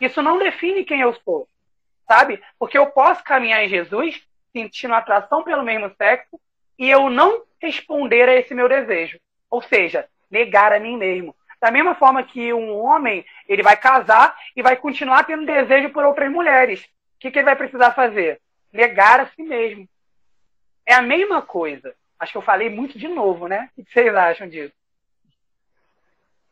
Isso 0.00 0.20
não 0.20 0.38
define 0.38 0.84
quem 0.84 1.00
eu 1.00 1.14
sou. 1.24 1.48
Sabe? 2.08 2.42
Porque 2.58 2.76
eu 2.76 2.88
posso 2.88 3.22
caminhar 3.22 3.64
em 3.64 3.68
Jesus 3.68 4.20
sentindo 4.52 4.94
atração 4.94 5.42
pelo 5.42 5.62
mesmo 5.62 5.94
sexo 5.96 6.38
e 6.78 6.90
eu 6.90 7.08
não 7.08 7.44
responder 7.60 8.28
a 8.28 8.34
esse 8.34 8.54
meu 8.54 8.68
desejo. 8.68 9.18
Ou 9.48 9.62
seja, 9.62 10.08
negar 10.30 10.72
a 10.72 10.80
mim 10.80 10.96
mesmo. 10.96 11.34
Da 11.62 11.70
mesma 11.70 11.94
forma 11.94 12.24
que 12.24 12.52
um 12.52 12.76
homem, 12.76 13.24
ele 13.48 13.62
vai 13.62 13.76
casar 13.76 14.36
e 14.56 14.60
vai 14.60 14.74
continuar 14.74 15.22
tendo 15.22 15.46
desejo 15.46 15.90
por 15.90 16.04
outras 16.04 16.28
mulheres. 16.28 16.80
O 16.80 17.20
que, 17.20 17.30
que 17.30 17.38
ele 17.38 17.44
vai 17.44 17.54
precisar 17.54 17.92
fazer? 17.92 18.40
Negar 18.72 19.20
a 19.20 19.30
si 19.30 19.44
mesmo. 19.44 19.88
É 20.84 20.92
a 20.92 21.00
mesma 21.00 21.40
coisa. 21.40 21.94
Acho 22.18 22.32
que 22.32 22.38
eu 22.38 22.42
falei 22.42 22.68
muito 22.68 22.98
de 22.98 23.06
novo, 23.06 23.46
né? 23.46 23.70
O 23.78 23.84
que 23.84 23.92
vocês 23.92 24.12
acham 24.12 24.48
disso? 24.48 24.74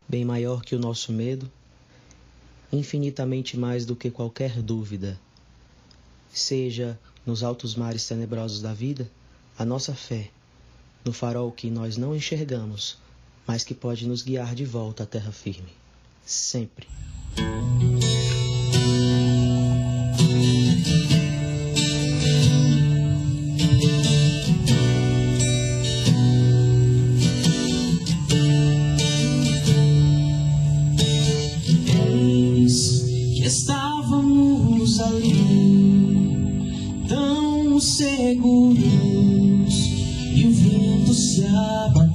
Bem 0.09 0.25
maior 0.25 0.63
que 0.63 0.77
o 0.77 0.79
nosso 0.79 1.13
medo, 1.13 1.51
infinitamente 2.73 3.59
mais 3.59 3.85
do 3.85 3.97
que 3.97 4.13
qualquer 4.13 4.63
dúvida. 4.63 5.19
Seja 6.29 6.97
nos 7.27 7.43
altos 7.43 7.75
mares 7.75 8.07
tenebrosos 8.07 8.63
da 8.63 8.73
vida, 8.73 9.11
a 9.59 9.65
nossa 9.65 9.93
fé, 9.93 10.31
no 11.05 11.13
farol 11.13 11.51
que 11.51 11.69
nós 11.69 11.97
não 11.97 12.15
enxergamos, 12.15 12.97
mas 13.51 13.64
que 13.64 13.74
pode 13.74 14.07
nos 14.07 14.22
guiar 14.22 14.55
de 14.55 14.64
volta 14.64 15.03
à 15.03 15.07
terra 15.07 15.32
firme. 15.32 15.66
Sempre. 16.24 16.86
estávamos 33.44 35.01
ali, 35.01 35.34
tão 37.09 37.80
seguros, 37.80 38.78
e 40.36 40.46
o 40.46 40.53
vento 40.53 41.12
se 41.12 41.44
abateu. 41.46 42.10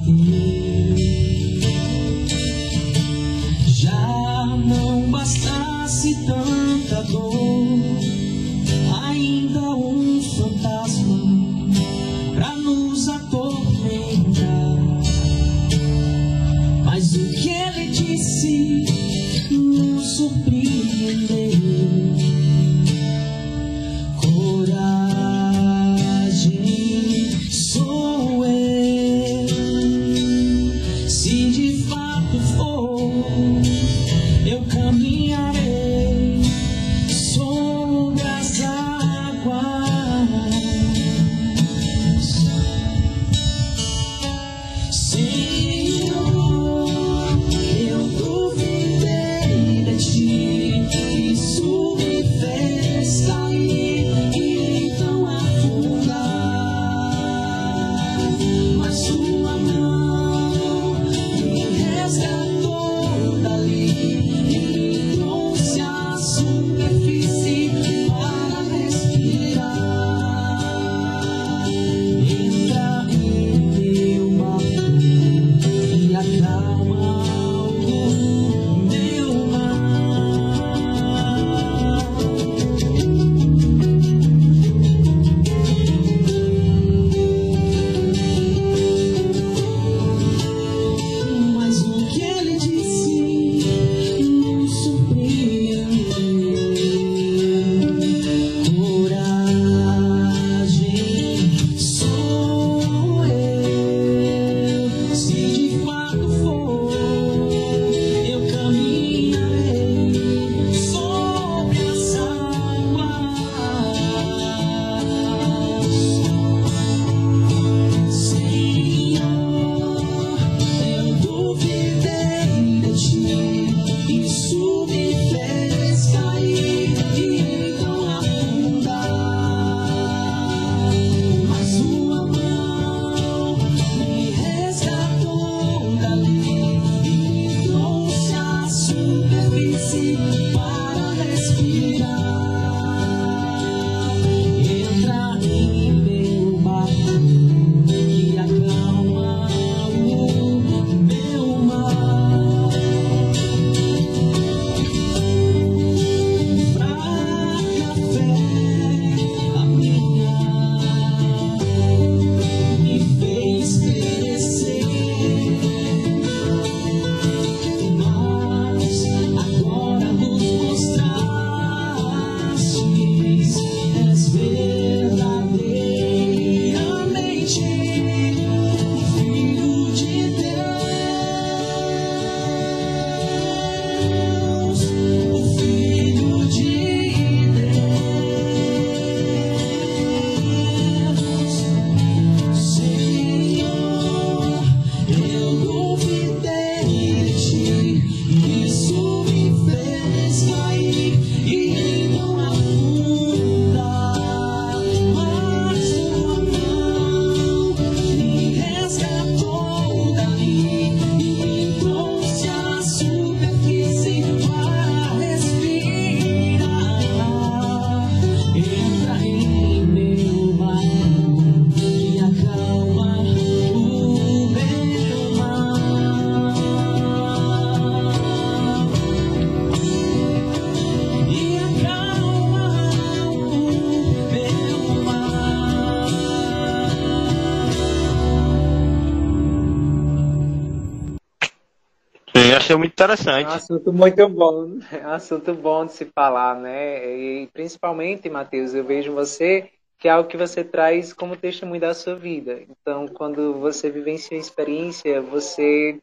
Achei 242.66 242.76
muito 242.76 242.92
interessante. 242.92 243.46
É 243.46 243.48
um 243.48 243.54
assunto 243.54 243.92
muito 243.92 244.28
bom, 244.28 244.78
é 244.90 244.98
um 245.06 245.10
assunto 245.10 245.54
bom 245.54 245.86
de 245.86 245.92
se 245.92 246.04
falar, 246.06 246.56
né? 246.56 247.16
E 247.16 247.46
principalmente, 247.52 248.28
Matheus, 248.28 248.74
eu 248.74 248.84
vejo 248.84 249.12
você 249.12 249.70
que 249.98 250.08
é 250.08 250.10
algo 250.10 250.28
que 250.28 250.36
você 250.36 250.62
traz 250.62 251.12
como 251.12 251.36
testemunho 251.36 251.80
da 251.80 251.94
sua 251.94 252.14
vida. 252.14 252.62
Então, 252.68 253.08
quando 253.08 253.54
você 253.54 253.88
vivencia 253.88 254.36
a 254.36 254.40
experiência, 254.40 255.22
você 255.22 255.98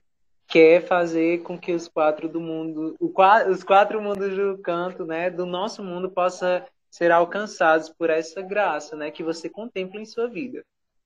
quer 0.48 0.86
fazer 0.86 1.44
com 1.44 1.58
que 1.58 1.72
os 1.72 1.88
quatro 1.88 2.28
do 2.28 2.40
mundo, 2.40 2.96
os 3.00 3.64
quatro 3.64 4.02
mundos 4.02 4.36
do 4.36 4.58
canto, 4.58 5.06
né, 5.06 5.30
do 5.30 5.46
nosso 5.46 5.84
mundo 5.84 6.10
possa 6.10 6.66
ser 6.90 7.12
alcançados 7.12 7.90
por 7.90 8.10
essa 8.10 8.42
graça, 8.42 8.96
né, 8.96 9.12
que 9.12 9.24
você 9.24 9.48
contempla 9.48 10.02
em 10.02 10.06
sua 10.06 10.28
vida. 10.28 10.64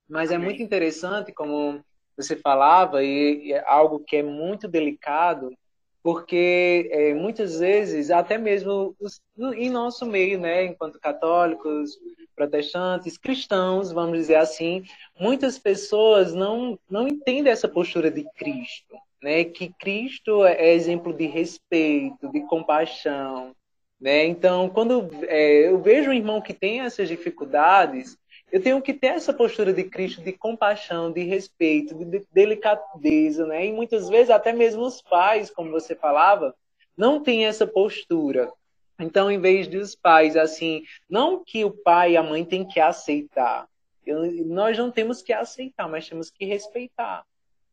Mas 0.08 0.30
é 0.30 0.38
muito 0.38 0.62
interessante, 0.62 1.32
como 1.32 1.84
você 2.18 2.36
falava, 2.36 3.02
e, 3.02 3.52
é 3.52 3.64
algo 3.66 4.00
que 4.00 4.16
é 4.16 4.22
muito 4.22 4.66
delicado, 4.66 5.56
porque 6.02 6.88
é, 6.92 7.14
muitas 7.14 7.60
vezes, 7.60 8.10
até 8.10 8.36
mesmo 8.36 8.94
os, 8.98 9.20
em 9.54 9.70
nosso 9.70 10.04
meio, 10.04 10.38
né, 10.38 10.64
enquanto 10.64 10.98
católicos, 10.98 11.98
protestantes, 12.34 13.16
cristãos, 13.16 13.92
vamos 13.92 14.18
dizer 14.18 14.36
assim, 14.36 14.84
muitas 15.18 15.58
pessoas 15.58 16.34
não, 16.34 16.78
não 16.90 17.06
entendem 17.06 17.52
essa 17.52 17.68
postura 17.68 18.10
de 18.10 18.24
Cristo, 18.36 18.96
né, 19.22 19.44
que 19.44 19.72
Cristo 19.78 20.44
é 20.44 20.72
exemplo 20.72 21.12
de 21.12 21.26
respeito, 21.26 22.30
de 22.32 22.40
compaixão, 22.46 23.54
né, 24.00 24.24
então 24.26 24.68
quando 24.68 25.08
é, 25.24 25.68
eu 25.68 25.80
vejo 25.80 26.10
um 26.10 26.14
irmão 26.14 26.40
que 26.40 26.54
tem 26.54 26.80
essas 26.80 27.08
dificuldades, 27.08 28.16
eu 28.50 28.62
tenho 28.62 28.80
que 28.80 28.94
ter 28.94 29.08
essa 29.08 29.32
postura 29.32 29.72
de 29.72 29.84
Cristo, 29.84 30.22
de 30.22 30.32
compaixão, 30.32 31.12
de 31.12 31.22
respeito, 31.22 31.94
de 31.94 32.26
delicadeza, 32.32 33.46
né? 33.46 33.66
E 33.66 33.72
muitas 33.72 34.08
vezes 34.08 34.30
até 34.30 34.52
mesmo 34.52 34.82
os 34.82 35.02
pais, 35.02 35.50
como 35.50 35.70
você 35.70 35.94
falava, 35.94 36.54
não 36.96 37.22
têm 37.22 37.46
essa 37.46 37.66
postura. 37.66 38.50
Então, 38.98 39.30
em 39.30 39.40
vez 39.40 39.68
dos 39.68 39.94
pais, 39.94 40.36
assim, 40.36 40.82
não 41.08 41.44
que 41.44 41.64
o 41.64 41.70
pai 41.70 42.12
e 42.12 42.16
a 42.16 42.22
mãe 42.22 42.44
têm 42.44 42.66
que 42.66 42.80
aceitar. 42.80 43.68
Eu, 44.04 44.24
nós 44.46 44.76
não 44.76 44.90
temos 44.90 45.22
que 45.22 45.32
aceitar, 45.32 45.88
mas 45.88 46.08
temos 46.08 46.30
que 46.30 46.44
respeitar. 46.44 47.24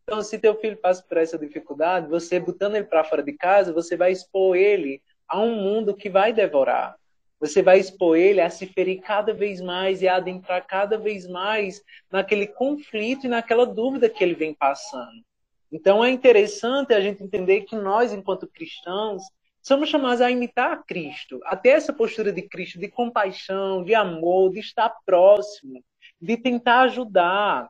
Então, 0.03 0.21
se 0.21 0.37
teu 0.37 0.53
filho 0.59 0.77
passa 0.77 1.01
por 1.01 1.17
essa 1.17 1.37
dificuldade, 1.37 2.07
você 2.07 2.39
botando 2.39 2.75
ele 2.75 2.85
para 2.85 3.03
fora 3.03 3.23
de 3.23 3.33
casa, 3.33 3.73
você 3.73 3.97
vai 3.97 4.11
expor 4.11 4.55
ele 4.55 5.01
a 5.27 5.39
um 5.39 5.55
mundo 5.55 5.95
que 5.95 6.09
vai 6.09 6.31
devorar. 6.31 6.95
Você 7.39 7.61
vai 7.61 7.79
expor 7.79 8.17
ele 8.17 8.41
a 8.41 8.49
se 8.49 8.65
ferir 8.65 9.01
cada 9.01 9.33
vez 9.33 9.61
mais 9.61 10.01
e 10.01 10.07
a 10.07 10.15
adentrar 10.15 10.65
cada 10.65 10.97
vez 10.97 11.27
mais 11.27 11.81
naquele 12.11 12.47
conflito 12.47 13.25
e 13.25 13.29
naquela 13.29 13.65
dúvida 13.65 14.09
que 14.09 14.23
ele 14.23 14.35
vem 14.35 14.53
passando. 14.53 15.23
Então 15.71 16.03
é 16.03 16.09
interessante 16.09 16.93
a 16.93 17.01
gente 17.01 17.23
entender 17.23 17.61
que 17.61 17.75
nós, 17.75 18.13
enquanto 18.13 18.47
cristãos, 18.47 19.23
somos 19.61 19.89
chamados 19.89 20.21
a 20.21 20.31
imitar 20.31 20.85
Cristo, 20.85 21.39
até 21.43 21.69
essa 21.69 21.91
postura 21.91 22.31
de 22.31 22.43
Cristo, 22.43 22.79
de 22.79 22.87
compaixão, 22.87 23.83
de 23.83 23.95
amor, 23.95 24.51
de 24.51 24.59
estar 24.59 24.95
próximo, 25.05 25.83
de 26.21 26.37
tentar 26.37 26.81
ajudar, 26.81 27.69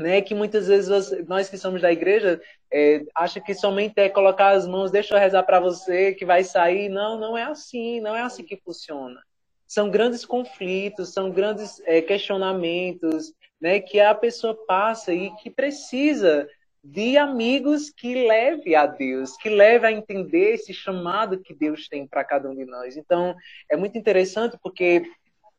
né? 0.00 0.20
Que 0.22 0.34
muitas 0.34 0.66
vezes 0.66 1.10
nós 1.26 1.48
que 1.48 1.58
somos 1.58 1.82
da 1.82 1.92
igreja 1.92 2.40
é, 2.72 3.04
acha 3.14 3.40
que 3.40 3.54
somente 3.54 3.94
é 3.96 4.08
colocar 4.08 4.50
as 4.50 4.66
mãos, 4.66 4.90
deixa 4.90 5.14
eu 5.14 5.18
rezar 5.18 5.42
para 5.42 5.60
você 5.60 6.14
que 6.14 6.24
vai 6.24 6.42
sair. 6.42 6.88
Não, 6.88 7.18
não 7.18 7.36
é 7.36 7.44
assim, 7.44 8.00
não 8.00 8.14
é 8.14 8.22
assim 8.22 8.44
que 8.44 8.56
funciona. 8.56 9.20
São 9.66 9.90
grandes 9.90 10.24
conflitos, 10.24 11.12
são 11.12 11.30
grandes 11.30 11.80
é, 11.86 12.00
questionamentos, 12.02 13.32
né? 13.60 13.80
Que 13.80 14.00
a 14.00 14.14
pessoa 14.14 14.54
passa 14.66 15.12
e 15.12 15.30
que 15.36 15.50
precisa 15.50 16.48
de 16.82 17.18
amigos 17.18 17.90
que 17.90 18.26
leve 18.26 18.74
a 18.74 18.86
Deus, 18.86 19.36
que 19.36 19.50
leve 19.50 19.86
a 19.86 19.92
entender 19.92 20.54
esse 20.54 20.72
chamado 20.72 21.38
que 21.38 21.54
Deus 21.54 21.86
tem 21.88 22.06
para 22.06 22.24
cada 22.24 22.48
um 22.48 22.54
de 22.54 22.64
nós. 22.64 22.96
Então, 22.96 23.34
é 23.70 23.76
muito 23.76 23.98
interessante 23.98 24.58
porque 24.62 25.02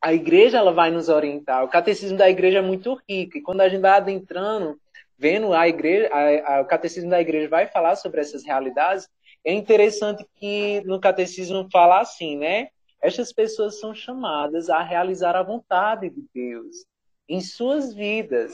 a 0.02 0.14
igreja 0.14 0.58
ela 0.58 0.74
vai 0.74 0.90
nos 0.90 1.10
orientar. 1.10 1.64
O 1.64 1.70
catecismo 1.70 2.18
da 2.18 2.30
igreja 2.30 2.58
é 2.58 2.62
muito 2.62 3.00
rico 3.08 3.38
e 3.38 3.42
quando 3.42 3.62
a 3.62 3.70
gente 3.70 3.82
vai 3.82 3.92
adentrando, 3.92 4.80
vendo 5.18 5.54
a 5.54 5.68
igreja, 5.68 6.10
a, 6.12 6.56
a, 6.56 6.62
o 6.62 6.66
catecismo 6.66 7.10
da 7.10 7.22
igreja 7.22 7.48
vai 7.48 7.68
falar 7.68 7.96
sobre 7.96 8.20
essas 8.20 8.44
realidades, 8.44 9.08
é 9.46 9.54
interessante 9.54 10.26
que 10.36 10.82
no 10.86 11.00
catecismo 11.00 11.68
fala 11.72 12.02
assim, 12.02 12.36
né? 12.38 12.70
Estas 13.02 13.32
pessoas 13.32 13.80
são 13.80 13.94
chamadas 13.94 14.70
a 14.70 14.82
realizar 14.82 15.36
a 15.36 15.44
vontade 15.44 16.10
de 16.10 16.24
Deus 16.34 16.86
em 17.30 17.42
suas 17.42 17.94
vidas. 17.94 18.54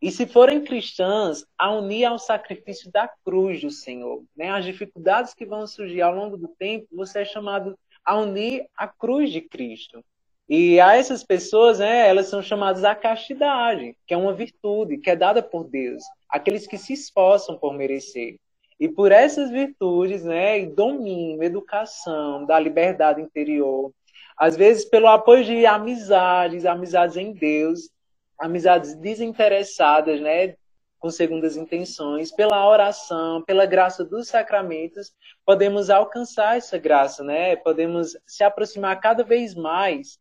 E 0.00 0.10
se 0.10 0.26
forem 0.26 0.62
cristãs, 0.62 1.44
a 1.56 1.72
unir 1.72 2.04
ao 2.04 2.18
sacrifício 2.18 2.90
da 2.92 3.08
cruz 3.24 3.60
do 3.60 3.70
Senhor. 3.70 4.22
Né? 4.36 4.50
As 4.50 4.64
dificuldades 4.64 5.34
que 5.34 5.44
vão 5.44 5.66
surgir 5.66 6.02
ao 6.02 6.14
longo 6.14 6.36
do 6.36 6.46
tempo, 6.46 6.86
você 6.92 7.20
é 7.20 7.24
chamado 7.24 7.76
a 8.04 8.16
unir 8.16 8.68
a 8.76 8.86
cruz 8.86 9.32
de 9.32 9.40
Cristo. 9.40 10.04
E 10.48 10.80
a 10.80 10.96
essas 10.96 11.22
pessoas, 11.22 11.78
né, 11.78 12.08
elas 12.08 12.28
são 12.28 12.40
chamadas 12.40 12.82
à 12.82 12.94
castidade, 12.94 13.94
que 14.06 14.14
é 14.14 14.16
uma 14.16 14.32
virtude 14.32 14.96
que 14.96 15.10
é 15.10 15.16
dada 15.16 15.42
por 15.42 15.64
Deus, 15.64 16.02
aqueles 16.28 16.66
que 16.66 16.78
se 16.78 16.94
esforçam 16.94 17.58
por 17.58 17.74
merecer. 17.74 18.36
E 18.80 18.88
por 18.88 19.12
essas 19.12 19.50
virtudes, 19.50 20.24
né, 20.24 20.64
domínio, 20.64 21.42
educação, 21.42 22.46
da 22.46 22.58
liberdade 22.58 23.20
interior, 23.20 23.92
às 24.38 24.56
vezes 24.56 24.86
pelo 24.86 25.08
apoio 25.08 25.44
de 25.44 25.66
amizades, 25.66 26.64
amizades 26.64 27.16
em 27.16 27.32
Deus, 27.32 27.90
amizades 28.38 28.94
desinteressadas, 28.94 30.18
né, 30.18 30.54
com 30.98 31.10
segundas 31.10 31.56
intenções, 31.56 32.32
pela 32.32 32.66
oração, 32.68 33.42
pela 33.42 33.66
graça 33.66 34.04
dos 34.04 34.28
sacramentos, 34.28 35.12
podemos 35.44 35.90
alcançar 35.90 36.56
essa 36.56 36.76
graça, 36.76 37.22
né? 37.22 37.54
Podemos 37.54 38.16
se 38.26 38.42
aproximar 38.42 38.98
cada 39.00 39.22
vez 39.22 39.54
mais 39.54 40.18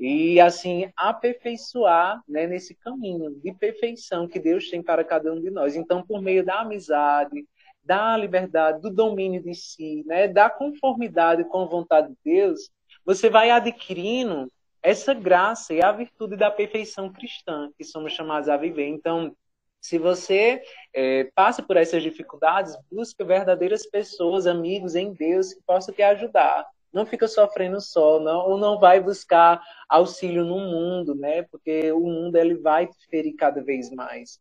e 0.00 0.40
assim 0.40 0.90
aperfeiçoar 0.96 2.22
né, 2.26 2.46
nesse 2.46 2.74
caminho 2.74 3.38
de 3.42 3.52
perfeição 3.52 4.26
que 4.26 4.40
Deus 4.40 4.70
tem 4.70 4.82
para 4.82 5.04
cada 5.04 5.30
um 5.30 5.38
de 5.38 5.50
nós. 5.50 5.76
Então, 5.76 6.02
por 6.02 6.22
meio 6.22 6.42
da 6.42 6.60
amizade, 6.60 7.46
da 7.84 8.16
liberdade, 8.16 8.80
do 8.80 8.90
domínio 8.90 9.42
de 9.42 9.54
si, 9.54 10.02
né, 10.06 10.26
da 10.26 10.48
conformidade 10.48 11.44
com 11.44 11.60
a 11.60 11.66
vontade 11.66 12.08
de 12.08 12.16
Deus, 12.24 12.70
você 13.04 13.28
vai 13.28 13.50
adquirindo 13.50 14.50
essa 14.82 15.12
graça 15.12 15.74
e 15.74 15.82
a 15.82 15.92
virtude 15.92 16.34
da 16.34 16.50
perfeição 16.50 17.12
cristã 17.12 17.70
que 17.76 17.84
somos 17.84 18.14
chamados 18.14 18.48
a 18.48 18.56
viver. 18.56 18.86
Então, 18.86 19.36
se 19.82 19.98
você 19.98 20.62
é, 20.94 21.24
passa 21.34 21.62
por 21.62 21.76
essas 21.76 22.02
dificuldades, 22.02 22.74
busca 22.90 23.22
verdadeiras 23.22 23.84
pessoas, 23.86 24.46
amigos 24.46 24.94
em 24.94 25.12
Deus 25.12 25.52
que 25.52 25.60
possam 25.66 25.94
te 25.94 26.02
ajudar 26.02 26.66
não 26.92 27.06
fica 27.06 27.28
sofrendo 27.28 27.80
só, 27.80 28.18
não, 28.18 28.50
ou 28.50 28.58
não 28.58 28.78
vai 28.78 29.00
buscar 29.00 29.62
auxílio 29.88 30.44
no 30.44 30.58
mundo, 30.58 31.14
né? 31.14 31.42
Porque 31.42 31.92
o 31.92 32.00
mundo 32.00 32.36
ele 32.36 32.54
vai 32.56 32.88
ferir 33.08 33.34
cada 33.36 33.62
vez 33.62 33.90
mais. 33.90 34.40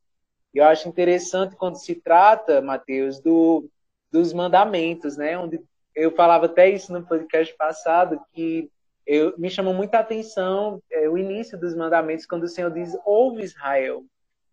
Eu 0.54 0.66
acho 0.66 0.90
interessante 0.90 1.56
quando 1.56 1.76
se 1.76 1.96
trata, 1.96 2.62
Mateus, 2.62 3.20
do, 3.20 3.70
dos 4.12 4.34
mandamentos, 4.34 5.16
né? 5.16 5.38
Onde 5.38 5.60
eu 5.96 6.12
falava 6.12 6.46
até 6.46 6.70
isso 6.70 6.92
no 6.92 7.06
podcast 7.06 7.56
passado 7.56 8.20
que 8.34 8.70
eu, 9.06 9.34
me 9.38 9.50
chamou 9.50 9.74
muita 9.74 10.00
atenção 10.00 10.82
é, 10.92 11.10
o 11.10 11.18
início 11.18 11.60
dos 11.60 11.76
mandamentos 11.76 12.26
quando 12.26 12.44
o 12.44 12.48
Senhor 12.48 12.72
diz: 12.72 12.96
ouve 13.06 13.44
Israel, 13.44 14.04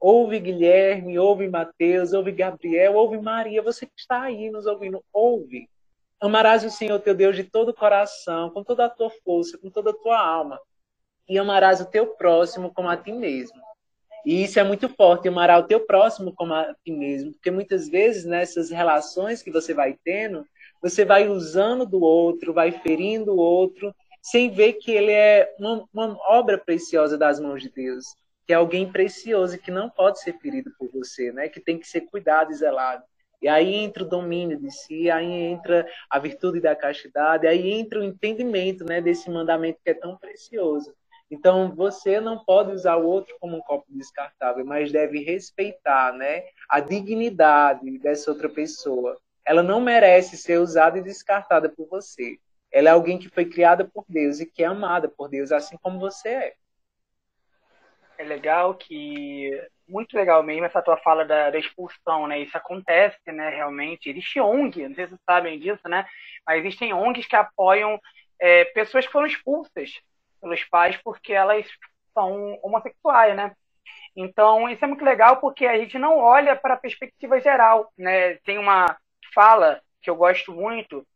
ouve 0.00 0.38
Guilherme, 0.38 1.18
ouve 1.18 1.48
Mateus, 1.48 2.12
ouve 2.12 2.32
Gabriel, 2.32 2.94
ouve 2.94 3.18
Maria, 3.18 3.62
você 3.62 3.86
que 3.86 3.92
está 3.96 4.22
aí 4.22 4.50
nos 4.50 4.66
ouvindo, 4.66 5.02
ouve. 5.12 5.68
Amarás 6.20 6.64
o 6.64 6.70
Senhor 6.70 6.98
teu 7.00 7.14
Deus 7.14 7.36
de 7.36 7.44
todo 7.44 7.68
o 7.70 7.74
coração, 7.74 8.50
com 8.50 8.64
toda 8.64 8.86
a 8.86 8.90
tua 8.90 9.10
força, 9.10 9.58
com 9.58 9.68
toda 9.70 9.90
a 9.90 9.94
tua 9.94 10.18
alma. 10.18 10.58
E 11.28 11.38
amarás 11.38 11.80
o 11.80 11.90
teu 11.90 12.06
próximo 12.14 12.72
como 12.72 12.88
a 12.88 12.96
ti 12.96 13.12
mesmo. 13.12 13.60
E 14.24 14.42
isso 14.42 14.58
é 14.58 14.64
muito 14.64 14.88
forte, 14.88 15.28
amarás 15.28 15.62
o 15.64 15.68
teu 15.68 15.80
próximo 15.86 16.34
como 16.34 16.54
a 16.54 16.74
ti 16.84 16.90
mesmo. 16.90 17.32
Porque 17.32 17.50
muitas 17.50 17.88
vezes 17.88 18.24
nessas 18.24 18.70
relações 18.70 19.42
que 19.42 19.50
você 19.50 19.74
vai 19.74 19.96
tendo, 20.02 20.44
você 20.82 21.04
vai 21.04 21.28
usando 21.28 21.86
do 21.86 22.00
outro, 22.00 22.52
vai 22.52 22.72
ferindo 22.72 23.34
o 23.34 23.38
outro, 23.38 23.94
sem 24.22 24.50
ver 24.50 24.74
que 24.74 24.90
ele 24.90 25.12
é 25.12 25.54
uma, 25.60 25.86
uma 25.92 26.18
obra 26.28 26.58
preciosa 26.58 27.16
das 27.16 27.38
mãos 27.38 27.62
de 27.62 27.68
Deus. 27.68 28.04
Que 28.46 28.52
é 28.52 28.56
alguém 28.56 28.90
precioso 28.90 29.58
que 29.58 29.70
não 29.70 29.90
pode 29.90 30.20
ser 30.20 30.38
ferido 30.38 30.72
por 30.78 30.90
você, 30.90 31.30
né? 31.30 31.48
que 31.48 31.60
tem 31.60 31.78
que 31.78 31.86
ser 31.86 32.02
cuidado 32.02 32.50
e 32.50 32.54
zelado. 32.54 33.04
E 33.46 33.48
aí 33.48 33.76
entra 33.76 34.02
o 34.02 34.08
domínio 34.08 34.58
de 34.58 34.72
si, 34.72 35.08
aí 35.08 35.24
entra 35.24 35.88
a 36.10 36.18
virtude 36.18 36.60
da 36.60 36.74
castidade, 36.74 37.46
aí 37.46 37.70
entra 37.70 38.00
o 38.00 38.02
entendimento 38.02 38.84
né, 38.84 39.00
desse 39.00 39.30
mandamento 39.30 39.78
que 39.84 39.90
é 39.90 39.94
tão 39.94 40.16
precioso. 40.16 40.92
Então, 41.30 41.72
você 41.72 42.20
não 42.20 42.44
pode 42.44 42.72
usar 42.72 42.96
o 42.96 43.06
outro 43.06 43.36
como 43.38 43.56
um 43.56 43.60
copo 43.60 43.86
descartável, 43.88 44.66
mas 44.66 44.90
deve 44.90 45.22
respeitar 45.22 46.12
né, 46.12 46.42
a 46.68 46.80
dignidade 46.80 48.00
dessa 48.00 48.32
outra 48.32 48.48
pessoa. 48.48 49.16
Ela 49.44 49.62
não 49.62 49.80
merece 49.80 50.36
ser 50.36 50.58
usada 50.58 50.98
e 50.98 51.04
descartada 51.04 51.68
por 51.68 51.86
você. 51.86 52.40
Ela 52.72 52.88
é 52.88 52.92
alguém 52.92 53.16
que 53.16 53.28
foi 53.28 53.44
criada 53.44 53.84
por 53.84 54.04
Deus 54.08 54.40
e 54.40 54.46
que 54.46 54.64
é 54.64 54.66
amada 54.66 55.08
por 55.08 55.28
Deus, 55.28 55.52
assim 55.52 55.76
como 55.80 56.00
você 56.00 56.28
é. 56.30 56.54
É 58.18 58.24
legal 58.24 58.74
que 58.74 59.52
muito 59.88 60.16
legal 60.16 60.42
mesmo 60.42 60.64
essa 60.64 60.82
tua 60.82 60.96
fala 60.96 61.24
da, 61.24 61.50
da, 61.50 61.58
expulsão, 61.58 62.26
né? 62.26 62.40
Isso 62.40 62.56
acontece, 62.56 63.20
né? 63.26 63.50
Realmente. 63.50 64.10
Existe 64.10 64.40
ONG, 64.40 64.88
não 64.88 64.94
sei 64.94 65.04
se 65.04 65.10
vocês 65.10 65.20
sabem 65.24 65.58
disso, 65.58 65.88
né? 65.88 66.06
Mas 66.46 66.60
existem 66.60 66.92
ONGs 66.92 67.26
que 67.26 67.36
apoiam 67.36 68.00
é, 68.40 68.64
pessoas 68.66 69.06
que 69.06 69.12
foram 69.12 69.26
expulsas 69.26 69.90
pelos 70.40 70.62
pais 70.64 70.96
porque 71.02 71.32
elas 71.32 71.66
são 72.12 72.58
homossexuais, 72.62 73.36
né? 73.36 73.52
Então, 74.14 74.68
isso 74.68 74.84
é 74.84 74.88
muito 74.88 75.04
legal 75.04 75.38
porque 75.38 75.66
a 75.66 75.76
gente 75.78 75.98
não 75.98 76.18
olha 76.18 76.56
para 76.56 76.74
a 76.74 76.78
perspectiva 76.78 77.40
geral, 77.40 77.92
né? 77.96 78.36
Tem 78.36 78.58
uma 78.58 78.96
fala 79.34 79.80
que 80.00 80.08
eu 80.08 80.16
gosto 80.16 80.52
muito, 80.52 81.06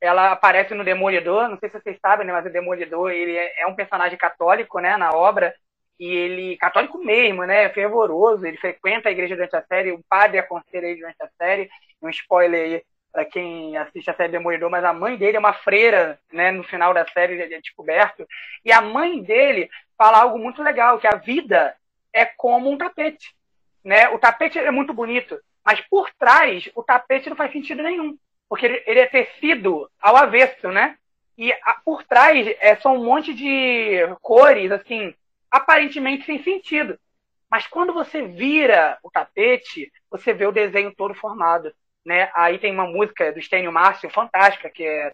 ela 0.00 0.32
aparece 0.32 0.74
no 0.74 0.84
Demolidor, 0.84 1.48
não 1.48 1.58
sei 1.58 1.68
se 1.68 1.78
vocês 1.78 1.98
sabem, 2.00 2.26
né, 2.26 2.32
mas 2.32 2.46
o 2.46 2.50
Demolidor, 2.50 3.10
ele 3.10 3.36
é, 3.36 3.62
é 3.62 3.66
um 3.66 3.74
personagem 3.74 4.16
católico, 4.16 4.78
né, 4.80 4.96
na 4.96 5.10
obra, 5.10 5.54
e 6.00 6.16
ele, 6.16 6.56
católico 6.56 6.96
mesmo, 6.96 7.44
né, 7.44 7.68
fervoroso, 7.68 8.46
ele 8.46 8.56
frequenta 8.56 9.10
a 9.10 9.12
igreja 9.12 9.36
durante 9.36 9.54
a 9.54 9.62
série, 9.62 9.92
o 9.92 10.02
padre 10.08 10.38
aconselha 10.38 10.86
ele 10.86 11.00
durante 11.00 11.22
a 11.22 11.28
série, 11.36 11.68
um 12.00 12.08
spoiler 12.08 12.64
aí 12.64 12.82
para 13.12 13.26
quem 13.26 13.76
assiste 13.76 14.08
a 14.08 14.14
série 14.14 14.32
Demolidor, 14.32 14.70
mas 14.70 14.82
a 14.82 14.94
mãe 14.94 15.18
dele 15.18 15.36
é 15.36 15.40
uma 15.40 15.52
freira, 15.52 16.18
né, 16.32 16.50
no 16.52 16.64
final 16.64 16.94
da 16.94 17.06
série 17.06 17.34
ele 17.34 17.54
é 17.54 17.60
descoberto, 17.60 18.26
e 18.64 18.72
a 18.72 18.80
mãe 18.80 19.22
dele 19.22 19.68
fala 19.98 20.22
algo 20.22 20.38
muito 20.38 20.62
legal, 20.62 20.98
que 20.98 21.06
a 21.06 21.16
vida 21.16 21.76
é 22.14 22.24
como 22.24 22.70
um 22.70 22.78
tapete, 22.78 23.34
né, 23.84 24.08
o 24.08 24.18
tapete 24.18 24.58
é 24.58 24.70
muito 24.70 24.94
bonito, 24.94 25.38
mas 25.62 25.82
por 25.82 26.10
trás 26.18 26.66
o 26.74 26.82
tapete 26.82 27.28
não 27.28 27.36
faz 27.36 27.52
sentido 27.52 27.82
nenhum, 27.82 28.16
porque 28.48 28.82
ele, 28.86 29.00
é 29.00 29.06
tecido 29.06 29.86
ao 30.00 30.16
avesso, 30.16 30.68
né, 30.68 30.96
e 31.36 31.54
por 31.84 32.02
trás 32.04 32.46
é 32.58 32.74
só 32.76 32.90
um 32.90 33.04
monte 33.04 33.34
de 33.34 33.98
cores, 34.22 34.72
assim, 34.72 35.14
aparentemente 35.50 36.24
sem 36.24 36.42
sentido. 36.42 36.98
Mas 37.50 37.66
quando 37.66 37.92
você 37.92 38.22
vira 38.22 38.98
o 39.02 39.10
tapete, 39.10 39.90
você 40.10 40.32
vê 40.32 40.46
o 40.46 40.52
desenho 40.52 40.94
todo 40.94 41.14
formado. 41.14 41.72
Né? 42.04 42.30
Aí 42.34 42.58
tem 42.58 42.72
uma 42.72 42.86
música 42.86 43.32
do 43.32 43.42
Stênio 43.42 43.72
Márcio 43.72 44.08
fantástica, 44.10 44.70
que 44.70 44.84
é, 44.84 45.12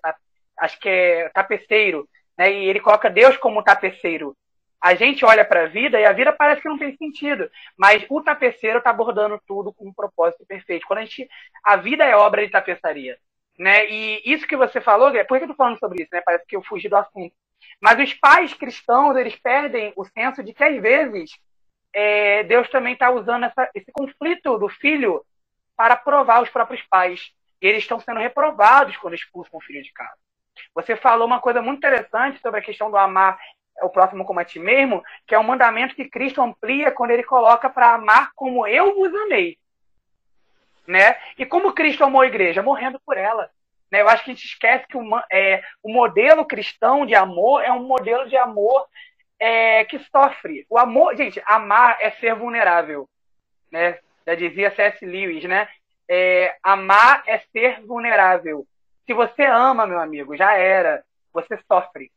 acho 0.58 0.78
que 0.78 0.88
é 0.88 1.28
Tapeceiro, 1.30 2.08
né? 2.36 2.52
e 2.52 2.68
ele 2.68 2.80
coloca 2.80 3.10
Deus 3.10 3.36
como 3.36 3.62
tapeceiro. 3.62 4.36
A 4.80 4.94
gente 4.94 5.24
olha 5.24 5.44
para 5.44 5.64
a 5.64 5.66
vida 5.66 5.98
e 5.98 6.04
a 6.04 6.12
vida 6.12 6.32
parece 6.32 6.60
que 6.60 6.68
não 6.68 6.78
tem 6.78 6.94
sentido, 6.96 7.50
mas 7.76 8.04
o 8.08 8.20
tapeceiro 8.22 8.78
está 8.78 8.90
abordando 8.90 9.40
tudo 9.46 9.72
com 9.72 9.88
um 9.88 9.92
propósito 9.92 10.44
perfeito. 10.46 10.86
Quando 10.86 10.98
a 10.98 11.02
gente, 11.02 11.28
a 11.64 11.76
vida 11.76 12.04
é 12.04 12.14
obra 12.14 12.44
de 12.44 12.52
tapeçaria, 12.52 13.18
né? 13.58 13.88
E 13.90 14.22
isso 14.24 14.46
que 14.46 14.56
você 14.56 14.80
falou, 14.80 15.10
por 15.24 15.38
que 15.38 15.44
eu 15.44 15.48
tô 15.48 15.54
falando 15.54 15.78
sobre 15.78 16.02
isso, 16.02 16.10
né? 16.12 16.20
Parece 16.24 16.46
que 16.46 16.54
eu 16.54 16.62
fugi 16.62 16.88
do 16.88 16.96
assunto. 16.96 17.34
Mas 17.80 17.98
os 17.98 18.14
pais 18.14 18.54
cristãos, 18.54 19.16
eles 19.16 19.36
perdem 19.36 19.92
o 19.96 20.04
senso 20.04 20.42
de 20.42 20.52
que, 20.52 20.64
às 20.64 20.80
vezes, 20.80 21.30
é, 21.92 22.42
Deus 22.44 22.68
também 22.70 22.94
está 22.94 23.10
usando 23.10 23.44
essa, 23.44 23.70
esse 23.74 23.92
conflito 23.92 24.58
do 24.58 24.68
filho 24.68 25.24
para 25.76 25.96
provar 25.96 26.42
os 26.42 26.50
próprios 26.50 26.82
pais. 26.82 27.32
E 27.60 27.66
eles 27.66 27.82
estão 27.82 28.00
sendo 28.00 28.20
reprovados 28.20 28.96
quando 28.96 29.14
expulsam 29.14 29.58
o 29.58 29.62
filho 29.62 29.82
de 29.82 29.92
casa. 29.92 30.16
Você 30.74 30.96
falou 30.96 31.26
uma 31.26 31.40
coisa 31.40 31.60
muito 31.60 31.78
interessante 31.78 32.40
sobre 32.40 32.60
a 32.60 32.62
questão 32.62 32.90
do 32.90 32.96
amar 32.96 33.38
o 33.82 33.90
próximo 33.90 34.24
como 34.24 34.40
a 34.40 34.44
ti 34.44 34.58
mesmo, 34.58 35.02
que 35.26 35.34
é 35.34 35.38
um 35.38 35.42
mandamento 35.42 35.94
que 35.94 36.08
Cristo 36.08 36.40
amplia 36.40 36.90
quando 36.90 37.10
ele 37.10 37.22
coloca 37.22 37.68
para 37.68 37.94
amar 37.94 38.30
como 38.34 38.66
eu 38.66 38.94
vos 38.94 39.14
amei. 39.14 39.58
Né? 40.86 41.16
E 41.36 41.44
como 41.44 41.72
Cristo 41.72 42.04
amou 42.04 42.22
a 42.22 42.26
igreja? 42.26 42.62
Morrendo 42.62 43.00
por 43.04 43.16
ela. 43.16 43.50
Né? 43.90 44.02
Eu 44.02 44.08
acho 44.08 44.24
que 44.24 44.30
a 44.30 44.34
gente 44.34 44.46
esquece 44.46 44.86
que 44.86 44.96
o, 44.96 45.02
é, 45.30 45.62
o 45.82 45.92
modelo 45.92 46.44
cristão 46.44 47.06
de 47.06 47.14
amor 47.14 47.62
é 47.62 47.72
um 47.72 47.84
modelo 47.84 48.28
de 48.28 48.36
amor 48.36 48.86
é, 49.38 49.84
que 49.84 49.98
sofre. 50.10 50.66
O 50.68 50.78
amor, 50.78 51.16
gente, 51.16 51.42
amar 51.46 51.98
é 52.00 52.10
ser 52.12 52.34
vulnerável. 52.34 53.08
Né? 53.70 53.98
Já 54.26 54.34
dizia 54.34 54.74
C.S. 54.74 55.04
Lewis, 55.04 55.44
né? 55.44 55.68
É, 56.08 56.56
amar 56.62 57.22
é 57.26 57.38
ser 57.52 57.80
vulnerável. 57.84 58.66
Se 59.06 59.12
você 59.12 59.44
ama, 59.44 59.86
meu 59.86 60.00
amigo, 60.00 60.36
já 60.36 60.54
era. 60.54 61.04
Você 61.32 61.58
sofre. 61.70 62.10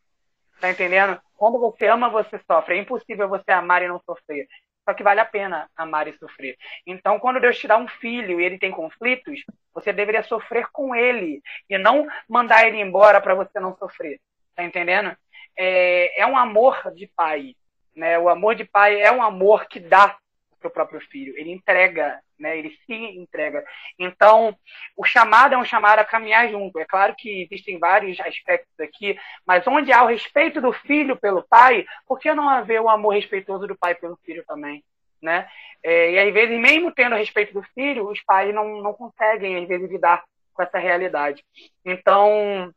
Tá 0.59 0.69
entendendo? 0.69 1.19
Quando 1.35 1.59
você 1.59 1.87
ama, 1.87 2.09
você 2.09 2.39
sofre. 2.45 2.75
É 2.75 2.81
impossível 2.81 3.29
você 3.29 3.51
amar 3.51 3.81
e 3.83 3.87
não 3.87 4.01
sofrer. 4.05 4.47
Só 4.89 4.93
que 4.95 5.03
vale 5.03 5.19
a 5.19 5.25
pena 5.25 5.69
amar 5.77 6.07
e 6.07 6.17
sofrer. 6.17 6.57
Então, 6.83 7.19
quando 7.19 7.39
Deus 7.39 7.59
te 7.59 7.67
dá 7.67 7.77
um 7.77 7.87
filho 7.87 8.41
e 8.41 8.43
ele 8.43 8.57
tem 8.57 8.71
conflitos, 8.71 9.43
você 9.71 9.93
deveria 9.93 10.23
sofrer 10.23 10.65
com 10.71 10.95
ele 10.95 11.43
e 11.69 11.77
não 11.77 12.07
mandar 12.27 12.65
ele 12.65 12.81
embora 12.81 13.21
para 13.21 13.35
você 13.35 13.59
não 13.59 13.77
sofrer. 13.77 14.19
Tá 14.55 14.63
entendendo? 14.63 15.15
É, 15.55 16.21
é 16.21 16.25
um 16.25 16.35
amor 16.35 16.91
de 16.95 17.05
pai. 17.05 17.55
Né? 17.95 18.17
O 18.17 18.29
amor 18.29 18.55
de 18.55 18.65
pai 18.65 18.99
é 18.99 19.11
um 19.11 19.21
amor 19.21 19.67
que 19.67 19.79
dá 19.79 20.17
para 20.59 20.67
o 20.67 20.71
próprio 20.71 21.01
filho. 21.01 21.33
Ele 21.37 21.51
entrega, 21.51 22.19
né? 22.37 22.57
Ele 22.57 22.77
se 22.85 22.93
entrega. 22.93 23.63
Então, 23.97 24.55
o 24.95 25.03
chamado 25.03 25.55
é 25.55 25.57
um 25.57 25.65
chamado 25.65 25.99
a 25.99 26.05
caminhar 26.05 26.49
junto. 26.49 26.79
É 26.79 26.85
claro 26.85 27.15
que 27.17 27.43
existem 27.43 27.79
vários 27.79 28.19
aspectos 28.19 28.79
aqui, 28.79 29.17
mas 29.45 29.65
onde 29.67 29.91
há 29.91 30.03
o 30.03 30.07
respeito 30.07 30.61
do 30.61 30.71
filho 30.71 31.17
pelo 31.17 31.43
pai, 31.43 31.85
por 32.05 32.19
que 32.19 32.33
não 32.33 32.49
haver 32.49 32.81
o 32.81 32.89
amor 32.89 33.13
respeitoso 33.13 33.67
do 33.67 33.77
pai 33.77 33.95
pelo 33.95 34.17
filho 34.25 34.43
também? 34.45 34.83
Né? 35.21 35.49
É, 35.83 36.11
e 36.11 36.19
às 36.19 36.33
vezes, 36.33 36.59
mesmo 36.59 36.91
tendo 36.91 37.15
respeito 37.15 37.53
do 37.53 37.63
filho, 37.73 38.09
os 38.09 38.21
pais 38.21 38.53
não, 38.53 38.81
não 38.81 38.93
conseguem, 38.93 39.57
às 39.57 39.67
vezes, 39.67 39.89
lidar 39.89 40.23
com 40.53 40.63
essa 40.63 40.77
realidade. 40.77 41.43
Então, 41.85 42.73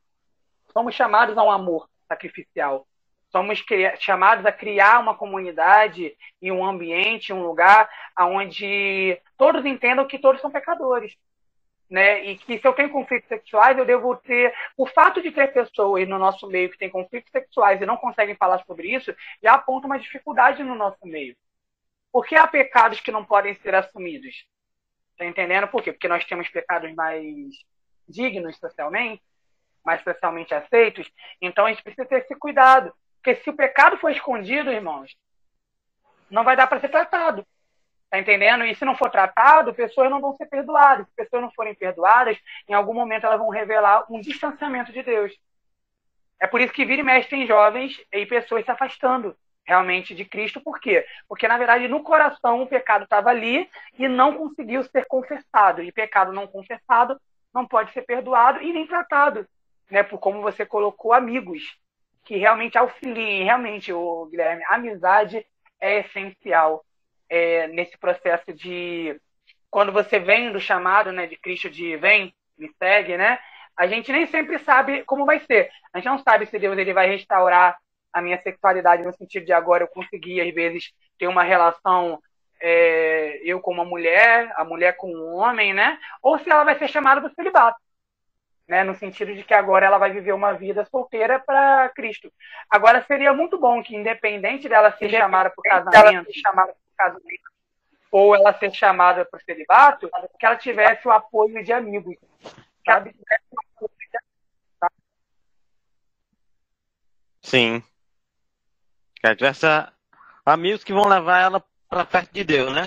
somos 0.73 0.95
chamados 0.95 1.37
a 1.37 1.43
um 1.43 1.51
amor 1.51 1.89
sacrificial. 2.09 2.87
Somos 3.33 3.65
chamados 3.99 4.45
a 4.45 4.53
criar 4.53 5.01
uma 5.01 5.15
comunidade 5.15 6.15
e 6.41 6.53
um 6.53 6.65
ambiente, 6.65 7.33
um 7.33 7.43
lugar 7.43 7.89
onde 8.21 9.19
todos 9.39 9.65
entendam 9.65 10.07
que 10.07 10.19
todos 10.19 10.41
são 10.43 10.51
pecadores. 10.51 11.17
Né? 11.89 12.25
E 12.25 12.39
que 12.39 12.59
se 12.59 12.67
eu 12.67 12.75
tenho 12.75 12.91
conflitos 12.91 13.29
sexuais, 13.29 13.77
eu 13.77 13.87
devo 13.87 14.15
ter. 14.17 14.55
O 14.77 14.87
fato 14.87 15.23
de 15.23 15.31
ter 15.31 15.53
pessoas 15.53 16.07
no 16.07 16.19
nosso 16.19 16.47
meio 16.47 16.71
que 16.71 16.79
têm 16.79 16.91
conflitos 16.91 17.31
sexuais 17.31 17.81
e 17.81 17.87
não 17.87 17.97
conseguem 17.97 18.37
falar 18.37 18.63
sobre 18.67 18.95
isso, 18.95 19.15
já 19.43 19.55
aponta 19.55 19.87
uma 19.87 19.99
dificuldade 19.99 20.63
no 20.63 20.75
nosso 20.75 21.05
meio. 21.07 21.35
Porque 22.13 22.37
há 22.37 22.47
pecados 22.47 23.01
que 23.01 23.11
não 23.11 23.25
podem 23.25 23.55
ser 23.57 23.75
assumidos. 23.75 24.47
Tá 25.17 25.25
entendendo 25.25 25.69
por 25.69 25.83
quê? 25.83 25.93
Porque 25.93 26.09
nós 26.09 26.25
temos 26.27 26.49
pecados 26.49 26.95
mais 26.95 27.55
dignos 28.07 28.59
socialmente, 28.59 29.23
mais 29.85 30.03
socialmente 30.03 30.55
aceitos. 30.55 31.11
Então 31.41 31.65
a 31.65 31.71
gente 31.71 31.83
precisa 31.83 32.07
ter 32.07 32.21
esse 32.21 32.35
cuidado. 32.37 32.93
Porque 33.23 33.37
se 33.37 33.49
o 33.49 33.55
pecado 33.55 33.97
for 33.99 34.11
escondido, 34.11 34.73
irmãos, 34.73 35.15
não 36.29 36.43
vai 36.43 36.57
dar 36.57 36.67
para 36.67 36.81
ser 36.81 36.89
tratado. 36.89 37.47
Tá 38.11 38.19
entendendo? 38.19 38.65
E 38.65 38.75
se 38.75 38.85
não 38.85 38.97
for 38.97 39.11
tratado, 39.11 39.73
pessoas 39.73 40.11
não 40.11 40.21
vão 40.21 40.35
ser 40.35 40.47
perdoadas. 40.47 41.07
Se 41.07 41.15
pessoas 41.15 41.41
não 41.41 41.53
forem 41.53 41.73
perdoadas, 41.73 42.37
em 42.69 42.75
algum 42.75 42.93
momento 42.93 43.25
elas 43.25 43.39
vão 43.39 43.49
revelar 43.49 44.05
um 44.11 44.21
distanciamento 44.21 44.93
de 44.93 45.05
Deus. 45.05 45.33
É 46.41 46.49
por 46.49 46.61
isso 46.61 46.73
que 46.73 46.85
vira 46.85 47.01
e 47.01 47.05
mexe 47.05 47.29
tem 47.29 47.47
jovens 47.47 47.99
e 48.13 48.27
pessoas 48.27 48.65
se 48.65 48.71
afastando 48.73 49.37
realmente 49.65 50.17
de 50.17 50.25
Cristo. 50.25 50.61
Por 50.61 50.81
quê? 50.81 51.07
Porque, 51.29 51.47
na 51.47 51.57
verdade, 51.57 51.87
no 51.87 52.03
coração 52.03 52.61
o 52.61 52.67
pecado 52.67 53.05
estava 53.05 53.31
ali 53.31 53.71
e 53.97 54.09
não 54.09 54.37
conseguiu 54.37 54.83
ser 54.83 55.07
confessado. 55.07 55.81
E 55.81 55.93
pecado 55.93 56.33
não 56.33 56.49
confessado 56.49 57.21
não 57.55 57.67
pode 57.67 57.93
ser 57.93 58.03
perdoado 58.03 58.61
e 58.61 58.73
nem 58.73 58.85
tratado. 58.85 59.47
Né? 59.89 60.03
Por 60.03 60.19
como 60.19 60.43
você 60.43 60.67
colocou 60.67 61.13
amigos 61.13 61.81
que 62.25 62.37
realmente 62.37 62.79
auxiliem, 62.79 63.45
realmente, 63.45 63.93
o 63.93 64.27
Guilherme, 64.27 64.63
a 64.69 64.77
amizade 64.77 65.45
é 65.81 66.01
essencial 66.01 66.85
é, 67.29 67.67
nesse 67.69 67.99
processo 67.99 68.53
de 68.53 69.21
quando 69.71 69.91
você 69.91 70.19
vem 70.19 70.53
do 70.53 70.61
chamado, 70.61 71.11
né, 71.13 71.27
de 71.27 71.37
Cristo 71.37 71.71
de 71.71 71.97
vem, 71.97 72.35
me 72.59 72.71
segue, 72.79 73.17
né? 73.17 73.39
A 73.77 73.87
gente 73.87 74.13
nem 74.13 74.27
sempre 74.27 74.59
sabe 74.59 75.03
como 75.05 75.25
vai 75.25 75.41
ser. 75.41 75.71
A 75.93 75.99
gente 75.99 76.07
não 76.07 76.19
sabe 76.19 76.47
se 76.47 76.59
Deus 76.59 76.77
ele 76.77 76.93
vai 76.93 77.09
restaurar 77.09 77.79
a 78.13 78.21
minha 78.21 78.41
sexualidade 78.43 79.03
no 79.03 79.13
sentido 79.15 79.47
de 79.47 79.53
agora 79.53 79.85
eu 79.85 79.89
conseguir 79.89 80.43
às 80.43 80.55
vezes 80.55 80.93
ter 81.19 81.27
uma 81.27 81.43
relação 81.43 82.23
é, 82.61 83.41
eu 83.43 83.61
com 83.61 83.73
uma 83.73 83.85
mulher, 83.85 84.53
a 84.57 84.65
mulher 84.65 84.97
com 84.97 85.11
um 85.11 85.35
homem, 85.37 85.73
né? 85.73 85.99
Ou 86.23 86.39
se 86.39 86.51
ela 86.51 86.65
vai 86.65 86.79
ser 86.79 86.89
chamada 86.89 87.21
para 87.21 87.33
celibato 87.35 87.81
né, 88.73 88.83
no 88.83 88.95
sentido 88.95 89.35
de 89.35 89.45
que 89.45 89.53
agora 89.53 89.85
ela 89.85 89.99
vai 89.99 90.11
viver 90.11 90.33
uma 90.33 90.55
vida 90.55 90.83
solteira 90.87 91.39
para 91.39 91.91
Cristo. 91.91 92.33
Agora 92.71 93.05
seria 93.05 93.31
muito 93.31 93.59
bom 93.59 93.83
que, 93.83 93.95
independente 93.95 94.67
dela 94.67 94.97
ser 94.97 95.11
chamada 95.11 95.51
para 95.51 95.61
o 95.61 95.63
casamento, 95.63 96.33
chamada 96.33 96.75
para 96.97 97.07
casamento, 97.07 97.51
ou 98.11 98.35
ela 98.35 98.59
ser 98.59 98.73
chamada 98.73 99.27
para 99.27 99.37
o 99.37 99.43
celibato, 99.43 100.11
que 100.41 100.47
ela 100.47 100.57
tivesse 100.57 101.07
o 101.07 101.11
apoio 101.11 101.63
de 101.63 101.71
amigos, 101.71 102.17
sabe? 102.83 103.15
Sim. 107.43 107.83
Que 109.17 109.27
ela 109.27 109.37
tivesse 109.37 109.67
amigos 110.47 110.83
que 110.83 110.95
vão 110.95 111.07
levar 111.07 111.43
ela 111.43 111.63
para 111.91 112.07
perto 112.07 112.33
de 112.33 112.43
Deus, 112.43 112.73
né? 112.73 112.87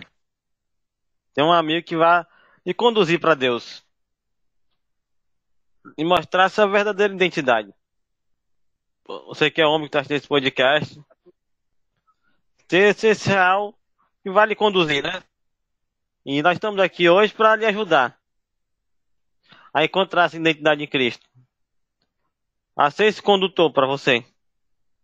Tem 1.35 1.43
um 1.43 1.53
amigo 1.53 1.85
que 1.85 1.95
vai 1.95 2.25
me 2.65 2.73
conduzir 2.73 3.19
para 3.19 3.35
Deus 3.35 3.84
e 5.97 6.03
mostrar 6.03 6.49
sua 6.49 6.67
verdadeira 6.67 7.13
identidade. 7.13 7.73
Você 9.27 9.51
que 9.51 9.61
é 9.61 9.65
homem 9.65 9.81
que 9.81 9.89
está 9.89 9.99
assistindo 9.99 10.17
esse 10.17 10.27
podcast, 10.27 11.01
ter 12.67 12.95
esse 13.05 13.29
real 13.29 13.73
que 14.23 14.29
vai 14.31 14.47
lhe 14.47 14.55
conduzir, 14.55 15.03
né? 15.03 15.23
E 16.25 16.41
nós 16.41 16.53
estamos 16.53 16.79
aqui 16.79 17.07
hoje 17.07 17.33
para 17.33 17.55
lhe 17.55 17.65
ajudar 17.65 18.17
a 19.73 19.83
encontrar 19.83 20.25
essa 20.25 20.37
identidade 20.37 20.83
em 20.83 20.87
Cristo. 20.87 21.27
A 22.75 22.89
ser 22.89 23.05
esse 23.05 23.21
condutor 23.21 23.71
para 23.71 23.85
você. 23.85 24.25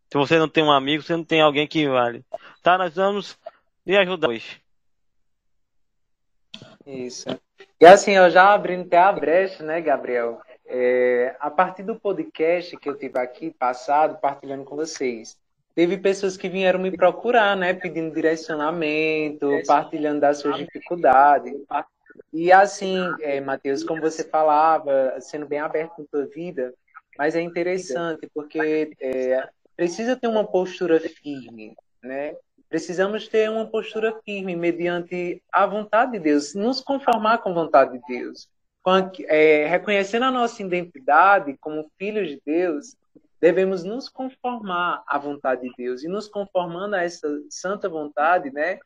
Se 0.10 0.18
você 0.18 0.40
não 0.40 0.50
tem 0.50 0.64
um 0.64 0.72
amigo, 0.72 1.04
você 1.04 1.16
não 1.16 1.24
tem 1.24 1.42
alguém 1.42 1.68
que 1.68 1.88
vale. 1.88 2.26
Tá, 2.64 2.78
nós 2.78 2.96
vamos 2.96 3.38
lhe 3.86 3.96
ajudar 3.98 4.30
hoje. 4.30 4.62
Isso. 6.86 7.28
E 7.80 7.86
assim, 7.86 8.12
eu 8.12 8.30
já 8.30 8.54
abrindo 8.54 8.88
até 8.88 8.98
a 8.98 9.12
brecha, 9.12 9.64
né, 9.64 9.80
Gabriel? 9.82 10.42
É, 10.74 11.36
a 11.38 11.52
partir 11.52 11.84
do 11.84 12.00
podcast 12.00 12.78
que 12.78 12.88
eu 12.88 12.98
tive 12.98 13.20
aqui 13.20 13.52
passado, 13.52 14.22
partilhando 14.22 14.64
com 14.64 14.78
vocês, 14.78 15.38
teve 15.76 15.98
pessoas 15.98 16.38
que 16.38 16.48
vieram 16.48 16.80
me 16.80 16.96
procurar, 16.96 17.58
né, 17.58 17.74
pedindo 17.74 18.16
direcionamento, 18.16 19.50
partilhando 19.68 20.22
das 20.22 20.38
suas 20.38 20.56
dificuldades. 20.56 21.54
E 22.32 22.54
assim, 22.54 22.98
é, 23.20 23.42
Matheus, 23.42 23.84
como 23.84 24.00
você 24.00 24.24
falava, 24.24 25.20
sendo 25.20 25.46
bem 25.46 25.60
aberto 25.60 25.96
com 25.96 26.06
tua 26.06 26.26
vida, 26.26 26.74
mas 27.18 27.36
é 27.36 27.42
interessante 27.42 28.30
porque 28.34 28.96
é, 29.02 29.50
precisa 29.76 30.16
ter 30.16 30.28
uma 30.28 30.48
postura 30.48 31.02
firme, 31.02 31.76
né? 32.02 32.34
Precisamos 32.70 33.28
ter 33.28 33.50
uma 33.50 33.66
postura 33.66 34.18
firme 34.24 34.56
mediante 34.56 35.44
a 35.52 35.66
vontade 35.66 36.14
de 36.14 36.20
Deus, 36.20 36.56
nos 36.56 36.80
conformar 36.80 37.40
com 37.40 37.50
a 37.50 37.54
vontade 37.54 38.00
de 38.00 38.02
Deus. 38.08 38.48
É, 39.28 39.68
reconhecendo 39.68 40.24
a 40.24 40.32
nossa 40.32 40.62
identidade 40.62 41.56
como 41.60 41.90
filhos 41.98 42.30
de 42.30 42.42
Deus, 42.46 42.96
devemos 43.40 43.84
nos 43.84 44.08
conformar 44.08 45.04
à 45.08 45.18
vontade 45.18 45.62
de 45.62 45.74
Deus. 45.78 46.04
E 46.04 46.08
nos 46.08 46.28
conformando 46.28 46.96
a 46.96 47.04
essa 47.04 47.28
santa 47.50 47.88
vontade, 47.90 48.52
né, 48.52 48.80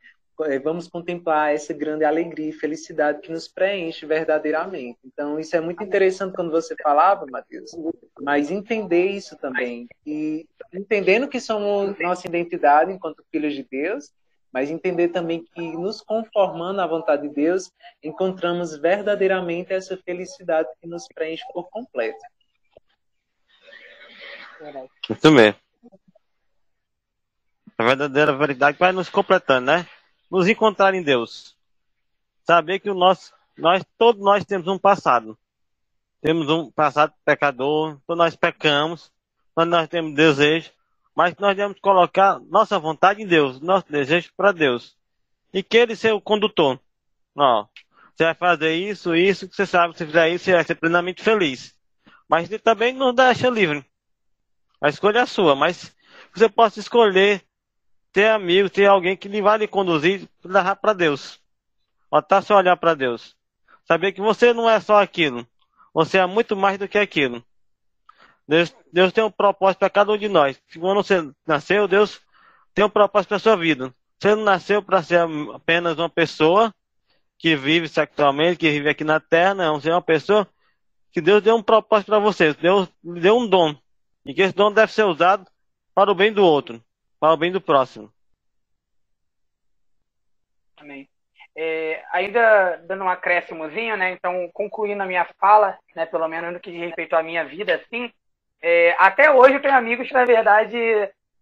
é, 0.44 0.60
vamos 0.60 0.88
contemplar 0.88 1.54
essa 1.54 1.74
grande 1.74 2.04
alegria 2.04 2.50
e 2.50 2.54
felicidade 2.54 3.22
que 3.22 3.32
nos 3.32 3.48
preenche 3.48 4.06
verdadeiramente. 4.06 5.00
Então, 5.06 5.40
isso 5.40 5.56
é 5.56 5.62
muito 5.62 5.82
interessante 5.84 6.36
quando 6.36 6.52
você 6.52 6.76
falava, 6.82 7.26
Mateus, 7.30 7.72
mas 8.22 8.52
entender 8.52 9.12
isso 9.12 9.38
também. 9.38 9.88
E 10.06 10.46
entendendo 10.74 11.30
que 11.30 11.40
somos 11.40 11.98
nossa 12.00 12.28
identidade 12.28 12.92
enquanto 12.92 13.24
filhos 13.32 13.54
de 13.54 13.64
Deus, 13.64 14.12
mas 14.56 14.72
entender 14.72 15.10
também 15.10 15.44
que 15.44 15.62
nos 15.74 16.00
conformando 16.00 16.80
à 16.80 16.88
vontade 16.88 17.28
de 17.28 17.36
Deus, 17.36 17.70
encontramos 18.02 18.78
verdadeiramente 18.78 19.74
essa 19.74 19.98
felicidade 19.98 20.70
que 20.80 20.88
nos 20.88 21.10
preenche 21.10 21.44
por 21.52 21.70
completo. 21.70 22.18
Isso 25.10 25.30
mesmo. 25.30 25.60
A 27.78 27.84
verdadeira 27.84 28.32
verdade 28.32 28.78
vai 28.80 28.94
nos 28.94 29.10
completando, 29.10 29.66
né? 29.66 29.86
nos 30.32 30.48
encontrar 30.48 30.94
em 30.94 31.04
Deus. 31.04 31.54
Saber 32.46 32.80
que 32.80 32.90
o 32.90 32.94
nosso, 32.96 33.34
nós, 33.58 33.84
todos 33.98 34.24
nós 34.24 34.46
temos 34.46 34.70
um 34.70 34.80
passado. 34.80 35.38
Temos 36.22 36.48
um 36.50 36.72
passado 36.72 37.14
pecador, 37.26 38.00
todos 38.08 38.18
nós 38.18 38.38
pecamos, 38.38 39.12
todos 39.54 39.70
nós 39.70 39.90
temos 39.90 40.16
desejo, 40.16 40.72
mas 41.16 41.34
nós 41.38 41.56
devemos 41.56 41.80
colocar 41.80 42.40
nossa 42.42 42.78
vontade 42.78 43.24
em 43.24 43.28
Deus, 43.28 43.62
nosso 43.62 43.90
desejo 43.90 44.32
para 44.36 44.52
Deus. 44.52 44.98
E 45.54 45.64
que 45.64 45.78
Ele 45.78 45.96
seja 45.96 46.14
o 46.14 46.22
condutor. 46.22 46.80
Ó, 47.36 47.66
você 48.14 48.26
vai 48.26 48.36
fazer 48.36 48.76
isso, 48.76 49.16
isso, 49.16 49.48
que 49.48 49.56
você 49.56 49.66
sabe, 49.66 49.98
se 49.98 50.06
fizer 50.06 50.30
isso, 50.30 50.46
você 50.46 50.54
vai 50.54 50.64
ser 50.66 50.76
plenamente 50.76 51.24
feliz. 51.24 51.74
Mas 52.28 52.50
Ele 52.50 52.60
também 52.60 52.94
nos 52.94 53.16
deixa 53.16 53.50
livre. 53.50 53.86
A 54.82 54.90
escolha 54.90 55.20
é 55.20 55.26
sua, 55.26 55.56
mas 55.56 55.96
você 56.34 56.50
pode 56.50 56.80
escolher 56.80 57.42
ter 58.12 58.30
amigo, 58.30 58.70
ter 58.70 58.86
alguém 58.86 59.16
que 59.16 59.30
lhe 59.30 59.42
vai 59.42 59.58
lhe 59.58 59.68
conduzir, 59.68 60.30
para 60.82 60.94
Deus. 60.94 61.40
Botar 62.12 62.42
seu 62.42 62.56
olhar 62.58 62.76
para 62.78 62.94
Deus. 62.94 63.36
Saber 63.86 64.12
que 64.12 64.22
você 64.22 64.54
não 64.54 64.70
é 64.70 64.80
só 64.80 65.02
aquilo. 65.02 65.48
Você 65.94 66.18
é 66.18 66.26
muito 66.26 66.56
mais 66.56 66.78
do 66.78 66.88
que 66.88 66.98
aquilo. 66.98 67.44
Deus, 68.48 68.76
Deus 68.92 69.12
tem 69.12 69.24
um 69.24 69.32
propósito 69.32 69.80
para 69.80 69.90
cada 69.90 70.12
um 70.12 70.18
de 70.18 70.28
nós. 70.28 70.62
Quando 70.80 71.04
você 71.04 71.30
nasceu, 71.46 71.88
Deus 71.88 72.22
tem 72.74 72.86
um 72.86 72.90
propósito 72.90 73.30
para 73.30 73.40
sua 73.40 73.56
vida. 73.56 73.94
Você 74.20 74.36
não 74.36 74.44
nasceu 74.44 74.82
para 74.82 75.04
ser 75.04 75.20
apenas 75.54 75.98
uma 75.98 76.10
pessoa 76.10 76.74
que 77.38 77.56
vive 77.56 77.88
sexualmente, 77.88 78.58
que 78.58 78.70
vive 78.70 78.90
aqui 78.90 79.04
na 79.04 79.20
terra, 79.20 79.54
não. 79.54 79.80
Você 79.80 79.90
é 79.90 79.94
uma 79.94 80.02
pessoa 80.02 80.48
que 81.12 81.22
Deus 81.22 81.42
deu 81.42 81.56
um 81.56 81.64
propósito 81.64 82.08
para 82.08 82.20
você. 82.20 82.54
Deus 82.54 82.90
deu 83.04 83.38
um 83.38 83.48
dom. 83.48 83.76
E 84.26 84.34
que 84.34 84.42
esse 84.42 84.56
dom 84.56 84.72
deve 84.72 84.92
ser 84.92 85.04
usado 85.04 85.46
para 85.94 86.12
o 86.12 86.16
bem 86.16 86.32
do 86.32 86.44
outro 86.44 86.82
para 87.26 87.34
o 87.34 87.38
bem 87.38 87.52
do 87.52 87.60
próximo. 87.60 88.12
Amém. 90.78 91.10
É, 91.58 92.04
ainda 92.12 92.78
dando 92.86 93.06
um 93.06 93.10
acréscimozinho, 93.10 93.96
né? 93.96 94.12
Então, 94.12 94.50
concluindo 94.54 95.02
a 95.02 95.08
minha 95.08 95.26
fala, 95.40 95.78
né? 95.96 96.06
Pelo 96.06 96.28
menos 96.28 96.54
no 96.54 96.60
que 96.60 96.72
diz 96.72 96.82
respeito 96.82 97.16
à 97.16 97.24
minha 97.24 97.46
vida, 97.46 97.76
assim, 97.76 98.14
é, 98.68 98.96
até 98.98 99.30
hoje 99.30 99.54
eu 99.54 99.62
tenho 99.62 99.76
amigos 99.76 100.08
que, 100.08 100.14
na 100.16 100.26
verdade, 100.26 100.78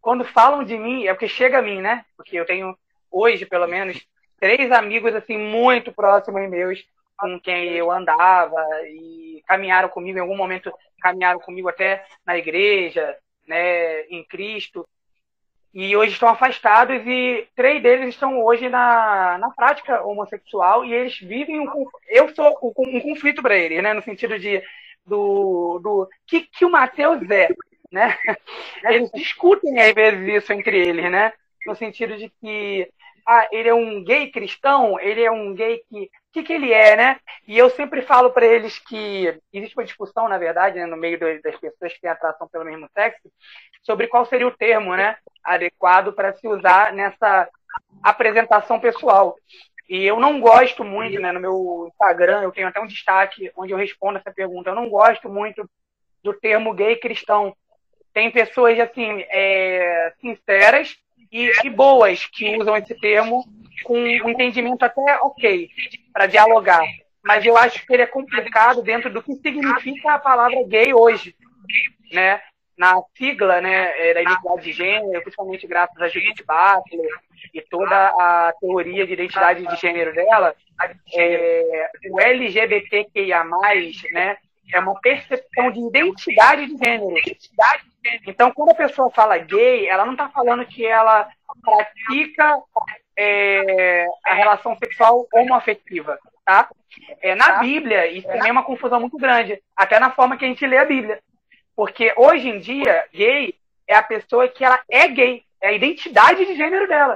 quando 0.02 0.26
falam 0.26 0.62
de 0.62 0.78
mim, 0.78 1.08
é 1.08 1.14
porque 1.14 1.30
chega 1.30 1.60
a 1.60 1.62
mim, 1.62 1.80
né? 1.80 2.04
Porque 2.18 2.38
eu 2.38 2.46
tenho, 2.46 2.78
hoje, 3.10 3.46
pelo 3.46 3.66
menos, 3.66 4.06
três 4.38 4.70
amigos, 4.74 5.16
assim, 5.16 5.38
muito 5.38 5.94
próximos 5.94 6.50
meus, 6.50 6.84
com 7.16 7.40
quem 7.40 7.70
eu 7.70 7.90
andava 7.90 8.62
e 8.88 9.42
caminharam 9.48 9.88
comigo, 9.88 10.18
em 10.18 10.22
algum 10.22 10.36
momento 10.36 10.70
caminharam 11.02 11.40
comigo 11.40 11.70
até 11.70 12.04
na 12.26 12.38
igreja, 12.38 13.18
né, 13.48 14.02
em 14.10 14.22
Cristo 14.26 14.86
e 15.74 15.96
hoje 15.98 16.14
estão 16.14 16.30
afastados 16.30 17.02
e 17.06 17.48
três 17.56 17.82
deles 17.82 18.10
estão 18.10 18.44
hoje 18.44 18.70
na, 18.70 19.38
na 19.40 19.50
prática 19.50 20.04
homossexual 20.04 20.86
e 20.86 20.94
eles 20.94 21.18
vivem 21.20 21.60
um 21.60 21.88
eu 22.08 22.34
sou 22.36 22.58
um, 22.62 22.98
um 22.98 23.02
conflito 23.02 23.42
para 23.42 23.56
eles, 23.56 23.82
né, 23.82 23.94
no 23.94 24.04
sentido 24.04 24.38
de 24.38 24.62
do, 25.06 25.80
do 25.80 26.10
que 26.28 26.42
que 26.42 26.66
o 26.66 26.72
Mateus 26.72 27.30
é, 27.30 27.50
né? 27.92 28.18
Eles 28.84 29.12
discutem 29.12 29.80
às 29.80 29.94
vezes 29.94 30.44
isso 30.44 30.54
entre 30.54 30.88
eles, 30.88 31.12
né? 31.12 31.32
No 31.66 31.76
sentido 31.76 32.18
de 32.18 32.30
que 32.42 32.90
ah, 33.26 33.48
ele 33.52 33.70
é 33.70 33.74
um 33.74 34.04
gay 34.04 34.30
cristão, 34.30 35.00
ele 35.00 35.24
é 35.24 35.32
um 35.32 35.54
gay 35.54 35.82
que. 35.90 36.04
O 36.06 36.34
que, 36.34 36.42
que 36.42 36.54
ele 36.54 36.74
é, 36.74 36.96
né? 36.96 37.20
E 37.48 37.56
eu 37.56 37.70
sempre 37.70 38.02
falo 38.02 38.32
para 38.32 38.44
eles 38.44 38.80
que 38.80 39.40
existe 39.54 39.78
uma 39.78 39.86
discussão, 39.86 40.28
na 40.28 40.40
verdade, 40.40 40.80
né, 40.80 40.86
no 40.88 40.98
meio 40.98 41.20
das 41.20 41.56
pessoas 41.60 41.94
que 41.94 42.02
têm 42.02 42.10
atração 42.10 42.48
pelo 42.48 42.66
mesmo 42.66 42.90
sexo, 42.92 43.32
sobre 43.84 44.08
qual 44.08 44.26
seria 44.26 44.48
o 44.48 44.58
termo 44.58 44.96
né, 44.96 45.16
adequado 45.44 46.12
para 46.12 46.34
se 46.34 46.48
usar 46.48 46.92
nessa 46.92 47.48
apresentação 48.02 48.80
pessoal. 48.80 49.36
E 49.90 50.04
eu 50.04 50.20
não 50.20 50.40
gosto 50.40 50.84
muito, 50.84 51.20
né, 51.20 51.32
no 51.32 51.40
meu 51.40 51.88
Instagram, 51.90 52.42
eu 52.42 52.52
tenho 52.52 52.68
até 52.68 52.80
um 52.80 52.88
destaque 52.88 53.52
onde 53.56 53.74
eu 53.74 53.78
respondo 53.78 54.18
essa 54.18 54.32
pergunta. 54.32 54.70
Eu 54.70 54.76
não 54.76 54.90
gosto 54.90 55.30
muito 55.30 55.70
do 56.24 56.34
termo 56.34 56.74
gay 56.74 56.96
cristão. 56.96 57.56
Tem 58.14 58.32
pessoas, 58.32 58.80
assim, 58.80 59.24
é, 59.30 60.14
sinceras 60.22 60.96
e, 61.32 61.52
e, 61.64 61.70
boas 61.70 62.26
que 62.28 62.56
usam 62.58 62.78
esse 62.78 62.96
termo 63.00 63.44
com 63.84 63.98
um 63.98 64.30
entendimento 64.30 64.84
até 64.84 65.20
ok 65.22 65.70
para 66.14 66.28
dialogar. 66.28 66.84
Mas 67.24 67.46
eu 67.46 67.58
acho 67.58 67.86
que 67.86 67.94
ele 67.94 68.04
é 68.04 68.08
complicado 68.08 68.82
dentro 68.82 69.12
do 69.12 69.22
que 69.22 69.34
significa 69.36 70.14
a 70.14 70.20
palavra 70.20 70.64
gay 70.68 70.94
hoje, 70.94 71.36
né? 72.12 72.42
Na 72.78 73.02
sigla, 73.16 73.62
né, 73.62 73.94
é, 74.00 74.14
da 74.16 74.22
identidade 74.24 74.64
de 74.64 74.72
gênero, 74.72 75.22
principalmente 75.22 75.68
graças 75.68 76.00
a 76.02 76.08
Judith 76.08 76.44
Butler 76.44 77.08
e 77.54 77.62
toda 77.62 77.96
a 77.96 78.54
teoria 78.60 79.06
de 79.06 79.14
identidade 79.14 79.66
de 79.66 79.76
gênero 79.76 80.14
dela, 80.14 80.56
é, 81.16 81.90
o 82.12 82.20
LGBTQIA+, 82.20 83.44
né, 84.12 84.38
é 84.74 84.80
uma 84.80 85.00
percepção 85.00 85.72
de 85.72 85.80
identidade 85.80 86.68
de 86.68 86.78
gênero. 86.84 87.16
Então, 88.28 88.52
quando 88.52 88.70
a 88.70 88.76
pessoa 88.76 89.10
fala 89.12 89.38
gay, 89.38 89.88
ela 89.88 90.06
não 90.06 90.14
está 90.14 90.30
falando 90.30 90.66
que 90.66 90.86
ela 90.86 91.28
pratica 91.62 92.58
é, 93.18 94.06
a 94.26 94.34
relação 94.34 94.76
sexual 94.78 95.28
homoafetiva, 95.34 96.18
tá? 96.46 96.70
É, 97.22 97.36
na 97.36 97.60
Bíblia, 97.60 98.08
isso 98.08 98.28
também 98.28 98.50
é 98.50 98.52
uma 98.52 98.64
confusão 98.64 99.00
muito 99.00 99.18
grande, 99.18 99.62
até 99.76 100.00
na 100.00 100.12
forma 100.12 100.38
que 100.38 100.46
a 100.46 100.48
gente 100.48 100.66
lê 100.66 100.78
a 100.78 100.86
Bíblia. 100.86 101.20
Porque 101.76 102.14
hoje 102.16 102.50
em 102.50 102.60
dia, 102.60 103.06
gay 103.14 103.56
é 103.88 103.96
a 103.96 104.04
pessoa 104.04 104.48
que 104.48 104.64
ela 104.64 104.80
é 104.90 105.08
gay, 105.08 105.44
é 105.64 105.70
a 105.70 105.72
identidade 105.72 106.46
de 106.46 106.56
gênero 106.56 106.88
dela. 106.90 107.16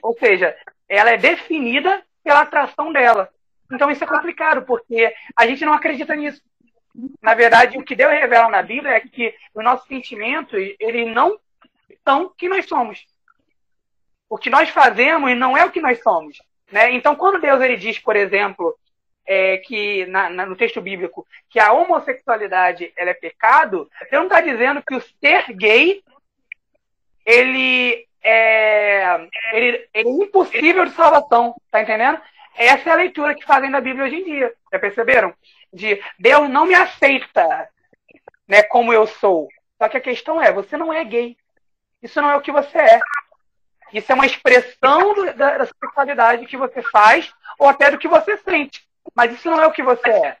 Ou 0.00 0.16
seja, 0.18 0.56
ela 0.88 1.10
é 1.10 1.18
definida 1.18 2.02
pela 2.24 2.40
atração 2.40 2.90
dela. 2.90 3.28
Então 3.70 3.90
isso 3.90 4.02
é 4.02 4.06
complicado, 4.06 4.62
porque 4.62 5.14
a 5.36 5.46
gente 5.46 5.64
não 5.64 5.74
acredita 5.74 6.16
nisso. 6.16 6.42
Na 7.22 7.34
verdade, 7.34 7.76
o 7.76 7.84
que 7.84 7.94
Deus 7.94 8.10
revela 8.12 8.48
na 8.48 8.62
Bíblia 8.62 8.92
é 8.92 9.00
que 9.00 9.34
os 9.54 9.62
nossos 9.62 9.86
sentimentos, 9.86 10.58
ele 10.80 11.04
não 11.04 11.38
são 12.02 12.24
o 12.24 12.30
que 12.30 12.48
nós 12.48 12.66
somos. 12.66 13.06
O 14.28 14.38
que 14.38 14.48
nós 14.48 14.70
fazemos 14.70 15.36
não 15.36 15.54
é 15.54 15.64
o 15.64 15.70
que 15.70 15.80
nós 15.80 16.02
somos. 16.02 16.38
Né? 16.70 16.92
Então, 16.92 17.14
quando 17.14 17.40
Deus 17.40 17.60
ele 17.60 17.76
diz, 17.76 17.98
por 17.98 18.16
exemplo, 18.16 18.74
é, 19.26 19.58
que 19.58 20.06
na, 20.06 20.30
na, 20.30 20.46
no 20.46 20.56
texto 20.56 20.80
bíblico 20.80 21.26
que 21.50 21.60
a 21.60 21.72
homossexualidade 21.72 22.90
ela 22.96 23.10
é 23.10 23.14
pecado, 23.14 23.90
ele 24.00 24.16
não 24.16 24.24
está 24.24 24.40
dizendo 24.40 24.82
que 24.82 24.94
o 24.94 25.00
ser 25.20 25.52
gay 25.52 26.02
ele 27.24 28.06
é, 28.22 29.28
ele, 29.52 29.88
ele 29.92 30.08
é 30.08 30.24
impossível 30.24 30.84
de 30.84 30.92
salvação, 30.92 31.54
tá 31.70 31.82
entendendo? 31.82 32.20
Essa 32.56 32.90
é 32.90 32.92
a 32.92 32.96
leitura 32.96 33.34
que 33.34 33.44
fazem 33.44 33.70
da 33.70 33.80
Bíblia 33.80 34.04
hoje 34.04 34.16
em 34.16 34.24
dia. 34.24 34.52
Já 34.72 34.78
perceberam? 34.78 35.34
De 35.72 36.02
Deus 36.18 36.48
não 36.50 36.66
me 36.66 36.74
aceita 36.74 37.68
né, 38.46 38.62
como 38.62 38.92
eu 38.92 39.06
sou. 39.06 39.48
Só 39.78 39.88
que 39.88 39.96
a 39.96 40.00
questão 40.00 40.40
é, 40.40 40.52
você 40.52 40.76
não 40.76 40.92
é 40.92 41.02
gay. 41.04 41.36
Isso 42.02 42.20
não 42.20 42.30
é 42.30 42.36
o 42.36 42.40
que 42.40 42.52
você 42.52 42.78
é. 42.78 43.00
Isso 43.92 44.10
é 44.10 44.14
uma 44.14 44.26
expressão 44.26 45.14
do, 45.14 45.32
da, 45.34 45.58
da 45.58 45.66
sexualidade 45.66 46.46
que 46.46 46.56
você 46.56 46.82
faz 46.82 47.32
ou 47.58 47.68
até 47.68 47.90
do 47.90 47.98
que 47.98 48.08
você 48.08 48.36
sente. 48.38 48.86
Mas 49.14 49.32
isso 49.32 49.50
não 49.50 49.60
é 49.60 49.66
o 49.66 49.72
que 49.72 49.82
você 49.82 50.08
é. 50.08 50.36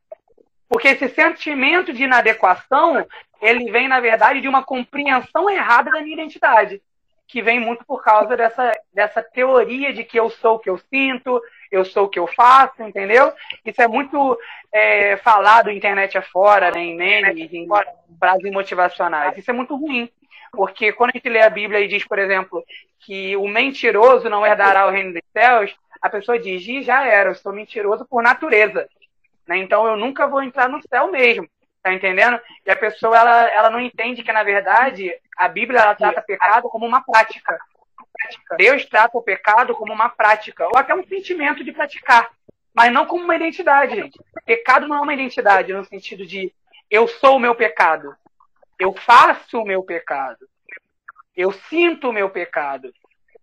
Porque 0.68 0.88
esse 0.88 1.08
sentimento 1.10 1.92
de 1.92 2.04
inadequação, 2.04 3.06
ele 3.42 3.72
vem, 3.72 3.88
na 3.88 3.98
verdade, 3.98 4.40
de 4.40 4.46
uma 4.46 4.62
compreensão 4.62 5.50
errada 5.50 5.90
da 5.90 6.00
minha 6.00 6.14
identidade. 6.14 6.80
Que 7.26 7.42
vem 7.42 7.58
muito 7.58 7.84
por 7.84 8.02
causa 8.02 8.36
dessa, 8.36 8.72
dessa 8.94 9.22
teoria 9.22 9.92
de 9.92 10.04
que 10.04 10.18
eu 10.18 10.30
sou 10.30 10.56
o 10.56 10.58
que 10.60 10.70
eu 10.70 10.78
sinto, 10.78 11.42
eu 11.70 11.84
sou 11.84 12.04
o 12.04 12.08
que 12.08 12.18
eu 12.18 12.26
faço, 12.28 12.82
entendeu? 12.82 13.32
Isso 13.64 13.82
é 13.82 13.88
muito 13.88 14.38
é, 14.72 15.16
falado 15.16 15.70
internet 15.70 16.16
afora, 16.16 16.70
né, 16.70 16.80
em 16.80 16.96
memes, 16.96 17.52
em 17.52 17.66
frases 18.18 18.52
motivacionais. 18.52 19.36
Isso 19.36 19.50
é 19.50 19.54
muito 19.54 19.74
ruim. 19.74 20.08
Porque 20.52 20.92
quando 20.92 21.10
a 21.10 21.12
gente 21.14 21.28
lê 21.28 21.40
a 21.40 21.50
Bíblia 21.50 21.80
e 21.80 21.88
diz, 21.88 22.06
por 22.06 22.18
exemplo, 22.18 22.62
que 23.00 23.34
o 23.36 23.48
mentiroso 23.48 24.28
não 24.28 24.46
herdará 24.46 24.86
o 24.86 24.90
reino 24.90 25.14
dos 25.14 25.22
céus, 25.32 25.74
a 26.00 26.08
pessoa 26.10 26.38
diz, 26.38 26.62
já 26.84 27.06
era, 27.06 27.30
eu 27.30 27.34
sou 27.34 27.52
mentiroso 27.52 28.04
por 28.04 28.22
natureza. 28.22 28.86
Né? 29.48 29.56
Então 29.58 29.86
eu 29.86 29.96
nunca 29.96 30.28
vou 30.28 30.42
entrar 30.42 30.68
no 30.68 30.80
céu 30.82 31.10
mesmo. 31.10 31.48
Tá 31.82 31.92
entendendo? 31.92 32.40
E 32.64 32.70
a 32.70 32.76
pessoa 32.76 33.18
ela, 33.18 33.48
ela 33.48 33.70
não 33.70 33.80
entende 33.80 34.22
que, 34.22 34.32
na 34.32 34.44
verdade, 34.44 35.12
a 35.36 35.48
Bíblia 35.48 35.80
ela 35.80 35.94
trata 35.94 36.22
pecado 36.22 36.68
como 36.68 36.86
uma 36.86 37.02
prática. 37.02 37.58
Deus 38.56 38.84
trata 38.86 39.18
o 39.18 39.22
pecado 39.22 39.74
como 39.74 39.92
uma 39.92 40.08
prática, 40.08 40.66
ou 40.68 40.76
até 40.76 40.94
um 40.94 41.04
sentimento 41.04 41.64
de 41.64 41.72
praticar, 41.72 42.30
mas 42.72 42.92
não 42.92 43.04
como 43.04 43.24
uma 43.24 43.34
identidade. 43.34 44.10
Pecado 44.46 44.86
não 44.86 44.96
é 44.96 45.00
uma 45.00 45.14
identidade 45.14 45.72
no 45.72 45.84
sentido 45.84 46.24
de 46.24 46.52
eu 46.88 47.08
sou 47.08 47.36
o 47.36 47.40
meu 47.40 47.54
pecado, 47.54 48.14
eu 48.78 48.92
faço 48.92 49.58
o 49.58 49.64
meu 49.64 49.82
pecado, 49.82 50.46
eu 51.36 51.50
sinto 51.50 52.10
o 52.10 52.12
meu 52.12 52.30
pecado. 52.30 52.92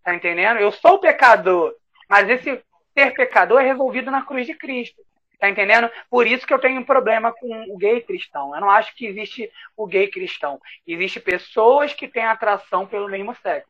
Tá 0.04 0.16
entendendo? 0.16 0.60
Eu 0.60 0.72
sou 0.72 0.94
o 0.94 1.00
pecador, 1.00 1.76
mas 2.08 2.30
esse 2.30 2.64
ser 2.94 3.14
pecador 3.14 3.62
é 3.62 3.66
resolvido 3.66 4.10
na 4.10 4.22
cruz 4.22 4.46
de 4.46 4.54
Cristo. 4.54 5.02
Tá 5.40 5.50
entendendo? 5.50 5.90
Por 6.10 6.28
isso 6.28 6.46
que 6.46 6.54
eu 6.54 6.60
tenho 6.60 6.82
um 6.82 6.86
problema 6.86 7.32
com 7.32 7.74
o 7.74 7.78
gay 7.78 8.02
cristão. 8.02 8.54
Eu 8.54 8.60
não 8.60 8.70
acho 8.70 8.94
que 8.94 9.06
existe 9.06 9.50
o 9.76 9.88
gay 9.88 10.10
cristão. 10.10 10.60
Existem 10.86 11.24
pessoas 11.24 11.94
que 11.94 12.10
têm 12.10 12.26
atração 12.26 12.86
pelo 12.86 13.08
mesmo 13.08 13.34
sexo. 13.36 13.70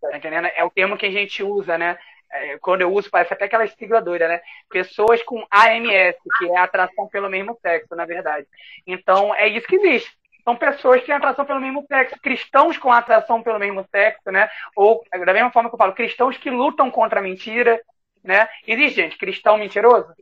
Tá 0.00 0.14
entendendo? 0.14 0.48
É 0.54 0.62
o 0.62 0.70
termo 0.70 0.96
que 0.96 1.06
a 1.06 1.10
gente 1.10 1.42
usa, 1.42 1.78
né? 1.78 1.98
É, 2.30 2.58
quando 2.58 2.82
eu 2.82 2.92
uso, 2.92 3.10
parece 3.10 3.32
até 3.32 3.46
aquela 3.46 3.66
sigla 3.66 4.02
doida, 4.02 4.28
né? 4.28 4.42
Pessoas 4.68 5.22
com 5.22 5.46
AMS, 5.50 6.16
que 6.38 6.50
é 6.50 6.58
atração 6.58 7.08
pelo 7.08 7.30
mesmo 7.30 7.58
sexo, 7.62 7.96
na 7.96 8.04
verdade. 8.04 8.46
Então, 8.86 9.34
é 9.34 9.48
isso 9.48 9.66
que 9.66 9.76
existe. 9.76 10.12
São 10.44 10.54
pessoas 10.54 11.00
que 11.00 11.06
têm 11.06 11.14
atração 11.14 11.46
pelo 11.46 11.60
mesmo 11.60 11.84
sexo, 11.88 12.20
cristãos 12.20 12.76
com 12.76 12.92
atração 12.92 13.42
pelo 13.42 13.58
mesmo 13.58 13.86
sexo, 13.90 14.30
né? 14.30 14.50
Ou, 14.76 15.02
da 15.24 15.32
mesma 15.32 15.50
forma 15.50 15.70
que 15.70 15.74
eu 15.74 15.78
falo, 15.78 15.94
cristãos 15.94 16.36
que 16.36 16.50
lutam 16.50 16.90
contra 16.90 17.20
a 17.20 17.22
mentira, 17.22 17.80
né? 18.22 18.48
Existe, 18.66 18.96
gente, 18.96 19.16
cristão 19.16 19.56
mentiroso? 19.56 20.14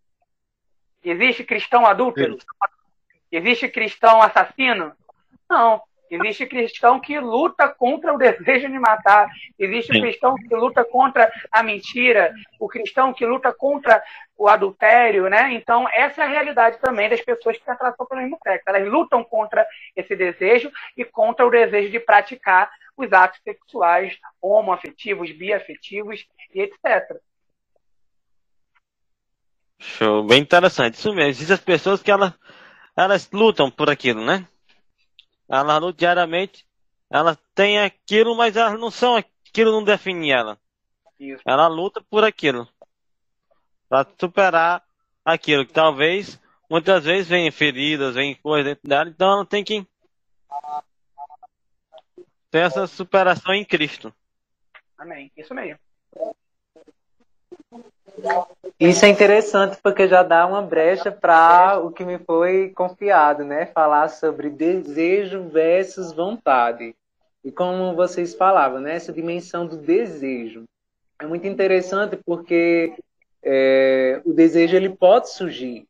Existe 1.04 1.44
cristão 1.44 1.84
adúltero? 1.84 2.38
Existe 3.30 3.68
cristão 3.68 4.22
assassino? 4.22 4.92
Não. 5.48 5.82
Existe 6.10 6.46
cristão 6.46 7.00
que 7.00 7.18
luta 7.18 7.68
contra 7.68 8.14
o 8.14 8.18
desejo 8.18 8.68
de 8.68 8.78
matar. 8.78 9.28
Existe 9.58 9.92
Sim. 9.92 10.00
cristão 10.00 10.34
que 10.36 10.54
luta 10.54 10.84
contra 10.84 11.30
a 11.50 11.62
mentira. 11.62 12.32
O 12.60 12.68
cristão 12.68 13.12
que 13.12 13.26
luta 13.26 13.52
contra 13.52 14.02
o 14.36 14.48
adultério, 14.48 15.28
né? 15.28 15.52
Então, 15.52 15.88
essa 15.88 16.22
é 16.22 16.24
a 16.24 16.28
realidade 16.28 16.78
também 16.78 17.08
das 17.08 17.20
pessoas 17.20 17.56
que 17.56 17.64
se 17.64 17.70
atração 17.70 18.06
pelo 18.06 18.20
mesmo 18.20 18.38
sexo. 18.42 18.64
Elas 18.68 18.86
lutam 18.86 19.24
contra 19.24 19.66
esse 19.96 20.14
desejo 20.14 20.70
e 20.96 21.04
contra 21.04 21.46
o 21.46 21.50
desejo 21.50 21.90
de 21.90 21.98
praticar 21.98 22.70
os 22.96 23.12
atos 23.12 23.40
sexuais 23.42 24.16
homoafetivos, 24.40 25.32
biafetivos 25.32 26.26
e 26.54 26.60
etc. 26.60 27.18
Show, 29.84 30.24
bem 30.24 30.40
interessante. 30.40 30.94
Isso 30.94 31.12
mesmo. 31.12 31.30
Existem 31.30 31.54
as 31.54 31.60
pessoas 31.60 32.02
que 32.02 32.10
elas, 32.10 32.32
elas 32.96 33.30
lutam 33.30 33.70
por 33.70 33.90
aquilo, 33.90 34.24
né? 34.24 34.48
Ela 35.48 35.76
luta 35.76 35.98
diariamente, 35.98 36.66
ela 37.10 37.38
tem 37.54 37.78
aquilo, 37.78 38.34
mas 38.34 38.56
elas 38.56 38.80
não 38.80 38.90
são 38.90 39.14
aquilo, 39.14 39.72
não 39.72 39.84
define 39.84 40.30
ela. 40.30 40.58
Isso. 41.20 41.42
Ela 41.46 41.68
luta 41.68 42.02
por 42.10 42.24
aquilo. 42.24 42.66
Para 43.88 44.08
superar 44.18 44.82
aquilo 45.22 45.66
que 45.66 45.72
talvez, 45.72 46.40
muitas 46.68 47.04
vezes, 47.04 47.28
vem 47.28 47.50
feridas, 47.50 48.14
vem 48.14 48.34
coisas 48.34 48.64
dentro 48.64 48.88
dela, 48.88 49.10
então 49.10 49.32
ela 49.32 49.46
tem 49.46 49.62
que 49.62 49.86
ter 52.50 52.60
essa 52.60 52.86
superação 52.86 53.52
em 53.52 53.64
Cristo. 53.64 54.12
Amém. 54.96 55.30
Isso 55.36 55.54
mesmo. 55.54 55.78
Isso 58.78 59.04
é 59.04 59.08
interessante 59.08 59.78
porque 59.82 60.08
já 60.08 60.22
dá 60.22 60.46
uma 60.46 60.62
brecha 60.62 61.10
para 61.10 61.78
o 61.78 61.90
que 61.90 62.04
me 62.04 62.18
foi 62.18 62.70
confiado, 62.70 63.44
né? 63.44 63.66
Falar 63.66 64.08
sobre 64.08 64.50
desejo 64.50 65.48
versus 65.48 66.12
vontade. 66.12 66.94
E 67.44 67.52
como 67.52 67.94
vocês 67.94 68.34
falavam, 68.34 68.80
né? 68.80 68.96
Essa 68.96 69.12
dimensão 69.12 69.66
do 69.66 69.76
desejo. 69.76 70.64
É 71.18 71.26
muito 71.26 71.46
interessante 71.46 72.18
porque 72.24 72.94
é, 73.42 74.20
o 74.24 74.32
desejo 74.32 74.76
ele 74.76 74.88
pode 74.88 75.30
surgir, 75.30 75.86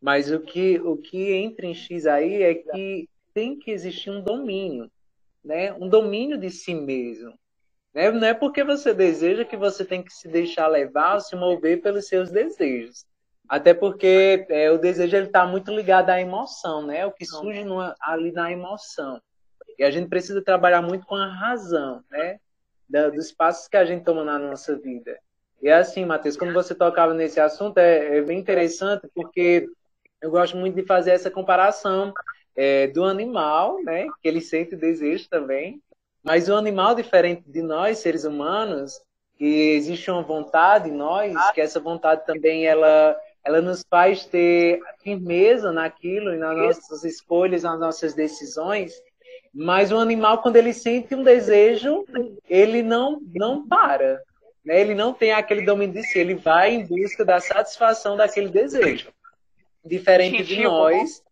mas 0.00 0.30
o 0.30 0.40
que, 0.40 0.80
o 0.80 0.96
que 0.96 1.32
entra 1.32 1.66
em 1.66 1.74
X 1.74 2.06
aí 2.06 2.42
é 2.42 2.54
que 2.54 3.08
tem 3.34 3.58
que 3.58 3.70
existir 3.70 4.10
um 4.10 4.22
domínio, 4.22 4.90
né? 5.44 5.72
Um 5.74 5.88
domínio 5.88 6.38
de 6.38 6.50
si 6.50 6.74
mesmo. 6.74 7.34
Né? 7.96 8.10
Não 8.10 8.28
é 8.28 8.34
porque 8.34 8.62
você 8.62 8.92
deseja 8.92 9.42
que 9.42 9.56
você 9.56 9.82
tem 9.82 10.02
que 10.02 10.12
se 10.12 10.28
deixar 10.28 10.66
levar, 10.66 11.18
se 11.18 11.34
mover 11.34 11.80
pelos 11.80 12.06
seus 12.06 12.30
desejos. 12.30 13.06
Até 13.48 13.72
porque 13.72 14.44
é, 14.50 14.70
o 14.70 14.76
desejo 14.76 15.16
está 15.16 15.46
muito 15.46 15.74
ligado 15.74 16.10
à 16.10 16.20
emoção, 16.20 16.86
né? 16.86 17.06
O 17.06 17.12
que 17.12 17.24
surge 17.24 17.64
ali 18.02 18.32
na 18.32 18.52
emoção. 18.52 19.18
E 19.78 19.82
a 19.82 19.90
gente 19.90 20.10
precisa 20.10 20.42
trabalhar 20.42 20.82
muito 20.82 21.06
com 21.06 21.14
a 21.14 21.26
razão, 21.26 22.04
né? 22.10 22.38
Da, 22.86 23.08
dos 23.08 23.32
passos 23.32 23.66
que 23.66 23.78
a 23.78 23.84
gente 23.86 24.04
toma 24.04 24.22
na 24.22 24.38
nossa 24.38 24.76
vida. 24.76 25.18
E 25.62 25.68
é 25.68 25.72
assim, 25.72 26.04
Matheus, 26.04 26.36
quando 26.36 26.52
você 26.52 26.74
tocava 26.74 27.14
nesse 27.14 27.40
assunto, 27.40 27.78
é, 27.78 28.18
é 28.18 28.20
bem 28.20 28.38
interessante, 28.38 29.08
porque 29.14 29.66
eu 30.20 30.30
gosto 30.30 30.54
muito 30.54 30.74
de 30.74 30.82
fazer 30.82 31.12
essa 31.12 31.30
comparação 31.30 32.12
é, 32.54 32.88
do 32.88 33.04
animal, 33.04 33.82
né? 33.82 34.06
Que 34.20 34.28
ele 34.28 34.42
sente 34.42 34.76
desejo 34.76 35.30
também, 35.30 35.80
mas 36.26 36.48
o 36.48 36.56
animal, 36.56 36.92
diferente 36.92 37.44
de 37.46 37.62
nós, 37.62 37.98
seres 37.98 38.24
humanos, 38.24 39.00
que 39.38 39.44
existe 39.44 40.10
uma 40.10 40.22
vontade 40.22 40.88
em 40.90 40.92
nós, 40.92 41.32
que 41.52 41.60
essa 41.60 41.78
vontade 41.78 42.26
também 42.26 42.66
ela, 42.66 43.16
ela 43.44 43.60
nos 43.60 43.84
faz 43.88 44.24
ter 44.24 44.80
firmeza 45.04 45.70
naquilo 45.70 46.34
e 46.34 46.36
nas 46.36 46.56
nossas 46.56 47.04
escolhas, 47.04 47.62
nas 47.62 47.78
nossas 47.78 48.12
decisões. 48.12 48.92
Mas 49.54 49.92
o 49.92 49.98
animal, 49.98 50.42
quando 50.42 50.56
ele 50.56 50.72
sente 50.72 51.14
um 51.14 51.22
desejo, 51.22 52.04
ele 52.50 52.82
não, 52.82 53.20
não 53.32 53.66
para. 53.66 54.20
Né? 54.64 54.80
Ele 54.80 54.96
não 54.96 55.14
tem 55.14 55.30
aquele 55.30 55.64
domínio 55.64 55.94
de 55.94 56.08
si, 56.08 56.18
ele 56.18 56.34
vai 56.34 56.74
em 56.74 56.84
busca 56.84 57.24
da 57.24 57.38
satisfação 57.38 58.16
daquele 58.16 58.48
desejo. 58.48 59.12
Diferente 59.84 60.42
de 60.42 60.64
nós, 60.64 61.22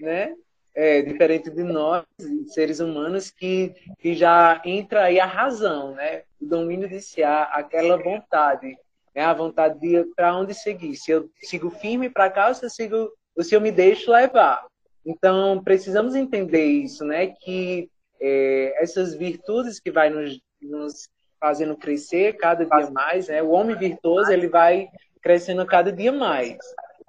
né? 0.00 0.36
É, 0.80 1.02
diferente 1.02 1.50
de 1.50 1.62
nós, 1.62 2.06
seres 2.46 2.80
humanos, 2.80 3.30
que, 3.30 3.74
que 3.98 4.14
já 4.14 4.62
entra 4.64 5.04
aí 5.04 5.20
a 5.20 5.26
razão, 5.26 5.94
né? 5.94 6.22
O 6.40 6.46
domínio 6.46 6.88
de 6.88 7.02
si, 7.02 7.22
aquela 7.22 7.98
vontade, 7.98 8.78
né? 9.14 9.22
a 9.22 9.34
vontade 9.34 9.78
de 9.78 10.02
para 10.16 10.34
onde 10.34 10.54
seguir. 10.54 10.96
Se 10.96 11.10
eu 11.10 11.28
sigo 11.42 11.68
firme 11.68 12.08
para 12.08 12.30
cá, 12.30 12.48
ou 12.48 12.54
se 12.54 12.64
eu, 12.64 12.70
sigo, 12.70 13.12
ou 13.36 13.44
se 13.44 13.54
eu 13.54 13.60
me 13.60 13.70
deixo 13.70 14.10
levar. 14.10 14.64
Então, 15.04 15.62
precisamos 15.62 16.14
entender 16.14 16.64
isso, 16.64 17.04
né? 17.04 17.26
Que 17.26 17.90
é, 18.18 18.82
essas 18.82 19.14
virtudes 19.14 19.78
que 19.78 19.90
vai 19.90 20.08
nos, 20.08 20.40
nos 20.62 21.10
fazendo 21.38 21.76
crescer 21.76 22.38
cada 22.38 22.64
dia 22.64 22.90
mais, 22.90 23.28
né? 23.28 23.42
O 23.42 23.50
homem 23.50 23.76
virtuoso, 23.76 24.32
ele 24.32 24.48
vai 24.48 24.88
crescendo 25.20 25.66
cada 25.66 25.92
dia 25.92 26.10
mais. 26.10 26.56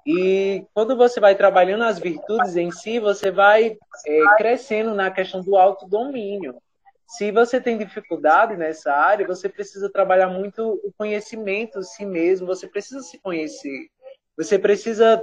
E 0.06 0.66
quando 0.74 0.96
você 0.96 1.20
vai 1.20 1.34
trabalhando 1.34 1.84
as 1.84 1.98
virtudes 1.98 2.56
em 2.56 2.70
si, 2.70 2.98
você 2.98 3.30
vai 3.30 3.76
é, 4.06 4.36
crescendo 4.36 4.94
na 4.94 5.10
questão 5.10 5.40
do 5.40 5.56
autodomínio. 5.56 6.56
Se 7.06 7.30
você 7.30 7.60
tem 7.60 7.76
dificuldade 7.76 8.56
nessa 8.56 8.92
área, 8.92 9.26
você 9.26 9.48
precisa 9.48 9.90
trabalhar 9.90 10.28
muito 10.28 10.80
o 10.82 10.92
conhecimento 10.96 11.82
si 11.82 12.06
mesmo, 12.06 12.46
você 12.46 12.66
precisa 12.66 13.00
se 13.02 13.18
conhecer. 13.18 13.88
Você 14.36 14.58
precisa 14.58 15.22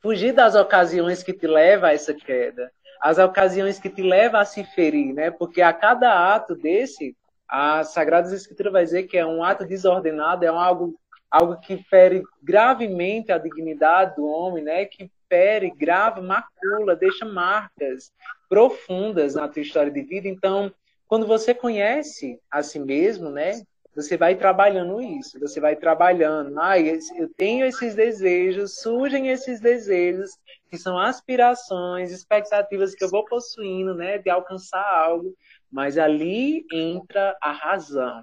fugir 0.00 0.32
das 0.32 0.54
ocasiões 0.54 1.22
que 1.22 1.32
te 1.32 1.46
levam 1.46 1.90
a 1.90 1.92
essa 1.92 2.14
queda, 2.14 2.72
as 3.00 3.18
ocasiões 3.18 3.78
que 3.78 3.90
te 3.90 4.02
levam 4.02 4.40
a 4.40 4.44
se 4.44 4.64
ferir, 4.64 5.12
né? 5.12 5.30
Porque 5.30 5.60
a 5.60 5.72
cada 5.72 6.34
ato 6.34 6.54
desse, 6.54 7.14
A 7.48 7.84
Sagrada 7.84 8.34
Escritura 8.34 8.70
vai 8.70 8.84
dizer 8.84 9.04
que 9.04 9.16
é 9.16 9.26
um 9.26 9.42
ato 9.42 9.64
desordenado, 9.64 10.44
é 10.44 10.52
um 10.52 10.58
algo, 10.58 10.94
algo 11.30 11.60
que 11.60 11.76
fere 11.84 12.22
gravemente 12.42 13.32
a 13.32 13.38
dignidade 13.38 14.16
do 14.16 14.26
homem, 14.26 14.64
né? 14.64 14.84
Que 14.84 15.10
fere, 15.28 15.70
grave, 15.70 16.20
macula, 16.20 16.96
deixa 16.96 17.24
marcas 17.24 18.12
profundas 18.48 19.34
na 19.34 19.46
tua 19.48 19.62
história 19.62 19.90
de 19.90 20.02
vida. 20.02 20.26
Então, 20.26 20.72
quando 21.06 21.26
você 21.26 21.54
conhece 21.54 22.40
a 22.50 22.62
si 22.62 22.78
mesmo, 22.78 23.30
né? 23.30 23.62
Você 23.94 24.16
vai 24.16 24.36
trabalhando 24.36 25.02
isso, 25.02 25.40
você 25.40 25.58
vai 25.58 25.74
trabalhando. 25.74 26.56
Ah, 26.60 26.78
eu 26.78 27.28
tenho 27.36 27.66
esses 27.66 27.96
desejos, 27.96 28.78
surgem 28.80 29.28
esses 29.28 29.60
desejos, 29.60 30.30
que 30.70 30.78
são 30.78 30.96
aspirações, 30.96 32.12
expectativas 32.12 32.94
que 32.94 33.02
eu 33.02 33.10
vou 33.10 33.24
possuindo, 33.24 33.94
né, 33.94 34.18
de 34.18 34.30
alcançar 34.30 34.84
algo, 34.84 35.34
mas 35.68 35.98
ali 35.98 36.64
entra 36.72 37.36
a 37.42 37.50
razão. 37.50 38.22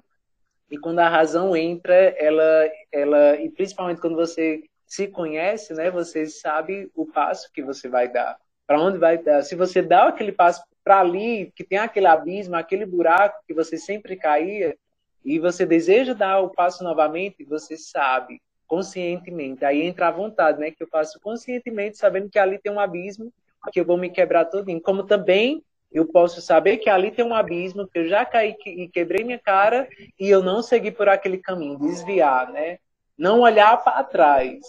E 0.70 0.78
quando 0.78 0.98
a 0.98 1.08
razão 1.08 1.56
entra, 1.56 1.94
ela, 1.94 2.70
ela 2.92 3.36
e 3.36 3.48
principalmente 3.50 4.00
quando 4.00 4.16
você 4.16 4.64
se 4.86 5.08
conhece, 5.08 5.74
né, 5.74 5.90
você 5.90 6.26
sabe 6.26 6.90
o 6.94 7.06
passo 7.06 7.50
que 7.52 7.62
você 7.62 7.88
vai 7.88 8.08
dar, 8.08 8.36
para 8.66 8.80
onde 8.80 8.98
vai 8.98 9.18
dar. 9.18 9.42
Se 9.42 9.54
você 9.54 9.82
dá 9.82 10.06
aquele 10.06 10.32
passo 10.32 10.62
para 10.84 11.00
ali, 11.00 11.52
que 11.54 11.64
tem 11.64 11.78
aquele 11.78 12.06
abismo, 12.06 12.54
aquele 12.54 12.86
buraco 12.86 13.42
que 13.46 13.54
você 13.54 13.76
sempre 13.76 14.16
caía, 14.16 14.76
e 15.24 15.40
você 15.40 15.66
deseja 15.66 16.14
dar 16.14 16.38
o 16.38 16.50
passo 16.50 16.84
novamente, 16.84 17.44
você 17.44 17.76
sabe 17.76 18.40
conscientemente. 18.68 19.64
Aí 19.64 19.82
entra 19.82 20.06
a 20.06 20.12
vontade, 20.12 20.60
né? 20.60 20.70
Que 20.70 20.84
eu 20.84 20.88
faço 20.88 21.18
conscientemente, 21.20 21.98
sabendo 21.98 22.30
que 22.30 22.38
ali 22.38 22.58
tem 22.60 22.70
um 22.70 22.78
abismo, 22.78 23.32
que 23.72 23.80
eu 23.80 23.84
vou 23.84 23.98
me 23.98 24.08
quebrar 24.08 24.44
todinho. 24.44 24.80
Como 24.80 25.04
também 25.04 25.64
eu 25.92 26.04
posso 26.06 26.40
saber 26.40 26.78
que 26.78 26.90
ali 26.90 27.10
tem 27.10 27.24
um 27.24 27.34
abismo, 27.34 27.88
que 27.88 27.98
eu 27.98 28.08
já 28.08 28.24
caí 28.24 28.56
e 28.66 28.88
quebrei 28.88 29.24
minha 29.24 29.38
cara 29.38 29.88
e 30.18 30.28
eu 30.28 30.42
não 30.42 30.62
segui 30.62 30.90
por 30.90 31.08
aquele 31.08 31.38
caminho, 31.38 31.78
desviar, 31.78 32.50
né? 32.52 32.78
Não 33.16 33.40
olhar 33.40 33.82
para 33.82 34.04
trás, 34.04 34.60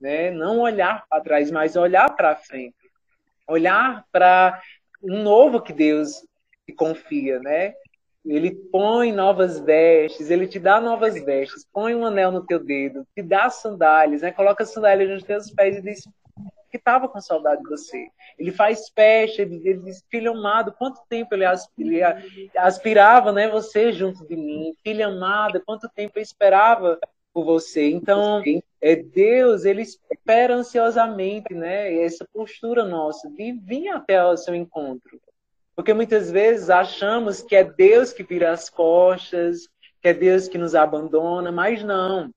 né? 0.00 0.30
Não 0.30 0.60
olhar 0.60 1.04
para 1.08 1.22
trás, 1.22 1.50
mas 1.50 1.76
olhar 1.76 2.14
para 2.14 2.36
frente. 2.36 2.76
Olhar 3.48 4.04
para 4.12 4.60
um 5.02 5.22
novo 5.22 5.60
que 5.60 5.72
Deus 5.72 6.24
confia, 6.76 7.38
né? 7.40 7.74
Ele 8.24 8.50
põe 8.50 9.12
novas 9.12 9.60
vestes, 9.60 10.30
ele 10.30 10.48
te 10.48 10.58
dá 10.58 10.80
novas 10.80 11.14
vestes, 11.24 11.64
põe 11.72 11.94
um 11.94 12.04
anel 12.04 12.32
no 12.32 12.44
teu 12.44 12.58
dedo, 12.58 13.06
te 13.14 13.22
dá 13.22 13.48
sandálias, 13.48 14.22
né? 14.22 14.32
coloca 14.32 14.64
sandálias 14.64 15.08
nos 15.08 15.22
teus 15.22 15.48
pés 15.52 15.76
e 15.76 15.80
diz 15.80 16.02
que 16.70 16.76
estava 16.76 17.08
com 17.08 17.20
saudade 17.20 17.62
de 17.62 17.68
você. 17.68 18.08
Ele 18.38 18.50
faz 18.50 18.88
festa, 18.88 19.42
ele, 19.42 19.62
ele 20.12 20.28
amado, 20.28 20.72
quanto 20.72 21.00
tempo 21.08 21.34
ele, 21.34 21.44
aspirava 22.56 23.32
né, 23.32 23.48
você 23.48 23.92
junto 23.92 24.26
de 24.26 24.36
mim, 24.36 24.74
filha 24.82 25.08
amada, 25.08 25.62
quanto 25.64 25.88
tempo 25.88 26.18
eu 26.18 26.22
esperava 26.22 26.98
por 27.32 27.44
você. 27.44 27.90
Então, 27.90 28.42
é 28.80 28.96
Deus, 28.96 29.64
ele 29.64 29.82
espera 29.82 30.54
ansiosamente, 30.54 31.52
né, 31.54 32.02
essa 32.02 32.26
postura 32.32 32.84
nossa 32.84 33.30
de 33.30 33.52
vir 33.52 33.88
até 33.88 34.24
o 34.24 34.36
seu 34.36 34.54
encontro. 34.54 35.20
Porque 35.74 35.92
muitas 35.92 36.30
vezes 36.30 36.70
achamos 36.70 37.42
que 37.42 37.54
é 37.54 37.62
Deus 37.62 38.12
que 38.12 38.22
vira 38.22 38.52
as 38.52 38.70
costas, 38.70 39.68
que 40.00 40.08
é 40.08 40.14
Deus 40.14 40.48
que 40.48 40.56
nos 40.56 40.74
abandona, 40.74 41.52
mas 41.52 41.82
não. 41.82 42.30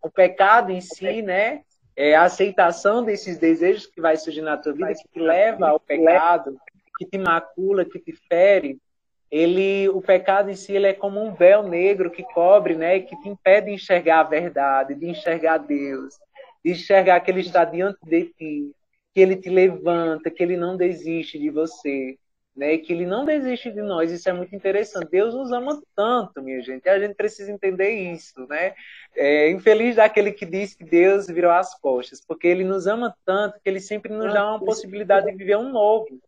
O 0.00 0.08
pecado 0.08 0.70
em 0.70 0.80
si, 0.80 1.20
né, 1.20 1.62
é 1.96 2.14
a 2.14 2.24
aceitação 2.24 3.04
desses 3.04 3.38
desejos 3.38 3.86
que 3.86 4.00
vai 4.00 4.16
surgir 4.16 4.42
na 4.42 4.56
tua 4.56 4.72
vida, 4.72 4.94
que 4.94 5.08
te 5.08 5.20
leva 5.20 5.68
ao 5.68 5.80
pecado, 5.80 6.56
que 6.98 7.06
te 7.06 7.18
macula, 7.18 7.84
que 7.84 7.98
te 7.98 8.12
fere. 8.28 8.78
Ele, 9.30 9.88
o 9.88 10.00
pecado 10.00 10.50
em 10.50 10.54
si, 10.54 10.72
ele 10.72 10.86
é 10.86 10.92
como 10.92 11.22
um 11.22 11.34
véu 11.34 11.62
negro 11.62 12.10
que 12.10 12.22
cobre, 12.22 12.74
né, 12.74 13.00
que 13.00 13.16
te 13.20 13.28
impede 13.28 13.66
de 13.66 13.72
enxergar 13.72 14.20
a 14.20 14.24
verdade, 14.24 14.94
de 14.94 15.08
enxergar 15.08 15.58
Deus, 15.58 16.14
de 16.64 16.72
enxergar 16.72 17.20
que 17.20 17.30
ele 17.30 17.40
está 17.40 17.64
diante 17.64 17.98
de 18.02 18.26
ti, 18.26 18.72
que 19.12 19.20
ele 19.20 19.36
te 19.36 19.48
levanta, 19.48 20.30
que 20.30 20.42
ele 20.42 20.56
não 20.56 20.76
desiste 20.76 21.38
de 21.38 21.50
você 21.50 22.16
né? 22.56 22.78
Que 22.78 22.92
ele 22.92 23.06
não 23.06 23.24
desiste 23.24 23.70
de 23.70 23.82
nós. 23.82 24.12
Isso 24.12 24.28
é 24.28 24.32
muito 24.32 24.54
interessante. 24.54 25.10
Deus 25.10 25.34
nos 25.34 25.50
ama 25.50 25.82
tanto, 25.96 26.42
minha 26.42 26.60
gente. 26.62 26.86
E 26.86 26.88
a 26.88 26.98
gente 26.98 27.14
precisa 27.14 27.50
entender 27.50 27.90
isso, 27.90 28.46
né? 28.46 28.74
É, 29.16 29.50
infeliz 29.50 29.96
daquele 29.96 30.32
que 30.32 30.46
diz 30.46 30.74
que 30.74 30.84
Deus 30.84 31.26
virou 31.26 31.50
as 31.50 31.78
costas, 31.78 32.20
porque 32.24 32.46
ele 32.46 32.64
nos 32.64 32.86
ama 32.86 33.14
tanto 33.24 33.60
que 33.60 33.68
ele 33.68 33.80
sempre 33.80 34.12
nos 34.12 34.32
dá 34.32 34.48
uma 34.48 34.60
possibilidade 34.60 35.26
de 35.26 35.36
viver 35.36 35.56
um 35.56 35.70
novo. 35.70 36.20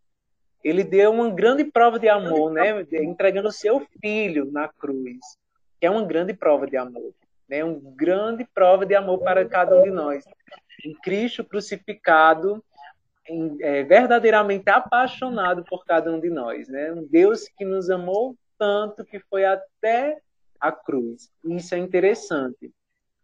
Ele 0.65 0.82
deu 0.82 1.12
uma 1.12 1.31
grande 1.31 1.65
prova 1.65 1.98
de 1.98 2.09
amor, 2.09 2.51
né? 2.51 2.85
Entregando 2.93 3.48
o 3.48 3.53
seu 3.53 3.86
filho 4.01 4.51
na 4.51 4.69
cruz, 4.69 5.20
que 5.81 5.86
é 5.86 5.90
uma 5.90 6.05
grande 6.05 6.35
prova 6.35 6.66
de 6.66 6.77
amor, 6.77 7.12
né? 7.48 7.62
Uma 7.62 7.81
grande 7.94 8.44
prova 8.53 8.85
de 8.85 8.94
amor 8.94 9.19
para 9.20 9.44
cada 9.44 9.78
um 9.78 9.85
de 9.85 9.90
nós. 9.90 10.24
Em 10.85 10.93
Cristo 10.93 11.44
crucificado, 11.44 12.62
é, 13.61 13.82
verdadeiramente 13.82 14.69
apaixonado 14.70 15.65
por 15.65 15.85
cada 15.85 16.12
um 16.12 16.20
de 16.20 16.31
nós, 16.31 16.69
né? 16.69 16.93
Um 16.93 17.07
Deus 17.07 17.48
que 17.57 17.65
nos 17.65 17.90
amou 17.90 18.36
tanto 18.59 19.05
que 19.05 19.19
foi 19.20 19.44
até 19.44 20.19
a 20.61 20.73
cruz. 20.73 21.31
Isso 21.44 21.74
é 21.74 21.78
interessante. 21.78 22.73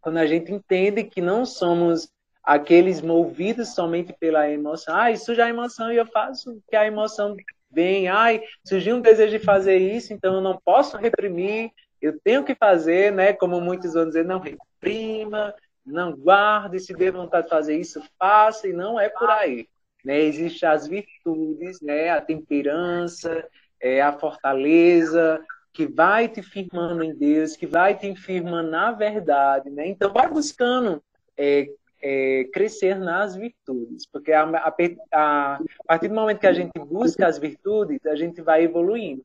Quando 0.01 0.19
a 0.19 0.27
gente 0.27 0.53
entende 0.53 1.05
que 1.05 1.21
não 1.21 1.47
somos 1.47 2.13
aqueles 2.43 3.01
movidos 3.01 3.75
somente 3.75 4.13
pela 4.13 4.51
emoção. 4.51 4.95
Ah, 4.95 5.13
já 5.15 5.47
é 5.47 5.51
emoção 5.51 5.93
e 5.93 5.97
eu 5.97 6.07
faço 6.07 6.61
que 6.69 6.75
a 6.75 6.87
emoção 6.87 7.37
vem. 7.71 8.09
Ai, 8.09 8.43
surgiu 8.65 8.97
um 8.97 9.01
desejo 9.01 9.39
de 9.39 9.45
fazer 9.45 9.77
isso, 9.77 10.13
então 10.13 10.35
eu 10.35 10.41
não 10.41 10.59
posso 10.65 10.97
reprimir, 10.97 11.71
eu 12.01 12.19
tenho 12.21 12.45
que 12.45 12.55
fazer, 12.55 13.13
né? 13.13 13.33
Como 13.33 13.61
muitos 13.61 13.95
vão 13.95 14.07
dizer, 14.07 14.25
não 14.25 14.41
reprima, 14.41 15.55
não 15.87 16.13
guarde, 16.17 16.81
se 16.81 16.93
dê 16.93 17.11
vontade 17.11 17.45
de 17.45 17.51
fazer 17.51 17.77
isso, 17.77 18.03
faça, 18.19 18.67
e 18.67 18.73
não 18.73 18.99
é 18.99 19.09
por 19.09 19.31
aí. 19.31 19.69
Né? 20.05 20.21
Existem 20.21 20.69
as 20.69 20.87
virtudes, 20.87 21.81
né? 21.81 22.11
a 22.11 22.21
temperança, 22.21 23.47
é, 23.81 24.01
a 24.01 24.13
fortaleza, 24.13 25.43
que 25.73 25.87
vai 25.87 26.29
te 26.29 26.43
firmando 26.43 27.03
em 27.03 27.15
Deus, 27.15 27.57
que 27.57 27.67
vai 27.67 27.97
te 27.97 28.15
firmando 28.15 28.71
na 28.71 28.93
verdade. 28.93 29.71
Né? 29.71 29.89
Então, 29.89 30.13
vai 30.13 30.29
buscando 30.29 31.03
é, 31.37 31.69
é, 32.03 32.45
crescer 32.53 32.99
nas 32.99 33.37
virtudes, 33.37 34.07
porque 34.07 34.33
a, 34.33 34.43
a, 34.43 34.75
a, 35.13 35.55
a 35.55 35.61
partir 35.87 36.09
do 36.09 36.15
momento 36.15 36.41
que 36.41 36.47
a 36.47 36.53
gente 36.53 36.79
busca 36.79 37.27
as 37.27 37.39
virtudes, 37.39 38.05
a 38.07 38.17
gente 38.17 38.43
vai 38.43 38.65
evoluindo. 38.65 39.25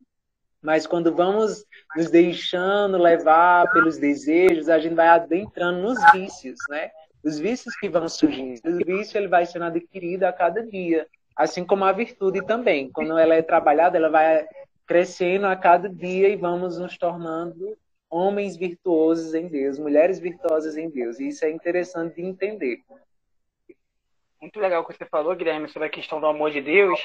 Mas 0.62 0.88
quando 0.88 1.14
vamos 1.14 1.66
nos 1.96 2.10
deixando 2.10 2.98
levar 2.98 3.72
pelos 3.72 3.98
desejos, 3.98 4.70
a 4.70 4.80
gente 4.80 4.96
vai 4.96 5.08
adentrando 5.08 5.82
nos 5.82 6.00
vícios, 6.12 6.58
né? 6.70 6.90
Os 7.24 7.40
vícios 7.40 7.76
que 7.76 7.90
vão 7.90 8.08
surgindo. 8.08 8.62
O 8.66 8.78
vício 8.86 9.18
ele 9.18 9.28
vai 9.28 9.46
sendo 9.46 9.66
adquirido 9.66 10.24
a 10.24 10.34
cada 10.34 10.66
dia, 10.66 11.08
assim 11.36 11.66
como 11.66 11.84
a 11.84 11.92
virtude 11.92 12.46
também. 12.46 12.90
Quando 12.92 13.18
ela 13.18 13.36
é 13.36 13.42
trabalhada, 13.42 13.98
ela 13.98 14.10
vai 14.10 14.48
crescendo 14.86 15.48
a 15.48 15.56
cada 15.56 15.90
dia 15.90 16.30
e 16.30 16.36
vamos 16.36 16.78
nos 16.80 16.98
tornando 16.98 17.78
homens 18.10 18.56
virtuosos 18.56 19.34
em 19.34 19.48
Deus, 19.48 19.78
mulheres 19.78 20.20
virtuosas 20.20 20.78
em 20.78 20.90
Deus. 20.90 21.20
E 21.20 21.28
isso 21.28 21.44
é 21.44 21.52
interessante 21.52 22.16
de 22.16 22.22
entender. 22.22 22.82
Muito 24.40 24.60
legal 24.60 24.82
o 24.82 24.86
que 24.86 24.96
você 24.96 25.06
falou, 25.06 25.36
Guilherme, 25.36 25.68
sobre 25.68 25.88
a 25.88 25.92
questão 25.92 26.22
do 26.22 26.28
amor 26.28 26.52
de 26.52 26.62
Deus, 26.62 27.00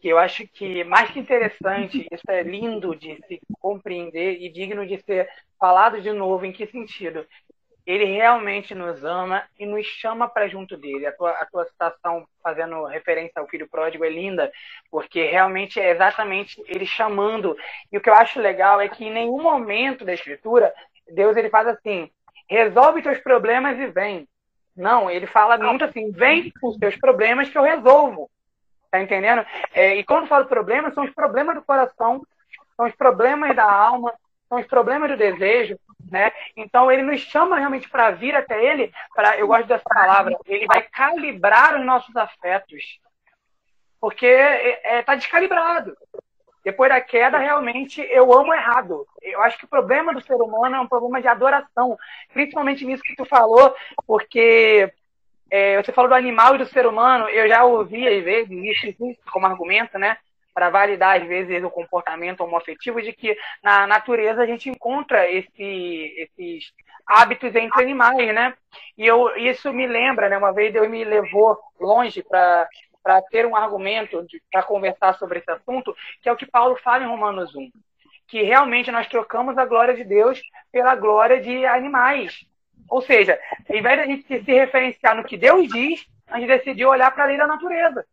que 0.00 0.08
eu 0.08 0.18
acho 0.18 0.46
que 0.48 0.84
mais 0.84 1.10
que 1.10 1.18
interessante, 1.18 2.06
isso 2.10 2.30
é 2.30 2.42
lindo 2.42 2.94
de 2.94 3.16
se 3.26 3.40
compreender 3.60 4.40
e 4.40 4.50
digno 4.50 4.86
de 4.86 4.98
ser 5.02 5.28
falado 5.58 6.00
de 6.00 6.12
novo. 6.12 6.44
Em 6.44 6.52
que 6.52 6.66
sentido? 6.66 7.26
Ele 7.86 8.04
realmente 8.04 8.74
nos 8.74 9.04
ama 9.04 9.42
e 9.58 9.66
nos 9.66 9.84
chama 9.86 10.28
para 10.28 10.48
junto 10.48 10.76
dele. 10.76 11.06
A 11.06 11.12
tua, 11.12 11.30
a 11.30 11.46
tua 11.46 11.64
citação 11.64 12.26
fazendo 12.42 12.84
referência 12.84 13.40
ao 13.40 13.48
filho 13.48 13.68
pródigo 13.68 14.04
é 14.04 14.10
linda, 14.10 14.50
porque 14.90 15.24
realmente 15.26 15.80
é 15.80 15.90
exatamente 15.90 16.62
ele 16.68 16.86
chamando. 16.86 17.56
E 17.90 17.98
o 17.98 18.00
que 18.00 18.08
eu 18.08 18.14
acho 18.14 18.40
legal 18.40 18.80
é 18.80 18.88
que 18.88 19.04
em 19.04 19.12
nenhum 19.12 19.42
momento 19.42 20.04
da 20.04 20.14
escritura 20.14 20.72
Deus 21.10 21.36
ele 21.36 21.50
faz 21.50 21.66
assim: 21.66 22.10
resolve 22.48 23.02
teus 23.02 23.18
problemas 23.18 23.78
e 23.78 23.86
vem. 23.86 24.28
Não, 24.76 25.10
ele 25.10 25.26
fala 25.26 25.58
muito 25.58 25.84
assim: 25.84 26.10
vem 26.12 26.50
com 26.60 26.68
os 26.68 26.78
teus 26.78 26.96
problemas 26.96 27.48
que 27.48 27.58
eu 27.58 27.62
resolvo. 27.62 28.30
Tá 28.90 29.00
entendendo? 29.00 29.44
É, 29.72 29.96
e 29.96 30.04
quando 30.04 30.28
falo 30.28 30.44
problemas, 30.46 30.94
são 30.94 31.04
os 31.04 31.14
problemas 31.14 31.54
do 31.54 31.62
coração, 31.62 32.22
são 32.76 32.86
os 32.86 32.94
problemas 32.94 33.56
da 33.56 33.64
alma, 33.64 34.12
são 34.48 34.60
os 34.60 34.66
problemas 34.66 35.10
do 35.10 35.16
desejo, 35.16 35.78
né? 36.12 36.30
Então 36.54 36.92
ele 36.92 37.02
nos 37.02 37.20
chama 37.20 37.58
realmente 37.58 37.88
para 37.88 38.10
vir 38.10 38.36
até 38.36 38.62
ele, 38.62 38.92
para 39.14 39.38
eu 39.38 39.46
gosto 39.46 39.66
dessa 39.66 39.82
palavra, 39.84 40.36
ele 40.46 40.66
vai 40.66 40.82
calibrar 40.82 41.80
os 41.80 41.84
nossos 41.84 42.14
afetos. 42.14 43.00
Porque 43.98 44.26
está 44.26 44.88
é, 44.88 44.98
é 44.98 45.02
tá 45.02 45.14
descalibrado. 45.14 45.96
Depois 46.62 46.90
da 46.90 47.00
queda, 47.00 47.38
realmente, 47.38 48.00
eu 48.02 48.32
amo 48.32 48.54
errado. 48.54 49.04
Eu 49.20 49.42
acho 49.42 49.58
que 49.58 49.64
o 49.64 49.68
problema 49.68 50.14
do 50.14 50.20
ser 50.20 50.34
humano 50.34 50.76
é 50.76 50.80
um 50.80 50.86
problema 50.86 51.20
de 51.20 51.26
adoração. 51.26 51.98
Principalmente 52.32 52.84
nisso 52.84 53.02
que 53.02 53.16
tu 53.16 53.24
falou, 53.24 53.74
porque 54.06 54.92
é, 55.50 55.82
você 55.82 55.90
falou 55.92 56.10
do 56.10 56.14
animal 56.14 56.54
e 56.54 56.58
do 56.58 56.66
ser 56.66 56.86
humano, 56.86 57.28
eu 57.28 57.48
já 57.48 57.64
ouvi 57.64 58.06
às 58.06 58.22
vezes 58.22 58.50
isso 58.50 59.20
como 59.32 59.46
argumento, 59.46 59.98
né? 59.98 60.18
Para 60.54 60.70
validar, 60.70 61.20
às 61.20 61.26
vezes, 61.26 61.62
o 61.64 61.70
comportamento 61.70 62.42
homoafetivo, 62.42 63.00
de 63.00 63.12
que 63.12 63.36
na 63.62 63.86
natureza 63.86 64.42
a 64.42 64.46
gente 64.46 64.68
encontra 64.68 65.30
esse, 65.30 66.14
esses 66.16 66.72
hábitos 67.06 67.54
entre 67.54 67.82
animais, 67.82 68.34
né? 68.34 68.54
E 68.96 69.06
eu, 69.06 69.36
isso 69.36 69.72
me 69.72 69.86
lembra, 69.86 70.28
né? 70.28 70.38
Uma 70.38 70.52
vez 70.52 70.72
Deus 70.72 70.88
me 70.88 71.04
levou 71.04 71.58
longe 71.80 72.22
para 72.22 72.68
para 73.02 73.20
ter 73.22 73.44
um 73.44 73.56
argumento 73.56 74.24
para 74.48 74.62
conversar 74.62 75.14
sobre 75.14 75.40
esse 75.40 75.50
assunto, 75.50 75.92
que 76.22 76.28
é 76.28 76.32
o 76.32 76.36
que 76.36 76.46
Paulo 76.46 76.76
fala 76.76 77.02
em 77.02 77.08
Romanos 77.08 77.52
1, 77.52 77.68
que 78.28 78.42
realmente 78.42 78.92
nós 78.92 79.08
trocamos 79.08 79.58
a 79.58 79.64
glória 79.64 79.94
de 79.94 80.04
Deus 80.04 80.40
pela 80.70 80.94
glória 80.94 81.40
de 81.40 81.66
animais. 81.66 82.46
Ou 82.88 83.02
seja, 83.02 83.38
ao 83.68 83.76
invés 83.76 83.96
de 83.96 84.02
a 84.02 84.06
gente 84.06 84.44
se 84.44 84.52
referenciar 84.52 85.16
no 85.16 85.24
que 85.24 85.36
Deus 85.36 85.68
diz, 85.68 86.06
a 86.28 86.38
gente 86.38 86.48
decidiu 86.48 86.88
olhar 86.88 87.10
para 87.10 87.24
a 87.24 87.26
lei 87.26 87.36
da 87.36 87.46
natureza. 87.46 88.06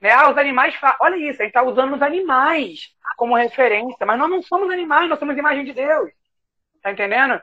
Né? 0.00 0.10
Ah, 0.10 0.30
os 0.30 0.38
animais, 0.38 0.74
olha 1.00 1.16
isso, 1.16 1.40
a 1.40 1.44
gente 1.44 1.56
está 1.56 1.62
usando 1.62 1.94
os 1.94 2.02
animais 2.02 2.94
como 3.16 3.36
referência, 3.36 4.04
mas 4.04 4.18
nós 4.18 4.28
não 4.28 4.42
somos 4.42 4.70
animais, 4.70 5.08
nós 5.08 5.18
somos 5.18 5.36
imagem 5.36 5.64
de 5.64 5.72
Deus. 5.72 6.10
Tá 6.82 6.92
entendendo? 6.92 7.40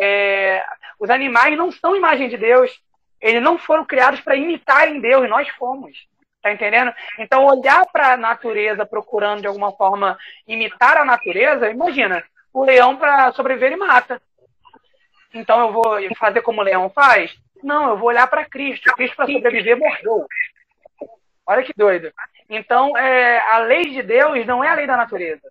É, 0.00 0.64
os 0.98 1.08
animais 1.08 1.56
não 1.56 1.70
são 1.70 1.96
imagem 1.96 2.28
de 2.28 2.36
Deus. 2.36 2.70
Eles 3.20 3.42
não 3.42 3.56
foram 3.56 3.84
criados 3.84 4.20
para 4.20 4.36
imitarem 4.36 5.00
Deus, 5.00 5.28
nós 5.28 5.48
fomos. 5.50 6.06
Tá 6.42 6.52
entendendo? 6.52 6.92
Então, 7.20 7.44
olhar 7.44 7.86
para 7.92 8.14
a 8.14 8.16
natureza 8.16 8.84
procurando 8.84 9.42
de 9.42 9.46
alguma 9.46 9.72
forma 9.72 10.18
imitar 10.46 10.96
a 10.96 11.04
natureza, 11.04 11.70
imagina, 11.70 12.22
o 12.52 12.64
leão 12.64 12.96
para 12.96 13.32
sobreviver 13.32 13.72
ele 13.72 13.76
mata. 13.76 14.20
Então 15.32 15.60
eu 15.60 15.72
vou 15.72 16.14
fazer 16.16 16.42
como 16.42 16.60
o 16.60 16.64
leão 16.64 16.90
faz? 16.90 17.34
Não, 17.62 17.90
eu 17.90 17.96
vou 17.96 18.08
olhar 18.08 18.26
para 18.26 18.44
Cristo. 18.44 18.92
Cristo 18.92 19.16
para 19.16 19.26
sobreviver 19.26 19.78
morreu. 19.78 20.26
Olha 21.46 21.62
que 21.62 21.72
doido. 21.76 22.12
Então, 22.48 22.96
é, 22.96 23.38
a 23.50 23.58
lei 23.58 23.90
de 23.90 24.02
Deus 24.02 24.44
não 24.46 24.62
é 24.62 24.68
a 24.68 24.74
lei 24.74 24.86
da 24.86 24.96
natureza. 24.96 25.42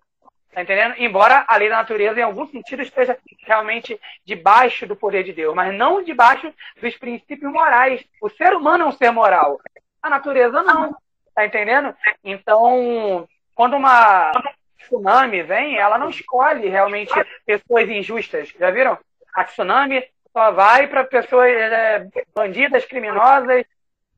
Tá 0.52 0.60
entendendo? 0.60 0.94
Embora 0.98 1.44
a 1.48 1.56
lei 1.56 1.68
da 1.68 1.76
natureza, 1.76 2.20
em 2.20 2.22
algum 2.22 2.46
sentido, 2.46 2.82
esteja 2.82 3.16
realmente 3.44 3.98
debaixo 4.24 4.86
do 4.86 4.94
poder 4.94 5.24
de 5.24 5.32
Deus, 5.32 5.54
mas 5.54 5.74
não 5.74 6.02
debaixo 6.02 6.52
dos 6.80 6.96
princípios 6.96 7.50
morais. 7.50 8.04
O 8.20 8.28
ser 8.28 8.54
humano 8.54 8.84
é 8.84 8.86
um 8.86 8.92
ser 8.92 9.10
moral. 9.10 9.58
A 10.02 10.10
natureza 10.10 10.62
não. 10.62 10.94
Tá 11.34 11.46
entendendo? 11.46 11.94
Então, 12.22 13.26
quando 13.54 13.76
uma 13.76 14.32
tsunami 14.78 15.42
vem, 15.42 15.78
ela 15.78 15.96
não 15.96 16.10
escolhe 16.10 16.68
realmente 16.68 17.12
pessoas 17.46 17.88
injustas. 17.88 18.50
Já 18.58 18.70
viram? 18.70 18.98
A 19.34 19.44
tsunami 19.44 20.04
só 20.32 20.50
vai 20.50 20.86
para 20.86 21.04
pessoas 21.04 21.50
é, 21.50 22.06
bandidas, 22.34 22.84
criminosas, 22.84 23.64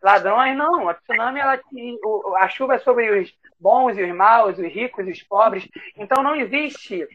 ladrões, 0.04 0.56
não. 0.56 0.88
A 0.88 0.94
tsunami, 0.94 1.40
ela, 1.40 1.58
a 2.36 2.48
chuva 2.48 2.74
é 2.74 2.78
sobre 2.78 3.10
os 3.18 3.34
bons 3.58 3.96
e 3.96 4.02
os 4.02 4.14
maus, 4.14 4.58
os 4.58 4.64
ricos 4.64 5.08
e 5.08 5.10
os 5.10 5.22
pobres. 5.22 5.66
Então 5.96 6.22
não 6.22 6.36
existe 6.36 7.08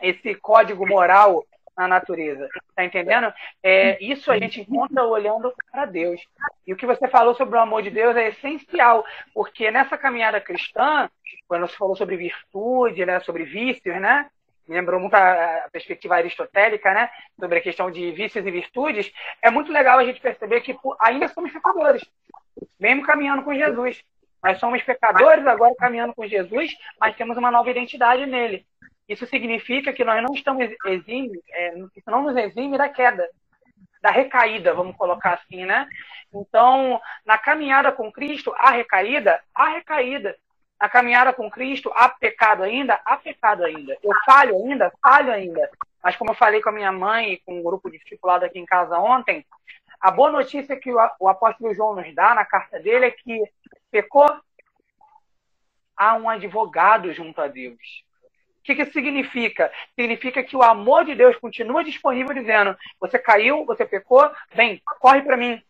esse 0.00 0.34
código 0.34 0.86
moral 0.86 1.44
na 1.76 1.86
natureza. 1.86 2.48
Tá 2.74 2.84
entendendo? 2.84 3.32
É, 3.62 4.02
isso 4.02 4.32
a 4.32 4.38
gente 4.38 4.62
encontra 4.62 5.04
olhando 5.04 5.52
para 5.70 5.84
Deus. 5.84 6.20
E 6.66 6.72
o 6.72 6.76
que 6.76 6.86
você 6.86 7.06
falou 7.06 7.34
sobre 7.34 7.58
o 7.58 7.60
amor 7.60 7.82
de 7.82 7.90
Deus 7.90 8.16
é 8.16 8.28
essencial, 8.28 9.04
porque 9.34 9.70
nessa 9.70 9.98
caminhada 9.98 10.40
cristã, 10.40 11.10
quando 11.46 11.68
você 11.68 11.76
falou 11.76 11.94
sobre 11.94 12.16
virtude, 12.16 13.04
né, 13.04 13.20
sobre 13.20 13.44
vícios, 13.44 14.00
né? 14.00 14.28
Me 14.68 14.74
lembrou 14.74 14.98
muito 14.98 15.14
a 15.14 15.68
perspectiva 15.70 16.16
aristotélica, 16.16 16.92
né? 16.92 17.08
Sobre 17.38 17.58
a 17.58 17.62
questão 17.62 17.90
de 17.90 18.10
vícios 18.12 18.44
e 18.44 18.50
virtudes. 18.50 19.12
É 19.40 19.50
muito 19.50 19.70
legal 19.70 19.98
a 19.98 20.04
gente 20.04 20.20
perceber 20.20 20.60
que 20.60 20.76
ainda 21.00 21.28
somos 21.28 21.52
pecadores, 21.52 22.04
mesmo 22.78 23.02
caminhando 23.02 23.42
com 23.42 23.54
Jesus. 23.54 24.02
Nós 24.42 24.58
somos 24.58 24.82
pecadores 24.82 25.46
agora 25.46 25.74
caminhando 25.76 26.14
com 26.14 26.26
Jesus, 26.26 26.72
mas 27.00 27.16
temos 27.16 27.36
uma 27.36 27.50
nova 27.50 27.70
identidade 27.70 28.26
nele. 28.26 28.66
Isso 29.08 29.26
significa 29.26 29.92
que 29.92 30.04
nós 30.04 30.22
não 30.22 30.34
estamos 30.34 30.68
exime, 30.86 31.40
é, 31.52 31.74
isso 31.96 32.10
não 32.10 32.22
nos 32.22 32.36
exime 32.36 32.76
da 32.76 32.88
queda, 32.88 33.28
da 34.02 34.10
recaída, 34.10 34.74
vamos 34.74 34.96
colocar 34.96 35.34
assim, 35.34 35.64
né? 35.64 35.88
Então, 36.34 37.00
na 37.24 37.38
caminhada 37.38 37.92
com 37.92 38.10
Cristo, 38.10 38.52
há 38.58 38.70
recaída, 38.70 39.40
há 39.54 39.68
recaída. 39.70 40.36
Na 40.80 40.88
caminhada 40.88 41.32
com 41.32 41.50
Cristo, 41.50 41.90
há 41.94 42.08
pecado 42.08 42.62
ainda, 42.62 43.00
há 43.04 43.16
pecado 43.16 43.64
ainda. 43.64 43.96
Eu 44.02 44.12
falho 44.24 44.56
ainda, 44.56 44.92
falho 45.02 45.32
ainda. 45.32 45.70
Mas 46.02 46.16
como 46.16 46.30
eu 46.30 46.34
falei 46.34 46.60
com 46.60 46.68
a 46.68 46.72
minha 46.72 46.92
mãe 46.92 47.32
e 47.32 47.38
com 47.38 47.58
um 47.58 47.62
grupo 47.62 47.90
de 47.90 47.98
discipulado 47.98 48.44
aqui 48.44 48.58
em 48.58 48.66
casa 48.66 48.98
ontem, 48.98 49.44
a 50.00 50.10
boa 50.10 50.30
notícia 50.30 50.76
que 50.76 50.92
o 50.92 51.28
apóstolo 51.28 51.74
João 51.74 51.94
nos 51.94 52.14
dá 52.14 52.34
na 52.34 52.44
carta 52.44 52.78
dele 52.78 53.06
é 53.06 53.10
que 53.10 53.42
pecou, 53.90 54.28
há 55.96 56.14
um 56.14 56.28
advogado 56.28 57.12
junto 57.12 57.40
a 57.40 57.48
Deus 57.48 58.04
que, 58.66 58.74
que 58.74 58.82
isso 58.82 58.92
significa? 58.92 59.70
Significa 59.94 60.42
que 60.42 60.56
o 60.56 60.62
amor 60.62 61.04
de 61.04 61.14
Deus 61.14 61.36
continua 61.36 61.84
disponível, 61.84 62.34
dizendo: 62.34 62.76
você 63.00 63.18
caiu, 63.18 63.64
você 63.64 63.86
pecou, 63.86 64.28
vem, 64.52 64.82
corre 65.00 65.22
para 65.22 65.36
mim. 65.36 65.62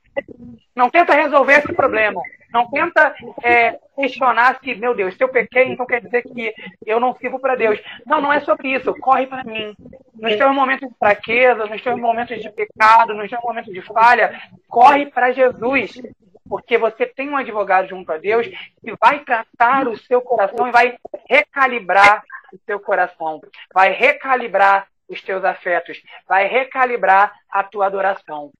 Não 0.75 0.91
tenta 0.91 1.15
resolver 1.15 1.55
esse 1.55 1.73
problema. 1.73 2.21
Não 2.53 2.71
tenta 2.71 3.15
é, 3.43 3.79
questionar 3.95 4.59
se, 4.63 4.75
meu 4.75 4.95
Deus, 4.95 5.15
se 5.15 5.23
eu 5.23 5.29
pequei, 5.29 5.65
então 5.65 5.87
quer 5.87 6.01
dizer 6.01 6.23
que 6.23 6.55
eu 6.85 7.01
não 7.01 7.15
sirvo 7.17 7.39
para 7.39 7.55
Deus. 7.55 7.81
Não, 8.07 8.21
não 8.21 8.33
é 8.33 8.41
sobre 8.41 8.73
isso. 8.73 8.95
Corre 8.95 9.27
para 9.27 9.45
mim. 9.45 9.75
Nos 10.15 10.37
teus 10.37 10.55
momentos 10.55 10.89
de 10.89 10.95
fraqueza, 10.99 11.67
nos 11.67 11.83
teus 11.83 12.01
momentos 12.01 12.41
de 12.41 12.51
pecado, 12.51 13.15
nos 13.15 13.29
teus 13.29 13.43
momentos 13.43 13.73
de 13.73 13.83
falha, 13.83 14.41
corre 14.69 15.07
para 15.07 15.33
Jesus. 15.33 16.01
Porque 16.49 16.79
você 16.79 17.07
tem 17.07 17.29
um 17.29 17.37
advogado 17.37 17.89
junto 17.89 18.11
a 18.13 18.19
Deus 18.19 18.47
que 18.47 18.95
vai 19.01 19.21
tratar 19.21 19.89
o 19.89 19.97
seu 19.97 20.23
coração 20.23 20.69
e 20.69 20.71
vai 20.71 20.97
recalibrar 21.29 22.23
o 22.53 22.59
teu 22.59 22.79
coração, 22.79 23.41
vai 23.75 23.91
recalibrar 23.91 24.87
os 25.09 25.21
teus 25.23 25.45
afetos, 25.45 26.01
vai 26.27 26.47
recalibrar 26.47 27.35
a 27.51 27.63
tua 27.63 27.87
adoração. 27.87 28.53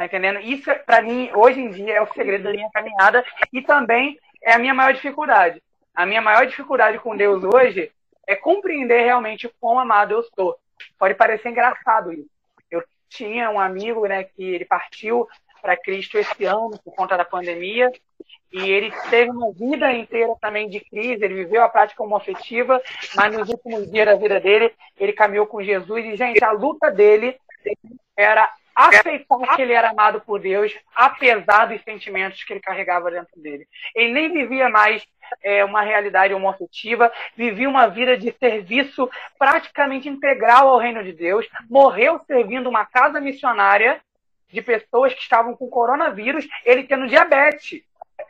Tá 0.00 0.06
entendendo? 0.06 0.40
Isso, 0.40 0.64
para 0.86 1.02
mim, 1.02 1.30
hoje 1.34 1.60
em 1.60 1.70
dia, 1.72 1.96
é 1.96 2.00
o 2.00 2.10
segredo 2.14 2.44
da 2.44 2.52
minha 2.52 2.70
caminhada 2.70 3.22
e 3.52 3.60
também 3.60 4.18
é 4.42 4.54
a 4.54 4.58
minha 4.58 4.72
maior 4.72 4.94
dificuldade. 4.94 5.62
A 5.94 6.06
minha 6.06 6.22
maior 6.22 6.46
dificuldade 6.46 6.98
com 7.00 7.14
Deus 7.14 7.44
hoje 7.44 7.92
é 8.26 8.34
compreender 8.34 9.04
realmente 9.04 9.46
o 9.46 9.52
quão 9.60 9.78
amado 9.78 10.14
eu 10.14 10.22
sou. 10.34 10.56
Pode 10.98 11.12
parecer 11.12 11.50
engraçado 11.50 12.14
isso. 12.14 12.30
Eu 12.70 12.82
tinha 13.10 13.50
um 13.50 13.60
amigo, 13.60 14.06
né, 14.06 14.24
que 14.24 14.42
ele 14.42 14.64
partiu 14.64 15.28
para 15.60 15.76
Cristo 15.76 16.16
esse 16.16 16.46
ano 16.46 16.80
por 16.82 16.94
conta 16.94 17.18
da 17.18 17.24
pandemia 17.26 17.92
e 18.50 18.70
ele 18.70 18.90
teve 19.10 19.30
uma 19.30 19.52
vida 19.52 19.92
inteira 19.92 20.34
também 20.40 20.70
de 20.70 20.80
crise, 20.80 21.22
ele 21.22 21.44
viveu 21.44 21.62
a 21.62 21.68
prática 21.68 22.02
homoafetiva, 22.02 22.80
mas 23.14 23.36
nos 23.36 23.50
últimos 23.50 23.90
dias 23.92 24.06
da 24.06 24.14
vida 24.14 24.40
dele, 24.40 24.72
ele 24.98 25.12
caminhou 25.12 25.46
com 25.46 25.62
Jesus. 25.62 26.02
E, 26.06 26.16
gente, 26.16 26.42
a 26.42 26.52
luta 26.52 26.90
dele 26.90 27.38
era 28.16 28.50
aceitar 28.88 29.56
que 29.56 29.62
ele 29.62 29.72
era 29.72 29.90
amado 29.90 30.20
por 30.20 30.40
Deus, 30.40 30.76
apesar 30.94 31.66
dos 31.66 31.82
sentimentos 31.82 32.42
que 32.44 32.52
ele 32.52 32.60
carregava 32.60 33.10
dentro 33.10 33.40
dele. 33.40 33.66
Ele 33.94 34.12
nem 34.12 34.32
vivia 34.32 34.68
mais 34.68 35.04
é, 35.42 35.64
uma 35.64 35.82
realidade 35.82 36.34
homoafetiva, 36.34 37.12
vivia 37.36 37.68
uma 37.68 37.86
vida 37.86 38.16
de 38.16 38.32
serviço 38.32 39.08
praticamente 39.38 40.08
integral 40.08 40.68
ao 40.68 40.78
reino 40.78 41.02
de 41.04 41.12
Deus, 41.12 41.46
morreu 41.68 42.20
servindo 42.26 42.68
uma 42.68 42.84
casa 42.84 43.20
missionária 43.20 44.00
de 44.48 44.60
pessoas 44.60 45.14
que 45.14 45.20
estavam 45.20 45.56
com 45.56 45.68
coronavírus, 45.68 46.46
ele 46.64 46.84
tendo 46.84 47.06
diabetes 47.06 47.82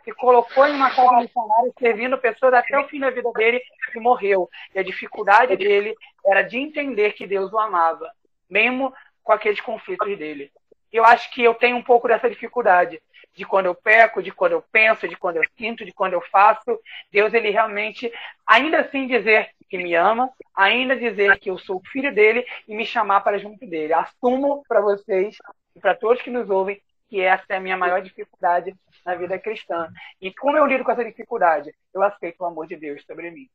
se 0.05 0.13
colocou 0.13 0.67
em 0.67 0.75
uma 0.75 0.91
casa 0.91 1.17
missionária 1.17 1.73
servindo 1.79 2.19
pessoas 2.19 2.55
até 2.55 2.79
o 2.79 2.87
fim 2.89 3.01
da 3.01 3.11
vida 3.11 3.31
dele 3.33 3.61
e 3.95 4.01
morreu. 4.01 4.49
E 4.75 4.79
a 4.79 4.83
dificuldade 4.83 5.57
dele 5.57 5.95
era 6.25 6.43
de 6.43 6.59
entender 6.59 7.13
que 7.13 7.27
Deus 7.27 7.53
o 7.53 7.59
amava, 7.59 8.11
mesmo 8.49 8.93
com 9.23 9.33
aqueles 9.33 9.61
conflitos 9.61 10.19
dele. 10.19 10.51
Eu 10.93 11.05
acho 11.05 11.31
que 11.33 11.43
eu 11.43 11.55
tenho 11.55 11.77
um 11.77 11.83
pouco 11.83 12.09
dessa 12.09 12.29
dificuldade 12.29 13.01
de 13.35 13.45
quando 13.45 13.67
eu 13.67 13.75
peco, 13.75 14.23
de 14.23 14.33
quando 14.33 14.53
eu 14.53 14.63
penso, 14.73 15.09
de 15.09 15.17
quando 15.17 15.37
eu 15.37 15.45
sinto, 15.57 15.85
de 15.85 15.93
quando 15.93 16.15
eu 16.15 16.21
faço. 16.21 16.79
Deus 17.13 17.33
ele 17.33 17.51
realmente 17.51 18.13
ainda 18.47 18.81
assim 18.81 19.07
dizer 19.07 19.51
que 19.69 19.79
me 19.79 19.95
ama, 19.95 20.29
ainda 20.55 20.97
dizer 20.97 21.39
que 21.39 21.49
eu 21.49 21.57
sou 21.59 21.81
filho 21.93 22.13
dele 22.13 22.45
e 22.67 22.75
me 22.75 22.85
chamar 22.85 23.21
para 23.21 23.39
junto 23.39 23.65
dele. 23.67 23.93
Assumo 23.93 24.65
para 24.69 24.81
vocês 24.81 25.37
e 25.77 25.81
para 25.81 25.95
todos 25.95 26.23
que 26.23 26.31
nos 26.31 26.51
ouvem 26.51 26.81
que 27.09 27.21
essa 27.21 27.45
é 27.51 27.57
a 27.57 27.61
minha 27.61 27.77
maior 27.77 28.03
dificuldade 28.03 28.75
na 29.05 29.15
vida 29.15 29.39
cristã. 29.39 29.89
E 30.21 30.33
como 30.33 30.57
eu 30.57 30.67
lido 30.67 30.85
com 30.85 30.93
essa 30.93 31.05
dificuldade? 31.05 31.75
Eu 31.93 32.03
aceito 32.03 32.41
o 32.41 32.47
amor 32.47 32.67
de 32.67 32.77
Deus 32.77 33.05
sobre 33.05 33.31
mim. 33.31 33.49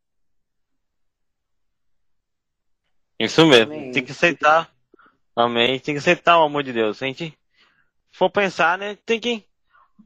Isso 3.18 3.46
mesmo. 3.46 3.74
Amém. 3.74 3.92
Tem 3.92 4.04
que 4.04 4.12
aceitar. 4.12 4.75
Amém. 5.36 5.80
Tem 5.80 5.94
que 5.94 6.00
aceitar 6.00 6.40
o 6.40 6.44
amor 6.44 6.64
de 6.64 6.72
Deus. 6.72 6.98
Se 6.98 7.04
a 7.04 7.08
gente 7.08 7.38
for 8.12 8.30
pensar, 8.30 8.78
né? 8.78 8.96
Tem 9.06 9.20
que. 9.20 9.46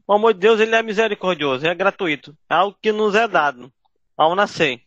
O 0.06 0.12
amor 0.12 0.34
de 0.34 0.40
Deus 0.40 0.60
ele 0.60 0.74
é 0.74 0.82
misericordioso, 0.82 1.66
é 1.66 1.74
gratuito. 1.74 2.36
É 2.48 2.54
algo 2.54 2.76
que 2.80 2.90
nos 2.90 3.14
é 3.14 3.28
dado 3.28 3.72
ao 4.16 4.34
nascer. 4.34 4.82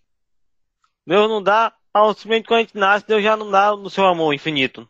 Deus 1.06 1.30
não 1.30 1.42
dá, 1.42 1.74
ao 1.94 2.14
simplesmente 2.14 2.48
quando 2.48 2.60
a 2.60 2.62
gente 2.62 2.78
nasce, 2.78 3.08
Deus 3.08 3.24
já 3.24 3.36
não 3.36 3.50
dá 3.50 3.76
no 3.76 3.90
seu 3.90 4.06
amor 4.06 4.34
infinito. 4.34 4.88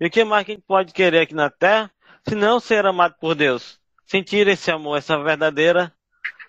E 0.00 0.06
o 0.06 0.10
que 0.10 0.24
mais 0.24 0.44
que 0.44 0.52
a 0.52 0.54
gente 0.54 0.64
pode 0.66 0.92
querer 0.92 1.20
aqui 1.20 1.34
na 1.34 1.50
terra 1.50 1.90
se 2.26 2.34
não 2.34 2.60
ser 2.60 2.84
amado 2.86 3.14
por 3.18 3.34
Deus? 3.34 3.80
Sentir 4.06 4.46
esse 4.48 4.70
amor, 4.70 4.98
essa 4.98 5.18
verdadeira 5.22 5.92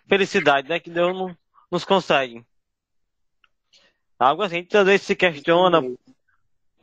felicidade, 0.08 0.68
né? 0.68 0.80
Que 0.80 0.90
Deus 0.90 1.16
não, 1.16 1.38
nos 1.72 1.86
conseguem. 1.86 2.46
Algo 4.18 4.44
assim, 4.44 4.56
a 4.56 4.60
gente 4.60 4.78
às 4.78 4.86
vezes 4.86 5.06
se 5.06 5.16
questiona, 5.16 5.82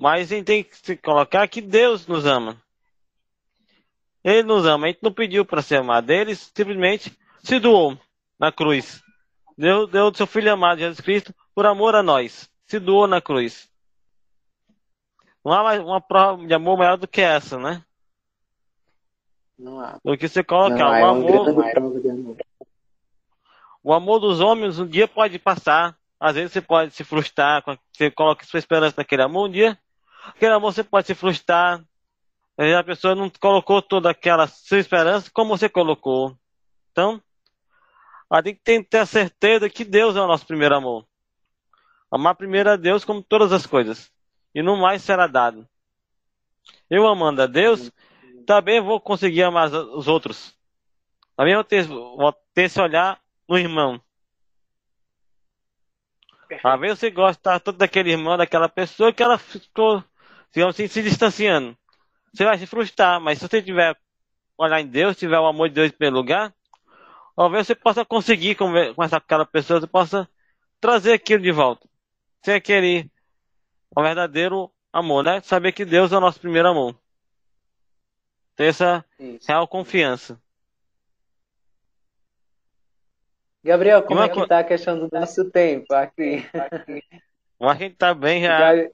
mas 0.02 0.32
a 0.32 0.34
gente 0.34 0.46
tem 0.46 0.64
que 0.64 0.76
se 0.76 0.96
colocar 0.96 1.46
que 1.46 1.60
Deus 1.60 2.08
nos 2.08 2.26
ama. 2.26 2.60
Ele 4.24 4.42
nos 4.42 4.66
ama, 4.66 4.86
a 4.86 4.88
gente 4.88 4.98
não 5.00 5.12
pediu 5.12 5.44
para 5.44 5.62
ser 5.62 5.76
amado, 5.76 6.10
ele 6.10 6.34
simplesmente 6.34 7.16
se 7.40 7.60
doou 7.60 7.96
na 8.36 8.50
cruz. 8.50 9.00
Deu, 9.56 9.86
deu 9.86 10.12
seu 10.12 10.26
filho 10.26 10.52
amado, 10.52 10.80
Jesus 10.80 11.00
Cristo, 11.00 11.32
por 11.54 11.66
amor 11.66 11.94
a 11.94 12.02
nós. 12.02 12.50
Se 12.66 12.80
doou 12.80 13.06
na 13.06 13.20
cruz. 13.20 13.70
Não 15.44 15.52
há 15.52 15.62
mais 15.62 15.80
uma 15.80 16.00
prova 16.00 16.44
de 16.44 16.52
amor 16.52 16.76
maior 16.76 16.96
do 16.96 17.06
que 17.06 17.20
essa, 17.20 17.56
né? 17.56 17.80
Não 19.56 19.78
há. 19.78 20.00
Do 20.04 20.18
que 20.18 20.26
você 20.26 20.42
colocar. 20.42 20.90
O 20.90 20.94
é 20.94 21.02
amor. 21.04 21.48
amor. 21.48 22.36
O 23.84 23.92
amor 23.92 24.18
dos 24.18 24.40
homens 24.40 24.80
um 24.80 24.86
dia 24.86 25.06
pode 25.06 25.38
passar. 25.38 25.96
Às 26.18 26.34
vezes 26.34 26.52
você 26.52 26.60
pode 26.60 26.92
se 26.92 27.04
frustrar, 27.04 27.62
você 27.92 28.10
coloca 28.10 28.44
sua 28.44 28.58
esperança 28.58 28.96
naquele 28.98 29.22
amor, 29.22 29.48
um 29.48 29.52
dia 29.52 29.78
aquele 30.26 30.52
amor 30.52 30.72
você 30.72 30.84
pode 30.84 31.06
se 31.06 31.14
frustrar. 31.14 31.84
A 32.56 32.84
pessoa 32.84 33.14
não 33.14 33.30
colocou 33.30 33.80
toda 33.80 34.10
aquela 34.10 34.46
sua 34.46 34.78
esperança 34.78 35.30
como 35.32 35.56
você 35.56 35.68
colocou. 35.68 36.36
Então, 36.90 37.20
a 38.30 38.42
gente 38.42 38.60
tem 38.62 38.82
que 38.82 38.90
ter 38.90 38.98
a 38.98 39.06
certeza 39.06 39.68
que 39.68 39.84
Deus 39.84 40.16
é 40.16 40.20
o 40.20 40.26
nosso 40.26 40.46
primeiro 40.46 40.74
amor. 40.74 41.06
Amar 42.10 42.34
primeiro 42.34 42.70
a 42.70 42.76
Deus 42.76 43.04
como 43.04 43.22
todas 43.22 43.52
as 43.52 43.66
coisas. 43.66 44.10
E 44.54 44.62
no 44.62 44.76
mais 44.76 45.02
será 45.02 45.26
dado. 45.26 45.66
Eu 46.88 47.08
amando 47.08 47.42
a 47.42 47.46
Deus, 47.46 47.90
também 48.46 48.80
vou 48.80 49.00
conseguir 49.00 49.42
amar 49.42 49.72
os 49.72 50.08
outros. 50.08 50.54
Também 51.36 51.54
vou 51.54 51.64
ter, 51.64 51.84
vou 51.84 52.32
ter 52.54 52.64
esse 52.64 52.80
olhar 52.80 53.18
no 53.48 53.58
irmão. 53.58 54.00
Às 56.62 56.80
vezes 56.80 56.98
você 56.98 57.10
gosta 57.10 57.58
tanto 57.58 57.78
daquele 57.78 58.10
irmão, 58.10 58.36
daquela 58.36 58.68
pessoa, 58.68 59.12
que 59.12 59.22
ela 59.22 59.38
ficou, 59.38 60.04
digamos 60.52 60.74
assim, 60.76 60.86
se 60.88 61.02
distanciando. 61.02 61.76
Você 62.32 62.44
vai 62.44 62.58
se 62.58 62.66
frustrar, 62.66 63.20
mas 63.20 63.38
se 63.38 63.48
você 63.48 63.62
tiver 63.62 63.96
olhar 64.56 64.80
em 64.80 64.86
Deus, 64.86 65.16
tiver 65.16 65.38
o 65.38 65.46
amor 65.46 65.68
de 65.68 65.74
Deus 65.74 65.88
em 65.88 65.96
primeiro 65.96 66.16
lugar, 66.16 66.54
talvez 67.36 67.66
você 67.66 67.74
possa 67.74 68.04
conseguir 68.04 68.54
conversar 68.54 69.20
com 69.20 69.24
aquela 69.24 69.46
pessoa, 69.46 69.80
você 69.80 69.86
possa 69.86 70.28
trazer 70.80 71.12
aquilo 71.14 71.42
de 71.42 71.52
volta. 71.52 71.88
Sem 72.44 72.54
aquele 72.54 73.10
um 73.96 74.02
verdadeiro 74.02 74.70
amor, 74.92 75.22
né? 75.22 75.40
Saber 75.42 75.72
que 75.72 75.84
Deus 75.84 76.12
é 76.12 76.16
o 76.16 76.20
nosso 76.20 76.40
primeiro 76.40 76.68
amor. 76.68 76.94
Ter 78.56 78.66
essa 78.66 79.04
Isso. 79.18 79.46
real 79.48 79.66
confiança. 79.66 80.40
Gabriel, 83.64 84.02
como 84.02 84.20
é 84.20 84.28
que 84.28 84.34
co- 84.34 84.46
tá 84.46 84.58
a 84.58 84.64
questão 84.64 84.98
do 84.98 85.08
nosso 85.12 85.48
tempo 85.50 85.94
aqui? 85.94 86.44
Mas 87.60 87.70
a 87.70 87.74
gente 87.76 87.94
tá 87.94 88.12
bem 88.12 88.42
já. 88.42 88.76
Já- 88.76 88.90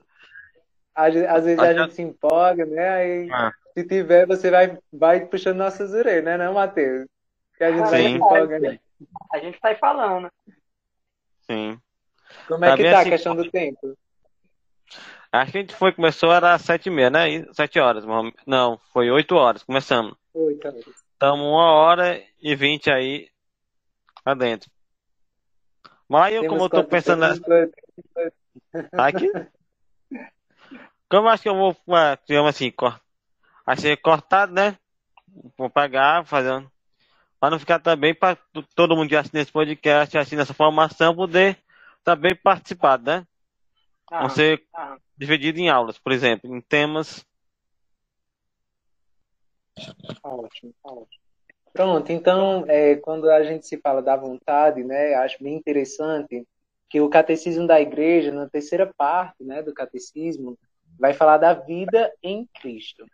às, 1.06 1.16
às 1.16 1.44
vezes 1.44 1.58
a 1.58 1.62
Acho- 1.70 1.78
gente 1.78 1.94
se 1.94 2.02
empolga, 2.02 2.66
né? 2.66 2.88
Aí, 2.88 3.30
Ah. 3.32 3.52
se 3.74 3.84
tiver, 3.84 4.26
você 4.26 4.50
vai, 4.50 4.78
vai 4.92 5.24
puxando 5.26 5.58
nossas 5.58 5.92
orelhas, 5.92 6.24
né, 6.24 6.36
não, 6.36 6.54
Matheus? 6.54 7.06
Que 7.56 7.64
a 7.64 7.70
gente 7.70 7.80
vai 7.90 8.02
se 8.02 8.08
Sim. 8.08 8.14
empolga, 8.16 8.58
né? 8.58 8.78
A 9.32 9.38
gente 9.38 9.58
sai 9.60 9.74
falando. 9.76 10.30
Sim. 11.42 11.80
Como 12.46 12.64
é 12.64 12.68
Tá 12.70 12.76
que 12.76 12.82
tá 12.84 12.96
a 12.96 13.00
assim- 13.00 13.10
questão 13.10 13.36
do 13.36 13.50
tempo? 13.50 13.96
A 15.30 15.44
gente 15.44 15.74
foi, 15.74 15.92
começou, 15.92 16.32
era 16.32 16.54
às 16.54 16.62
sete 16.62 16.86
e 16.86 16.90
meia, 16.90 17.10
né? 17.10 17.44
Sete 17.52 17.78
horas. 17.78 18.04
Não, 18.46 18.78
foi 18.92 19.10
oito 19.10 19.34
horas, 19.36 19.62
começamos. 19.62 20.16
Oi, 20.34 20.54
tá. 20.56 20.70
Estamos 20.70 21.46
uma 21.46 21.72
hora 21.72 22.20
e 22.40 22.54
vinte 22.56 22.90
aí 22.90 23.28
lá 24.24 24.34
dentro. 24.34 24.70
Mas 26.08 26.34
eu, 26.34 26.46
como 26.46 26.64
eu 26.64 26.70
tô 26.70 26.82
pensando 26.84 27.24
aqui, 27.24 27.42
como 31.08 31.28
eu 31.28 31.32
acho 31.32 31.42
que 31.42 31.48
eu 31.48 31.56
vou, 31.56 31.76
digamos 32.26 32.50
assim, 32.50 32.70
cor... 32.70 33.00
achei 33.66 33.96
cortado, 33.96 34.52
né? 34.52 34.78
Vou 35.56 35.70
pegar, 35.70 36.24
fazer 36.26 36.52
um... 36.52 36.68
Para 37.40 37.50
não 37.50 37.58
ficar 37.58 37.78
também 37.78 38.14
para 38.14 38.36
todo 38.74 38.96
mundo 38.96 39.08
que 39.08 39.16
assina 39.16 39.40
esse 39.40 39.52
podcast, 39.52 40.18
assina 40.18 40.42
essa 40.42 40.52
formação, 40.52 41.14
poder 41.14 41.56
também 42.02 42.34
participar, 42.34 42.98
né? 42.98 43.24
Ah, 44.10 44.20
Vão 44.20 44.30
ser 44.30 44.64
ah. 44.74 44.96
dividido 45.16 45.58
em 45.58 45.68
aulas, 45.68 45.98
por 45.98 46.12
exemplo, 46.12 46.54
em 46.54 46.60
temas. 46.60 47.24
Ótimo, 50.22 50.74
ótimo. 50.82 51.06
Pronto, 51.72 52.10
então, 52.10 52.64
é, 52.66 52.96
quando 52.96 53.30
a 53.30 53.44
gente 53.44 53.66
se 53.66 53.78
fala 53.78 54.02
da 54.02 54.16
vontade, 54.16 54.82
né, 54.82 55.14
acho 55.14 55.42
bem 55.42 55.54
interessante 55.54 56.44
que 56.90 57.00
o 57.00 57.08
catecismo 57.08 57.66
da 57.66 57.80
igreja, 57.80 58.32
na 58.32 58.48
terceira 58.48 58.92
parte, 58.96 59.44
né, 59.44 59.62
do 59.62 59.72
catecismo, 59.72 60.58
vai 60.98 61.12
falar 61.12 61.38
da 61.38 61.54
vida 61.54 62.12
em 62.22 62.46
Cristo. 62.60 63.06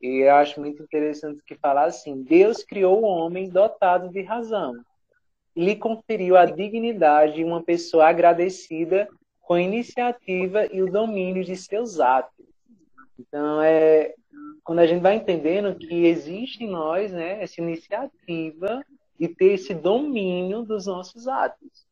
E 0.00 0.24
eu 0.24 0.34
acho 0.34 0.60
muito 0.60 0.82
interessante 0.82 1.42
que 1.46 1.56
falar 1.56 1.84
assim: 1.84 2.22
Deus 2.22 2.62
criou 2.62 3.02
o 3.02 3.06
homem 3.06 3.48
dotado 3.48 4.08
de 4.08 4.22
razão 4.22 4.74
e 5.54 5.64
lhe 5.64 5.76
conferiu 5.76 6.36
a 6.36 6.44
dignidade 6.44 7.34
de 7.34 7.44
uma 7.44 7.62
pessoa 7.62 8.08
agradecida 8.08 9.08
com 9.40 9.54
a 9.54 9.62
iniciativa 9.62 10.66
e 10.66 10.82
o 10.82 10.90
domínio 10.90 11.44
de 11.44 11.56
seus 11.56 11.98
atos. 11.98 12.46
Então, 13.18 13.62
é, 13.62 14.14
quando 14.62 14.80
a 14.80 14.86
gente 14.86 15.00
vai 15.00 15.14
entendendo 15.14 15.74
que 15.74 16.06
existe 16.06 16.64
em 16.64 16.68
nós 16.68 17.12
né, 17.12 17.42
essa 17.42 17.60
iniciativa 17.60 18.84
de 19.18 19.28
ter 19.28 19.54
esse 19.54 19.72
domínio 19.72 20.62
dos 20.62 20.86
nossos 20.86 21.26
atos. 21.26 21.86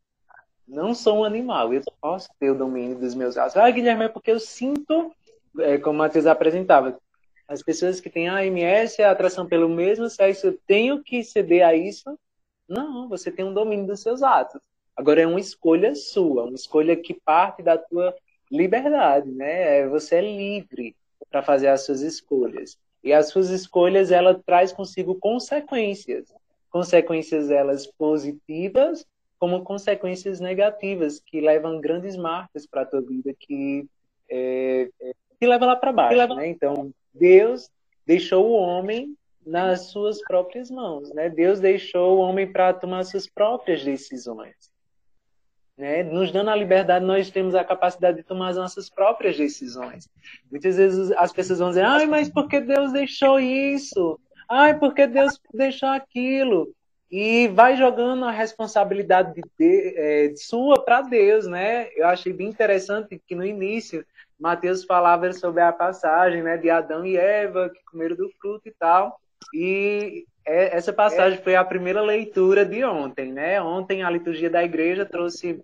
Não 0.67 0.95
sou 0.95 1.21
um 1.21 1.25
animal, 1.25 1.73
eu 1.73 1.83
posso 2.01 2.29
ter 2.39 2.51
o 2.51 2.59
domínio 2.59 2.99
dos 2.99 3.15
meus 3.15 3.37
atos. 3.37 3.57
Ah, 3.57 3.71
Guilherme, 3.71 4.05
é 4.05 4.09
porque 4.09 4.31
eu 4.31 4.41
sinto, 4.41 5.13
é, 5.61 5.79
como 5.79 5.97
o 5.97 5.99
Matheus 5.99 6.27
apresentava, 6.27 6.99
as 7.47 7.63
pessoas 7.63 8.01
que 8.01 8.09
têm 8.09 8.29
AMS, 8.29 9.01
a 9.01 9.11
atração 9.11 9.47
pelo 9.47 9.69
mesmo 9.69 10.09
sexo, 10.09 10.47
eu 10.47 10.59
tenho 10.67 11.03
que 11.03 11.23
ceder 11.23 11.67
a 11.67 11.75
isso? 11.75 12.19
Não, 12.69 13.09
você 13.09 13.31
tem 13.31 13.45
um 13.45 13.53
domínio 13.53 13.87
dos 13.87 14.01
seus 14.01 14.23
atos. 14.23 14.61
Agora 14.97 15.21
é 15.21 15.27
uma 15.27 15.41
escolha 15.41 15.95
sua, 15.95 16.45
uma 16.45 16.55
escolha 16.55 16.97
que 16.97 17.13
parte 17.13 17.63
da 17.63 17.77
tua 17.77 18.15
liberdade, 18.51 19.31
né? 19.31 19.81
É, 19.81 19.89
Você 19.89 20.17
é 20.17 20.21
livre 20.21 20.97
para 21.31 21.43
fazer 21.43 21.69
as 21.69 21.85
suas 21.85 22.01
escolhas. 22.01 22.79
E 23.03 23.13
as 23.13 23.29
suas 23.29 23.51
escolhas, 23.51 24.11
ela 24.11 24.41
traz 24.47 24.73
consigo 24.73 25.17
consequências. 25.17 26.33
Consequências 26.71 27.51
elas 27.51 27.87
positivas, 27.87 29.05
como 29.39 29.63
consequências 29.63 30.41
negativas, 30.41 31.21
que 31.21 31.41
levam 31.41 31.81
grandes 31.81 32.17
marcas 32.17 32.67
para 32.67 32.83
a 32.83 32.87
tua 32.87 33.03
vida, 33.03 33.35
que 33.39 33.87
é, 34.31 34.89
que 35.39 35.47
leva 35.47 35.67
lá 35.67 35.77
para 35.77 35.93
baixo, 35.93 36.35
né? 36.35 36.49
Então, 36.49 36.93
Deus 37.13 37.71
deixou 38.07 38.47
o 38.47 38.53
homem 38.53 39.17
nas 39.47 39.87
suas 39.87 40.23
próprias 40.23 40.71
mãos, 40.71 41.13
né? 41.13 41.29
Deus 41.29 41.61
deixou 41.61 42.17
o 42.17 42.21
homem 42.21 42.51
para 42.51 42.73
tomar 42.73 43.05
suas 43.05 43.27
próprias 43.27 43.85
decisões. 43.85 44.73
Né? 45.77 46.05
Nos 46.05 46.31
dando 46.31 46.51
a 46.51 46.57
liberdade, 46.57 47.05
nós 47.05 47.31
temos 47.31 47.55
a 47.55 47.65
capacidade 47.65 48.19
de 48.19 48.23
tomar 48.23 48.51
as 48.51 48.57
nossas 48.57 48.89
próprias 48.89 49.37
decisões. 49.37 50.09
Muitas 50.49 50.77
vezes 50.77 51.11
as 51.13 51.33
pessoas 51.33 51.59
vão 51.59 51.71
dizer: 51.71 51.85
ai, 51.85 52.07
mas 52.07 52.29
por 52.29 52.49
que 52.49 52.61
Deus 52.61 52.93
deixou 52.93 53.41
isso? 53.41 54.19
Ai, 54.49 54.79
por 54.79 54.95
que 54.95 55.07
Deus 55.07 55.41
deixou 55.53 55.89
aquilo? 55.89 56.73
E 57.11 57.49
vai 57.49 57.77
jogando 57.77 58.25
a 58.25 58.31
responsabilidade 58.31 59.35
de, 59.35 59.43
de, 59.59 59.95
é, 59.97 60.33
sua 60.37 60.85
para 60.85 61.03
Deus, 61.03 61.47
né? 61.47 61.89
Eu 61.97 62.07
achei 62.07 62.33
bem 62.33 62.49
interessante 62.49 63.21
que 63.27 63.35
no 63.35 63.45
início 63.45 64.07
Mateus 64.39 64.85
falava 64.85 65.33
sobre 65.33 65.63
a 65.63 65.73
passagem 65.73 66.43
né, 66.43 66.57
de 66.57 66.71
Adão 66.71 67.05
e 67.07 67.17
Eva 67.17 67.71
que 67.71 67.83
comeram 67.85 68.17
do 68.17 68.31
fruto 68.41 68.69
e 68.69 68.73
tal. 68.73 69.21
E 69.53 70.27
essa 70.45 70.93
passagem 70.93 71.43
foi 71.43 71.57
a 71.57 71.65
primeira 71.65 72.03
leitura 72.03 72.65
de 72.65 72.85
ontem, 72.85 73.33
né? 73.33 73.63
Ontem 73.63 74.03
a 74.03 74.11
liturgia 74.11 74.51
da 74.51 74.63
igreja 74.63 75.07
trouxe 75.07 75.63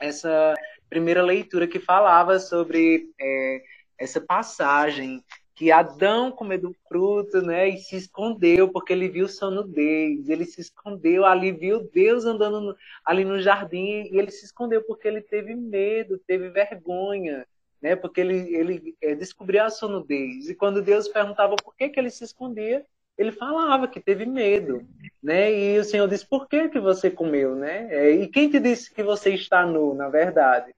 essa 0.00 0.54
primeira 0.88 1.22
leitura 1.22 1.66
que 1.66 1.78
falava 1.78 2.38
sobre 2.38 3.10
é, 3.20 3.62
essa 3.98 4.20
passagem 4.20 5.22
que 5.54 5.70
Adão 5.70 6.32
comeu 6.32 6.60
do 6.60 6.76
fruto, 6.88 7.40
né, 7.40 7.68
e 7.68 7.78
se 7.78 7.94
escondeu 7.94 8.68
porque 8.68 8.92
ele 8.92 9.08
viu 9.08 9.28
sua 9.28 9.52
nudez, 9.52 10.28
ele 10.28 10.44
se 10.44 10.60
escondeu 10.60 11.24
ali, 11.24 11.52
viu 11.52 11.88
Deus 11.92 12.24
andando 12.24 12.60
no, 12.60 12.76
ali 13.04 13.24
no 13.24 13.40
jardim 13.40 14.08
e 14.10 14.18
ele 14.18 14.32
se 14.32 14.44
escondeu 14.44 14.82
porque 14.82 15.06
ele 15.06 15.20
teve 15.20 15.54
medo, 15.54 16.18
teve 16.26 16.50
vergonha, 16.50 17.46
né, 17.84 17.94
porque 17.94 18.22
ele, 18.22 18.56
ele 18.56 18.96
é, 19.02 19.14
descobriu 19.14 19.62
a 19.62 19.86
nudez. 19.86 20.48
E 20.48 20.54
quando 20.54 20.80
Deus 20.80 21.06
perguntava 21.06 21.54
por 21.54 21.76
que, 21.76 21.90
que 21.90 22.00
ele 22.00 22.08
se 22.08 22.24
escondia, 22.24 22.82
ele 23.18 23.30
falava 23.30 23.86
que 23.86 24.00
teve 24.00 24.24
medo, 24.24 24.82
né? 25.22 25.52
E 25.52 25.78
o 25.78 25.84
Senhor 25.84 26.08
disse: 26.08 26.26
"Por 26.26 26.48
que 26.48 26.70
que 26.70 26.80
você 26.80 27.10
comeu, 27.10 27.54
né? 27.54 27.86
É, 27.90 28.10
e 28.10 28.26
quem 28.26 28.48
te 28.48 28.58
disse 28.58 28.90
que 28.90 29.02
você 29.02 29.34
está 29.34 29.66
nu, 29.66 29.92
na 29.92 30.08
verdade?" 30.08 30.74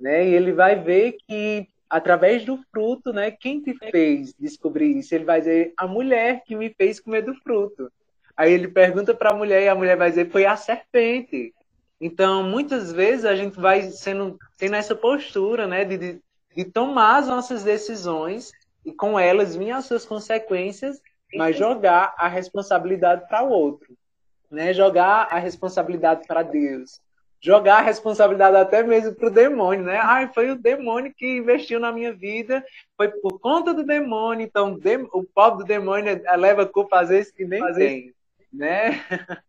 Né? 0.00 0.28
E 0.28 0.34
ele 0.34 0.52
vai 0.52 0.74
ver 0.74 1.18
que 1.28 1.68
através 1.88 2.44
do 2.44 2.58
fruto, 2.72 3.12
né? 3.12 3.30
Quem 3.30 3.62
te 3.62 3.72
fez 3.74 4.34
descobrir 4.34 4.98
isso? 4.98 5.14
Ele 5.14 5.24
vai 5.24 5.38
dizer: 5.38 5.72
"A 5.76 5.86
mulher 5.86 6.42
que 6.44 6.56
me 6.56 6.70
fez 6.70 6.98
comer 6.98 7.22
do 7.22 7.36
fruto." 7.36 7.88
Aí 8.36 8.52
ele 8.52 8.66
pergunta 8.66 9.14
para 9.14 9.30
a 9.30 9.36
mulher 9.36 9.62
e 9.62 9.68
a 9.68 9.76
mulher 9.76 9.96
vai 9.96 10.10
dizer: 10.10 10.28
"Foi 10.28 10.44
a 10.44 10.56
serpente." 10.56 11.54
Então, 12.00 12.42
muitas 12.42 12.92
vezes 12.92 13.24
a 13.24 13.36
gente 13.36 13.58
vai 13.60 13.82
sendo 13.90 14.36
tendo 14.56 14.74
essa 14.74 14.94
postura, 14.94 15.66
né, 15.66 15.84
de, 15.84 15.96
de, 15.96 16.22
de 16.58 16.64
tomar 16.64 17.18
as 17.18 17.28
nossas 17.28 17.62
decisões 17.62 18.50
e 18.84 18.92
com 18.92 19.16
elas 19.16 19.54
vir 19.54 19.70
as 19.70 19.84
suas 19.84 20.04
consequências, 20.04 21.00
mas 21.36 21.56
jogar 21.56 22.16
a 22.18 22.26
responsabilidade 22.26 23.28
para 23.28 23.44
o 23.44 23.50
outro, 23.50 23.96
né? 24.50 24.74
Jogar 24.74 25.28
a 25.30 25.38
responsabilidade 25.38 26.26
para 26.26 26.42
Deus, 26.42 27.00
jogar 27.40 27.76
a 27.76 27.82
responsabilidade 27.82 28.56
até 28.56 28.82
mesmo 28.82 29.14
para 29.14 29.28
o 29.28 29.32
demônio, 29.32 29.84
né? 29.84 29.98
Ai, 30.02 30.32
foi 30.34 30.50
o 30.50 30.56
demônio 30.60 31.14
que 31.16 31.36
investiu 31.36 31.78
na 31.78 31.92
minha 31.92 32.12
vida, 32.12 32.64
foi 32.96 33.06
por 33.06 33.38
conta 33.38 33.72
do 33.72 33.84
demônio, 33.84 34.44
então 34.44 34.76
o 35.12 35.22
pobre 35.22 35.58
do 35.58 35.68
demônio 35.68 36.20
leva 36.36 36.66
culpa 36.66 36.98
às 36.98 37.08
vezes 37.08 37.30
que 37.30 37.44
nem 37.44 37.72
tem, 37.72 38.12
né? 38.52 39.00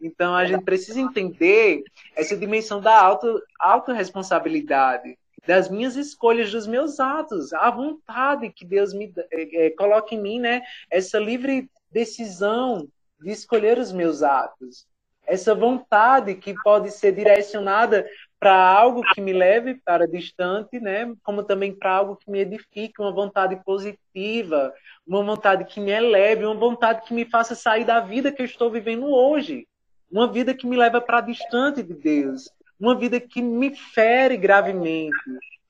Então 0.00 0.34
a 0.34 0.46
gente 0.46 0.62
precisa 0.62 1.00
entender 1.00 1.82
essa 2.14 2.34
dimensão 2.34 2.80
da 2.80 2.98
auto, 2.98 3.42
autorresponsabilidade, 3.58 5.18
das 5.46 5.68
minhas 5.68 5.96
escolhas, 5.96 6.50
dos 6.50 6.66
meus 6.66 6.98
atos, 7.00 7.52
a 7.52 7.70
vontade 7.70 8.50
que 8.50 8.64
Deus 8.64 8.92
me 8.94 9.12
é, 9.30 9.66
é, 9.66 9.70
coloca 9.70 10.14
em 10.14 10.20
mim, 10.20 10.40
né? 10.40 10.62
Essa 10.90 11.18
livre 11.18 11.70
decisão 11.90 12.88
de 13.20 13.30
escolher 13.30 13.78
os 13.78 13.92
meus 13.92 14.22
atos 14.22 14.86
essa 15.26 15.54
vontade 15.54 16.34
que 16.34 16.54
pode 16.62 16.90
ser 16.90 17.12
direcionada 17.12 18.06
para 18.38 18.54
algo 18.54 19.02
que 19.14 19.20
me 19.20 19.32
leve 19.32 19.74
para 19.74 20.06
distante, 20.06 20.78
né? 20.78 21.14
Como 21.22 21.42
também 21.42 21.74
para 21.74 21.92
algo 21.92 22.16
que 22.16 22.30
me 22.30 22.40
edifique, 22.40 23.00
uma 23.00 23.12
vontade 23.12 23.56
positiva, 23.64 24.72
uma 25.06 25.22
vontade 25.22 25.64
que 25.64 25.80
me 25.80 25.90
eleve, 25.90 26.44
uma 26.44 26.54
vontade 26.54 27.06
que 27.06 27.14
me 27.14 27.24
faça 27.24 27.54
sair 27.54 27.84
da 27.84 28.00
vida 28.00 28.30
que 28.30 28.42
eu 28.42 28.46
estou 28.46 28.70
vivendo 28.70 29.06
hoje, 29.06 29.66
uma 30.10 30.30
vida 30.30 30.52
que 30.52 30.66
me 30.66 30.76
leva 30.76 31.00
para 31.00 31.22
distante 31.22 31.82
de 31.82 31.94
Deus, 31.94 32.50
uma 32.78 32.94
vida 32.94 33.20
que 33.20 33.40
me 33.40 33.74
fere 33.74 34.36
gravemente, 34.36 35.16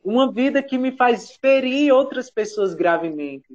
uma 0.02 0.32
vida 0.32 0.62
que 0.62 0.78
me 0.78 0.92
faz 0.92 1.36
ferir 1.36 1.92
outras 1.92 2.30
pessoas 2.30 2.74
gravemente. 2.74 3.46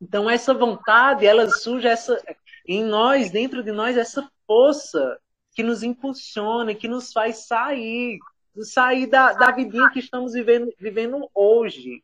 Então 0.00 0.28
essa 0.28 0.52
vontade, 0.52 1.26
ela 1.26 1.48
surge 1.48 1.86
essa 1.86 2.20
em 2.66 2.82
nós, 2.82 3.30
dentro 3.30 3.62
de 3.62 3.72
nós 3.72 3.96
essa 3.96 4.28
força 4.46 5.18
que 5.54 5.62
nos 5.62 5.82
impulsiona, 5.82 6.74
que 6.74 6.88
nos 6.88 7.12
faz 7.12 7.46
sair, 7.46 8.18
sair 8.62 9.06
da, 9.06 9.32
da 9.32 9.50
vidinha 9.50 9.90
que 9.90 9.98
estamos 9.98 10.32
vivendo, 10.32 10.72
vivendo 10.78 11.28
hoje. 11.34 12.02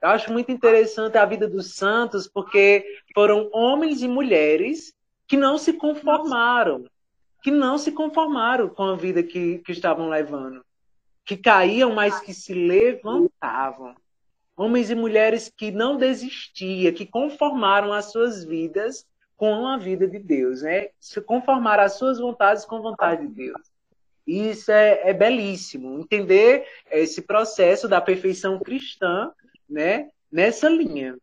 Eu 0.00 0.10
acho 0.10 0.32
muito 0.32 0.52
interessante 0.52 1.18
a 1.18 1.24
vida 1.24 1.48
dos 1.48 1.74
santos, 1.74 2.28
porque 2.28 2.84
foram 3.14 3.50
homens 3.52 4.02
e 4.02 4.08
mulheres 4.08 4.94
que 5.26 5.36
não 5.36 5.58
se 5.58 5.72
conformaram, 5.72 6.84
que 7.42 7.50
não 7.50 7.78
se 7.78 7.92
conformaram 7.92 8.68
com 8.68 8.84
a 8.84 8.96
vida 8.96 9.22
que, 9.22 9.58
que 9.58 9.72
estavam 9.72 10.08
levando, 10.08 10.64
que 11.24 11.36
caíam, 11.36 11.94
mas 11.94 12.20
que 12.20 12.34
se 12.34 12.52
levantavam. 12.52 13.94
Homens 14.56 14.90
e 14.90 14.94
mulheres 14.94 15.52
que 15.56 15.70
não 15.70 15.96
desistiam, 15.96 16.92
que 16.92 17.06
conformaram 17.06 17.92
as 17.92 18.06
suas 18.10 18.44
vidas 18.44 19.06
com 19.36 19.68
a 19.68 19.76
vida 19.76 20.08
de 20.08 20.18
Deus, 20.18 20.62
né? 20.62 20.88
Se 20.98 21.20
conformar 21.20 21.78
as 21.78 21.92
suas 21.92 22.18
vontades 22.18 22.64
com 22.64 22.76
a 22.76 22.80
vontade 22.80 23.26
de 23.28 23.32
Deus. 23.34 23.60
Isso 24.26 24.72
é, 24.72 25.08
é 25.08 25.14
belíssimo, 25.14 26.00
entender 26.00 26.66
esse 26.90 27.22
processo 27.22 27.88
da 27.88 28.00
perfeição 28.00 28.58
cristã, 28.58 29.30
né? 29.70 30.10
Nessa 30.30 30.68
linha 30.68 31.16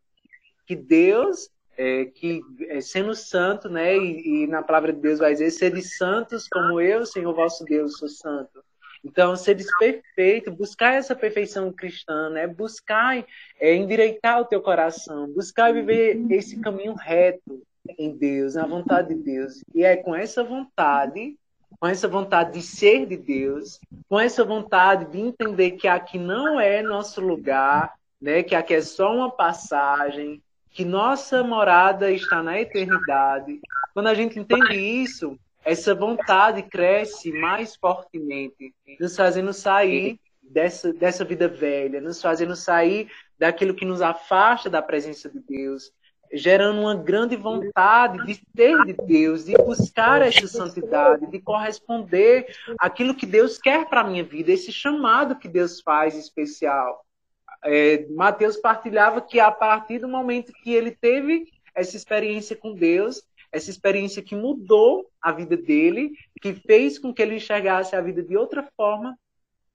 que 0.65 0.75
Deus, 0.75 1.49
é, 1.77 2.05
que 2.05 2.41
é, 2.69 2.81
sendo 2.81 3.13
santo, 3.13 3.69
né? 3.69 3.97
E, 3.97 4.43
e, 4.43 4.47
na 4.47 4.61
palavra 4.61 4.93
de 4.93 4.99
Deus 4.99 5.19
vai 5.19 5.33
dizer: 5.33 5.51
sede 5.51 5.81
santos 5.81 6.47
como 6.47 6.79
eu, 6.79 7.05
Senhor 7.05 7.33
vosso 7.33 7.63
Deus, 7.65 7.97
sou 7.97 8.09
santo. 8.09 8.63
Então, 9.03 9.35
ser 9.35 9.55
perfeito, 9.77 10.51
buscar 10.51 10.95
essa 10.95 11.15
perfeição 11.15 11.71
cristã, 11.71 12.29
né? 12.31 12.47
Buscar 12.47 13.23
é, 13.59 13.75
endireitar 13.75 14.41
o 14.41 14.45
teu 14.45 14.61
coração, 14.61 15.27
buscar 15.27 15.71
viver 15.71 16.19
esse 16.31 16.59
caminho 16.59 16.95
reto, 16.95 17.61
em 17.97 18.17
Deus, 18.17 18.55
na 18.55 18.65
vontade 18.65 19.13
de 19.13 19.21
Deus. 19.21 19.63
E 19.73 19.83
é 19.83 19.95
com 19.95 20.15
essa 20.15 20.43
vontade, 20.43 21.37
com 21.79 21.87
essa 21.87 22.07
vontade 22.07 22.53
de 22.53 22.61
ser 22.61 23.05
de 23.05 23.15
Deus, 23.15 23.79
com 24.09 24.19
essa 24.19 24.43
vontade 24.43 25.11
de 25.11 25.19
entender 25.19 25.71
que 25.71 25.87
aqui 25.87 26.17
não 26.17 26.59
é 26.59 26.81
nosso 26.81 27.21
lugar, 27.21 27.93
né? 28.19 28.41
Que 28.41 28.55
aqui 28.55 28.73
é 28.73 28.81
só 28.81 29.13
uma 29.13 29.29
passagem, 29.29 30.41
que 30.75 30.83
nossa 30.83 31.41
morada 31.41 32.11
está 32.11 32.43
na 32.43 32.59
eternidade. 32.59 33.61
Quando 33.93 34.07
a 34.07 34.13
gente 34.13 34.37
entende 34.37 34.75
isso, 34.75 35.39
essa 35.63 35.95
vontade 35.95 36.61
cresce 36.63 37.31
mais 37.31 37.77
fortemente, 37.77 38.73
nos 38.99 39.15
fazendo 39.15 39.53
sair 39.53 40.19
dessa, 40.43 40.91
dessa 40.91 41.23
vida 41.23 41.47
velha, 41.47 42.01
nos 42.01 42.21
fazendo 42.21 42.57
sair 42.57 43.09
daquilo 43.39 43.73
que 43.73 43.85
nos 43.85 44.01
afasta 44.01 44.69
da 44.69 44.81
presença 44.81 45.29
de 45.29 45.39
Deus, 45.39 45.93
gerando 46.33 46.81
uma 46.81 46.95
grande 46.95 47.37
vontade 47.37 48.25
de 48.25 48.45
ter 48.53 48.77
de 48.83 48.93
Deus, 49.07 49.45
de 49.45 49.53
buscar 49.53 50.21
essa 50.21 50.45
santidade, 50.45 51.25
de 51.27 51.39
corresponder 51.39 52.47
àquilo 52.77 53.15
que 53.15 53.25
Deus 53.25 53.57
quer 53.57 53.87
para 53.87 54.01
a 54.01 54.03
minha 54.03 54.25
vida, 54.25 54.51
esse 54.51 54.73
chamado 54.73 55.37
que 55.37 55.47
Deus 55.47 55.79
faz 55.79 56.17
especial. 56.17 57.04
É, 57.65 58.05
Mateus 58.09 58.57
partilhava 58.57 59.19
que 59.21 59.39
a 59.39 59.51
partir 59.51 59.99
do 59.99 60.07
momento 60.07 60.53
que 60.63 60.71
ele 60.71 60.91
teve 60.91 61.51
essa 61.73 61.97
experiência 61.97 62.55
com 62.55 62.73
Deus, 62.73 63.23
essa 63.51 63.69
experiência 63.69 64.21
que 64.21 64.35
mudou 64.35 65.09
a 65.21 65.31
vida 65.31 65.57
dele, 65.57 66.11
que 66.41 66.53
fez 66.53 66.99
com 66.99 67.13
que 67.13 67.21
ele 67.21 67.35
enxergasse 67.35 67.95
a 67.95 68.01
vida 68.01 68.21
de 68.21 68.37
outra 68.37 68.67
forma, 68.77 69.17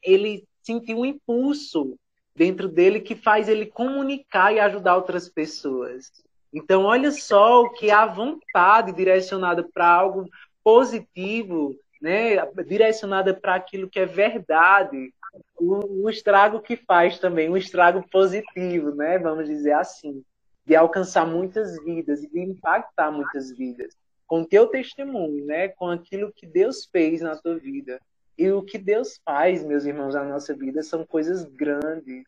ele 0.02 0.44
sentiu 0.62 0.98
um 0.98 1.04
impulso 1.04 1.98
dentro 2.34 2.68
dele 2.68 3.00
que 3.00 3.14
faz 3.14 3.48
ele 3.48 3.66
comunicar 3.66 4.54
e 4.54 4.60
ajudar 4.60 4.96
outras 4.96 5.28
pessoas. 5.28 6.12
Então, 6.52 6.84
olha 6.84 7.10
só 7.10 7.62
o 7.62 7.70
que 7.70 7.90
a 7.90 8.06
vontade 8.06 8.92
direcionada 8.92 9.62
para 9.62 9.88
algo 9.88 10.28
positivo, 10.62 11.76
né, 12.00 12.36
direcionada 12.66 13.34
para 13.34 13.54
aquilo 13.54 13.88
que 13.88 14.00
é 14.00 14.06
verdade, 14.06 15.12
o, 15.58 16.04
o, 16.04 16.10
estrago 16.10 16.60
que 16.60 16.76
faz 16.76 17.18
também, 17.18 17.48
um 17.48 17.56
estrago 17.56 18.06
positivo, 18.10 18.94
né, 18.94 19.18
vamos 19.18 19.46
dizer 19.46 19.72
assim, 19.72 20.24
de 20.64 20.74
alcançar 20.74 21.26
muitas 21.26 21.82
vidas 21.84 22.22
e 22.22 22.30
de 22.30 22.40
impactar 22.40 23.10
muitas 23.10 23.50
vidas 23.56 23.96
com 24.26 24.44
teu 24.44 24.68
testemunho, 24.68 25.44
né, 25.44 25.68
com 25.68 25.88
aquilo 25.88 26.32
que 26.32 26.46
Deus 26.46 26.88
fez 26.90 27.20
na 27.20 27.36
tua 27.36 27.58
vida. 27.58 28.00
E 28.38 28.50
o 28.50 28.62
que 28.62 28.78
Deus 28.78 29.20
faz, 29.24 29.64
meus 29.64 29.84
irmãos, 29.84 30.14
na 30.14 30.24
nossa 30.24 30.54
vida 30.54 30.82
são 30.82 31.04
coisas 31.04 31.44
grandes. 31.44 32.24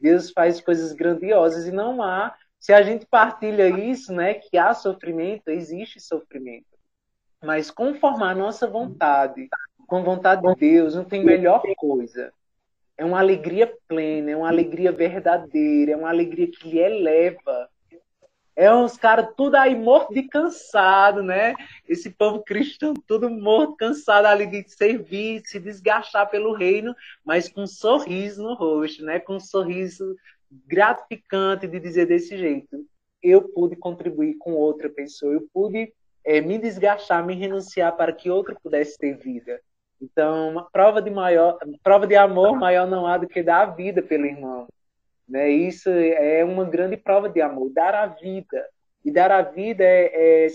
Deus 0.00 0.30
faz 0.30 0.60
coisas 0.60 0.92
grandiosas 0.92 1.66
e 1.66 1.70
não 1.70 2.02
há 2.02 2.34
se 2.58 2.72
a 2.72 2.82
gente 2.82 3.04
partilha 3.04 3.68
isso, 3.68 4.10
né, 4.10 4.32
que 4.32 4.56
há 4.56 4.72
sofrimento, 4.72 5.48
existe 5.48 6.00
sofrimento. 6.00 6.64
Mas 7.42 7.70
conformar 7.70 8.30
a 8.30 8.34
nossa 8.34 8.66
vontade 8.66 9.50
com 9.86 10.02
vontade 10.02 10.42
de 10.42 10.54
Deus 10.54 10.94
não 10.94 11.04
tem 11.04 11.24
melhor 11.24 11.62
coisa. 11.76 12.32
É 12.96 13.04
uma 13.04 13.18
alegria 13.18 13.72
plena, 13.88 14.30
é 14.30 14.36
uma 14.36 14.48
alegria 14.48 14.92
verdadeira, 14.92 15.92
é 15.92 15.96
uma 15.96 16.08
alegria 16.08 16.48
que 16.48 16.68
lhe 16.68 16.78
eleva. 16.78 17.68
É 18.56 18.72
uns 18.72 18.96
caras 18.96 19.30
tudo 19.36 19.56
aí 19.56 19.74
morto 19.74 20.14
de 20.14 20.22
cansado, 20.22 21.22
né? 21.22 21.54
Esse 21.88 22.10
povo 22.10 22.44
cristão 22.44 22.94
tudo 22.94 23.28
morto, 23.28 23.74
cansado 23.76 24.26
ali 24.26 24.46
de 24.46 24.64
servir, 24.70 25.42
se 25.44 25.58
desgastar 25.58 26.30
pelo 26.30 26.54
reino, 26.54 26.94
mas 27.24 27.48
com 27.48 27.62
um 27.62 27.66
sorriso 27.66 28.44
no 28.44 28.54
rosto, 28.54 29.04
né? 29.04 29.18
Com 29.18 29.36
um 29.36 29.40
sorriso 29.40 30.14
gratificante 30.66 31.66
de 31.66 31.80
dizer 31.80 32.06
desse 32.06 32.38
jeito. 32.38 32.86
Eu 33.20 33.42
pude 33.42 33.74
contribuir 33.74 34.34
com 34.34 34.52
outra 34.52 34.88
pessoa, 34.88 35.32
eu 35.32 35.48
pude 35.52 35.92
é, 36.24 36.40
me 36.40 36.56
desgastar, 36.56 37.26
me 37.26 37.34
renunciar 37.34 37.96
para 37.96 38.12
que 38.12 38.30
outro 38.30 38.56
pudesse 38.62 38.96
ter 38.96 39.16
vida. 39.16 39.60
Então, 40.04 40.50
uma 40.50 40.70
prova 40.70 41.00
de 41.00 41.10
maior, 41.10 41.58
prova 41.82 42.06
de 42.06 42.14
amor 42.14 42.56
maior 42.56 42.86
não 42.86 43.06
há 43.06 43.16
do 43.16 43.26
que 43.26 43.42
dar 43.42 43.62
a 43.62 43.70
vida 43.70 44.02
pelo 44.02 44.26
irmão. 44.26 44.66
Né? 45.28 45.48
Isso 45.48 45.88
é 45.88 46.44
uma 46.44 46.64
grande 46.64 46.96
prova 46.96 47.28
de 47.28 47.40
amor, 47.40 47.70
dar 47.70 47.94
a 47.94 48.06
vida. 48.06 48.66
E 49.04 49.10
dar 49.10 49.30
a 49.30 49.42
vida 49.42 49.84
é, 49.84 50.46
é 50.46 50.48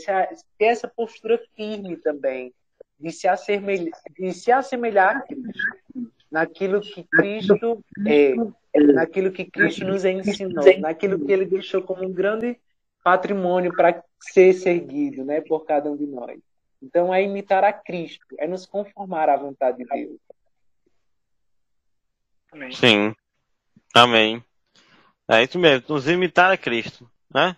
ter 0.57 0.65
essa 0.65 0.87
postura 0.87 1.39
firme 1.55 1.97
também, 1.97 2.51
de 2.99 3.11
se 3.11 3.27
assemelhar, 3.27 3.93
de 4.17 4.33
se 4.33 4.51
assemelhar 4.51 5.17
a 5.17 5.21
Cristo, 5.21 6.11
naquilo 6.31 6.81
que 6.81 7.03
Cristo 7.03 7.83
é, 8.07 8.33
naquilo 8.93 9.31
que 9.31 9.45
Cristo 9.45 9.85
nos 9.85 10.03
ensinou, 10.03 10.65
naquilo 10.79 11.23
que 11.23 11.31
ele 11.31 11.45
deixou 11.45 11.83
como 11.83 12.03
um 12.03 12.11
grande 12.11 12.59
patrimônio 13.03 13.71
para 13.71 14.03
ser 14.19 14.53
seguido 14.53 15.23
né, 15.23 15.41
por 15.41 15.63
cada 15.65 15.91
um 15.91 15.95
de 15.95 16.07
nós. 16.07 16.39
Então, 16.81 17.13
é 17.13 17.23
imitar 17.23 17.63
a 17.63 17.73
Cristo, 17.73 18.25
é 18.37 18.47
nos 18.47 18.65
conformar 18.65 19.29
à 19.29 19.37
vontade 19.37 19.77
de 19.77 19.85
Deus. 19.85 20.19
Amém. 22.51 22.71
Sim. 22.71 23.15
Amém. 23.93 24.43
É 25.27 25.43
isso 25.43 25.59
mesmo, 25.59 25.85
nos 25.89 26.07
imitar 26.07 26.51
a 26.51 26.57
Cristo, 26.57 27.09
né? 27.33 27.55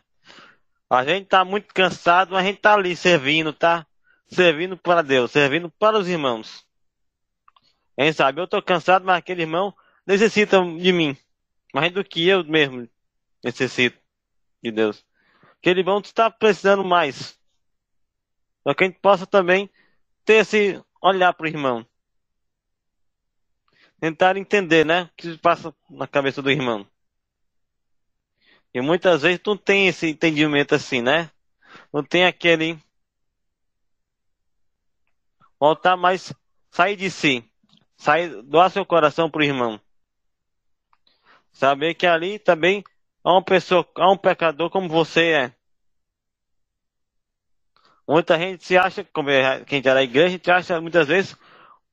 A 0.89 1.05
gente 1.05 1.23
está 1.23 1.45
muito 1.45 1.73
cansado, 1.73 2.33
mas 2.33 2.43
a 2.43 2.47
gente 2.47 2.57
está 2.57 2.73
ali 2.73 2.95
servindo, 2.97 3.53
tá? 3.53 3.87
Servindo 4.27 4.75
para 4.75 5.01
Deus, 5.01 5.31
servindo 5.31 5.71
para 5.71 5.97
os 5.97 6.07
irmãos. 6.07 6.65
Quem 7.97 8.11
sabe 8.11 8.41
eu 8.41 8.45
estou 8.45 8.61
cansado, 8.61 9.05
mas 9.05 9.17
aquele 9.17 9.43
irmão 9.43 9.73
necessita 10.05 10.59
de 10.59 10.91
mim. 10.91 11.15
Mais 11.73 11.93
do 11.93 12.03
que 12.03 12.27
eu 12.27 12.43
mesmo 12.43 12.89
necessito 13.41 13.97
de 14.61 14.71
Deus. 14.71 15.05
Aquele 15.59 15.79
irmão 15.79 15.99
está 15.99 16.29
precisando 16.29 16.83
mais. 16.83 17.39
Para 18.63 18.75
que 18.75 18.83
a 18.83 18.87
gente 18.87 18.99
possa 18.99 19.25
também 19.25 19.69
ter 20.23 20.35
esse 20.35 20.81
olhar 21.01 21.33
para 21.33 21.45
o 21.45 21.47
irmão. 21.47 21.85
Tentar 23.99 24.37
entender, 24.37 24.85
né? 24.85 25.03
O 25.03 25.09
que 25.15 25.37
passa 25.37 25.73
na 25.89 26.07
cabeça 26.07 26.41
do 26.41 26.51
irmão. 26.51 26.87
E 28.73 28.81
muitas 28.81 29.21
vezes 29.21 29.41
não 29.45 29.57
tem 29.57 29.87
esse 29.87 30.07
entendimento 30.07 30.73
assim, 30.73 31.01
né? 31.01 31.29
Não 31.91 32.03
tem 32.03 32.25
aquele. 32.25 32.79
Voltar 35.59 35.97
mais. 35.97 36.33
Sair 36.71 36.95
de 36.95 37.11
si. 37.11 37.43
Sair, 37.97 38.41
doar 38.43 38.71
seu 38.71 38.85
coração 38.85 39.29
pro 39.29 39.43
irmão. 39.43 39.79
Saber 41.51 41.93
que 41.93 42.07
ali 42.07 42.39
também 42.39 42.83
há 43.23 43.33
uma 43.33 43.43
pessoa, 43.43 43.87
há 43.95 44.11
um 44.11 44.17
pecador 44.17 44.69
como 44.69 44.87
você 44.87 45.31
é. 45.31 45.55
Muita 48.11 48.37
gente 48.37 48.65
se 48.65 48.77
acha, 48.77 49.05
como 49.13 49.29
é, 49.29 49.63
quem 49.63 49.79
está 49.79 49.93
na 49.93 50.03
igreja, 50.03 50.27
a 50.27 50.31
gente 50.31 50.51
acha 50.51 50.81
muitas 50.81 51.07
vezes, 51.07 51.33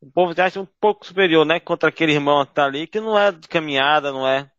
o 0.00 0.10
povo 0.10 0.34
se 0.34 0.40
acha 0.40 0.60
um 0.60 0.66
pouco 0.80 1.06
superior, 1.06 1.46
né? 1.46 1.60
Contra 1.60 1.90
aquele 1.90 2.10
irmão 2.10 2.44
que 2.44 2.50
está 2.50 2.64
ali, 2.64 2.88
que 2.88 2.98
não 2.98 3.16
é 3.16 3.30
de 3.30 3.46
caminhada, 3.46 4.10
não 4.10 4.26
é. 4.26 4.50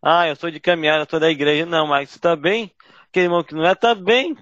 Ah, 0.00 0.26
eu 0.26 0.34
sou 0.34 0.50
de 0.50 0.58
caminhada, 0.58 1.02
eu 1.02 1.06
sou 1.10 1.20
da 1.20 1.30
igreja. 1.30 1.66
Não, 1.66 1.86
mas 1.86 2.16
também, 2.16 2.68
tá 2.68 2.74
aquele 3.10 3.26
irmão 3.26 3.44
que 3.44 3.54
não 3.54 3.66
é, 3.66 3.74
tá 3.74 3.94
bem. 3.94 4.34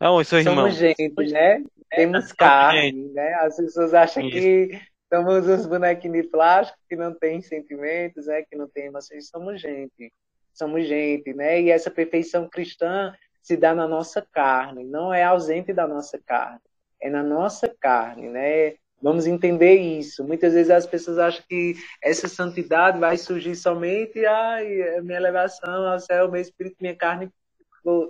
É 0.00 0.08
o 0.08 0.22
seu 0.22 0.38
irmão. 0.38 0.70
Somos 0.70 0.76
gente, 0.76 1.32
né? 1.32 1.64
Temos 1.90 2.30
é, 2.30 2.34
carne, 2.36 3.12
né? 3.12 3.34
As 3.40 3.56
pessoas 3.56 3.94
acham 3.94 4.22
Isso. 4.22 4.38
que 4.38 4.80
somos 5.12 5.48
os 5.48 5.66
bonequinhos 5.66 6.22
de 6.22 6.28
plástico 6.28 6.78
que 6.88 6.94
não 6.94 7.12
têm 7.12 7.40
sentimentos, 7.42 8.26
né? 8.26 8.42
Que 8.42 8.56
não 8.56 8.68
têm 8.68 8.86
emoções. 8.86 9.28
Somos 9.28 9.60
gente. 9.60 10.12
Somos 10.52 10.86
gente, 10.86 11.34
né? 11.34 11.62
E 11.62 11.70
essa 11.70 11.90
perfeição 11.90 12.48
cristã 12.48 13.12
se 13.44 13.58
dá 13.58 13.74
na 13.74 13.86
nossa 13.86 14.26
carne, 14.32 14.84
não 14.84 15.12
é 15.12 15.22
ausente 15.22 15.70
da 15.70 15.86
nossa 15.86 16.18
carne, 16.18 16.62
é 16.98 17.10
na 17.10 17.22
nossa 17.22 17.68
carne, 17.68 18.30
né? 18.30 18.76
Vamos 19.02 19.26
entender 19.26 19.74
isso. 19.74 20.24
Muitas 20.24 20.54
vezes 20.54 20.70
as 20.70 20.86
pessoas 20.86 21.18
acham 21.18 21.44
que 21.46 21.74
essa 22.02 22.26
santidade 22.26 22.98
vai 22.98 23.18
surgir 23.18 23.54
somente, 23.54 24.24
ai, 24.24 24.80
é 24.80 25.02
minha 25.02 25.18
elevação 25.18 25.86
ao 25.86 26.00
céu, 26.00 26.30
meu 26.30 26.40
espírito, 26.40 26.78
minha 26.80 26.96
carne. 26.96 27.30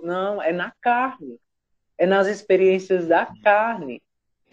Não, 0.03 0.41
é 0.41 0.53
na 0.53 0.71
carne. 0.79 1.37
É 1.97 2.05
nas 2.05 2.27
experiências 2.27 3.05
da 3.05 3.27
carne. 3.43 4.01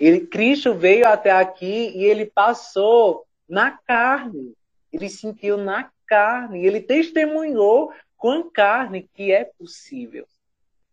Ele, 0.00 0.26
Cristo 0.26 0.74
veio 0.74 1.06
até 1.06 1.30
aqui 1.30 1.92
e 1.96 2.04
ele 2.04 2.26
passou 2.26 3.24
na 3.48 3.70
carne. 3.70 4.52
Ele 4.92 5.08
sentiu 5.08 5.56
na 5.56 5.92
carne. 6.08 6.66
Ele 6.66 6.80
testemunhou 6.80 7.92
com 8.16 8.40
a 8.40 8.50
carne 8.50 9.08
que 9.14 9.30
é 9.30 9.44
possível 9.44 10.26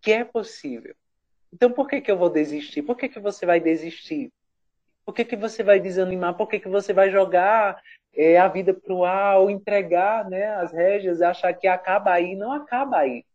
que 0.01 0.11
é 0.11 0.23
possível. 0.23 0.95
Então 1.53 1.71
por 1.71 1.87
que, 1.87 2.01
que 2.01 2.11
eu 2.11 2.17
vou 2.17 2.29
desistir? 2.29 2.83
Por 2.83 2.95
que, 2.95 3.09
que 3.09 3.19
você 3.19 3.45
vai 3.45 3.59
desistir? 3.59 4.31
Por 5.05 5.13
que, 5.13 5.25
que 5.25 5.35
você 5.35 5.63
vai 5.63 5.79
desanimar? 5.79 6.35
Por 6.35 6.47
que, 6.47 6.59
que 6.59 6.69
você 6.69 6.93
vai 6.93 7.09
jogar 7.09 7.81
é, 8.13 8.37
a 8.37 8.47
vida 8.47 8.73
para 8.73 8.93
o 8.93 9.03
ar 9.03 9.39
ou 9.39 9.49
entregar 9.49 10.29
né, 10.29 10.47
as 10.55 10.71
rédeas 10.71 11.21
achar 11.21 11.53
que 11.53 11.67
acaba 11.67 12.11
aí? 12.11 12.35
Não 12.35 12.51
acaba 12.51 12.99
aí. 12.99 13.25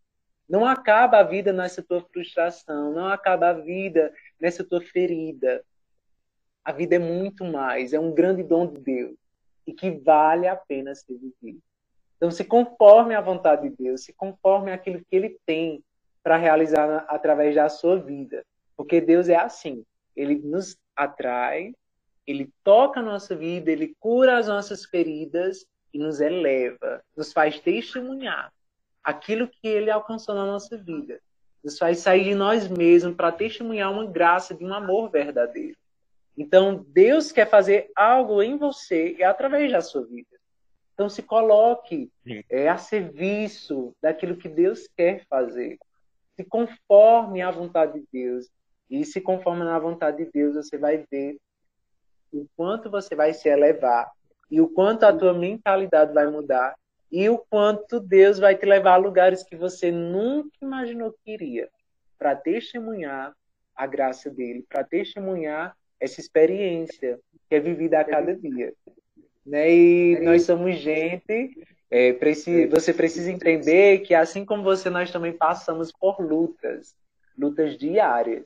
Não 0.48 0.64
acaba 0.64 1.18
a 1.18 1.22
vida 1.22 1.52
nessa 1.52 1.82
tua 1.82 2.02
frustração, 2.12 2.92
não 2.92 3.08
acaba 3.08 3.48
a 3.48 3.52
vida 3.54 4.12
nessa 4.38 4.62
tua 4.62 4.80
ferida. 4.80 5.64
A 6.64 6.70
vida 6.70 6.96
é 6.96 6.98
muito 6.98 7.44
mais, 7.44 7.92
é 7.92 7.98
um 7.98 8.12
grande 8.12 8.42
dom 8.42 8.66
de 8.66 8.78
Deus 8.80 9.16
e 9.66 9.72
que 9.72 9.90
vale 9.90 10.46
a 10.46 10.54
pena 10.54 10.94
ser 10.94 11.14
vivido. 11.14 11.62
Então, 12.16 12.30
se 12.30 12.44
conforme 12.44 13.14
à 13.14 13.20
vontade 13.20 13.68
de 13.68 13.76
Deus, 13.76 14.04
se 14.04 14.12
conforme 14.12 14.72
àquilo 14.72 15.00
que 15.00 15.16
Ele 15.16 15.38
tem 15.44 15.82
para 16.24 16.38
realizar 16.38 17.04
através 17.06 17.54
da 17.54 17.68
sua 17.68 17.98
vida. 17.98 18.42
Porque 18.74 18.98
Deus 18.98 19.28
é 19.28 19.36
assim. 19.36 19.84
Ele 20.16 20.36
nos 20.36 20.76
atrai, 20.96 21.74
ele 22.26 22.50
toca 22.64 23.00
a 23.00 23.02
nossa 23.02 23.36
vida, 23.36 23.70
ele 23.70 23.94
cura 24.00 24.38
as 24.38 24.48
nossas 24.48 24.86
feridas 24.86 25.66
e 25.92 25.98
nos 25.98 26.20
eleva, 26.20 27.04
nos 27.14 27.32
faz 27.32 27.60
testemunhar 27.60 28.50
aquilo 29.02 29.46
que 29.46 29.68
ele 29.68 29.90
alcançou 29.90 30.34
na 30.34 30.46
nossa 30.46 30.78
vida. 30.78 31.20
Nos 31.62 31.78
faz 31.78 31.98
sair 31.98 32.24
de 32.24 32.34
nós 32.34 32.68
mesmos 32.68 33.14
para 33.14 33.30
testemunhar 33.30 33.92
uma 33.92 34.06
graça 34.06 34.54
de 34.54 34.64
um 34.64 34.72
amor 34.72 35.10
verdadeiro. 35.10 35.76
Então, 36.36 36.84
Deus 36.88 37.30
quer 37.30 37.48
fazer 37.48 37.90
algo 37.94 38.42
em 38.42 38.56
você 38.56 39.14
e 39.18 39.22
através 39.22 39.70
da 39.70 39.80
sua 39.80 40.04
vida. 40.06 40.26
Então, 40.94 41.08
se 41.08 41.22
coloque 41.22 42.10
é, 42.48 42.68
a 42.68 42.78
serviço 42.78 43.94
daquilo 44.00 44.36
que 44.36 44.48
Deus 44.48 44.88
quer 44.96 45.24
fazer 45.26 45.78
se 46.36 46.44
conforme 46.44 47.42
à 47.42 47.50
vontade 47.50 48.00
de 48.00 48.06
Deus. 48.12 48.48
E 48.90 49.04
se 49.04 49.20
conforme 49.20 49.64
na 49.64 49.78
vontade 49.78 50.24
de 50.24 50.30
Deus, 50.30 50.54
você 50.54 50.76
vai 50.76 51.04
ver 51.10 51.38
o 52.32 52.46
quanto 52.56 52.90
você 52.90 53.14
vai 53.14 53.32
se 53.32 53.48
elevar 53.48 54.10
e 54.50 54.60
o 54.60 54.68
quanto 54.68 55.04
a 55.04 55.12
tua 55.12 55.32
mentalidade 55.32 56.12
vai 56.12 56.26
mudar 56.26 56.74
e 57.10 57.28
o 57.28 57.38
quanto 57.38 58.00
Deus 58.00 58.38
vai 58.38 58.56
te 58.56 58.66
levar 58.66 58.94
a 58.94 58.96
lugares 58.96 59.44
que 59.44 59.56
você 59.56 59.90
nunca 59.90 60.50
imaginou 60.60 61.12
que 61.12 61.32
iria 61.32 61.68
para 62.18 62.34
testemunhar 62.34 63.32
a 63.74 63.86
graça 63.86 64.30
dele, 64.30 64.64
para 64.68 64.84
testemunhar 64.84 65.76
essa 66.00 66.20
experiência 66.20 67.18
que 67.48 67.54
é 67.54 67.60
vivida 67.60 68.00
a 68.00 68.04
cada 68.04 68.34
dia. 68.36 68.72
Né? 69.46 69.72
E 69.72 70.20
nós 70.20 70.42
somos 70.42 70.76
gente 70.76 71.56
é, 71.96 72.12
você 72.68 72.92
precisa 72.92 73.30
entender 73.30 74.00
que, 74.00 74.16
assim 74.16 74.44
como 74.44 74.64
você, 74.64 74.90
nós 74.90 75.12
também 75.12 75.32
passamos 75.32 75.92
por 75.92 76.20
lutas, 76.20 76.96
lutas 77.38 77.78
diárias. 77.78 78.44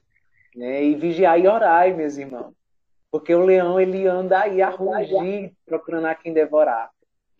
Né? 0.54 0.84
E 0.84 0.94
vigiar 0.94 1.40
e 1.40 1.48
orar, 1.48 1.96
meus 1.96 2.18
irmãos. 2.18 2.52
Porque 3.10 3.34
o 3.34 3.42
leão, 3.42 3.80
ele 3.80 4.06
anda 4.06 4.40
aí 4.40 4.60
a 4.60 4.68
rugir, 4.68 5.54
procurando 5.64 6.08
a 6.08 6.14
quem 6.14 6.34
devorar. 6.34 6.90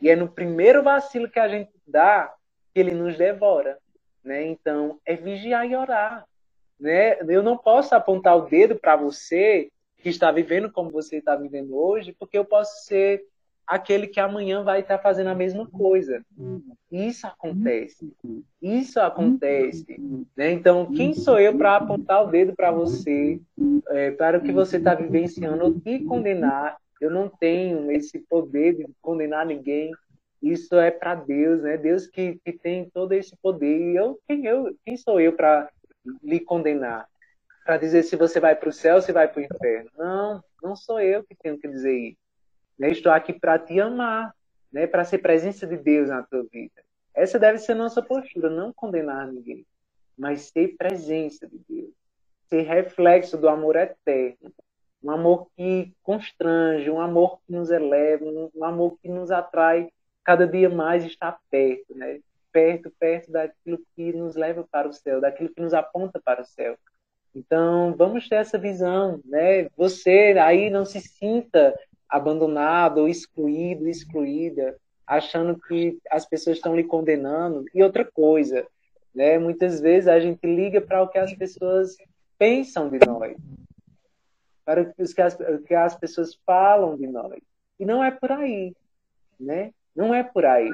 E 0.00 0.08
é 0.08 0.16
no 0.16 0.28
primeiro 0.28 0.82
vacilo 0.82 1.28
que 1.28 1.38
a 1.38 1.46
gente 1.46 1.72
dá 1.86 2.34
que 2.72 2.80
ele 2.80 2.92
nos 2.92 3.18
devora. 3.18 3.76
Né? 4.24 4.46
Então, 4.46 4.98
é 5.04 5.14
vigiar 5.14 5.66
e 5.68 5.76
orar. 5.76 6.24
Né? 6.80 7.18
Eu 7.20 7.42
não 7.42 7.58
posso 7.58 7.94
apontar 7.94 8.34
o 8.34 8.48
dedo 8.48 8.76
para 8.76 8.96
você 8.96 9.70
que 9.98 10.08
está 10.08 10.32
vivendo 10.32 10.72
como 10.72 10.88
você 10.90 11.18
está 11.18 11.36
vivendo 11.36 11.76
hoje, 11.76 12.16
porque 12.18 12.38
eu 12.38 12.46
posso 12.46 12.86
ser 12.86 13.26
aquele 13.68 14.06
que 14.06 14.18
amanhã 14.18 14.64
vai 14.64 14.80
estar 14.80 14.98
fazendo 14.98 15.28
a 15.28 15.34
mesma 15.34 15.66
coisa. 15.66 16.24
Isso 16.90 17.26
acontece. 17.26 18.10
Isso 18.62 18.98
acontece. 18.98 20.00
Né? 20.34 20.52
Então, 20.52 20.90
quem 20.90 21.12
sou 21.12 21.38
eu 21.38 21.56
para 21.56 21.76
apontar 21.76 22.24
o 22.24 22.30
dedo 22.30 22.56
para 22.56 22.72
você, 22.72 23.38
é, 23.90 24.10
para 24.12 24.38
o 24.38 24.40
que 24.40 24.52
você 24.52 24.78
está 24.78 24.94
vivenciando, 24.94 25.78
te 25.80 26.02
condenar? 26.04 26.78
Eu 26.98 27.10
não 27.10 27.28
tenho 27.28 27.92
esse 27.92 28.18
poder 28.20 28.74
de 28.74 28.86
condenar 29.02 29.44
ninguém. 29.44 29.92
Isso 30.42 30.76
é 30.76 30.90
para 30.90 31.14
Deus, 31.14 31.62
né? 31.62 31.76
Deus 31.76 32.06
que, 32.06 32.40
que 32.44 32.52
tem 32.52 32.88
todo 32.90 33.12
esse 33.12 33.36
poder. 33.36 33.92
E 33.92 33.96
eu, 33.96 34.18
quem, 34.26 34.46
eu, 34.46 34.74
quem 34.84 34.96
sou 34.96 35.20
eu 35.20 35.34
para 35.34 35.68
lhe 36.22 36.40
condenar? 36.40 37.06
Para 37.64 37.76
dizer 37.76 38.02
se 38.02 38.16
você 38.16 38.40
vai 38.40 38.56
para 38.56 38.70
o 38.70 38.72
céu 38.72 38.96
ou 38.96 39.02
se 39.02 39.12
vai 39.12 39.28
para 39.28 39.40
o 39.40 39.44
inferno? 39.44 39.90
Não, 39.96 40.42
não 40.62 40.74
sou 40.74 40.98
eu 41.00 41.22
que 41.22 41.36
tenho 41.36 41.58
que 41.58 41.68
dizer 41.68 41.92
isso. 41.92 42.27
Né? 42.78 42.90
Estou 42.90 43.10
aqui 43.12 43.32
para 43.32 43.58
te 43.58 43.80
amar, 43.80 44.34
né? 44.72 44.86
para 44.86 45.04
ser 45.04 45.18
presença 45.18 45.66
de 45.66 45.76
Deus 45.76 46.08
na 46.08 46.22
tua 46.22 46.44
vida. 46.44 46.82
Essa 47.14 47.38
deve 47.38 47.58
ser 47.58 47.74
nossa 47.74 48.00
postura, 48.00 48.48
não 48.48 48.72
condenar 48.72 49.26
ninguém, 49.26 49.66
mas 50.16 50.42
ser 50.42 50.76
presença 50.76 51.48
de 51.48 51.58
Deus, 51.68 51.90
ser 52.48 52.62
reflexo 52.62 53.36
do 53.36 53.48
amor 53.48 53.76
eterno, 53.76 54.52
um 55.02 55.10
amor 55.10 55.48
que 55.56 55.92
constrange, 56.02 56.90
um 56.90 57.00
amor 57.00 57.40
que 57.40 57.52
nos 57.52 57.70
eleva, 57.70 58.24
um 58.24 58.64
amor 58.64 58.98
que 59.00 59.08
nos 59.08 59.30
atrai 59.30 59.88
cada 60.24 60.46
dia 60.46 60.68
mais 60.68 61.04
estar 61.04 61.38
perto, 61.50 61.96
né? 61.96 62.20
Perto, 62.52 62.92
perto 62.98 63.30
daquilo 63.30 63.80
que 63.94 64.12
nos 64.12 64.34
leva 64.34 64.66
para 64.70 64.88
o 64.88 64.92
céu, 64.92 65.20
daquilo 65.20 65.48
que 65.48 65.60
nos 65.60 65.74
aponta 65.74 66.20
para 66.20 66.42
o 66.42 66.44
céu. 66.44 66.76
Então, 67.34 67.94
vamos 67.96 68.28
ter 68.28 68.36
essa 68.36 68.58
visão, 68.58 69.20
né? 69.24 69.68
Você 69.76 70.36
aí 70.40 70.70
não 70.70 70.84
se 70.84 71.00
sinta 71.00 71.74
abandonado, 72.08 73.08
excluído, 73.08 73.88
excluída, 73.88 74.76
achando 75.06 75.58
que 75.58 75.98
as 76.10 76.26
pessoas 76.26 76.56
estão 76.56 76.74
lhe 76.74 76.84
condenando. 76.84 77.64
E 77.74 77.82
outra 77.82 78.04
coisa, 78.04 78.66
né? 79.14 79.38
Muitas 79.38 79.80
vezes 79.80 80.08
a 80.08 80.18
gente 80.20 80.46
liga 80.46 80.80
para 80.80 81.02
o 81.02 81.08
que 81.08 81.18
as 81.18 81.34
pessoas 81.34 81.96
pensam 82.38 82.88
de 82.88 82.98
nós, 83.06 83.36
para 84.64 84.82
o 84.82 84.92
que 84.92 85.22
as, 85.22 85.34
o 85.34 85.62
que 85.62 85.74
as 85.74 85.96
pessoas 85.96 86.38
falam 86.46 86.96
de 86.96 87.06
nós. 87.06 87.40
E 87.78 87.84
não 87.84 88.02
é 88.02 88.10
por 88.10 88.32
aí, 88.32 88.74
né? 89.38 89.72
Não 89.94 90.14
é 90.14 90.22
por 90.22 90.44
aí. 90.44 90.70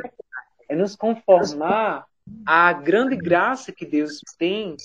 É 0.69 0.75
nos 0.75 0.97
conformar 0.97 2.07
à 2.47 2.73
grande 2.73 3.17
graça 3.17 3.73
que 3.73 3.87
Deus 3.87 4.21
tem 4.39 4.77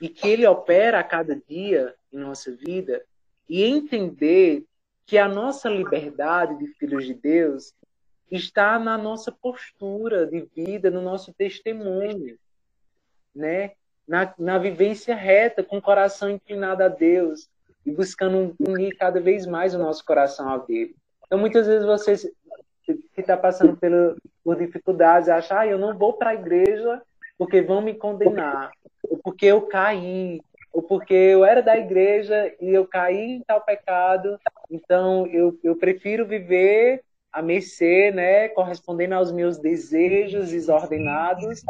e 0.00 0.08
que 0.08 0.28
Ele 0.28 0.46
opera 0.46 0.98
a 0.98 1.04
cada 1.04 1.34
dia 1.48 1.94
em 2.12 2.18
nossa 2.18 2.52
vida 2.54 3.02
e 3.48 3.62
entender 3.64 4.64
que 5.06 5.18
a 5.18 5.28
nossa 5.28 5.68
liberdade 5.68 6.58
de 6.58 6.66
filhos 6.74 7.04
de 7.04 7.14
Deus 7.14 7.74
está 8.30 8.78
na 8.78 8.96
nossa 8.96 9.30
postura 9.30 10.26
de 10.26 10.48
vida, 10.54 10.90
no 10.90 11.02
nosso 11.02 11.32
testemunho, 11.32 12.36
né? 13.34 13.72
Na, 14.06 14.34
na 14.38 14.58
vivência 14.58 15.14
reta, 15.14 15.62
com 15.62 15.78
o 15.78 15.82
coração 15.82 16.28
inclinado 16.28 16.82
a 16.82 16.88
Deus 16.88 17.48
e 17.86 17.90
buscando 17.90 18.54
unir 18.58 18.96
cada 18.96 19.20
vez 19.20 19.46
mais 19.46 19.74
o 19.74 19.78
nosso 19.78 20.04
coração 20.04 20.48
ao 20.48 20.66
dele. 20.66 20.94
Então, 21.26 21.38
muitas 21.38 21.66
vezes 21.66 21.86
você 21.86 22.30
que 22.84 23.20
está 23.20 23.36
passando 23.36 23.76
pelo, 23.76 24.16
por 24.42 24.56
dificuldades 24.56 25.28
acha, 25.28 25.60
ah, 25.60 25.66
eu 25.66 25.78
não 25.78 25.96
vou 25.96 26.12
para 26.12 26.30
a 26.30 26.34
igreja 26.34 27.00
porque 27.38 27.62
vão 27.62 27.80
me 27.80 27.94
condenar, 27.94 28.70
ou 29.02 29.18
porque 29.18 29.46
eu 29.46 29.62
caí, 29.62 30.40
ou 30.74 30.82
porque 30.82 31.14
eu 31.14 31.44
era 31.44 31.62
da 31.62 31.78
igreja 31.78 32.52
e 32.60 32.68
eu 32.70 32.84
caí 32.84 33.36
em 33.36 33.42
tal 33.42 33.60
pecado, 33.60 34.36
então 34.68 35.24
eu, 35.28 35.56
eu 35.62 35.76
prefiro 35.76 36.26
viver 36.26 37.00
a 37.32 37.40
mercê, 37.40 38.10
né, 38.10 38.48
correspondendo 38.48 39.14
aos 39.14 39.30
meus 39.30 39.56
desejos 39.56 40.50
desordenados, 40.50 41.62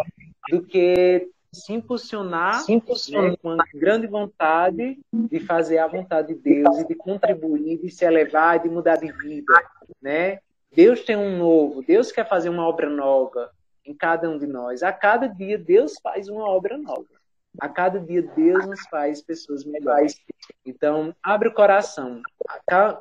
do 0.49 0.63
que 0.63 1.31
se 1.53 1.73
impulsionar, 1.75 2.61
se 2.63 2.73
impulsionar. 2.73 3.31
Né, 3.31 3.37
com 3.43 3.55
uma 3.55 3.65
grande 3.75 4.07
vontade 4.07 4.99
de 5.13 5.41
fazer 5.41 5.79
a 5.79 5.87
vontade 5.87 6.35
de 6.35 6.41
Deus 6.41 6.79
e 6.79 6.89
de 6.89 6.95
contribuir, 6.95 7.79
de 7.79 7.91
se 7.91 8.07
elevar, 8.07 8.59
de 8.59 8.71
mudar 8.71 8.97
de 8.97 9.13
vida, 9.13 9.53
né? 10.03 10.39
Deus 10.75 11.05
tem 11.05 11.17
um 11.17 11.39
novo, 11.39 11.83
Deus 11.83 12.11
quer 12.11 12.29
fazer 12.29 12.49
uma 12.49 12.67
obra 12.67 12.89
nova 12.89 13.51
em 13.87 13.95
cada 13.95 14.29
um 14.29 14.39
de 14.39 14.47
nós. 14.47 14.83
A 14.83 14.93
cada 14.93 15.29
dia 15.29 15.59
Deus 15.59 15.95
faz 16.03 16.29
uma 16.29 16.49
obra 16.49 16.77
nova. 16.77 17.07
A 17.61 17.69
cada 17.69 18.01
dia 18.01 18.23
Deus 18.23 18.67
nos 18.67 18.81
faz 18.89 19.23
pessoas 19.23 19.65
melhores. 19.65 20.21
Então, 20.65 21.15
abre 21.23 21.49
o 21.49 21.55
coração. 21.55 22.21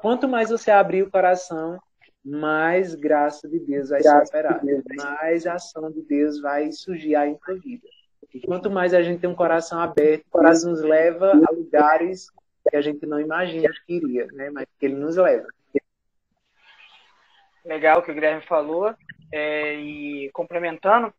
Quanto 0.02 0.28
mais 0.28 0.50
você 0.50 0.72
abrir 0.72 1.04
o 1.04 1.12
coração, 1.12 1.80
mais 2.24 2.96
graça 2.96 3.48
de 3.50 3.60
Deus 3.60 3.90
vai 3.90 4.02
ser 4.02 4.18
operada, 4.18 4.62
mais 4.96 5.46
ação 5.46 5.92
de 5.92 6.02
Deus 6.02 6.40
vai 6.40 6.72
surgir 6.72 7.16
aí 7.16 7.32
em 7.32 7.36
tua 7.36 7.56
vida. 7.56 7.88
E 8.34 8.40
quanto 8.42 8.70
mais 8.70 8.94
a 8.94 9.04
gente 9.04 9.20
tem 9.20 9.30
um 9.30 9.36
coração 9.36 9.80
aberto, 9.80 10.26
Deus 10.34 10.64
nos 10.64 10.82
leva 10.82 11.32
a 11.32 11.52
lugares 11.52 12.30
que 12.70 12.76
a 12.76 12.82
gente 12.82 13.06
não 13.06 13.20
imagina 13.20 13.70
que 13.86 13.94
iria, 13.94 14.28
né? 14.32 14.50
mas 14.50 14.66
que 14.80 14.86
Ele 14.86 14.96
nos 14.96 15.18
leva. 15.18 15.48
Legal 17.66 18.00
o 18.00 18.02
que 18.02 18.12
o 18.12 18.14
Guilherme 18.14 18.42
falou. 18.46 18.94
É, 19.32 19.76
e 19.76 20.30
complementando, 20.32 21.14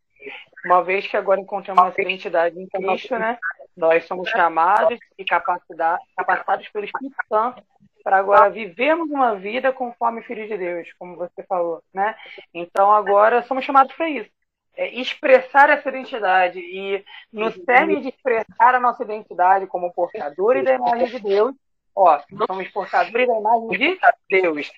uma 0.65 0.83
vez 0.83 1.07
que 1.07 1.15
agora 1.15 1.39
encontramos 1.39 1.83
nossa 1.83 2.01
identidade 2.01 2.59
em 2.59 2.67
Cristo, 2.67 3.17
né? 3.17 3.37
Nós 3.77 4.05
somos 4.05 4.29
chamados 4.29 4.99
e 5.17 5.23
capacitados 5.23 6.67
pelo 6.69 6.85
Espírito 6.85 7.15
Santo 7.29 7.63
para 8.03 8.17
agora 8.17 8.49
vivermos 8.49 9.09
uma 9.09 9.35
vida 9.35 9.71
conforme 9.71 10.21
filhos 10.21 10.47
de 10.47 10.57
Deus, 10.57 10.87
como 10.99 11.15
você 11.15 11.43
falou, 11.43 11.81
né? 11.93 12.15
Então 12.53 12.91
agora 12.91 13.43
somos 13.43 13.65
chamados 13.65 13.93
para 13.95 14.09
isso. 14.09 14.29
É 14.77 14.89
expressar 14.99 15.69
essa 15.69 15.89
identidade 15.89 16.59
e 16.59 17.03
no 17.31 17.51
cerne 17.51 18.01
de 18.01 18.09
expressar 18.09 18.75
a 18.75 18.79
nossa 18.79 19.03
identidade 19.03 19.67
como 19.67 19.93
portadores 19.93 20.65
da 20.65 20.75
imagem 20.75 21.07
de 21.07 21.19
Deus, 21.19 21.55
ó, 21.95 22.19
somos 22.47 22.67
portadores 22.69 23.27
da 23.27 23.39
imagem 23.39 23.69
de 23.69 23.99
Deus. 24.29 24.71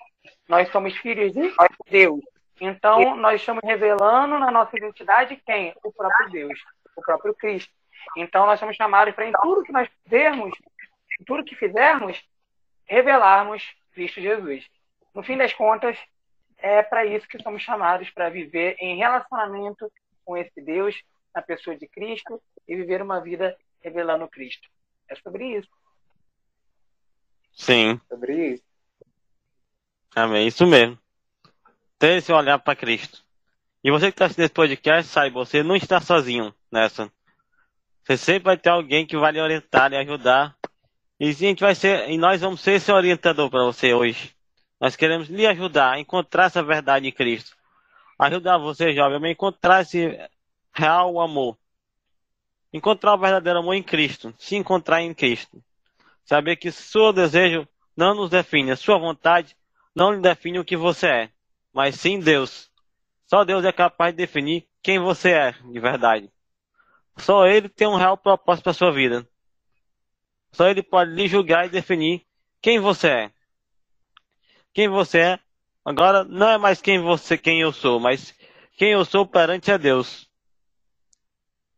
Nós 0.47 0.69
somos 0.69 0.95
filhos 0.97 1.33
de 1.33 1.51
Deus. 1.89 2.23
Então, 2.59 3.15
nós 3.15 3.39
estamos 3.39 3.61
revelando 3.63 4.39
na 4.39 4.51
nossa 4.51 4.75
identidade 4.75 5.35
quem? 5.45 5.73
O 5.83 5.91
próprio 5.91 6.29
Deus, 6.29 6.59
o 6.95 7.01
próprio 7.01 7.33
Cristo. 7.33 7.71
Então, 8.15 8.45
nós 8.45 8.59
somos 8.59 8.75
chamados 8.75 9.13
para, 9.13 9.27
em 9.27 9.31
tudo 9.31 9.63
que 9.63 9.71
nós 9.71 9.87
fizermos, 10.03 10.53
em 11.19 11.23
tudo 11.23 11.43
que 11.43 11.55
fizermos, 11.55 12.21
revelarmos 12.85 13.63
Cristo 13.93 14.21
Jesus. 14.21 14.65
No 15.13 15.23
fim 15.23 15.37
das 15.37 15.53
contas, 15.53 15.97
é 16.57 16.81
para 16.81 17.05
isso 17.05 17.27
que 17.27 17.41
somos 17.41 17.61
chamados, 17.61 18.09
para 18.09 18.29
viver 18.29 18.75
em 18.79 18.97
relacionamento 18.97 19.91
com 20.25 20.35
esse 20.35 20.61
Deus, 20.61 20.99
na 21.33 21.41
pessoa 21.41 21.75
de 21.75 21.87
Cristo, 21.87 22.41
e 22.67 22.75
viver 22.75 23.01
uma 23.01 23.21
vida 23.21 23.55
revelando 23.81 24.27
Cristo. 24.27 24.67
É 25.07 25.15
sobre 25.15 25.57
isso. 25.57 25.69
Sim. 27.53 27.99
Sobre 28.09 28.53
isso. 28.53 28.63
Amém, 30.15 30.47
isso 30.47 30.65
mesmo. 30.65 30.97
Ter 31.99 32.17
esse 32.17 32.31
olhar 32.31 32.59
para 32.59 32.75
Cristo. 32.75 33.23
E 33.83 33.91
você 33.91 34.07
que 34.07 34.15
está 34.15 34.25
assistindo 34.25 34.45
esse 34.45 34.53
podcast, 34.53 35.11
sabe, 35.11 35.31
você 35.31 35.63
não 35.63 35.75
está 35.75 35.99
sozinho 35.99 36.53
nessa. 36.71 37.11
Você 38.03 38.17
sempre 38.17 38.43
vai 38.43 38.57
ter 38.57 38.69
alguém 38.69 39.05
que 39.05 39.17
vai 39.17 39.31
lhe 39.31 39.41
orientar, 39.41 39.89
lhe 39.89 39.97
ajudar. 39.97 40.55
E 41.19 41.29
a 41.29 41.31
gente 41.31 41.61
vai 41.61 41.73
ser, 41.73 42.09
e 42.09 42.17
nós 42.17 42.41
vamos 42.41 42.61
ser 42.61 42.73
esse 42.73 42.91
orientador 42.91 43.49
para 43.49 43.63
você 43.63 43.93
hoje. 43.93 44.35
Nós 44.79 44.95
queremos 44.95 45.27
lhe 45.27 45.45
ajudar 45.47 45.93
a 45.93 45.99
encontrar 45.99 46.45
essa 46.45 46.61
verdade 46.61 47.07
em 47.07 47.11
Cristo. 47.11 47.55
Ajudar 48.19 48.57
você, 48.57 48.93
jovem, 48.93 49.23
a 49.23 49.31
encontrar 49.31 49.81
esse 49.81 50.19
real 50.71 51.19
amor. 51.19 51.57
Encontrar 52.71 53.15
o 53.15 53.17
verdadeiro 53.17 53.59
amor 53.59 53.73
em 53.73 53.83
Cristo. 53.83 54.33
Se 54.37 54.55
encontrar 54.55 55.01
em 55.01 55.13
Cristo. 55.13 55.63
Saber 56.23 56.57
que 56.57 56.71
seu 56.71 57.11
desejo 57.11 57.67
não 57.95 58.13
nos 58.13 58.29
define, 58.29 58.71
a 58.71 58.75
sua 58.75 58.99
vontade 58.99 59.55
não 59.95 60.11
lhe 60.11 60.21
define 60.21 60.59
o 60.59 60.65
que 60.65 60.77
você 60.77 61.07
é, 61.07 61.29
mas 61.77 61.93
sim 61.93 62.19
Deus. 62.19 62.71
Só 63.27 63.43
Deus 63.43 63.63
é 63.63 63.71
capaz 63.71 64.11
de 64.11 64.17
definir 64.17 64.67
quem 64.81 64.97
você 64.97 65.29
é, 65.29 65.51
de 65.51 65.79
verdade. 65.79 66.27
Só 67.17 67.45
Ele 67.45 67.69
tem 67.69 67.87
um 67.87 67.97
real 67.97 68.17
propósito 68.17 68.63
para 68.63 68.73
sua 68.73 68.91
vida. 68.91 69.29
Só 70.51 70.67
Ele 70.67 70.81
pode 70.81 71.11
lhe 71.11 71.27
julgar 71.27 71.67
e 71.67 71.69
definir 71.69 72.25
quem 72.59 72.79
você 72.79 73.07
é. 73.09 73.31
Quem 74.73 74.87
você 74.87 75.19
é, 75.19 75.39
agora 75.85 76.23
não 76.23 76.49
é 76.49 76.57
mais 76.57 76.81
quem 76.81 76.99
você, 76.99 77.37
quem 77.37 77.61
eu 77.61 77.71
sou, 77.71 77.99
mas 77.99 78.33
quem 78.75 78.93
eu 78.93 79.05
sou 79.05 79.23
perante 79.23 79.71
a 79.71 79.77
Deus. 79.77 80.27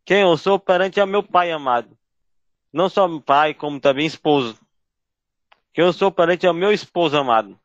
Quem 0.02 0.22
eu 0.22 0.34
sou 0.38 0.58
perante 0.58 0.98
a 0.98 1.04
meu 1.04 1.22
Pai 1.22 1.52
amado. 1.52 1.94
Não 2.72 2.88
só 2.88 3.06
meu 3.06 3.20
pai, 3.20 3.52
como 3.52 3.78
também 3.78 4.06
esposo. 4.06 4.58
Quem 5.74 5.84
eu 5.84 5.92
sou 5.92 6.10
perante 6.10 6.46
ao 6.46 6.54
meu 6.54 6.72
esposo 6.72 7.18
amado 7.18 7.60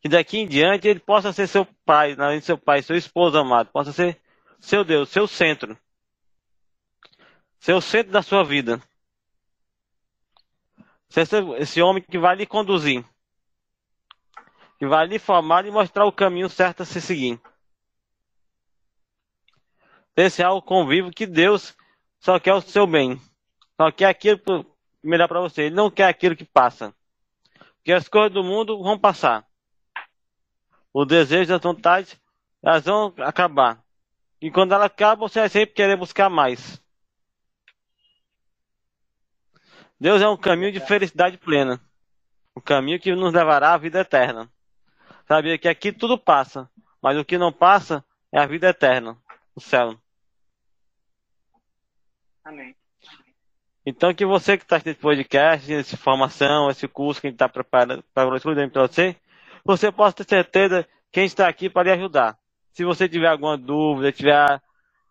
que 0.00 0.08
daqui 0.08 0.38
em 0.38 0.46
diante 0.46 0.88
ele 0.88 1.00
possa 1.00 1.32
ser 1.32 1.46
seu 1.46 1.64
pai, 1.84 2.14
além 2.18 2.38
de 2.38 2.44
seu 2.44 2.58
pai, 2.58 2.82
seu 2.82 2.96
esposo 2.96 3.38
amado, 3.38 3.70
possa 3.70 3.92
ser 3.92 4.20
seu 4.60 4.84
Deus, 4.84 5.08
seu 5.08 5.26
centro. 5.26 5.78
Seu 7.58 7.80
centro 7.80 8.12
da 8.12 8.22
sua 8.22 8.44
vida. 8.44 8.80
Ser 11.08 11.26
esse 11.58 11.80
homem 11.80 12.02
que 12.02 12.18
vai 12.18 12.36
lhe 12.36 12.46
conduzir. 12.46 13.04
Que 14.78 14.86
vai 14.86 15.06
lhe 15.06 15.18
formar 15.18 15.64
e 15.64 15.70
mostrar 15.70 16.04
o 16.04 16.12
caminho 16.12 16.48
certo 16.48 16.82
a 16.82 16.86
se 16.86 17.00
seguir. 17.00 17.40
Esse 20.16 20.42
é 20.42 20.48
o 20.48 20.62
convívio 20.62 21.12
que 21.12 21.26
Deus 21.26 21.76
só 22.18 22.38
quer 22.38 22.54
o 22.54 22.60
seu 22.60 22.86
bem. 22.86 23.20
Só 23.80 23.90
quer 23.90 24.06
aquilo 24.06 24.66
melhor 25.02 25.28
para 25.28 25.40
você. 25.40 25.62
Ele 25.62 25.74
não 25.74 25.90
quer 25.90 26.08
aquilo 26.08 26.36
que 26.36 26.44
passa. 26.44 26.94
Porque 27.76 27.92
as 27.92 28.08
coisas 28.08 28.32
do 28.32 28.42
mundo 28.42 28.82
vão 28.82 28.98
passar 28.98 29.45
o 30.98 31.04
desejo, 31.04 31.54
as 31.54 31.60
vontades, 31.60 32.18
elas 32.62 32.82
vão 32.82 33.12
acabar. 33.18 33.84
E 34.40 34.50
quando 34.50 34.72
ela 34.72 34.86
acaba, 34.86 35.28
você 35.28 35.40
vai 35.40 35.48
sempre 35.50 35.74
querer 35.74 35.94
buscar 35.94 36.30
mais. 36.30 36.82
Deus 40.00 40.22
é 40.22 40.28
um 40.28 40.38
caminho 40.38 40.72
de 40.72 40.80
felicidade 40.80 41.36
plena. 41.36 41.78
Um 42.56 42.62
caminho 42.62 42.98
que 42.98 43.14
nos 43.14 43.34
levará 43.34 43.74
à 43.74 43.76
vida 43.76 44.00
eterna. 44.00 44.50
Sabia 45.28 45.58
que 45.58 45.68
aqui 45.68 45.92
tudo 45.92 46.16
passa, 46.16 46.66
mas 47.02 47.18
o 47.18 47.24
que 47.26 47.36
não 47.36 47.52
passa 47.52 48.02
é 48.32 48.38
a 48.38 48.46
vida 48.46 48.70
eterna, 48.70 49.18
o 49.54 49.60
céu. 49.60 50.00
Amém. 52.42 52.74
Então 53.84 54.14
que 54.14 54.24
você 54.24 54.56
que 54.56 54.64
está 54.64 54.76
nesse 54.76 54.94
podcast, 54.94 55.70
essa 55.70 55.96
formação, 55.98 56.70
esse 56.70 56.88
curso 56.88 57.20
que 57.20 57.26
a 57.26 57.30
gente 57.30 57.34
está 57.34 57.50
preparando 57.50 58.02
para 58.14 58.30
você, 58.86 59.14
você 59.66 59.90
possa 59.90 60.16
ter 60.16 60.28
certeza 60.28 60.86
quem 61.10 61.24
está 61.24 61.48
aqui 61.48 61.68
para 61.68 61.84
lhe 61.84 61.90
ajudar. 61.90 62.38
Se 62.72 62.84
você 62.84 63.08
tiver 63.08 63.28
alguma 63.28 63.56
dúvida, 63.56 64.12
tiver 64.12 64.60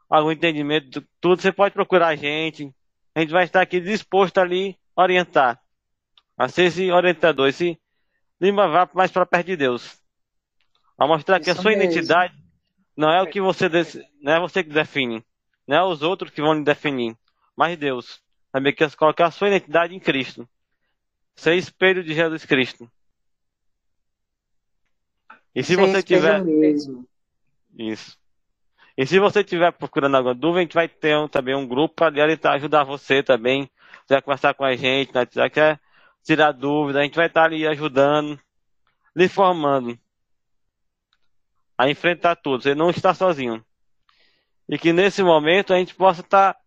algum 0.10 0.32
entendimento 0.32 0.90
de 0.90 1.08
tudo, 1.20 1.42
você 1.42 1.52
pode 1.52 1.74
procurar 1.74 2.10
a 2.10 2.16
gente. 2.16 2.74
A 3.14 3.22
gente 3.22 3.32
vai 3.32 3.44
estar 3.44 3.62
aqui 3.62 3.80
disposto 3.80 4.38
a 4.38 4.46
lhe 4.46 4.78
orientar. 4.96 5.60
A 6.38 6.48
ser 6.48 6.66
esse 6.66 6.92
orientador, 6.92 7.48
esse 7.48 7.80
levar 8.40 8.90
mais 8.94 9.12
para 9.12 9.26
perto 9.26 9.48
de 9.48 9.56
Deus. 9.56 10.00
A 10.98 11.08
mostrar 11.08 11.38
Isso 11.38 11.46
que 11.46 11.50
a 11.52 11.56
sua 11.56 11.72
mesmo. 11.72 11.84
identidade 11.84 12.34
não 12.96 13.10
é 13.10 13.22
o 13.22 13.28
que 13.28 13.42
você 13.42 13.70
não 14.22 14.34
é 14.34 14.40
você 14.40 14.64
que 14.64 14.70
define, 14.70 15.24
não 15.68 15.78
é 15.78 15.84
os 15.84 16.02
outros 16.02 16.32
que 16.32 16.42
vão 16.42 16.54
lhe 16.54 16.64
definir, 16.64 17.18
mas 17.56 17.78
Deus. 17.78 18.22
Saber 18.52 18.72
que 18.72 18.90
colocar 18.96 19.28
a 19.28 19.32
sua 19.32 19.50
identidade 19.50 19.94
em 19.94 20.00
Cristo. 20.00 20.48
Ser 21.36 21.56
espelho 21.56 22.04
de 22.04 22.14
Jesus 22.14 22.46
Cristo. 22.46 22.90
E 25.56 25.64
se 25.64 25.76
você 25.76 26.04
tiver. 26.04 26.44
Mesmo. 26.44 27.08
Isso. 27.78 28.18
E 28.98 29.06
se 29.06 29.20
você 29.20 29.40
estiver 29.40 29.72
procurando 29.72 30.16
alguma 30.16 30.36
dúvida, 30.36 30.60
a 30.60 30.62
gente 30.64 30.74
vai 30.74 30.88
ter 30.88 31.18
um, 31.18 31.28
também 31.28 31.56
um 31.56 31.68
grupo 31.68 31.96
para 31.96 32.54
ajudar 32.54 32.84
você 32.84 33.24
também. 33.24 33.70
Você 34.06 34.14
vai 34.14 34.22
conversar 34.22 34.54
com 34.54 34.64
a 34.64 34.76
gente, 34.76 35.14
né? 35.14 35.26
você 35.26 35.50
quer 35.50 35.80
tirar 36.24 36.52
dúvida, 36.52 37.00
a 37.00 37.04
gente 37.04 37.16
vai 37.16 37.28
estar 37.28 37.46
ali 37.46 37.68
ajudando, 37.68 38.40
lhe 39.16 39.28
formando 39.28 39.98
a 41.78 41.90
enfrentar 41.90 42.36
tudo. 42.36 42.64
Você 42.64 42.74
não 42.74 42.90
está 42.90 43.14
sozinho. 43.14 43.64
E 44.68 44.78
que 44.78 44.94
nesse 44.94 45.22
momento 45.22 45.74
a 45.74 45.78
gente 45.78 45.94
possa 45.94 46.22
estar 46.22 46.58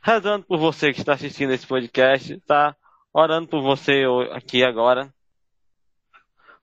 rezando 0.00 0.44
por 0.44 0.58
você 0.58 0.92
que 0.92 1.00
está 1.00 1.14
assistindo 1.14 1.52
esse 1.52 1.66
podcast, 1.66 2.32
está 2.32 2.76
orando 3.12 3.48
por 3.48 3.60
você 3.60 4.04
aqui 4.32 4.64
agora. 4.64 5.12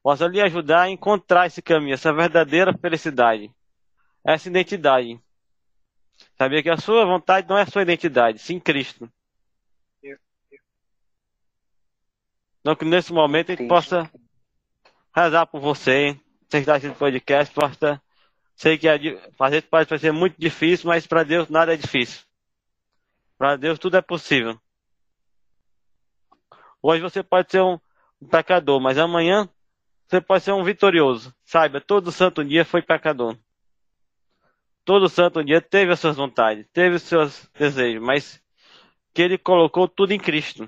Possa 0.10 0.26
lhe 0.26 0.41
ajudar 0.41 0.81
a 0.81 0.90
encontrar 0.90 1.45
esse 1.45 1.61
caminho, 1.61 1.94
essa 1.94 2.11
verdadeira 2.11 2.76
felicidade, 2.76 3.53
essa 4.26 4.49
identidade. 4.49 5.22
Sabia 6.36 6.64
que 6.64 6.69
a 6.72 6.77
sua 6.77 7.06
vontade 7.06 7.48
não 7.48 7.56
é 7.56 7.61
a 7.61 7.68
sua 7.68 7.84
identidade, 7.84 8.40
sim 8.40 8.60
Cristo. 8.60 9.07
Então 12.60 12.76
que 12.76 12.86
nesse 12.86 13.14
momento 13.14 13.52
a 13.52 13.56
gente 13.56 13.68
possa 13.68 14.11
rezar 15.15 15.45
por 15.45 15.61
você, 15.61 16.19
você 16.48 16.57
está 16.57 16.72
assistindo 16.72 16.98
podcast, 16.98 17.53
possa 17.53 18.02
sei 18.56 18.80
que 18.80 18.88
fazer 19.38 19.61
pode 19.61 19.88
parecer 19.88 20.11
muito 20.11 20.36
difícil, 20.40 20.88
mas 20.88 21.06
para 21.06 21.22
Deus 21.22 21.49
nada 21.49 21.76
é 21.76 21.77
difícil. 21.77 22.26
Para 23.38 23.57
Deus 23.57 23.77
tudo 23.77 23.95
é 23.95 24.02
possível. 24.02 24.60
Hoje 26.81 26.99
você 26.99 27.22
pode 27.22 27.52
ser 27.52 27.61
um 27.61 27.77
pecador, 28.27 28.80
mas 28.80 28.98
amanhã 28.98 29.48
você 30.10 30.19
pode 30.19 30.44
ser 30.44 30.53
um 30.53 30.64
vitorioso. 30.64 31.36
Saiba, 31.45 31.80
todo 31.80 32.11
santo 32.11 32.44
dia 32.44 32.65
foi 32.65 32.81
pecador. 32.81 33.38
Todo 34.84 35.07
santo 35.07 35.44
dia 35.44 35.61
teve 35.61 35.91
as 35.91 35.99
suas 35.99 36.15
vontades, 36.15 36.68
teve 36.73 36.95
os 36.95 37.03
seus 37.03 37.48
desejos, 37.53 38.02
mas 38.02 38.44
que 39.14 39.22
ele 39.22 39.38
colocou 39.38 39.88
tudo 39.88 40.11
em 40.11 40.19
Cristo. 40.19 40.68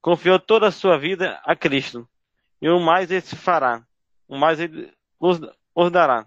Confiou 0.00 0.40
toda 0.40 0.68
a 0.68 0.72
sua 0.72 0.98
vida 0.98 1.38
a 1.44 1.54
Cristo. 1.54 2.08
E 2.62 2.68
o 2.70 2.80
mais 2.80 3.10
ele 3.10 3.20
se 3.20 3.36
fará. 3.36 3.86
O 4.26 4.38
mais 4.38 4.58
ele 4.58 4.90
os 5.20 5.90
dará. 5.90 6.26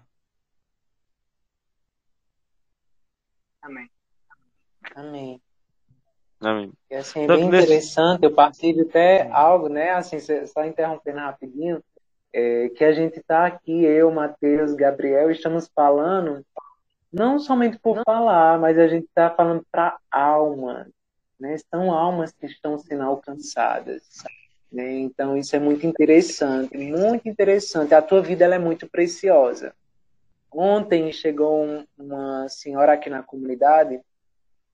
Amém. 3.60 3.90
Amém. 4.94 5.42
Amém. 6.40 6.72
E 6.90 6.94
assim, 6.94 7.20
é 7.20 7.24
então, 7.24 7.36
bem 7.36 7.46
interessante, 7.46 8.24
eu 8.24 8.34
partilho 8.34 8.86
até 8.88 9.28
algo, 9.30 9.68
né? 9.68 9.90
Assim, 9.90 10.18
só 10.20 10.64
interrompendo 10.64 11.18
rapidinho, 11.18 11.82
é, 12.32 12.68
que 12.70 12.84
a 12.84 12.92
gente 12.92 13.18
está 13.18 13.46
aqui, 13.46 13.84
eu, 13.84 14.10
Matheus, 14.10 14.74
Gabriel, 14.74 15.30
estamos 15.30 15.70
falando, 15.74 16.44
não 17.12 17.38
somente 17.38 17.78
por 17.78 18.02
falar, 18.04 18.58
mas 18.58 18.78
a 18.78 18.86
gente 18.86 19.06
está 19.06 19.30
falando 19.30 19.64
para 19.72 19.96
almas, 20.10 20.86
né? 21.40 21.56
São 21.70 21.90
almas 21.90 22.32
que 22.32 22.46
estão 22.46 22.78
sendo 22.78 23.02
alcançadas. 23.02 24.02
Né? 24.70 24.98
Então, 24.98 25.36
isso 25.36 25.56
é 25.56 25.58
muito 25.58 25.86
interessante, 25.86 26.76
muito 26.76 27.28
interessante. 27.28 27.94
A 27.94 28.02
tua 28.02 28.20
vida 28.20 28.44
ela 28.44 28.56
é 28.56 28.58
muito 28.58 28.86
preciosa. 28.88 29.74
Ontem 30.52 31.12
chegou 31.12 31.64
um, 31.64 31.86
uma 31.96 32.48
senhora 32.48 32.92
aqui 32.92 33.08
na 33.08 33.22
comunidade 33.22 34.00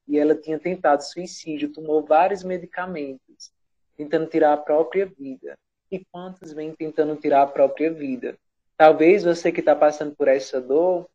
e 0.07 0.19
ela 0.19 0.35
tinha 0.35 0.59
tentado 0.59 1.03
suicídio, 1.03 1.73
tomou 1.73 2.03
vários 2.03 2.43
medicamentos, 2.43 3.53
tentando 3.97 4.27
tirar 4.27 4.53
a 4.53 4.57
própria 4.57 5.07
vida. 5.07 5.57
E 5.91 6.05
quantos 6.11 6.53
vêm 6.53 6.75
tentando 6.75 7.17
tirar 7.17 7.43
a 7.43 7.47
própria 7.47 7.93
vida? 7.93 8.37
Talvez 8.77 9.25
você 9.25 9.53
que 9.53 9.61
está 9.61 9.77
passando 9.77 10.15
por 10.17 10.29
essa 10.29 10.61
dor 10.61 11.09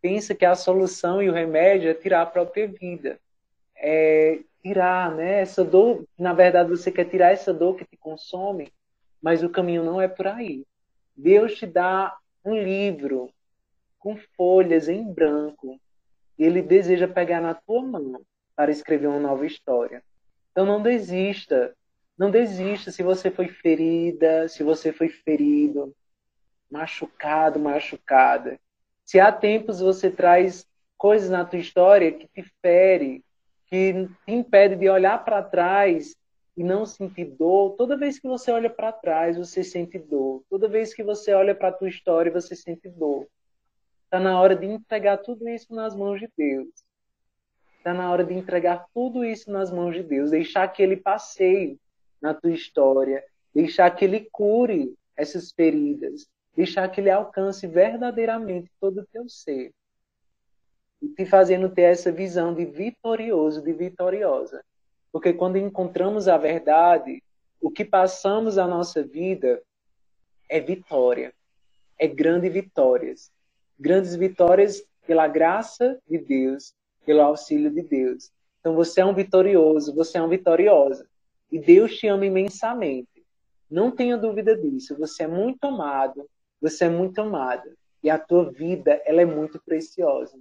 pense 0.00 0.34
que 0.34 0.44
a 0.44 0.54
solução 0.54 1.22
e 1.22 1.28
o 1.28 1.32
remédio 1.32 1.90
é 1.90 1.94
tirar 1.94 2.22
a 2.22 2.26
própria 2.26 2.68
vida. 2.68 3.18
É 3.74 4.38
tirar, 4.62 5.14
né? 5.14 5.40
Essa 5.40 5.64
dor, 5.64 6.04
na 6.18 6.32
verdade 6.32 6.68
você 6.70 6.92
quer 6.92 7.06
tirar 7.06 7.32
essa 7.32 7.52
dor 7.52 7.76
que 7.76 7.84
te 7.84 7.96
consome, 7.96 8.72
mas 9.20 9.42
o 9.42 9.48
caminho 9.48 9.84
não 9.84 10.00
é 10.00 10.08
por 10.08 10.26
aí. 10.26 10.64
Deus 11.16 11.56
te 11.56 11.66
dá 11.66 12.16
um 12.44 12.54
livro 12.54 13.30
com 13.98 14.16
folhas 14.36 14.88
em 14.88 15.12
branco 15.12 15.80
ele 16.44 16.62
deseja 16.62 17.08
pegar 17.08 17.40
na 17.40 17.54
tua 17.54 17.82
mão 17.82 18.22
para 18.54 18.70
escrever 18.70 19.06
uma 19.06 19.20
nova 19.20 19.46
história. 19.46 20.02
Então 20.50 20.64
não 20.64 20.82
desista. 20.82 21.74
Não 22.18 22.30
desista 22.30 22.90
se 22.90 23.02
você 23.02 23.30
foi 23.30 23.48
ferida, 23.48 24.48
se 24.48 24.62
você 24.62 24.90
foi 24.90 25.08
ferido, 25.08 25.94
machucado, 26.70 27.60
machucada. 27.60 28.58
Se 29.04 29.20
há 29.20 29.30
tempos 29.30 29.80
você 29.80 30.10
traz 30.10 30.66
coisas 30.96 31.28
na 31.28 31.44
tua 31.44 31.58
história 31.58 32.10
que 32.12 32.26
te 32.26 32.42
fere, 32.62 33.22
que 33.66 34.08
te 34.24 34.32
impede 34.32 34.76
de 34.76 34.88
olhar 34.88 35.22
para 35.24 35.42
trás 35.42 36.16
e 36.56 36.64
não 36.64 36.86
sentir 36.86 37.26
dor, 37.26 37.76
toda 37.76 37.98
vez 37.98 38.18
que 38.18 38.26
você 38.26 38.50
olha 38.50 38.70
para 38.70 38.92
trás, 38.92 39.36
você 39.36 39.62
sente 39.62 39.98
dor. 39.98 40.42
Toda 40.48 40.68
vez 40.68 40.94
que 40.94 41.02
você 41.02 41.34
olha 41.34 41.54
para 41.54 41.68
a 41.68 41.72
tua 41.72 41.88
história, 41.88 42.32
você 42.32 42.56
sente 42.56 42.88
dor. 42.88 43.26
Está 44.06 44.20
na 44.20 44.40
hora 44.40 44.54
de 44.54 44.66
entregar 44.66 45.18
tudo 45.18 45.48
isso 45.48 45.74
nas 45.74 45.94
mãos 45.94 46.20
de 46.20 46.30
Deus. 46.38 46.68
Está 47.76 47.92
na 47.92 48.10
hora 48.10 48.24
de 48.24 48.34
entregar 48.34 48.86
tudo 48.94 49.24
isso 49.24 49.50
nas 49.50 49.68
mãos 49.70 49.96
de 49.96 50.02
Deus. 50.04 50.30
Deixar 50.30 50.68
que 50.68 50.80
Ele 50.80 50.96
passeie 50.96 51.76
na 52.22 52.32
tua 52.32 52.52
história. 52.52 53.24
Deixar 53.52 53.90
que 53.90 54.04
Ele 54.04 54.28
cure 54.30 54.94
essas 55.16 55.50
feridas. 55.50 56.28
Deixar 56.54 56.88
que 56.88 57.00
Ele 57.00 57.10
alcance 57.10 57.66
verdadeiramente 57.66 58.70
todo 58.80 59.00
o 59.00 59.06
teu 59.06 59.28
ser. 59.28 59.72
E 61.02 61.08
te 61.08 61.26
fazendo 61.26 61.68
ter 61.68 61.82
essa 61.82 62.12
visão 62.12 62.54
de 62.54 62.64
vitorioso, 62.64 63.60
de 63.60 63.72
vitoriosa. 63.72 64.64
Porque 65.10 65.32
quando 65.32 65.58
encontramos 65.58 66.28
a 66.28 66.38
verdade, 66.38 67.20
o 67.60 67.72
que 67.72 67.84
passamos 67.84 68.56
a 68.56 68.68
nossa 68.68 69.02
vida 69.02 69.60
é 70.48 70.60
vitória. 70.60 71.34
É 71.98 72.06
grandes 72.06 72.52
vitórias 72.52 73.34
grandes 73.78 74.16
vitórias 74.16 74.82
pela 75.06 75.28
graça 75.28 75.98
de 76.08 76.18
Deus, 76.18 76.74
pelo 77.04 77.22
auxílio 77.22 77.70
de 77.70 77.82
Deus. 77.82 78.30
Então 78.60 78.74
você 78.74 79.00
é 79.00 79.04
um 79.04 79.14
vitorioso, 79.14 79.94
você 79.94 80.18
é 80.18 80.20
uma 80.20 80.28
vitoriosa. 80.28 81.06
E 81.50 81.58
Deus 81.58 81.96
te 81.96 82.08
ama 82.08 82.26
imensamente. 82.26 83.24
Não 83.70 83.90
tenha 83.90 84.16
dúvida 84.16 84.56
disso. 84.56 84.96
Você 84.98 85.22
é 85.24 85.28
muito 85.28 85.64
amado, 85.64 86.28
você 86.60 86.86
é 86.86 86.88
muito 86.88 87.20
amada. 87.20 87.76
E 88.02 88.10
a 88.10 88.18
tua 88.18 88.50
vida, 88.50 89.00
ela 89.04 89.22
é 89.22 89.24
muito 89.24 89.60
preciosa. 89.62 90.36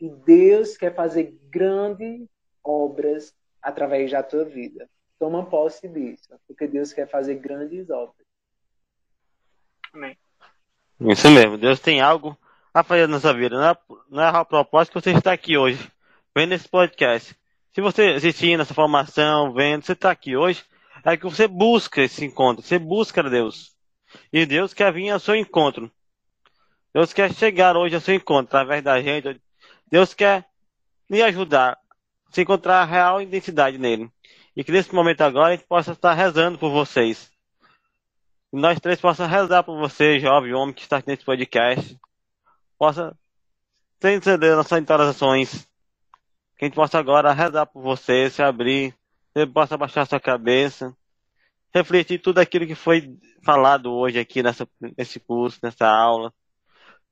E 0.00 0.08
Deus 0.08 0.76
quer 0.76 0.94
fazer 0.94 1.36
grandes 1.50 2.28
obras 2.62 3.34
através 3.62 4.10
da 4.10 4.22
tua 4.22 4.44
vida. 4.44 4.88
Toma 5.18 5.46
posse 5.46 5.88
disso, 5.88 6.28
porque 6.46 6.66
Deus 6.66 6.92
quer 6.92 7.08
fazer 7.08 7.36
grandes 7.36 7.88
obras. 7.90 8.26
Amém. 9.92 10.16
Isso 11.00 11.30
mesmo. 11.30 11.56
Deus 11.56 11.80
tem 11.80 12.00
algo 12.00 12.36
a 12.80 12.82
fazer 12.82 13.08
na 13.08 13.18
sua 13.18 13.32
vida. 13.32 13.56
Não 13.56 13.70
é, 13.70 13.76
não 14.10 14.22
é 14.22 14.28
a 14.28 14.44
propósito 14.44 14.92
que 14.92 15.00
você 15.00 15.16
está 15.16 15.32
aqui 15.32 15.56
hoje, 15.56 15.90
vendo 16.34 16.52
esse 16.52 16.68
podcast. 16.68 17.34
Se 17.72 17.80
você 17.80 18.08
assistindo 18.08 18.60
essa 18.60 18.74
formação, 18.74 19.54
vendo, 19.54 19.82
você 19.82 19.92
está 19.92 20.10
aqui 20.10 20.36
hoje, 20.36 20.62
é 21.02 21.16
que 21.16 21.24
você 21.24 21.48
busca 21.48 22.02
esse 22.02 22.22
encontro, 22.24 22.62
você 22.62 22.78
busca 22.78 23.22
Deus. 23.22 23.74
E 24.30 24.44
Deus 24.44 24.74
quer 24.74 24.92
vir 24.92 25.08
ao 25.10 25.18
seu 25.18 25.34
encontro. 25.34 25.90
Deus 26.92 27.14
quer 27.14 27.32
chegar 27.32 27.76
hoje 27.78 27.94
ao 27.94 28.00
seu 28.00 28.14
encontro, 28.14 28.54
através 28.54 28.82
da 28.84 29.00
gente. 29.00 29.40
Deus 29.90 30.12
quer 30.12 30.44
lhe 31.08 31.22
ajudar 31.22 31.72
a 31.72 31.78
se 32.30 32.42
encontrar 32.42 32.82
a 32.82 32.84
real 32.84 33.22
identidade 33.22 33.78
nele. 33.78 34.10
E 34.54 34.62
que 34.62 34.72
nesse 34.72 34.94
momento 34.94 35.22
agora 35.22 35.48
a 35.48 35.56
gente 35.56 35.66
possa 35.66 35.92
estar 35.92 36.12
rezando 36.12 36.58
por 36.58 36.70
vocês. 36.70 37.30
E 38.52 38.56
nós 38.58 38.78
três 38.80 39.00
possamos 39.00 39.32
rezar 39.32 39.62
por 39.62 39.78
você, 39.78 40.20
jovem 40.20 40.52
homem 40.52 40.74
que 40.74 40.82
está 40.82 40.98
aqui 40.98 41.08
nesse 41.08 41.24
podcast 41.24 41.98
possa 42.78 43.16
transcender 43.98 44.56
nossas 44.56 44.80
interações. 44.80 45.66
Que 46.56 46.64
a 46.64 46.68
gente 46.68 46.74
possa 46.74 46.98
agora 46.98 47.32
rezar 47.32 47.66
por 47.66 47.82
você, 47.82 48.30
se 48.30 48.42
abrir, 48.42 48.94
você 49.34 49.46
possa 49.46 49.76
baixar 49.76 50.06
sua 50.06 50.20
cabeça, 50.20 50.96
refletir 51.74 52.18
tudo 52.20 52.38
aquilo 52.38 52.66
que 52.66 52.74
foi 52.74 53.18
falado 53.44 53.92
hoje 53.92 54.18
aqui 54.18 54.42
nessa, 54.42 54.66
nesse 54.96 55.20
curso, 55.20 55.58
nessa 55.62 55.86
aula. 55.86 56.32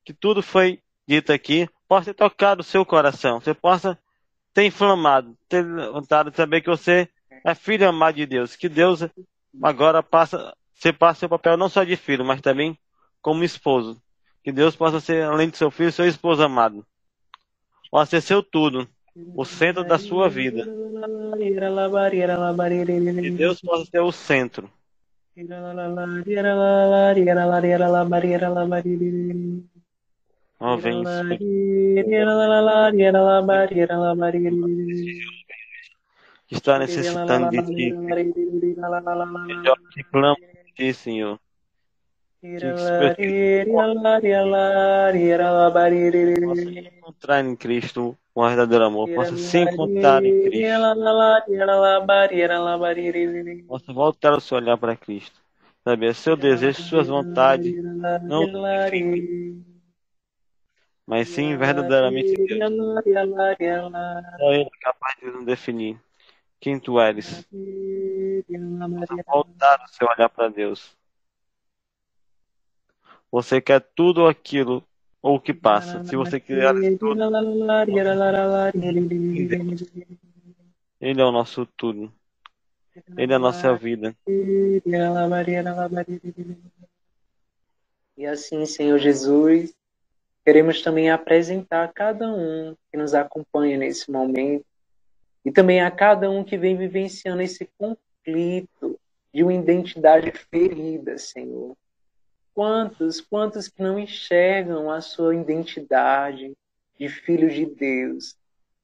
Que 0.04 0.14
tudo 0.14 0.42
foi 0.42 0.82
dito 1.06 1.32
aqui 1.32 1.68
possa 1.86 2.06
ter 2.06 2.14
tocado 2.14 2.60
o 2.60 2.64
seu 2.64 2.84
coração. 2.84 3.40
Você 3.40 3.54
possa 3.54 3.98
ter 4.52 4.64
inflamado, 4.64 5.36
ter 5.48 5.64
vontade 5.90 6.30
de 6.30 6.36
saber 6.36 6.60
que 6.60 6.70
você 6.70 7.08
é 7.44 7.54
filho 7.54 7.88
amado 7.88 8.16
de 8.16 8.26
Deus. 8.26 8.56
Que 8.56 8.68
Deus 8.68 9.00
agora 9.62 10.02
passa, 10.02 10.56
você 10.72 10.92
passa 10.92 11.20
seu 11.20 11.28
papel 11.28 11.56
não 11.56 11.68
só 11.68 11.84
de 11.84 11.96
filho, 11.96 12.24
mas 12.24 12.40
também 12.40 12.78
como 13.20 13.44
esposo. 13.44 14.00
Que 14.44 14.52
Deus 14.52 14.76
possa 14.76 15.00
ser, 15.00 15.24
além 15.24 15.48
do 15.50 15.56
seu 15.56 15.70
filho, 15.70 15.90
seu 15.92 16.06
esposo 16.06 16.42
amado. 16.44 16.86
Ser 18.06 18.20
seu 18.22 18.42
tudo, 18.42 18.88
o 19.34 19.44
centro 19.44 19.84
da 19.84 19.98
sua 19.98 20.28
vida. 20.28 20.64
Que 23.20 23.30
Deus 23.30 23.60
possa 23.62 23.86
ser 23.90 24.00
o 24.00 24.12
centro. 24.12 24.70
Oh, 30.60 30.78
vem, 30.78 31.02
está 36.50 36.78
necessitando 36.78 37.50
de 37.50 37.62
ti. 37.62 37.98
Melhor 39.46 39.78
que 39.90 40.04
clama 40.04 40.36
de 40.36 40.74
ti, 40.76 40.94
Senhor. 40.94 41.40
Possa 42.44 43.16
encontrar 46.78 47.44
em 47.44 47.56
Cristo 47.56 48.16
um 48.36 48.46
verdadeiro 48.46 48.84
amor, 48.84 49.08
possa 49.08 49.36
se 49.36 49.60
encontrar 49.60 50.24
em 50.24 50.42
Cristo, 50.42 50.84
possa 53.66 53.92
voltar 53.92 54.34
o 54.34 54.40
seu 54.40 54.58
olhar 54.58 54.76
para 54.76 54.94
Cristo. 54.94 55.40
Sabe, 55.82 56.06
é 56.06 56.12
seu 56.12 56.36
desejo, 56.36 56.82
suas 56.82 57.08
vontades, 57.08 57.74
não 58.22 58.46
mas 61.06 61.28
sim 61.28 61.56
verdadeiramente 61.56 62.34
Deus. 62.34 62.60
Só 64.38 64.52
Ele 64.52 64.64
é 64.64 64.78
capaz 64.80 65.16
de 65.20 65.30
nos 65.30 65.44
definir 65.44 65.98
quem 66.60 66.78
tu 66.78 67.00
eres. 67.00 67.46
Possa 69.06 69.22
voltar 69.26 69.82
o 69.84 69.88
seu 69.88 70.08
olhar 70.08 70.28
para 70.28 70.48
Deus. 70.48 70.96
Você 73.34 73.60
quer 73.60 73.80
tudo 73.96 74.28
aquilo 74.28 74.80
ou 75.20 75.34
o 75.34 75.40
que 75.40 75.52
passa. 75.52 76.04
Se 76.04 76.14
você 76.14 76.38
quiser 76.38 76.72
tudo, 76.96 77.20
Ele 81.00 81.20
é 81.20 81.24
o 81.24 81.32
nosso 81.32 81.66
tudo. 81.76 82.12
Ele 83.18 83.32
é 83.32 83.34
a 83.34 83.38
nossa 83.40 83.74
vida. 83.74 84.14
E 88.16 88.24
assim, 88.24 88.64
Senhor 88.66 88.98
Jesus, 89.00 89.74
queremos 90.44 90.80
também 90.80 91.10
apresentar 91.10 91.82
a 91.82 91.88
cada 91.88 92.28
um 92.28 92.76
que 92.88 92.96
nos 92.96 93.14
acompanha 93.14 93.76
nesse 93.76 94.12
momento 94.12 94.64
e 95.44 95.50
também 95.50 95.82
a 95.82 95.90
cada 95.90 96.30
um 96.30 96.44
que 96.44 96.56
vem 96.56 96.76
vivenciando 96.76 97.42
esse 97.42 97.68
conflito 97.76 98.96
de 99.34 99.42
uma 99.42 99.52
identidade 99.52 100.30
ferida, 100.30 101.18
Senhor. 101.18 101.76
Quantos, 102.54 103.20
quantos 103.20 103.66
que 103.66 103.82
não 103.82 103.98
enxergam 103.98 104.88
a 104.88 105.00
sua 105.00 105.34
identidade 105.34 106.52
de 106.96 107.08
filhos 107.08 107.52
de 107.52 107.66
Deus? 107.66 108.36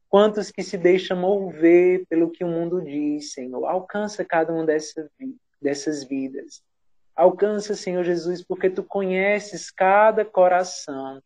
Quantos 0.09 0.51
que 0.51 0.64
se 0.64 0.76
deixam 0.76 1.16
mover 1.16 2.05
pelo 2.09 2.32
que 2.32 2.42
o 2.42 2.48
mundo 2.48 2.82
diz, 2.82 3.32
Senhor? 3.32 3.64
Alcança 3.66 4.24
cada 4.24 4.52
uma 4.52 4.66
dessa, 4.66 5.09
dessas 5.62 6.02
vidas. 6.02 6.60
Alcança, 7.14 7.76
Senhor 7.76 8.02
Jesus, 8.02 8.42
porque 8.42 8.68
tu 8.68 8.82
conheces 8.82 9.70
cada 9.70 10.24
coração. 10.24 11.22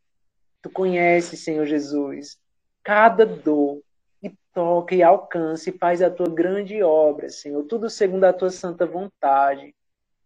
Tu 0.61 0.69
conheces, 0.69 1.41
Senhor 1.41 1.65
Jesus, 1.65 2.39
cada 2.83 3.25
dor. 3.25 3.81
E 4.23 4.31
toca 4.53 4.95
e 4.95 5.03
alcança 5.03 5.71
e 5.71 5.79
faz 5.79 6.03
a 6.03 6.11
tua 6.11 6.29
grande 6.29 6.83
obra, 6.83 7.31
Senhor. 7.31 7.63
Tudo 7.65 7.89
segundo 7.89 8.25
a 8.25 8.33
tua 8.35 8.51
santa 8.51 8.85
vontade. 8.85 9.75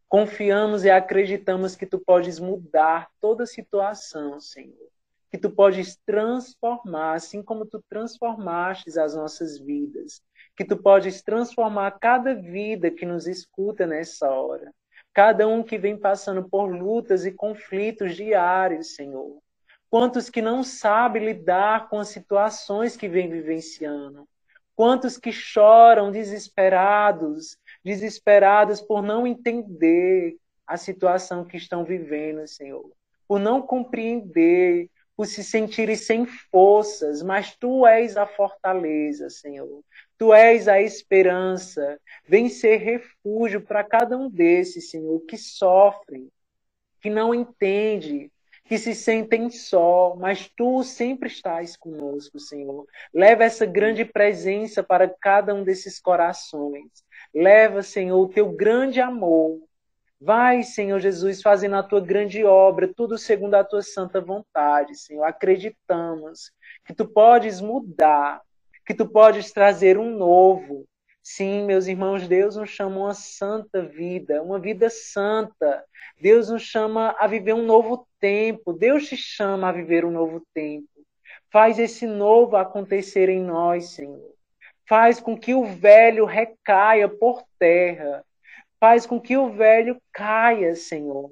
Confiamos 0.08 0.84
e 0.84 0.90
acreditamos 0.90 1.76
que 1.76 1.84
tu 1.84 1.98
podes 1.98 2.38
mudar 2.38 3.10
toda 3.20 3.44
situação, 3.44 4.40
Senhor. 4.40 4.88
Que 5.30 5.36
tu 5.36 5.50
podes 5.50 5.96
transformar, 6.06 7.12
assim 7.12 7.42
como 7.42 7.66
tu 7.66 7.84
transformastes 7.90 8.96
as 8.96 9.14
nossas 9.14 9.58
vidas. 9.58 10.22
Que 10.56 10.64
tu 10.64 10.78
podes 10.78 11.20
transformar 11.22 11.98
cada 12.00 12.34
vida 12.34 12.90
que 12.90 13.04
nos 13.04 13.26
escuta 13.26 13.86
nessa 13.86 14.30
hora. 14.30 14.72
Cada 15.12 15.46
um 15.46 15.62
que 15.62 15.76
vem 15.76 15.98
passando 15.98 16.48
por 16.48 16.66
lutas 16.66 17.26
e 17.26 17.32
conflitos 17.32 18.16
diários, 18.16 18.94
Senhor. 18.94 19.42
Quantos 19.90 20.30
que 20.30 20.40
não 20.40 20.64
sabem 20.64 21.26
lidar 21.26 21.90
com 21.90 21.98
as 21.98 22.08
situações 22.08 22.96
que 22.96 23.08
vem 23.08 23.28
vivenciando. 23.28 24.26
Quantos 24.74 25.18
que 25.18 25.32
choram 25.32 26.10
desesperados, 26.10 27.58
desesperadas 27.84 28.80
por 28.80 29.02
não 29.02 29.26
entender 29.26 30.36
a 30.66 30.76
situação 30.76 31.44
que 31.44 31.56
estão 31.56 31.84
vivendo, 31.84 32.46
Senhor, 32.46 32.90
por 33.26 33.38
não 33.38 33.62
compreender, 33.62 34.90
por 35.16 35.26
se 35.26 35.42
sentirem 35.42 35.96
sem 35.96 36.26
forças, 36.26 37.22
mas 37.22 37.56
tu 37.56 37.84
és 37.84 38.16
a 38.16 38.24
fortaleza, 38.24 39.28
Senhor. 39.28 39.82
Tu 40.16 40.32
és 40.32 40.68
a 40.68 40.80
esperança. 40.80 41.98
Vem 42.24 42.48
ser 42.48 42.76
refúgio 42.76 43.60
para 43.60 43.82
cada 43.82 44.16
um 44.16 44.30
desses, 44.30 44.90
Senhor, 44.90 45.18
que 45.22 45.36
sofrem, 45.36 46.30
que 47.00 47.10
não 47.10 47.34
entende, 47.34 48.30
que 48.64 48.78
se 48.78 48.94
sentem 48.94 49.50
só, 49.50 50.14
mas 50.14 50.48
tu 50.54 50.84
sempre 50.84 51.28
estás 51.28 51.76
conosco, 51.76 52.38
Senhor. 52.38 52.86
Leva 53.12 53.42
essa 53.42 53.64
grande 53.64 54.04
presença 54.04 54.84
para 54.84 55.08
cada 55.08 55.54
um 55.54 55.64
desses 55.64 55.98
corações. 55.98 57.02
Leva, 57.34 57.82
Senhor, 57.82 58.18
o 58.18 58.28
teu 58.28 58.50
grande 58.50 59.00
amor. 59.00 59.60
Vai, 60.20 60.62
Senhor 60.64 60.98
Jesus, 60.98 61.40
fazendo 61.42 61.76
a 61.76 61.82
tua 61.82 62.00
grande 62.00 62.44
obra, 62.44 62.92
tudo 62.92 63.16
segundo 63.16 63.54
a 63.54 63.62
tua 63.62 63.82
santa 63.82 64.20
vontade, 64.20 64.96
Senhor. 64.96 65.22
Acreditamos 65.22 66.50
que 66.84 66.92
tu 66.92 67.06
podes 67.06 67.60
mudar, 67.60 68.40
que 68.84 68.94
tu 68.94 69.06
podes 69.06 69.52
trazer 69.52 69.96
um 69.96 70.16
novo. 70.16 70.86
Sim, 71.22 71.64
meus 71.66 71.86
irmãos, 71.86 72.26
Deus 72.26 72.56
nos 72.56 72.70
chama 72.70 72.98
uma 72.98 73.14
santa 73.14 73.82
vida, 73.82 74.42
uma 74.42 74.58
vida 74.58 74.90
santa. 74.90 75.84
Deus 76.20 76.48
nos 76.48 76.62
chama 76.62 77.14
a 77.18 77.26
viver 77.28 77.52
um 77.52 77.64
novo 77.64 78.08
tempo. 78.18 78.72
Deus 78.72 79.06
te 79.06 79.16
chama 79.16 79.68
a 79.68 79.72
viver 79.72 80.04
um 80.04 80.10
novo 80.10 80.42
tempo. 80.52 80.88
Faz 81.52 81.78
esse 81.78 82.06
novo 82.06 82.56
acontecer 82.56 83.28
em 83.28 83.40
nós, 83.40 83.90
Senhor 83.90 84.37
faz 84.88 85.20
com 85.20 85.36
que 85.36 85.54
o 85.54 85.66
velho 85.66 86.24
recaia 86.24 87.06
por 87.08 87.44
terra, 87.58 88.24
faz 88.80 89.04
com 89.04 89.20
que 89.20 89.36
o 89.36 89.50
velho 89.50 90.00
caia, 90.10 90.74
Senhor. 90.74 91.30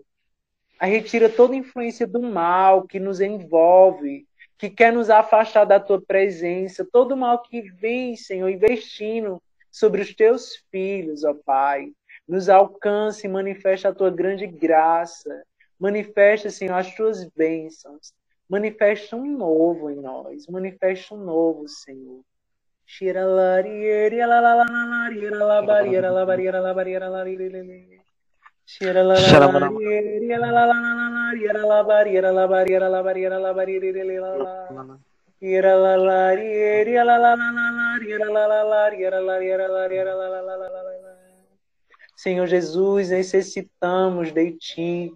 A 0.79 0.85
retira 0.85 1.31
toda 1.31 1.57
influência 1.57 2.07
do 2.07 2.21
mal 2.21 2.87
que 2.87 3.01
nos 3.01 3.19
envolve, 3.19 4.27
que 4.59 4.69
quer 4.69 4.93
nos 4.93 5.09
afastar 5.09 5.65
da 5.65 5.81
tua 5.81 6.01
presença, 6.01 6.87
todo 6.93 7.17
mal 7.17 7.41
que 7.41 7.63
vem, 7.63 8.15
Senhor, 8.15 8.51
investindo 8.51 9.43
sobre 9.71 10.03
os 10.03 10.15
teus 10.15 10.57
filhos, 10.71 11.25
ó 11.25 11.33
Pai. 11.33 11.93
Nos 12.29 12.51
alcance 12.51 13.27
e 13.27 13.31
manifesta 13.31 13.89
a 13.89 13.95
tua 13.95 14.11
grande 14.11 14.47
graça. 14.47 15.45
Manifesta, 15.79 16.51
Senhor, 16.51 16.75
as 16.75 16.95
tuas 16.95 17.25
bênçãos. 17.25 18.13
Manifesta 18.49 19.17
um 19.17 19.27
novo 19.27 19.91
em 19.91 19.97
nós. 19.97 20.47
Manifesta 20.47 21.15
um 21.15 21.19
novo, 21.19 21.69
Senhor. 21.69 22.21
Shira 22.87 23.25
la 23.25 23.61
rieri 23.61 24.17
la 24.17 24.41
la 24.41 24.55
la 24.55 24.55
la 24.65 25.09
riera 25.09 25.37
la 25.37 25.61
la 25.61 25.81
Senhor 42.17 42.49
Jesus, 42.49 43.11
necessitamos 43.11 44.33
de 44.33 44.57
Ti. 44.59 45.15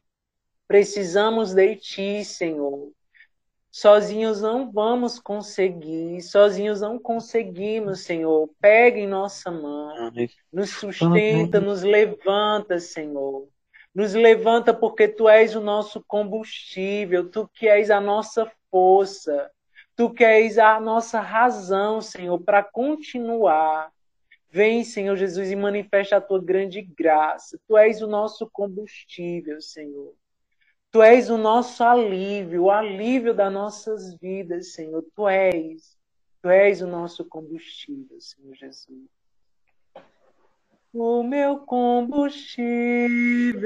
Precisamos 0.66 1.54
de 1.54 1.76
Ti, 1.76 2.24
Senhor. 2.24 2.92
Sozinhos 3.72 4.40
não 4.42 4.70
vamos 4.70 5.20
conseguir, 5.20 6.20
sozinhos 6.22 6.80
não 6.80 6.98
conseguimos, 6.98 8.00
Senhor. 8.00 8.50
Pega 8.60 8.98
em 8.98 9.06
nossa 9.06 9.50
mão, 9.50 10.10
nos 10.52 10.70
sustenta, 10.70 11.60
nos 11.60 11.82
levanta, 11.82 12.80
Senhor. 12.80 13.48
Nos 13.94 14.14
levanta 14.14 14.74
porque 14.74 15.06
Tu 15.08 15.28
és 15.28 15.54
o 15.54 15.60
nosso 15.60 16.02
combustível, 16.06 17.30
Tu 17.30 17.48
que 17.54 17.68
és 17.68 17.90
a 17.90 18.00
nossa 18.00 18.50
força, 18.70 19.50
Tu 19.96 20.10
que 20.10 20.24
és 20.24 20.58
a 20.58 20.80
nossa 20.80 21.20
razão, 21.20 22.00
Senhor, 22.00 22.40
para 22.40 22.62
continuar. 22.64 23.92
Vem, 24.50 24.82
Senhor 24.82 25.16
Jesus, 25.16 25.50
e 25.50 25.56
manifesta 25.56 26.16
a 26.16 26.20
Tua 26.20 26.42
grande 26.42 26.82
graça. 26.82 27.60
Tu 27.68 27.76
és 27.76 28.02
o 28.02 28.06
nosso 28.08 28.48
combustível, 28.50 29.60
Senhor. 29.60 30.14
Tu 30.92 31.02
és 31.02 31.30
o 31.30 31.38
nosso 31.38 31.84
alívio, 31.84 32.64
o 32.64 32.70
alívio 32.70 33.32
das 33.32 33.52
nossas 33.52 34.12
vidas, 34.14 34.72
Senhor. 34.72 35.04
Tu 35.14 35.28
és. 35.28 35.96
Tu 36.42 36.50
és 36.50 36.82
o 36.82 36.86
nosso 36.86 37.24
combustível, 37.24 38.20
Senhor 38.20 38.56
Jesus. 38.56 39.08
O 40.92 41.22
meu 41.22 41.60
combustível 41.60 43.60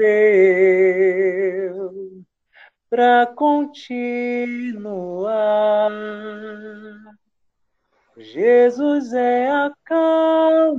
para 2.89 3.25
continuar. 3.35 5.91
Jesus 8.17 9.11
é 9.13 9.49
a 9.49 9.73
calmaria 9.83 10.75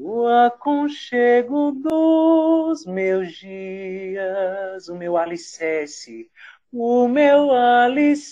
o 0.00 0.28
aconchego 0.28 1.72
dos 1.72 2.86
meus 2.86 3.32
dias, 3.32 4.88
o 4.88 4.94
meu 4.94 5.16
alicerce, 5.16 6.30
o 6.72 7.08
meu 7.08 7.50
alicerce 7.50 8.30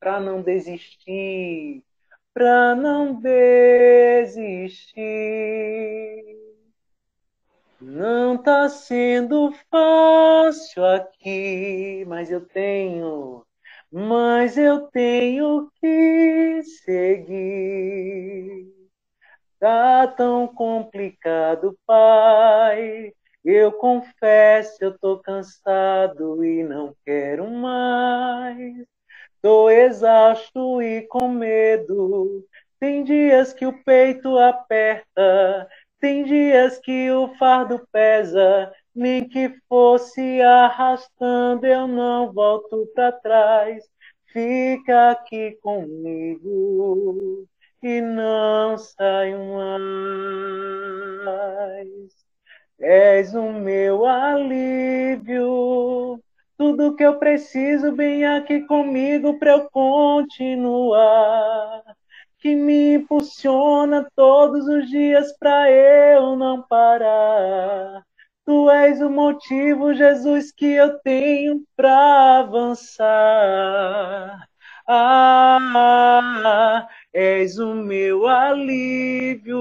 para 0.00 0.18
não 0.18 0.40
desistir, 0.40 1.84
para 2.32 2.74
não 2.74 3.20
desistir. 3.20 4.96
Não 7.80 8.38
tá 8.38 8.68
sendo 8.70 9.52
fácil 9.70 10.84
aqui, 10.86 12.04
mas 12.08 12.30
eu 12.30 12.40
tenho, 12.40 13.44
mas 13.92 14.56
eu 14.56 14.86
tenho 14.88 15.70
que 15.80 16.62
seguir. 16.62 18.77
Tá 19.60 20.06
tão 20.08 20.48
complicado, 20.48 21.78
pai. 21.86 23.12
Eu 23.44 23.72
confesso, 23.72 24.76
eu 24.84 24.98
tô 24.98 25.18
cansado 25.20 26.44
e 26.44 26.62
não 26.64 26.94
quero 27.06 27.50
mais. 27.50 28.86
Tô 29.42 29.70
exausto 29.70 30.82
e 30.82 31.02
com 31.08 31.28
medo. 31.28 32.46
Tem 32.80 33.04
dias 33.04 33.52
que 33.54 33.66
o 33.66 33.84
peito 33.84 34.38
aperta 34.38 35.68
tem 36.00 36.24
dias 36.24 36.78
que 36.78 37.10
o 37.10 37.34
fardo 37.38 37.80
pesa, 37.92 38.72
nem 38.94 39.28
que 39.28 39.50
fosse 39.68 40.40
arrastando, 40.42 41.66
eu 41.66 41.88
não 41.88 42.32
volto 42.32 42.86
para 42.94 43.12
trás. 43.12 43.84
Fica 44.32 45.10
aqui 45.12 45.58
comigo 45.62 47.48
e 47.82 48.00
não 48.00 48.78
saio 48.78 49.38
mais. 51.24 52.16
És 52.80 53.34
o 53.34 53.52
meu 53.52 54.06
alívio, 54.06 56.18
tudo 56.56 56.96
que 56.96 57.04
eu 57.04 57.18
preciso, 57.18 57.94
vem 57.94 58.24
aqui 58.26 58.62
comigo 58.62 59.38
para 59.38 59.50
eu 59.52 59.68
continuar 59.70 61.82
que 62.38 62.54
me 62.54 62.94
impulsiona 62.94 64.08
todos 64.14 64.66
os 64.68 64.88
dias 64.88 65.36
para 65.38 65.70
eu 65.70 66.36
não 66.36 66.62
parar. 66.62 68.02
Tu 68.44 68.70
és 68.70 69.00
o 69.02 69.10
motivo, 69.10 69.92
Jesus, 69.92 70.52
que 70.52 70.66
eu 70.66 70.98
tenho 71.00 71.62
para 71.76 72.38
avançar. 72.40 73.06
Ah, 74.86 76.88
és 77.12 77.58
o 77.58 77.74
meu 77.74 78.26
alívio, 78.26 79.58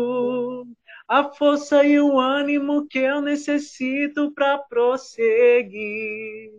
a 1.07 1.23
força 1.23 1.83
e 1.83 1.99
o 1.99 2.19
ânimo 2.19 2.87
que 2.87 2.99
eu 2.99 3.21
necessito 3.21 4.31
para 4.33 4.57
prosseguir. 4.57 6.51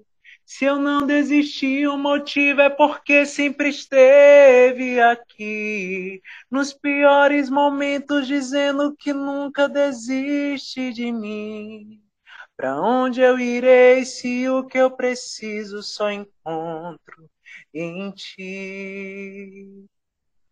Se 0.47 0.65
eu 0.65 0.79
não 0.79 1.07
desisti, 1.07 1.87
o 1.87 1.99
motivo 1.99 2.63
é 2.63 2.71
porque 2.71 3.27
sempre 3.27 3.69
esteve 3.69 4.99
aqui. 4.99 6.23
Nos 6.51 6.73
piores 6.73 7.51
momentos, 7.51 8.27
dizendo 8.27 8.97
que 8.97 9.13
nunca 9.13 9.69
desiste 9.69 10.91
de 10.91 11.13
mim. 11.13 12.01
Para 12.57 12.81
onde 12.81 13.21
eu 13.21 13.39
irei 13.39 14.07
se 14.07 14.49
o 14.49 14.65
que 14.67 14.79
eu 14.79 14.91
preciso 14.91 15.83
só 15.83 16.11
encontro 16.11 17.31
em 17.75 18.11
ti? 18.13 19.87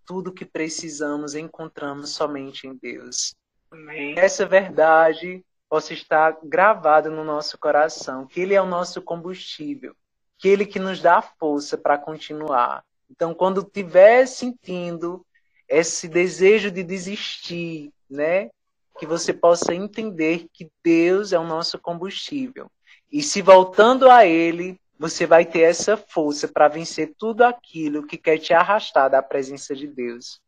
Tudo 0.07 0.33
que 0.33 0.45
precisamos 0.45 1.35
encontramos 1.35 2.11
somente 2.11 2.67
em 2.67 2.75
Deus. 2.75 3.35
Amém. 3.71 4.15
Essa 4.17 4.47
verdade 4.47 5.45
possa 5.69 5.93
estar 5.93 6.39
gravado 6.45 7.11
no 7.11 7.25
nosso 7.25 7.59
coração, 7.59 8.27
que 8.27 8.41
Ele 8.41 8.55
é 8.55 8.63
o 8.63 8.67
nosso 8.67 9.03
combustível, 9.03 9.95
que 10.39 10.49
Ele 10.49 10.65
que 10.65 10.79
nos 10.79 11.01
dá 11.01 11.21
força 11.21 11.77
para 11.77 11.99
continuar. 11.99 12.85
Então, 13.11 13.35
quando 13.35 13.61
estiver 13.61 14.27
sentindo 14.27 15.27
esse 15.69 16.09
desejo 16.09 16.71
de 16.71 16.83
desistir, 16.83 17.93
né, 18.09 18.51
que 18.99 19.07
você 19.07 19.33
possa 19.33 19.75
entender 19.75 20.47
que 20.53 20.71
Deus 20.83 21.33
é 21.33 21.39
o 21.39 21.47
nosso 21.47 21.79
combustível. 21.79 22.71
E 23.11 23.23
se 23.23 23.43
voltando 23.43 24.11
a 24.11 24.25
Ele, 24.25 24.81
você 24.99 25.27
vai 25.27 25.45
ter 25.45 25.61
essa 25.61 25.97
força 25.97 26.49
para 26.49 26.69
vencer 26.69 27.15
tudo 27.19 27.43
aquilo 27.43 28.07
que 28.07 28.17
quer 28.17 28.39
te 28.39 28.55
arrastar 28.55 29.11
da 29.11 29.23
presença 29.23 29.75
de 29.75 29.87
Deus. 29.87 30.41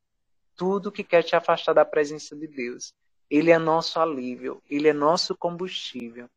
Tudo 0.56 0.90
que 0.90 1.04
quer 1.04 1.22
te 1.22 1.36
afastar 1.36 1.74
da 1.74 1.84
presença 1.84 2.34
de 2.34 2.46
Deus. 2.46 2.94
Ele 3.30 3.50
é 3.50 3.58
nosso 3.58 4.00
alívio, 4.00 4.62
ele 4.68 4.88
é 4.88 4.92
nosso 4.92 5.36
combustível. 5.36 6.28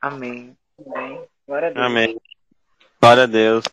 Amém. 0.00 0.56
Amém. 0.78 1.28
Glória 1.46 1.68
a 1.68 1.70
Deus. 1.70 1.86
Amém. 1.86 2.20
Glória 3.00 3.22
a 3.24 3.26
Deus. 3.26 3.64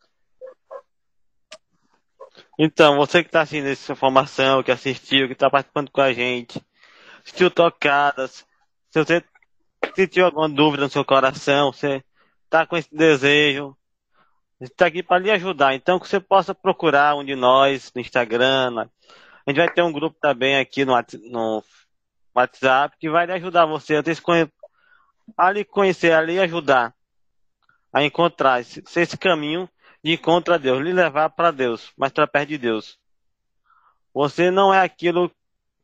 Então, 2.57 2.97
você 2.97 3.23
que 3.23 3.29
está 3.29 3.41
assistindo 3.41 3.67
essa 3.67 3.95
formação, 3.95 4.61
que 4.61 4.71
assistiu, 4.71 5.27
que 5.27 5.33
está 5.33 5.49
participando 5.49 5.89
com 5.89 6.01
a 6.01 6.11
gente, 6.11 6.61
sentiu 7.23 7.49
tocadas, 7.49 8.45
se 8.89 9.01
você 9.01 9.23
sentiu 9.95 10.25
alguma 10.25 10.49
dúvida 10.49 10.83
no 10.83 10.89
seu 10.89 11.05
coração, 11.05 11.71
você 11.71 12.03
está 12.49 12.65
com 12.65 12.75
esse 12.75 12.93
desejo, 12.93 13.77
está 14.59 14.87
aqui 14.87 15.03
para 15.03 15.19
lhe 15.19 15.29
ajudar. 15.31 15.75
Então, 15.75 15.99
que 15.99 16.07
você 16.07 16.19
possa 16.19 16.55
procurar 16.55 17.15
um 17.15 17.23
de 17.23 17.35
nós 17.35 17.91
no 17.93 18.01
Instagram. 18.01 18.89
A 19.45 19.49
gente 19.49 19.57
vai 19.57 19.71
ter 19.71 19.83
um 19.83 19.91
grupo 19.91 20.17
também 20.19 20.57
aqui 20.57 20.83
no, 20.83 20.93
no 21.31 21.63
WhatsApp, 22.35 22.97
que 22.99 23.09
vai 23.09 23.27
lhe 23.27 23.33
ajudar 23.33 23.65
você 23.65 23.95
a, 23.95 24.03
a 25.37 25.51
lhe 25.51 25.63
conhecer, 25.63 26.11
a 26.11 26.21
lhe 26.21 26.39
ajudar 26.39 26.93
a 27.91 28.03
encontrar 28.03 28.61
esse, 28.61 28.83
esse 28.95 29.17
caminho 29.17 29.67
de 30.03 30.13
encontro 30.13 30.53
a 30.53 30.57
Deus, 30.57 30.81
lhe 30.81 30.93
levar 30.93 31.29
para 31.29 31.51
Deus, 31.51 31.91
mas 31.97 32.11
para 32.11 32.27
perto 32.27 32.49
de 32.49 32.57
Deus. 32.57 32.97
Você 34.13 34.51
não 34.51 34.73
é 34.73 34.81
aquilo 34.81 35.31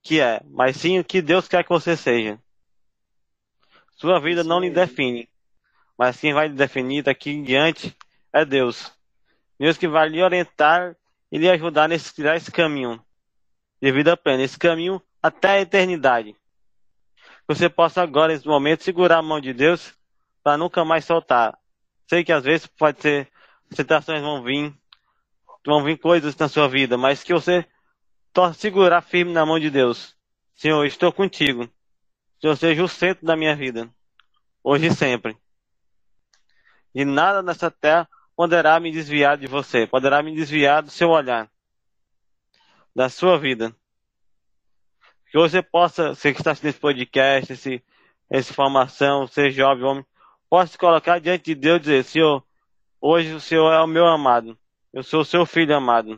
que 0.01 0.19
é, 0.19 0.41
mas 0.45 0.77
sim 0.77 0.99
o 0.99 1.03
que 1.03 1.21
Deus 1.21 1.47
quer 1.47 1.63
que 1.63 1.69
você 1.69 1.97
seja. 1.97 2.39
Sua 3.95 4.19
vida 4.19 4.43
não 4.43 4.59
lhe 4.59 4.69
define, 4.69 5.27
mas 5.97 6.19
quem 6.19 6.33
vai 6.33 6.47
lhe 6.47 6.55
definir 6.55 7.03
daqui 7.03 7.31
em 7.31 7.43
diante 7.43 7.95
é 8.33 8.43
Deus. 8.43 8.91
Deus 9.59 9.77
que 9.77 9.87
vai 9.87 10.09
lhe 10.09 10.21
orientar 10.21 10.95
e 11.31 11.37
lhe 11.37 11.49
ajudar 11.49 11.87
nesse 11.87 12.13
tirar 12.13 12.35
esse 12.35 12.51
caminho 12.51 13.01
de 13.81 13.91
vida 13.91 14.17
plena, 14.17 14.43
esse 14.43 14.57
caminho 14.57 15.01
até 15.21 15.49
a 15.49 15.61
eternidade. 15.61 16.33
Que 16.33 17.55
você 17.55 17.69
possa 17.69 18.01
agora, 18.01 18.33
nesse 18.33 18.47
momento, 18.47 18.83
segurar 18.83 19.19
a 19.19 19.21
mão 19.21 19.39
de 19.39 19.53
Deus 19.53 19.93
para 20.43 20.57
nunca 20.57 20.83
mais 20.83 21.05
soltar. 21.05 21.57
Sei 22.07 22.23
que 22.23 22.31
às 22.31 22.43
vezes 22.43 22.67
pode 22.67 23.01
ser, 23.01 23.29
situações 23.71 24.21
vão 24.21 24.43
vir, 24.43 24.73
vão 25.65 25.83
vir 25.83 25.97
coisas 25.97 26.35
na 26.35 26.47
sua 26.47 26.67
vida, 26.67 26.97
mas 26.97 27.23
que 27.23 27.33
você 27.33 27.65
torne 28.33 28.53
segurar 28.55 29.01
firme 29.01 29.31
na 29.31 29.45
mão 29.45 29.59
de 29.59 29.69
Deus. 29.69 30.15
Senhor, 30.55 30.85
estou 30.85 31.11
contigo. 31.11 31.69
Senhor, 32.39 32.55
seja 32.55 32.83
o 32.83 32.87
centro 32.87 33.25
da 33.25 33.35
minha 33.35 33.55
vida, 33.55 33.89
hoje 34.63 34.87
e 34.87 34.93
sempre. 34.93 35.37
E 36.95 37.05
nada 37.05 37.43
nessa 37.43 37.69
terra 37.69 38.09
poderá 38.35 38.79
me 38.79 38.91
desviar 38.91 39.37
de 39.37 39.45
você, 39.45 39.85
poderá 39.85 40.23
me 40.23 40.33
desviar 40.33 40.81
do 40.81 40.89
seu 40.89 41.09
olhar, 41.09 41.47
da 42.95 43.09
sua 43.09 43.37
vida 43.37 43.75
que 45.35 45.37
você 45.37 45.61
possa, 45.61 46.15
você 46.15 46.31
que 46.31 46.39
está 46.39 46.51
assistindo 46.51 46.69
esse 46.69 46.79
podcast, 46.79 47.51
esse, 47.51 47.83
essa 48.29 48.51
informação, 48.53 49.27
ser 49.27 49.51
jovem, 49.51 49.83
homem, 49.83 50.05
possa 50.49 50.71
se 50.71 50.77
colocar 50.77 51.19
diante 51.19 51.53
de 51.53 51.55
Deus 51.55 51.79
e 51.79 51.81
dizer, 51.81 52.03
Senhor, 52.05 52.41
hoje 53.01 53.33
o 53.33 53.41
Senhor 53.41 53.69
é 53.73 53.81
o 53.81 53.87
meu 53.87 54.05
amado, 54.05 54.57
eu 54.93 55.03
sou 55.03 55.19
o 55.19 55.25
seu 55.25 55.45
filho 55.45 55.75
amado. 55.75 56.17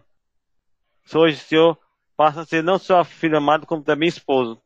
Hoje 1.16 1.38
o 1.38 1.46
Senhor 1.48 1.80
passa 2.16 2.42
a 2.42 2.46
ser 2.46 2.64
não 2.64 2.78
só 2.78 3.04
filho 3.04 3.40
amado, 3.40 3.66
como 3.66 3.82
também 3.82 4.08
esposo. 4.08 4.62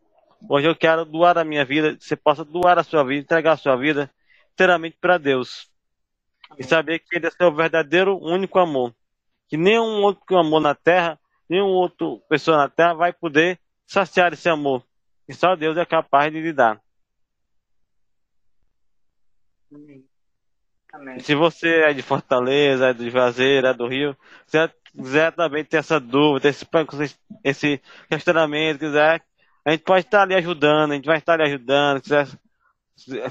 Hoje 0.49 0.67
eu 0.67 0.75
quero 0.75 1.05
doar 1.05 1.37
a 1.37 1.45
minha 1.45 1.63
vida, 1.63 1.95
você 1.97 2.17
possa 2.17 2.43
doar 2.43 2.77
a 2.77 2.83
sua 2.83 3.05
vida, 3.05 3.21
entregar 3.21 3.53
a 3.53 3.57
sua 3.57 3.77
vida 3.77 4.11
inteiramente 4.51 4.97
para 4.99 5.17
Deus. 5.17 5.70
E 6.57 6.63
saber 6.63 6.99
que 6.99 7.15
Ele 7.15 7.27
é 7.27 7.31
seu 7.31 7.53
verdadeiro, 7.53 8.17
único 8.17 8.59
amor. 8.59 8.93
Que 9.47 9.57
nenhum 9.57 10.03
outro 10.03 10.37
amor 10.37 10.59
na 10.59 10.75
terra, 10.75 11.19
nenhum 11.49 11.67
outro 11.67 12.21
pessoa 12.29 12.57
na 12.57 12.69
terra 12.69 12.93
vai 12.93 13.13
poder 13.13 13.59
saciar 13.85 14.33
esse 14.33 14.47
amor 14.47 14.83
que 15.31 15.37
só 15.37 15.55
Deus 15.55 15.77
é 15.77 15.85
capaz 15.85 16.31
de 16.31 16.41
lhe 16.41 16.51
dar. 16.51 16.81
Amém. 20.93 21.19
Se 21.19 21.33
você 21.33 21.83
é 21.83 21.93
de 21.93 22.01
Fortaleza, 22.01 22.89
é 22.89 22.93
de 22.93 23.09
Juazeiro, 23.09 23.67
é 23.67 23.73
do 23.73 23.87
Rio, 23.87 24.15
se 24.45 24.57
quiser 24.91 25.31
também 25.31 25.63
ter 25.63 25.77
essa 25.77 26.01
dúvida, 26.01 26.49
esse, 26.49 26.67
esse 27.45 27.81
questionamento, 28.09 28.79
quiser, 28.79 29.23
a 29.63 29.71
gente 29.71 29.85
pode 29.85 30.05
estar 30.05 30.23
ali 30.23 30.35
ajudando, 30.35 30.91
a 30.91 30.95
gente 30.95 31.05
vai 31.05 31.17
estar 31.17 31.35
ali 31.35 31.43
ajudando, 31.43 32.01
quiser 32.01 32.27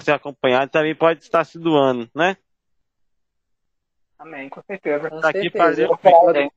ser 0.00 0.12
acompanhado, 0.12 0.70
também 0.70 0.94
pode 0.94 1.22
estar 1.22 1.44
se 1.44 1.58
doando, 1.58 2.08
né? 2.14 2.34
Amém, 4.20 4.50
com 4.50 4.60
certeza. 4.62 5.08
Com 5.08 5.18
tá 5.20 5.32
certeza. 5.32 5.86
Aqui 5.86 5.98
para 6.30 6.50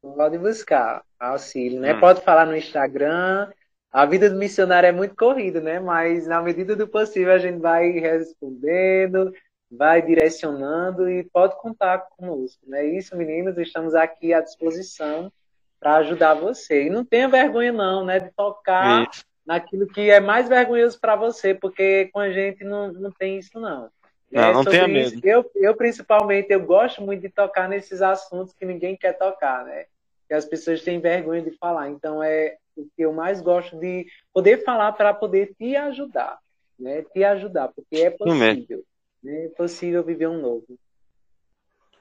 Pode 0.00 0.38
buscar 0.38 1.02
auxílio, 1.18 1.80
né? 1.80 1.94
Hum. 1.94 2.00
Pode 2.00 2.20
falar 2.20 2.44
no 2.44 2.54
Instagram. 2.54 3.50
A 3.90 4.04
vida 4.04 4.28
do 4.28 4.36
missionário 4.36 4.86
é 4.86 4.92
muito 4.92 5.16
corrida, 5.16 5.58
né? 5.58 5.80
Mas 5.80 6.26
na 6.26 6.42
medida 6.42 6.76
do 6.76 6.86
possível 6.86 7.32
a 7.32 7.38
gente 7.38 7.58
vai 7.58 7.90
respondendo, 7.92 9.32
vai 9.70 10.02
direcionando 10.02 11.08
e 11.08 11.24
pode 11.24 11.56
contar 11.56 12.06
conosco. 12.10 12.60
Né? 12.66 12.84
Isso, 12.84 13.16
meninos, 13.16 13.56
estamos 13.56 13.94
aqui 13.94 14.34
à 14.34 14.42
disposição 14.42 15.32
para 15.80 15.96
ajudar 15.96 16.34
você. 16.34 16.84
E 16.84 16.90
não 16.90 17.06
tenha 17.06 17.26
vergonha, 17.26 17.72
não, 17.72 18.04
né, 18.04 18.20
de 18.20 18.30
tocar 18.32 19.08
isso. 19.08 19.24
naquilo 19.46 19.86
que 19.86 20.10
é 20.10 20.20
mais 20.20 20.46
vergonhoso 20.46 21.00
para 21.00 21.16
você, 21.16 21.54
porque 21.54 22.10
com 22.12 22.20
a 22.20 22.30
gente 22.30 22.62
não, 22.64 22.92
não 22.92 23.10
tem 23.10 23.38
isso, 23.38 23.58
não. 23.58 23.88
Não, 24.30 24.42
é, 24.42 24.52
não 24.52 24.64
tenha 24.64 24.86
medo. 24.86 25.20
Eu, 25.24 25.50
eu, 25.54 25.74
principalmente, 25.74 26.50
eu 26.50 26.60
gosto 26.60 27.00
muito 27.02 27.22
de 27.22 27.30
tocar 27.30 27.68
nesses 27.68 28.02
assuntos 28.02 28.54
que 28.54 28.64
ninguém 28.64 28.96
quer 28.96 29.14
tocar, 29.14 29.64
né? 29.64 29.86
Que 30.26 30.34
as 30.34 30.44
pessoas 30.44 30.82
têm 30.82 31.00
vergonha 31.00 31.42
de 31.42 31.50
falar. 31.52 31.88
Então, 31.88 32.22
é 32.22 32.56
o 32.76 32.84
que 32.94 33.02
eu 33.02 33.12
mais 33.12 33.40
gosto 33.40 33.76
de 33.78 34.06
poder 34.32 34.62
falar 34.64 34.92
para 34.92 35.14
poder 35.14 35.54
te 35.58 35.74
ajudar, 35.74 36.38
né? 36.78 37.02
Te 37.02 37.24
ajudar, 37.24 37.68
porque 37.68 37.96
é 37.96 38.10
possível. 38.10 38.84
Né? 39.22 39.46
É 39.46 39.48
possível 39.48 40.04
viver 40.04 40.28
um 40.28 40.40
novo. 40.40 40.78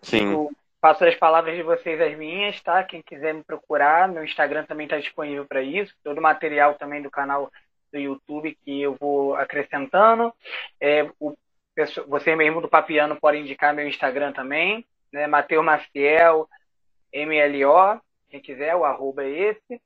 Sim. 0.02 0.34
Eu 0.34 0.52
passo 0.82 1.06
as 1.06 1.16
palavras 1.16 1.56
de 1.56 1.64
vocês 1.64 1.99
as 1.99 2.16
minhas, 2.18 2.62
tá? 2.62 2.84
Quem 2.84 3.02
quiser 3.02 3.34
me 3.34 3.44
procurar, 3.44 4.08
meu 4.08 4.24
Instagram 4.24 4.66
também 4.66 4.86
está 4.86 4.99
disponível 4.99 5.45
para 5.45 5.62
isso. 5.62 5.94
Todo 6.04 6.20
o 6.20 6.22
material 6.22 6.76
também 6.76 7.02
do 7.02 7.10
canal 7.10 7.49
do 7.91 7.98
YouTube 7.98 8.58
que 8.64 8.82
eu 8.82 8.95
vou 8.99 9.34
acrescentando. 9.36 10.34
É, 10.80 11.10
o 11.20 11.36
você 12.08 12.36
mesmo 12.36 12.62
do 12.62 12.68
Papiano 12.68 13.20
pode 13.20 13.38
indicar 13.38 13.74
meu 13.74 13.88
Instagram 13.88 14.32
também, 14.34 14.86
né? 15.14 15.28
Mateus 15.28 15.64
Maciel, 15.64 16.48
MLO, 17.14 18.02
quem 18.30 18.41
quiser, 18.41 18.76
o 18.76 18.84
arroba 18.84 19.24
é 19.24 19.30
esse. 19.30 19.82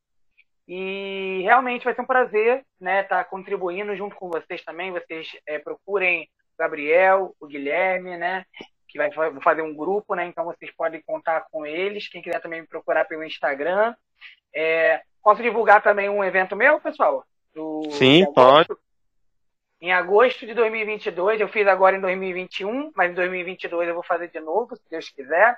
E 0.68 1.42
realmente 1.44 1.84
vai 1.84 1.94
ser 1.94 2.02
um 2.02 2.06
prazer 2.06 2.64
né, 2.80 3.02
estar 3.02 3.24
tá 3.24 3.30
contribuindo 3.30 3.96
junto 3.96 4.16
com 4.16 4.30
vocês 4.30 4.64
também. 4.64 4.92
Vocês 4.92 5.28
é, 5.46 5.60
procurem 5.60 6.24
o 6.24 6.58
Gabriel, 6.58 7.36
o 7.40 7.48
Guilherme, 7.48 8.18
né? 8.18 8.46
Que 8.88 8.98
vai 8.98 9.10
fazer 9.42 9.62
um 9.62 9.76
grupo, 9.76 10.16
né? 10.16 10.26
Então 10.26 10.46
vocês 10.46 10.72
podem 10.76 11.02
contar 11.02 11.46
com 11.52 11.66
eles. 11.66 12.08
Quem 12.08 12.22
quiser 12.22 12.40
também 12.40 12.62
me 12.62 12.68
procurar 12.68 13.06
pelo 13.06 13.24
Instagram. 13.24 13.94
É, 14.56 15.02
posso 15.22 15.42
divulgar 15.42 15.82
também 15.82 16.10
um 16.10 16.24
evento 16.24 16.56
meu, 16.56 16.80
pessoal? 16.80 17.26
Do, 17.54 17.84
Sim, 17.92 18.32
pode 18.34 18.70
em 19.82 19.92
agosto 19.92 20.46
de 20.46 20.54
2022. 20.54 21.42
Eu 21.42 21.50
fiz 21.50 21.68
agora 21.68 21.98
em 21.98 22.02
2021, 22.02 22.92
mas 22.96 23.12
em 23.12 23.16
2022 23.16 23.88
eu 23.88 23.96
vou 23.96 24.04
fazer 24.04 24.30
de 24.30 24.40
novo, 24.40 24.76
se 24.76 24.84
Deus 24.90 25.10
quiser. 25.10 25.58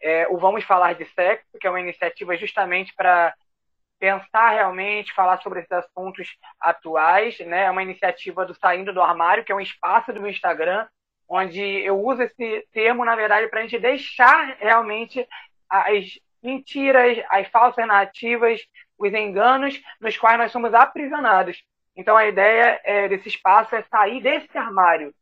É, 0.00 0.28
o 0.28 0.38
Vamos 0.38 0.64
Falar 0.64 0.94
de 0.94 1.04
Sexo, 1.06 1.58
que 1.60 1.66
é 1.66 1.70
uma 1.70 1.80
iniciativa 1.80 2.36
justamente 2.36 2.94
para 2.94 3.34
pensar 3.98 4.50
realmente, 4.50 5.12
falar 5.12 5.40
sobre 5.42 5.60
esses 5.60 5.72
assuntos 5.72 6.28
atuais. 6.60 7.38
Né? 7.40 7.64
É 7.64 7.70
uma 7.70 7.82
iniciativa 7.82 8.46
do 8.46 8.54
Saindo 8.54 8.92
do 8.92 9.02
Armário, 9.02 9.44
que 9.44 9.50
é 9.50 9.54
um 9.54 9.60
espaço 9.60 10.12
do 10.12 10.20
meu 10.20 10.30
Instagram, 10.30 10.86
onde 11.28 11.60
eu 11.60 12.00
uso 12.00 12.22
esse 12.22 12.66
termo, 12.72 13.04
na 13.04 13.16
verdade, 13.16 13.48
para 13.48 13.60
a 13.60 13.62
gente 13.62 13.80
deixar 13.80 14.56
realmente 14.60 15.26
as 15.68 16.04
mentiras, 16.40 17.18
as 17.28 17.48
falsas 17.48 17.84
narrativas, 17.84 18.60
os 18.96 19.12
enganos 19.12 19.82
nos 20.00 20.16
quais 20.16 20.38
nós 20.38 20.52
somos 20.52 20.72
aprisionados. 20.72 21.60
Então 21.96 22.16
a 22.16 22.26
ideia 22.26 22.80
é, 22.84 23.08
desse 23.08 23.28
espaço 23.28 23.74
é 23.74 23.82
sair 23.82 24.22
desse 24.22 24.56
armário 24.56 25.14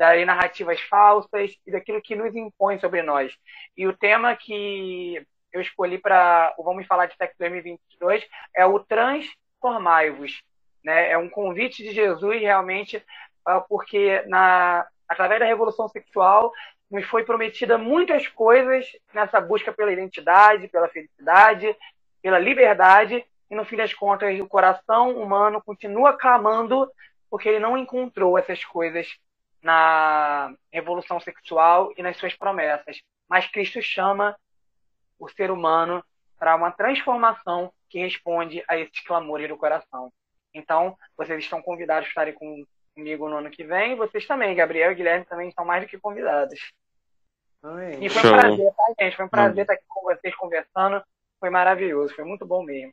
das 0.00 0.24
narrativas 0.24 0.80
falsas 0.80 1.54
e 1.66 1.70
daquilo 1.70 2.00
que 2.00 2.16
nos 2.16 2.34
impõe 2.34 2.78
sobre 2.78 3.02
nós. 3.02 3.36
E 3.76 3.86
o 3.86 3.94
tema 3.94 4.34
que 4.34 5.22
eu 5.52 5.60
escolhi 5.60 5.98
para 5.98 6.54
o 6.56 6.64
Vamos 6.64 6.86
Falar 6.86 7.04
de 7.04 7.14
Sexo 7.16 7.36
2022 7.38 8.26
é 8.56 8.64
o 8.64 8.80
Transformai-vos. 8.80 10.42
Né? 10.82 11.10
É 11.10 11.18
um 11.18 11.28
convite 11.28 11.82
de 11.82 11.92
Jesus 11.92 12.40
realmente, 12.40 13.04
ah, 13.44 13.60
porque 13.60 14.22
na, 14.26 14.86
através 15.06 15.38
da 15.38 15.46
revolução 15.46 15.86
sexual 15.88 16.50
nos 16.90 17.04
foi 17.04 17.22
prometida 17.22 17.76
muitas 17.76 18.26
coisas 18.26 18.86
nessa 19.12 19.38
busca 19.38 19.70
pela 19.70 19.92
identidade, 19.92 20.68
pela 20.68 20.88
felicidade, 20.88 21.76
pela 22.22 22.38
liberdade, 22.38 23.22
e 23.50 23.54
no 23.54 23.64
fim 23.64 23.76
das 23.76 23.92
contas 23.92 24.38
o 24.38 24.46
coração 24.46 25.10
humano 25.20 25.62
continua 25.62 26.16
clamando 26.16 26.90
porque 27.28 27.48
ele 27.48 27.58
não 27.58 27.76
encontrou 27.76 28.38
essas 28.38 28.64
coisas 28.64 29.08
na 29.62 30.54
revolução 30.72 31.20
sexual 31.20 31.92
e 31.96 32.02
nas 32.02 32.16
suas 32.16 32.34
promessas. 32.34 33.00
Mas 33.28 33.46
Cristo 33.46 33.80
chama 33.82 34.36
o 35.18 35.28
ser 35.28 35.50
humano 35.50 36.04
para 36.38 36.56
uma 36.56 36.72
transformação 36.72 37.72
que 37.88 37.98
responde 37.98 38.64
a 38.66 38.76
esses 38.76 39.00
clamores 39.00 39.48
do 39.48 39.56
coração. 39.56 40.12
Então, 40.54 40.96
vocês 41.16 41.38
estão 41.44 41.62
convidados 41.62 42.06
a 42.06 42.08
estarem 42.08 42.34
comigo 42.94 43.28
no 43.28 43.36
ano 43.36 43.50
que 43.50 43.62
vem. 43.62 43.94
Vocês 43.94 44.26
também, 44.26 44.56
Gabriel 44.56 44.92
e 44.92 44.94
Guilherme, 44.94 45.26
também 45.26 45.48
estão 45.48 45.64
mais 45.64 45.82
do 45.84 45.88
que 45.88 45.98
convidados. 45.98 46.58
E 48.00 48.08
foi 48.08 48.30
um 48.30 48.32
prazer, 48.32 48.72
tá, 48.74 48.94
gente? 48.98 49.16
Foi 49.16 49.24
um 49.26 49.28
prazer 49.28 49.62
estar 49.62 49.74
aqui 49.74 49.84
com 49.86 50.02
vocês 50.02 50.34
conversando. 50.34 51.02
Foi 51.38 51.50
maravilhoso, 51.50 52.14
foi 52.14 52.24
muito 52.24 52.46
bom 52.46 52.64
mesmo. 52.64 52.92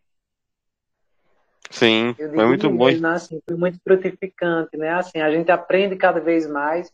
Sim, 1.69 2.15
foi 2.17 2.45
muito 2.45 2.69
bom. 2.69 2.89
Né, 2.91 3.09
assim, 3.09 3.41
foi 3.45 3.57
muito 3.57 3.79
frutificante, 3.83 4.77
né? 4.77 4.89
Assim, 4.91 5.19
a 5.19 5.31
gente 5.31 5.51
aprende 5.51 5.95
cada 5.95 6.19
vez 6.19 6.47
mais 6.47 6.91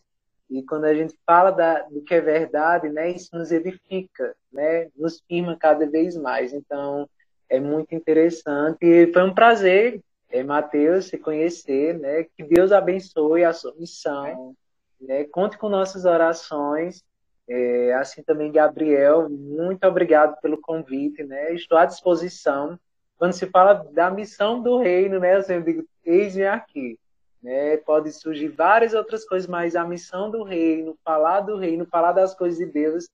e 0.50 0.62
quando 0.62 0.84
a 0.84 0.94
gente 0.94 1.14
fala 1.26 1.50
da, 1.50 1.80
do 1.82 2.02
que 2.02 2.14
é 2.14 2.20
verdade, 2.20 2.88
né, 2.88 3.10
isso 3.10 3.36
nos 3.36 3.50
edifica, 3.50 4.34
né, 4.52 4.88
nos 4.96 5.20
firma 5.26 5.56
cada 5.56 5.86
vez 5.86 6.16
mais. 6.16 6.52
Então, 6.52 7.08
é 7.48 7.58
muito 7.58 7.94
interessante 7.94 8.84
e 8.84 9.12
foi 9.12 9.22
um 9.22 9.34
prazer, 9.34 10.00
é, 10.30 10.42
Mateus, 10.42 11.06
se 11.06 11.18
conhecer, 11.18 11.98
né, 11.98 12.24
que 12.24 12.42
Deus 12.42 12.72
abençoe 12.72 13.44
a 13.44 13.52
sua 13.52 13.74
missão, 13.74 14.54
né, 15.00 15.24
conte 15.24 15.56
com 15.56 15.68
nossas 15.68 16.04
orações, 16.04 17.02
é, 17.48 17.92
assim 17.94 18.22
também 18.22 18.52
Gabriel, 18.52 19.28
muito 19.28 19.84
obrigado 19.86 20.38
pelo 20.40 20.60
convite, 20.60 21.22
né, 21.22 21.52
estou 21.54 21.78
à 21.78 21.84
disposição 21.84 22.78
quando 23.18 23.32
se 23.32 23.46
fala 23.46 23.74
da 23.92 24.10
missão 24.10 24.62
do 24.62 24.78
reino, 24.78 25.18
né, 25.18 25.36
eu 25.36 25.42
sempre 25.42 25.72
digo, 25.72 25.88
eis-me 26.04 26.46
aqui. 26.46 26.98
Né? 27.42 27.76
Pode 27.76 28.10
surgir 28.12 28.48
várias 28.48 28.94
outras 28.94 29.24
coisas, 29.24 29.48
mas 29.48 29.76
a 29.76 29.84
missão 29.84 30.30
do 30.30 30.42
reino, 30.42 30.98
falar 31.04 31.40
do 31.40 31.56
reino, 31.56 31.86
falar 31.86 32.12
das 32.12 32.34
coisas 32.34 32.58
de 32.58 32.66
Deus, 32.66 33.08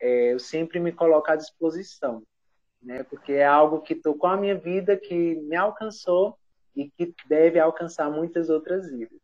é, 0.00 0.32
eu 0.32 0.38
sempre 0.38 0.80
me 0.80 0.92
coloco 0.92 1.30
à 1.30 1.36
disposição. 1.36 2.22
Né? 2.82 3.02
Porque 3.04 3.32
é 3.32 3.46
algo 3.46 3.80
que 3.80 3.94
tocou 3.94 4.28
a 4.28 4.36
minha 4.36 4.56
vida, 4.56 4.96
que 4.96 5.36
me 5.36 5.56
alcançou 5.56 6.36
e 6.74 6.90
que 6.90 7.14
deve 7.28 7.58
alcançar 7.58 8.10
muitas 8.10 8.50
outras 8.50 8.90
vidas. 8.90 9.18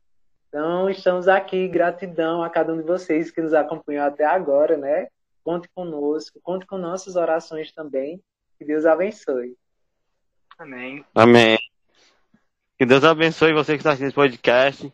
Então, 0.48 0.88
estamos 0.88 1.28
aqui, 1.28 1.66
gratidão 1.66 2.42
a 2.42 2.50
cada 2.50 2.72
um 2.72 2.76
de 2.76 2.82
vocês 2.82 3.30
que 3.30 3.40
nos 3.40 3.54
acompanhou 3.54 4.04
até 4.04 4.24
agora, 4.24 4.76
né? 4.76 5.08
Conte 5.42 5.68
conosco, 5.74 6.38
conte 6.42 6.66
com 6.66 6.76
nossas 6.78 7.16
orações 7.16 7.72
também. 7.72 8.22
Que 8.58 8.64
Deus 8.64 8.84
abençoe. 8.84 9.56
Amém. 10.62 11.04
Amém. 11.12 11.58
Que 12.78 12.86
Deus 12.86 13.02
abençoe 13.02 13.52
você 13.52 13.72
que 13.72 13.78
está 13.78 13.90
assistindo 13.90 14.06
esse 14.06 14.14
podcast. 14.14 14.92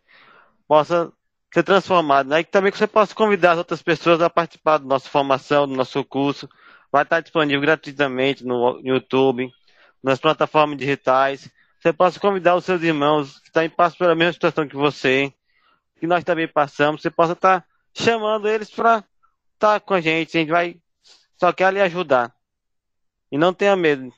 Possa 0.67 1.13
ser 1.53 1.63
transformado, 1.63 2.31
né? 2.31 2.41
E 2.41 2.45
também 2.45 2.73
que 2.73 2.79
você 2.79 2.87
possa 2.87 3.15
convidar 3.15 3.53
as 3.53 3.59
outras 3.59 3.83
pessoas 3.83 4.23
a 4.23 4.31
participar 4.31 4.79
da 4.79 4.87
nossa 4.87 5.11
formação, 5.11 5.69
do 5.69 5.77
nosso 5.77 6.03
curso. 6.05 6.49
Vai 6.91 7.03
estar 7.03 7.21
disponível 7.21 7.61
gratuitamente 7.61 8.47
no 8.47 8.81
YouTube, 8.83 9.53
nas 10.03 10.19
plataformas 10.19 10.79
digitais. 10.79 11.51
Você 11.79 11.93
possa 11.93 12.19
convidar 12.19 12.57
os 12.57 12.65
seus 12.65 12.83
irmãos 12.83 13.39
que 13.39 13.49
estão 13.49 13.63
em 13.63 13.69
passo 13.69 13.99
pela 13.99 14.15
mesma 14.15 14.33
situação 14.33 14.67
que 14.67 14.75
você, 14.75 15.31
que 16.01 16.07
nós 16.07 16.25
também 16.25 16.49
passamos. 16.49 17.03
Você 17.03 17.11
possa 17.11 17.35
estar 17.35 17.63
chamando 17.93 18.49
eles 18.49 18.71
para 18.71 19.05
estar 19.53 19.81
com 19.81 19.93
a 19.93 20.01
gente. 20.01 20.35
A 20.35 20.41
gente 20.41 20.51
vai 20.51 20.81
só 21.37 21.53
quer 21.53 21.75
lhe 21.75 21.81
ajudar. 21.83 22.35
E 23.31 23.37
não 23.37 23.53
tenha 23.53 23.77
medo. 23.77 24.11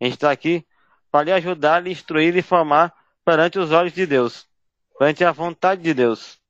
A 0.00 0.04
gente 0.04 0.14
está 0.14 0.32
aqui 0.32 0.66
para 1.10 1.24
lhe 1.24 1.32
ajudar, 1.32 1.82
lhe 1.82 1.90
instruir 1.90 2.36
e 2.36 2.42
formar 2.42 2.94
perante 3.24 3.58
os 3.58 3.72
olhos 3.72 3.92
de 3.92 4.06
Deus, 4.06 4.48
perante 4.98 5.24
a 5.24 5.32
vontade 5.32 5.82
de 5.82 5.92
Deus. 5.92 6.40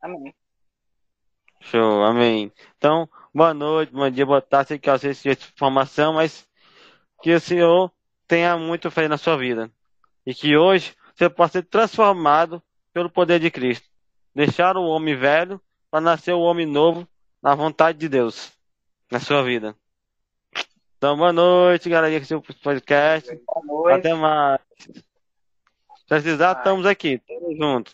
Amém. 0.00 0.34
Show, 1.60 2.02
amém. 2.02 2.52
Então, 2.76 3.08
boa 3.32 3.54
noite, 3.54 3.92
bom 3.92 4.10
dia, 4.10 4.26
boa 4.26 4.42
tarde, 4.42 4.68
sei 4.68 4.78
que 4.78 4.90
você 4.90 5.10
essa 5.10 5.30
informação, 5.30 6.14
mas 6.14 6.46
que 7.22 7.32
o 7.32 7.40
Senhor 7.40 7.90
tenha 8.26 8.56
muito 8.56 8.90
fé 8.90 9.06
na 9.06 9.16
sua 9.16 9.36
vida. 9.36 9.70
E 10.26 10.34
que 10.34 10.56
hoje 10.56 10.96
você 11.14 11.30
possa 11.30 11.52
ser 11.52 11.62
transformado 11.64 12.60
pelo 12.92 13.08
poder 13.08 13.38
de 13.38 13.50
Cristo. 13.50 13.88
Deixar 14.34 14.76
o 14.76 14.84
homem 14.84 15.14
velho 15.14 15.60
para 15.90 16.00
nascer 16.00 16.32
o 16.32 16.40
homem 16.40 16.66
novo 16.66 17.06
na 17.42 17.54
vontade 17.54 17.98
de 17.98 18.08
Deus 18.08 18.52
na 19.10 19.20
sua 19.20 19.42
vida. 19.42 19.76
Então, 21.02 21.16
boa 21.16 21.32
noite, 21.32 21.88
galera 21.88 22.12
que 22.12 22.18
assistiu 22.18 22.38
o 22.38 22.62
podcast. 22.62 23.28
Boa 23.44 23.66
noite. 23.66 23.98
Até 23.98 24.14
mais. 24.14 24.60
Se 24.78 26.06
precisar, 26.08 26.58
estamos 26.58 26.86
aqui. 26.86 27.20
Tamo 27.26 27.56
junto. 27.56 27.92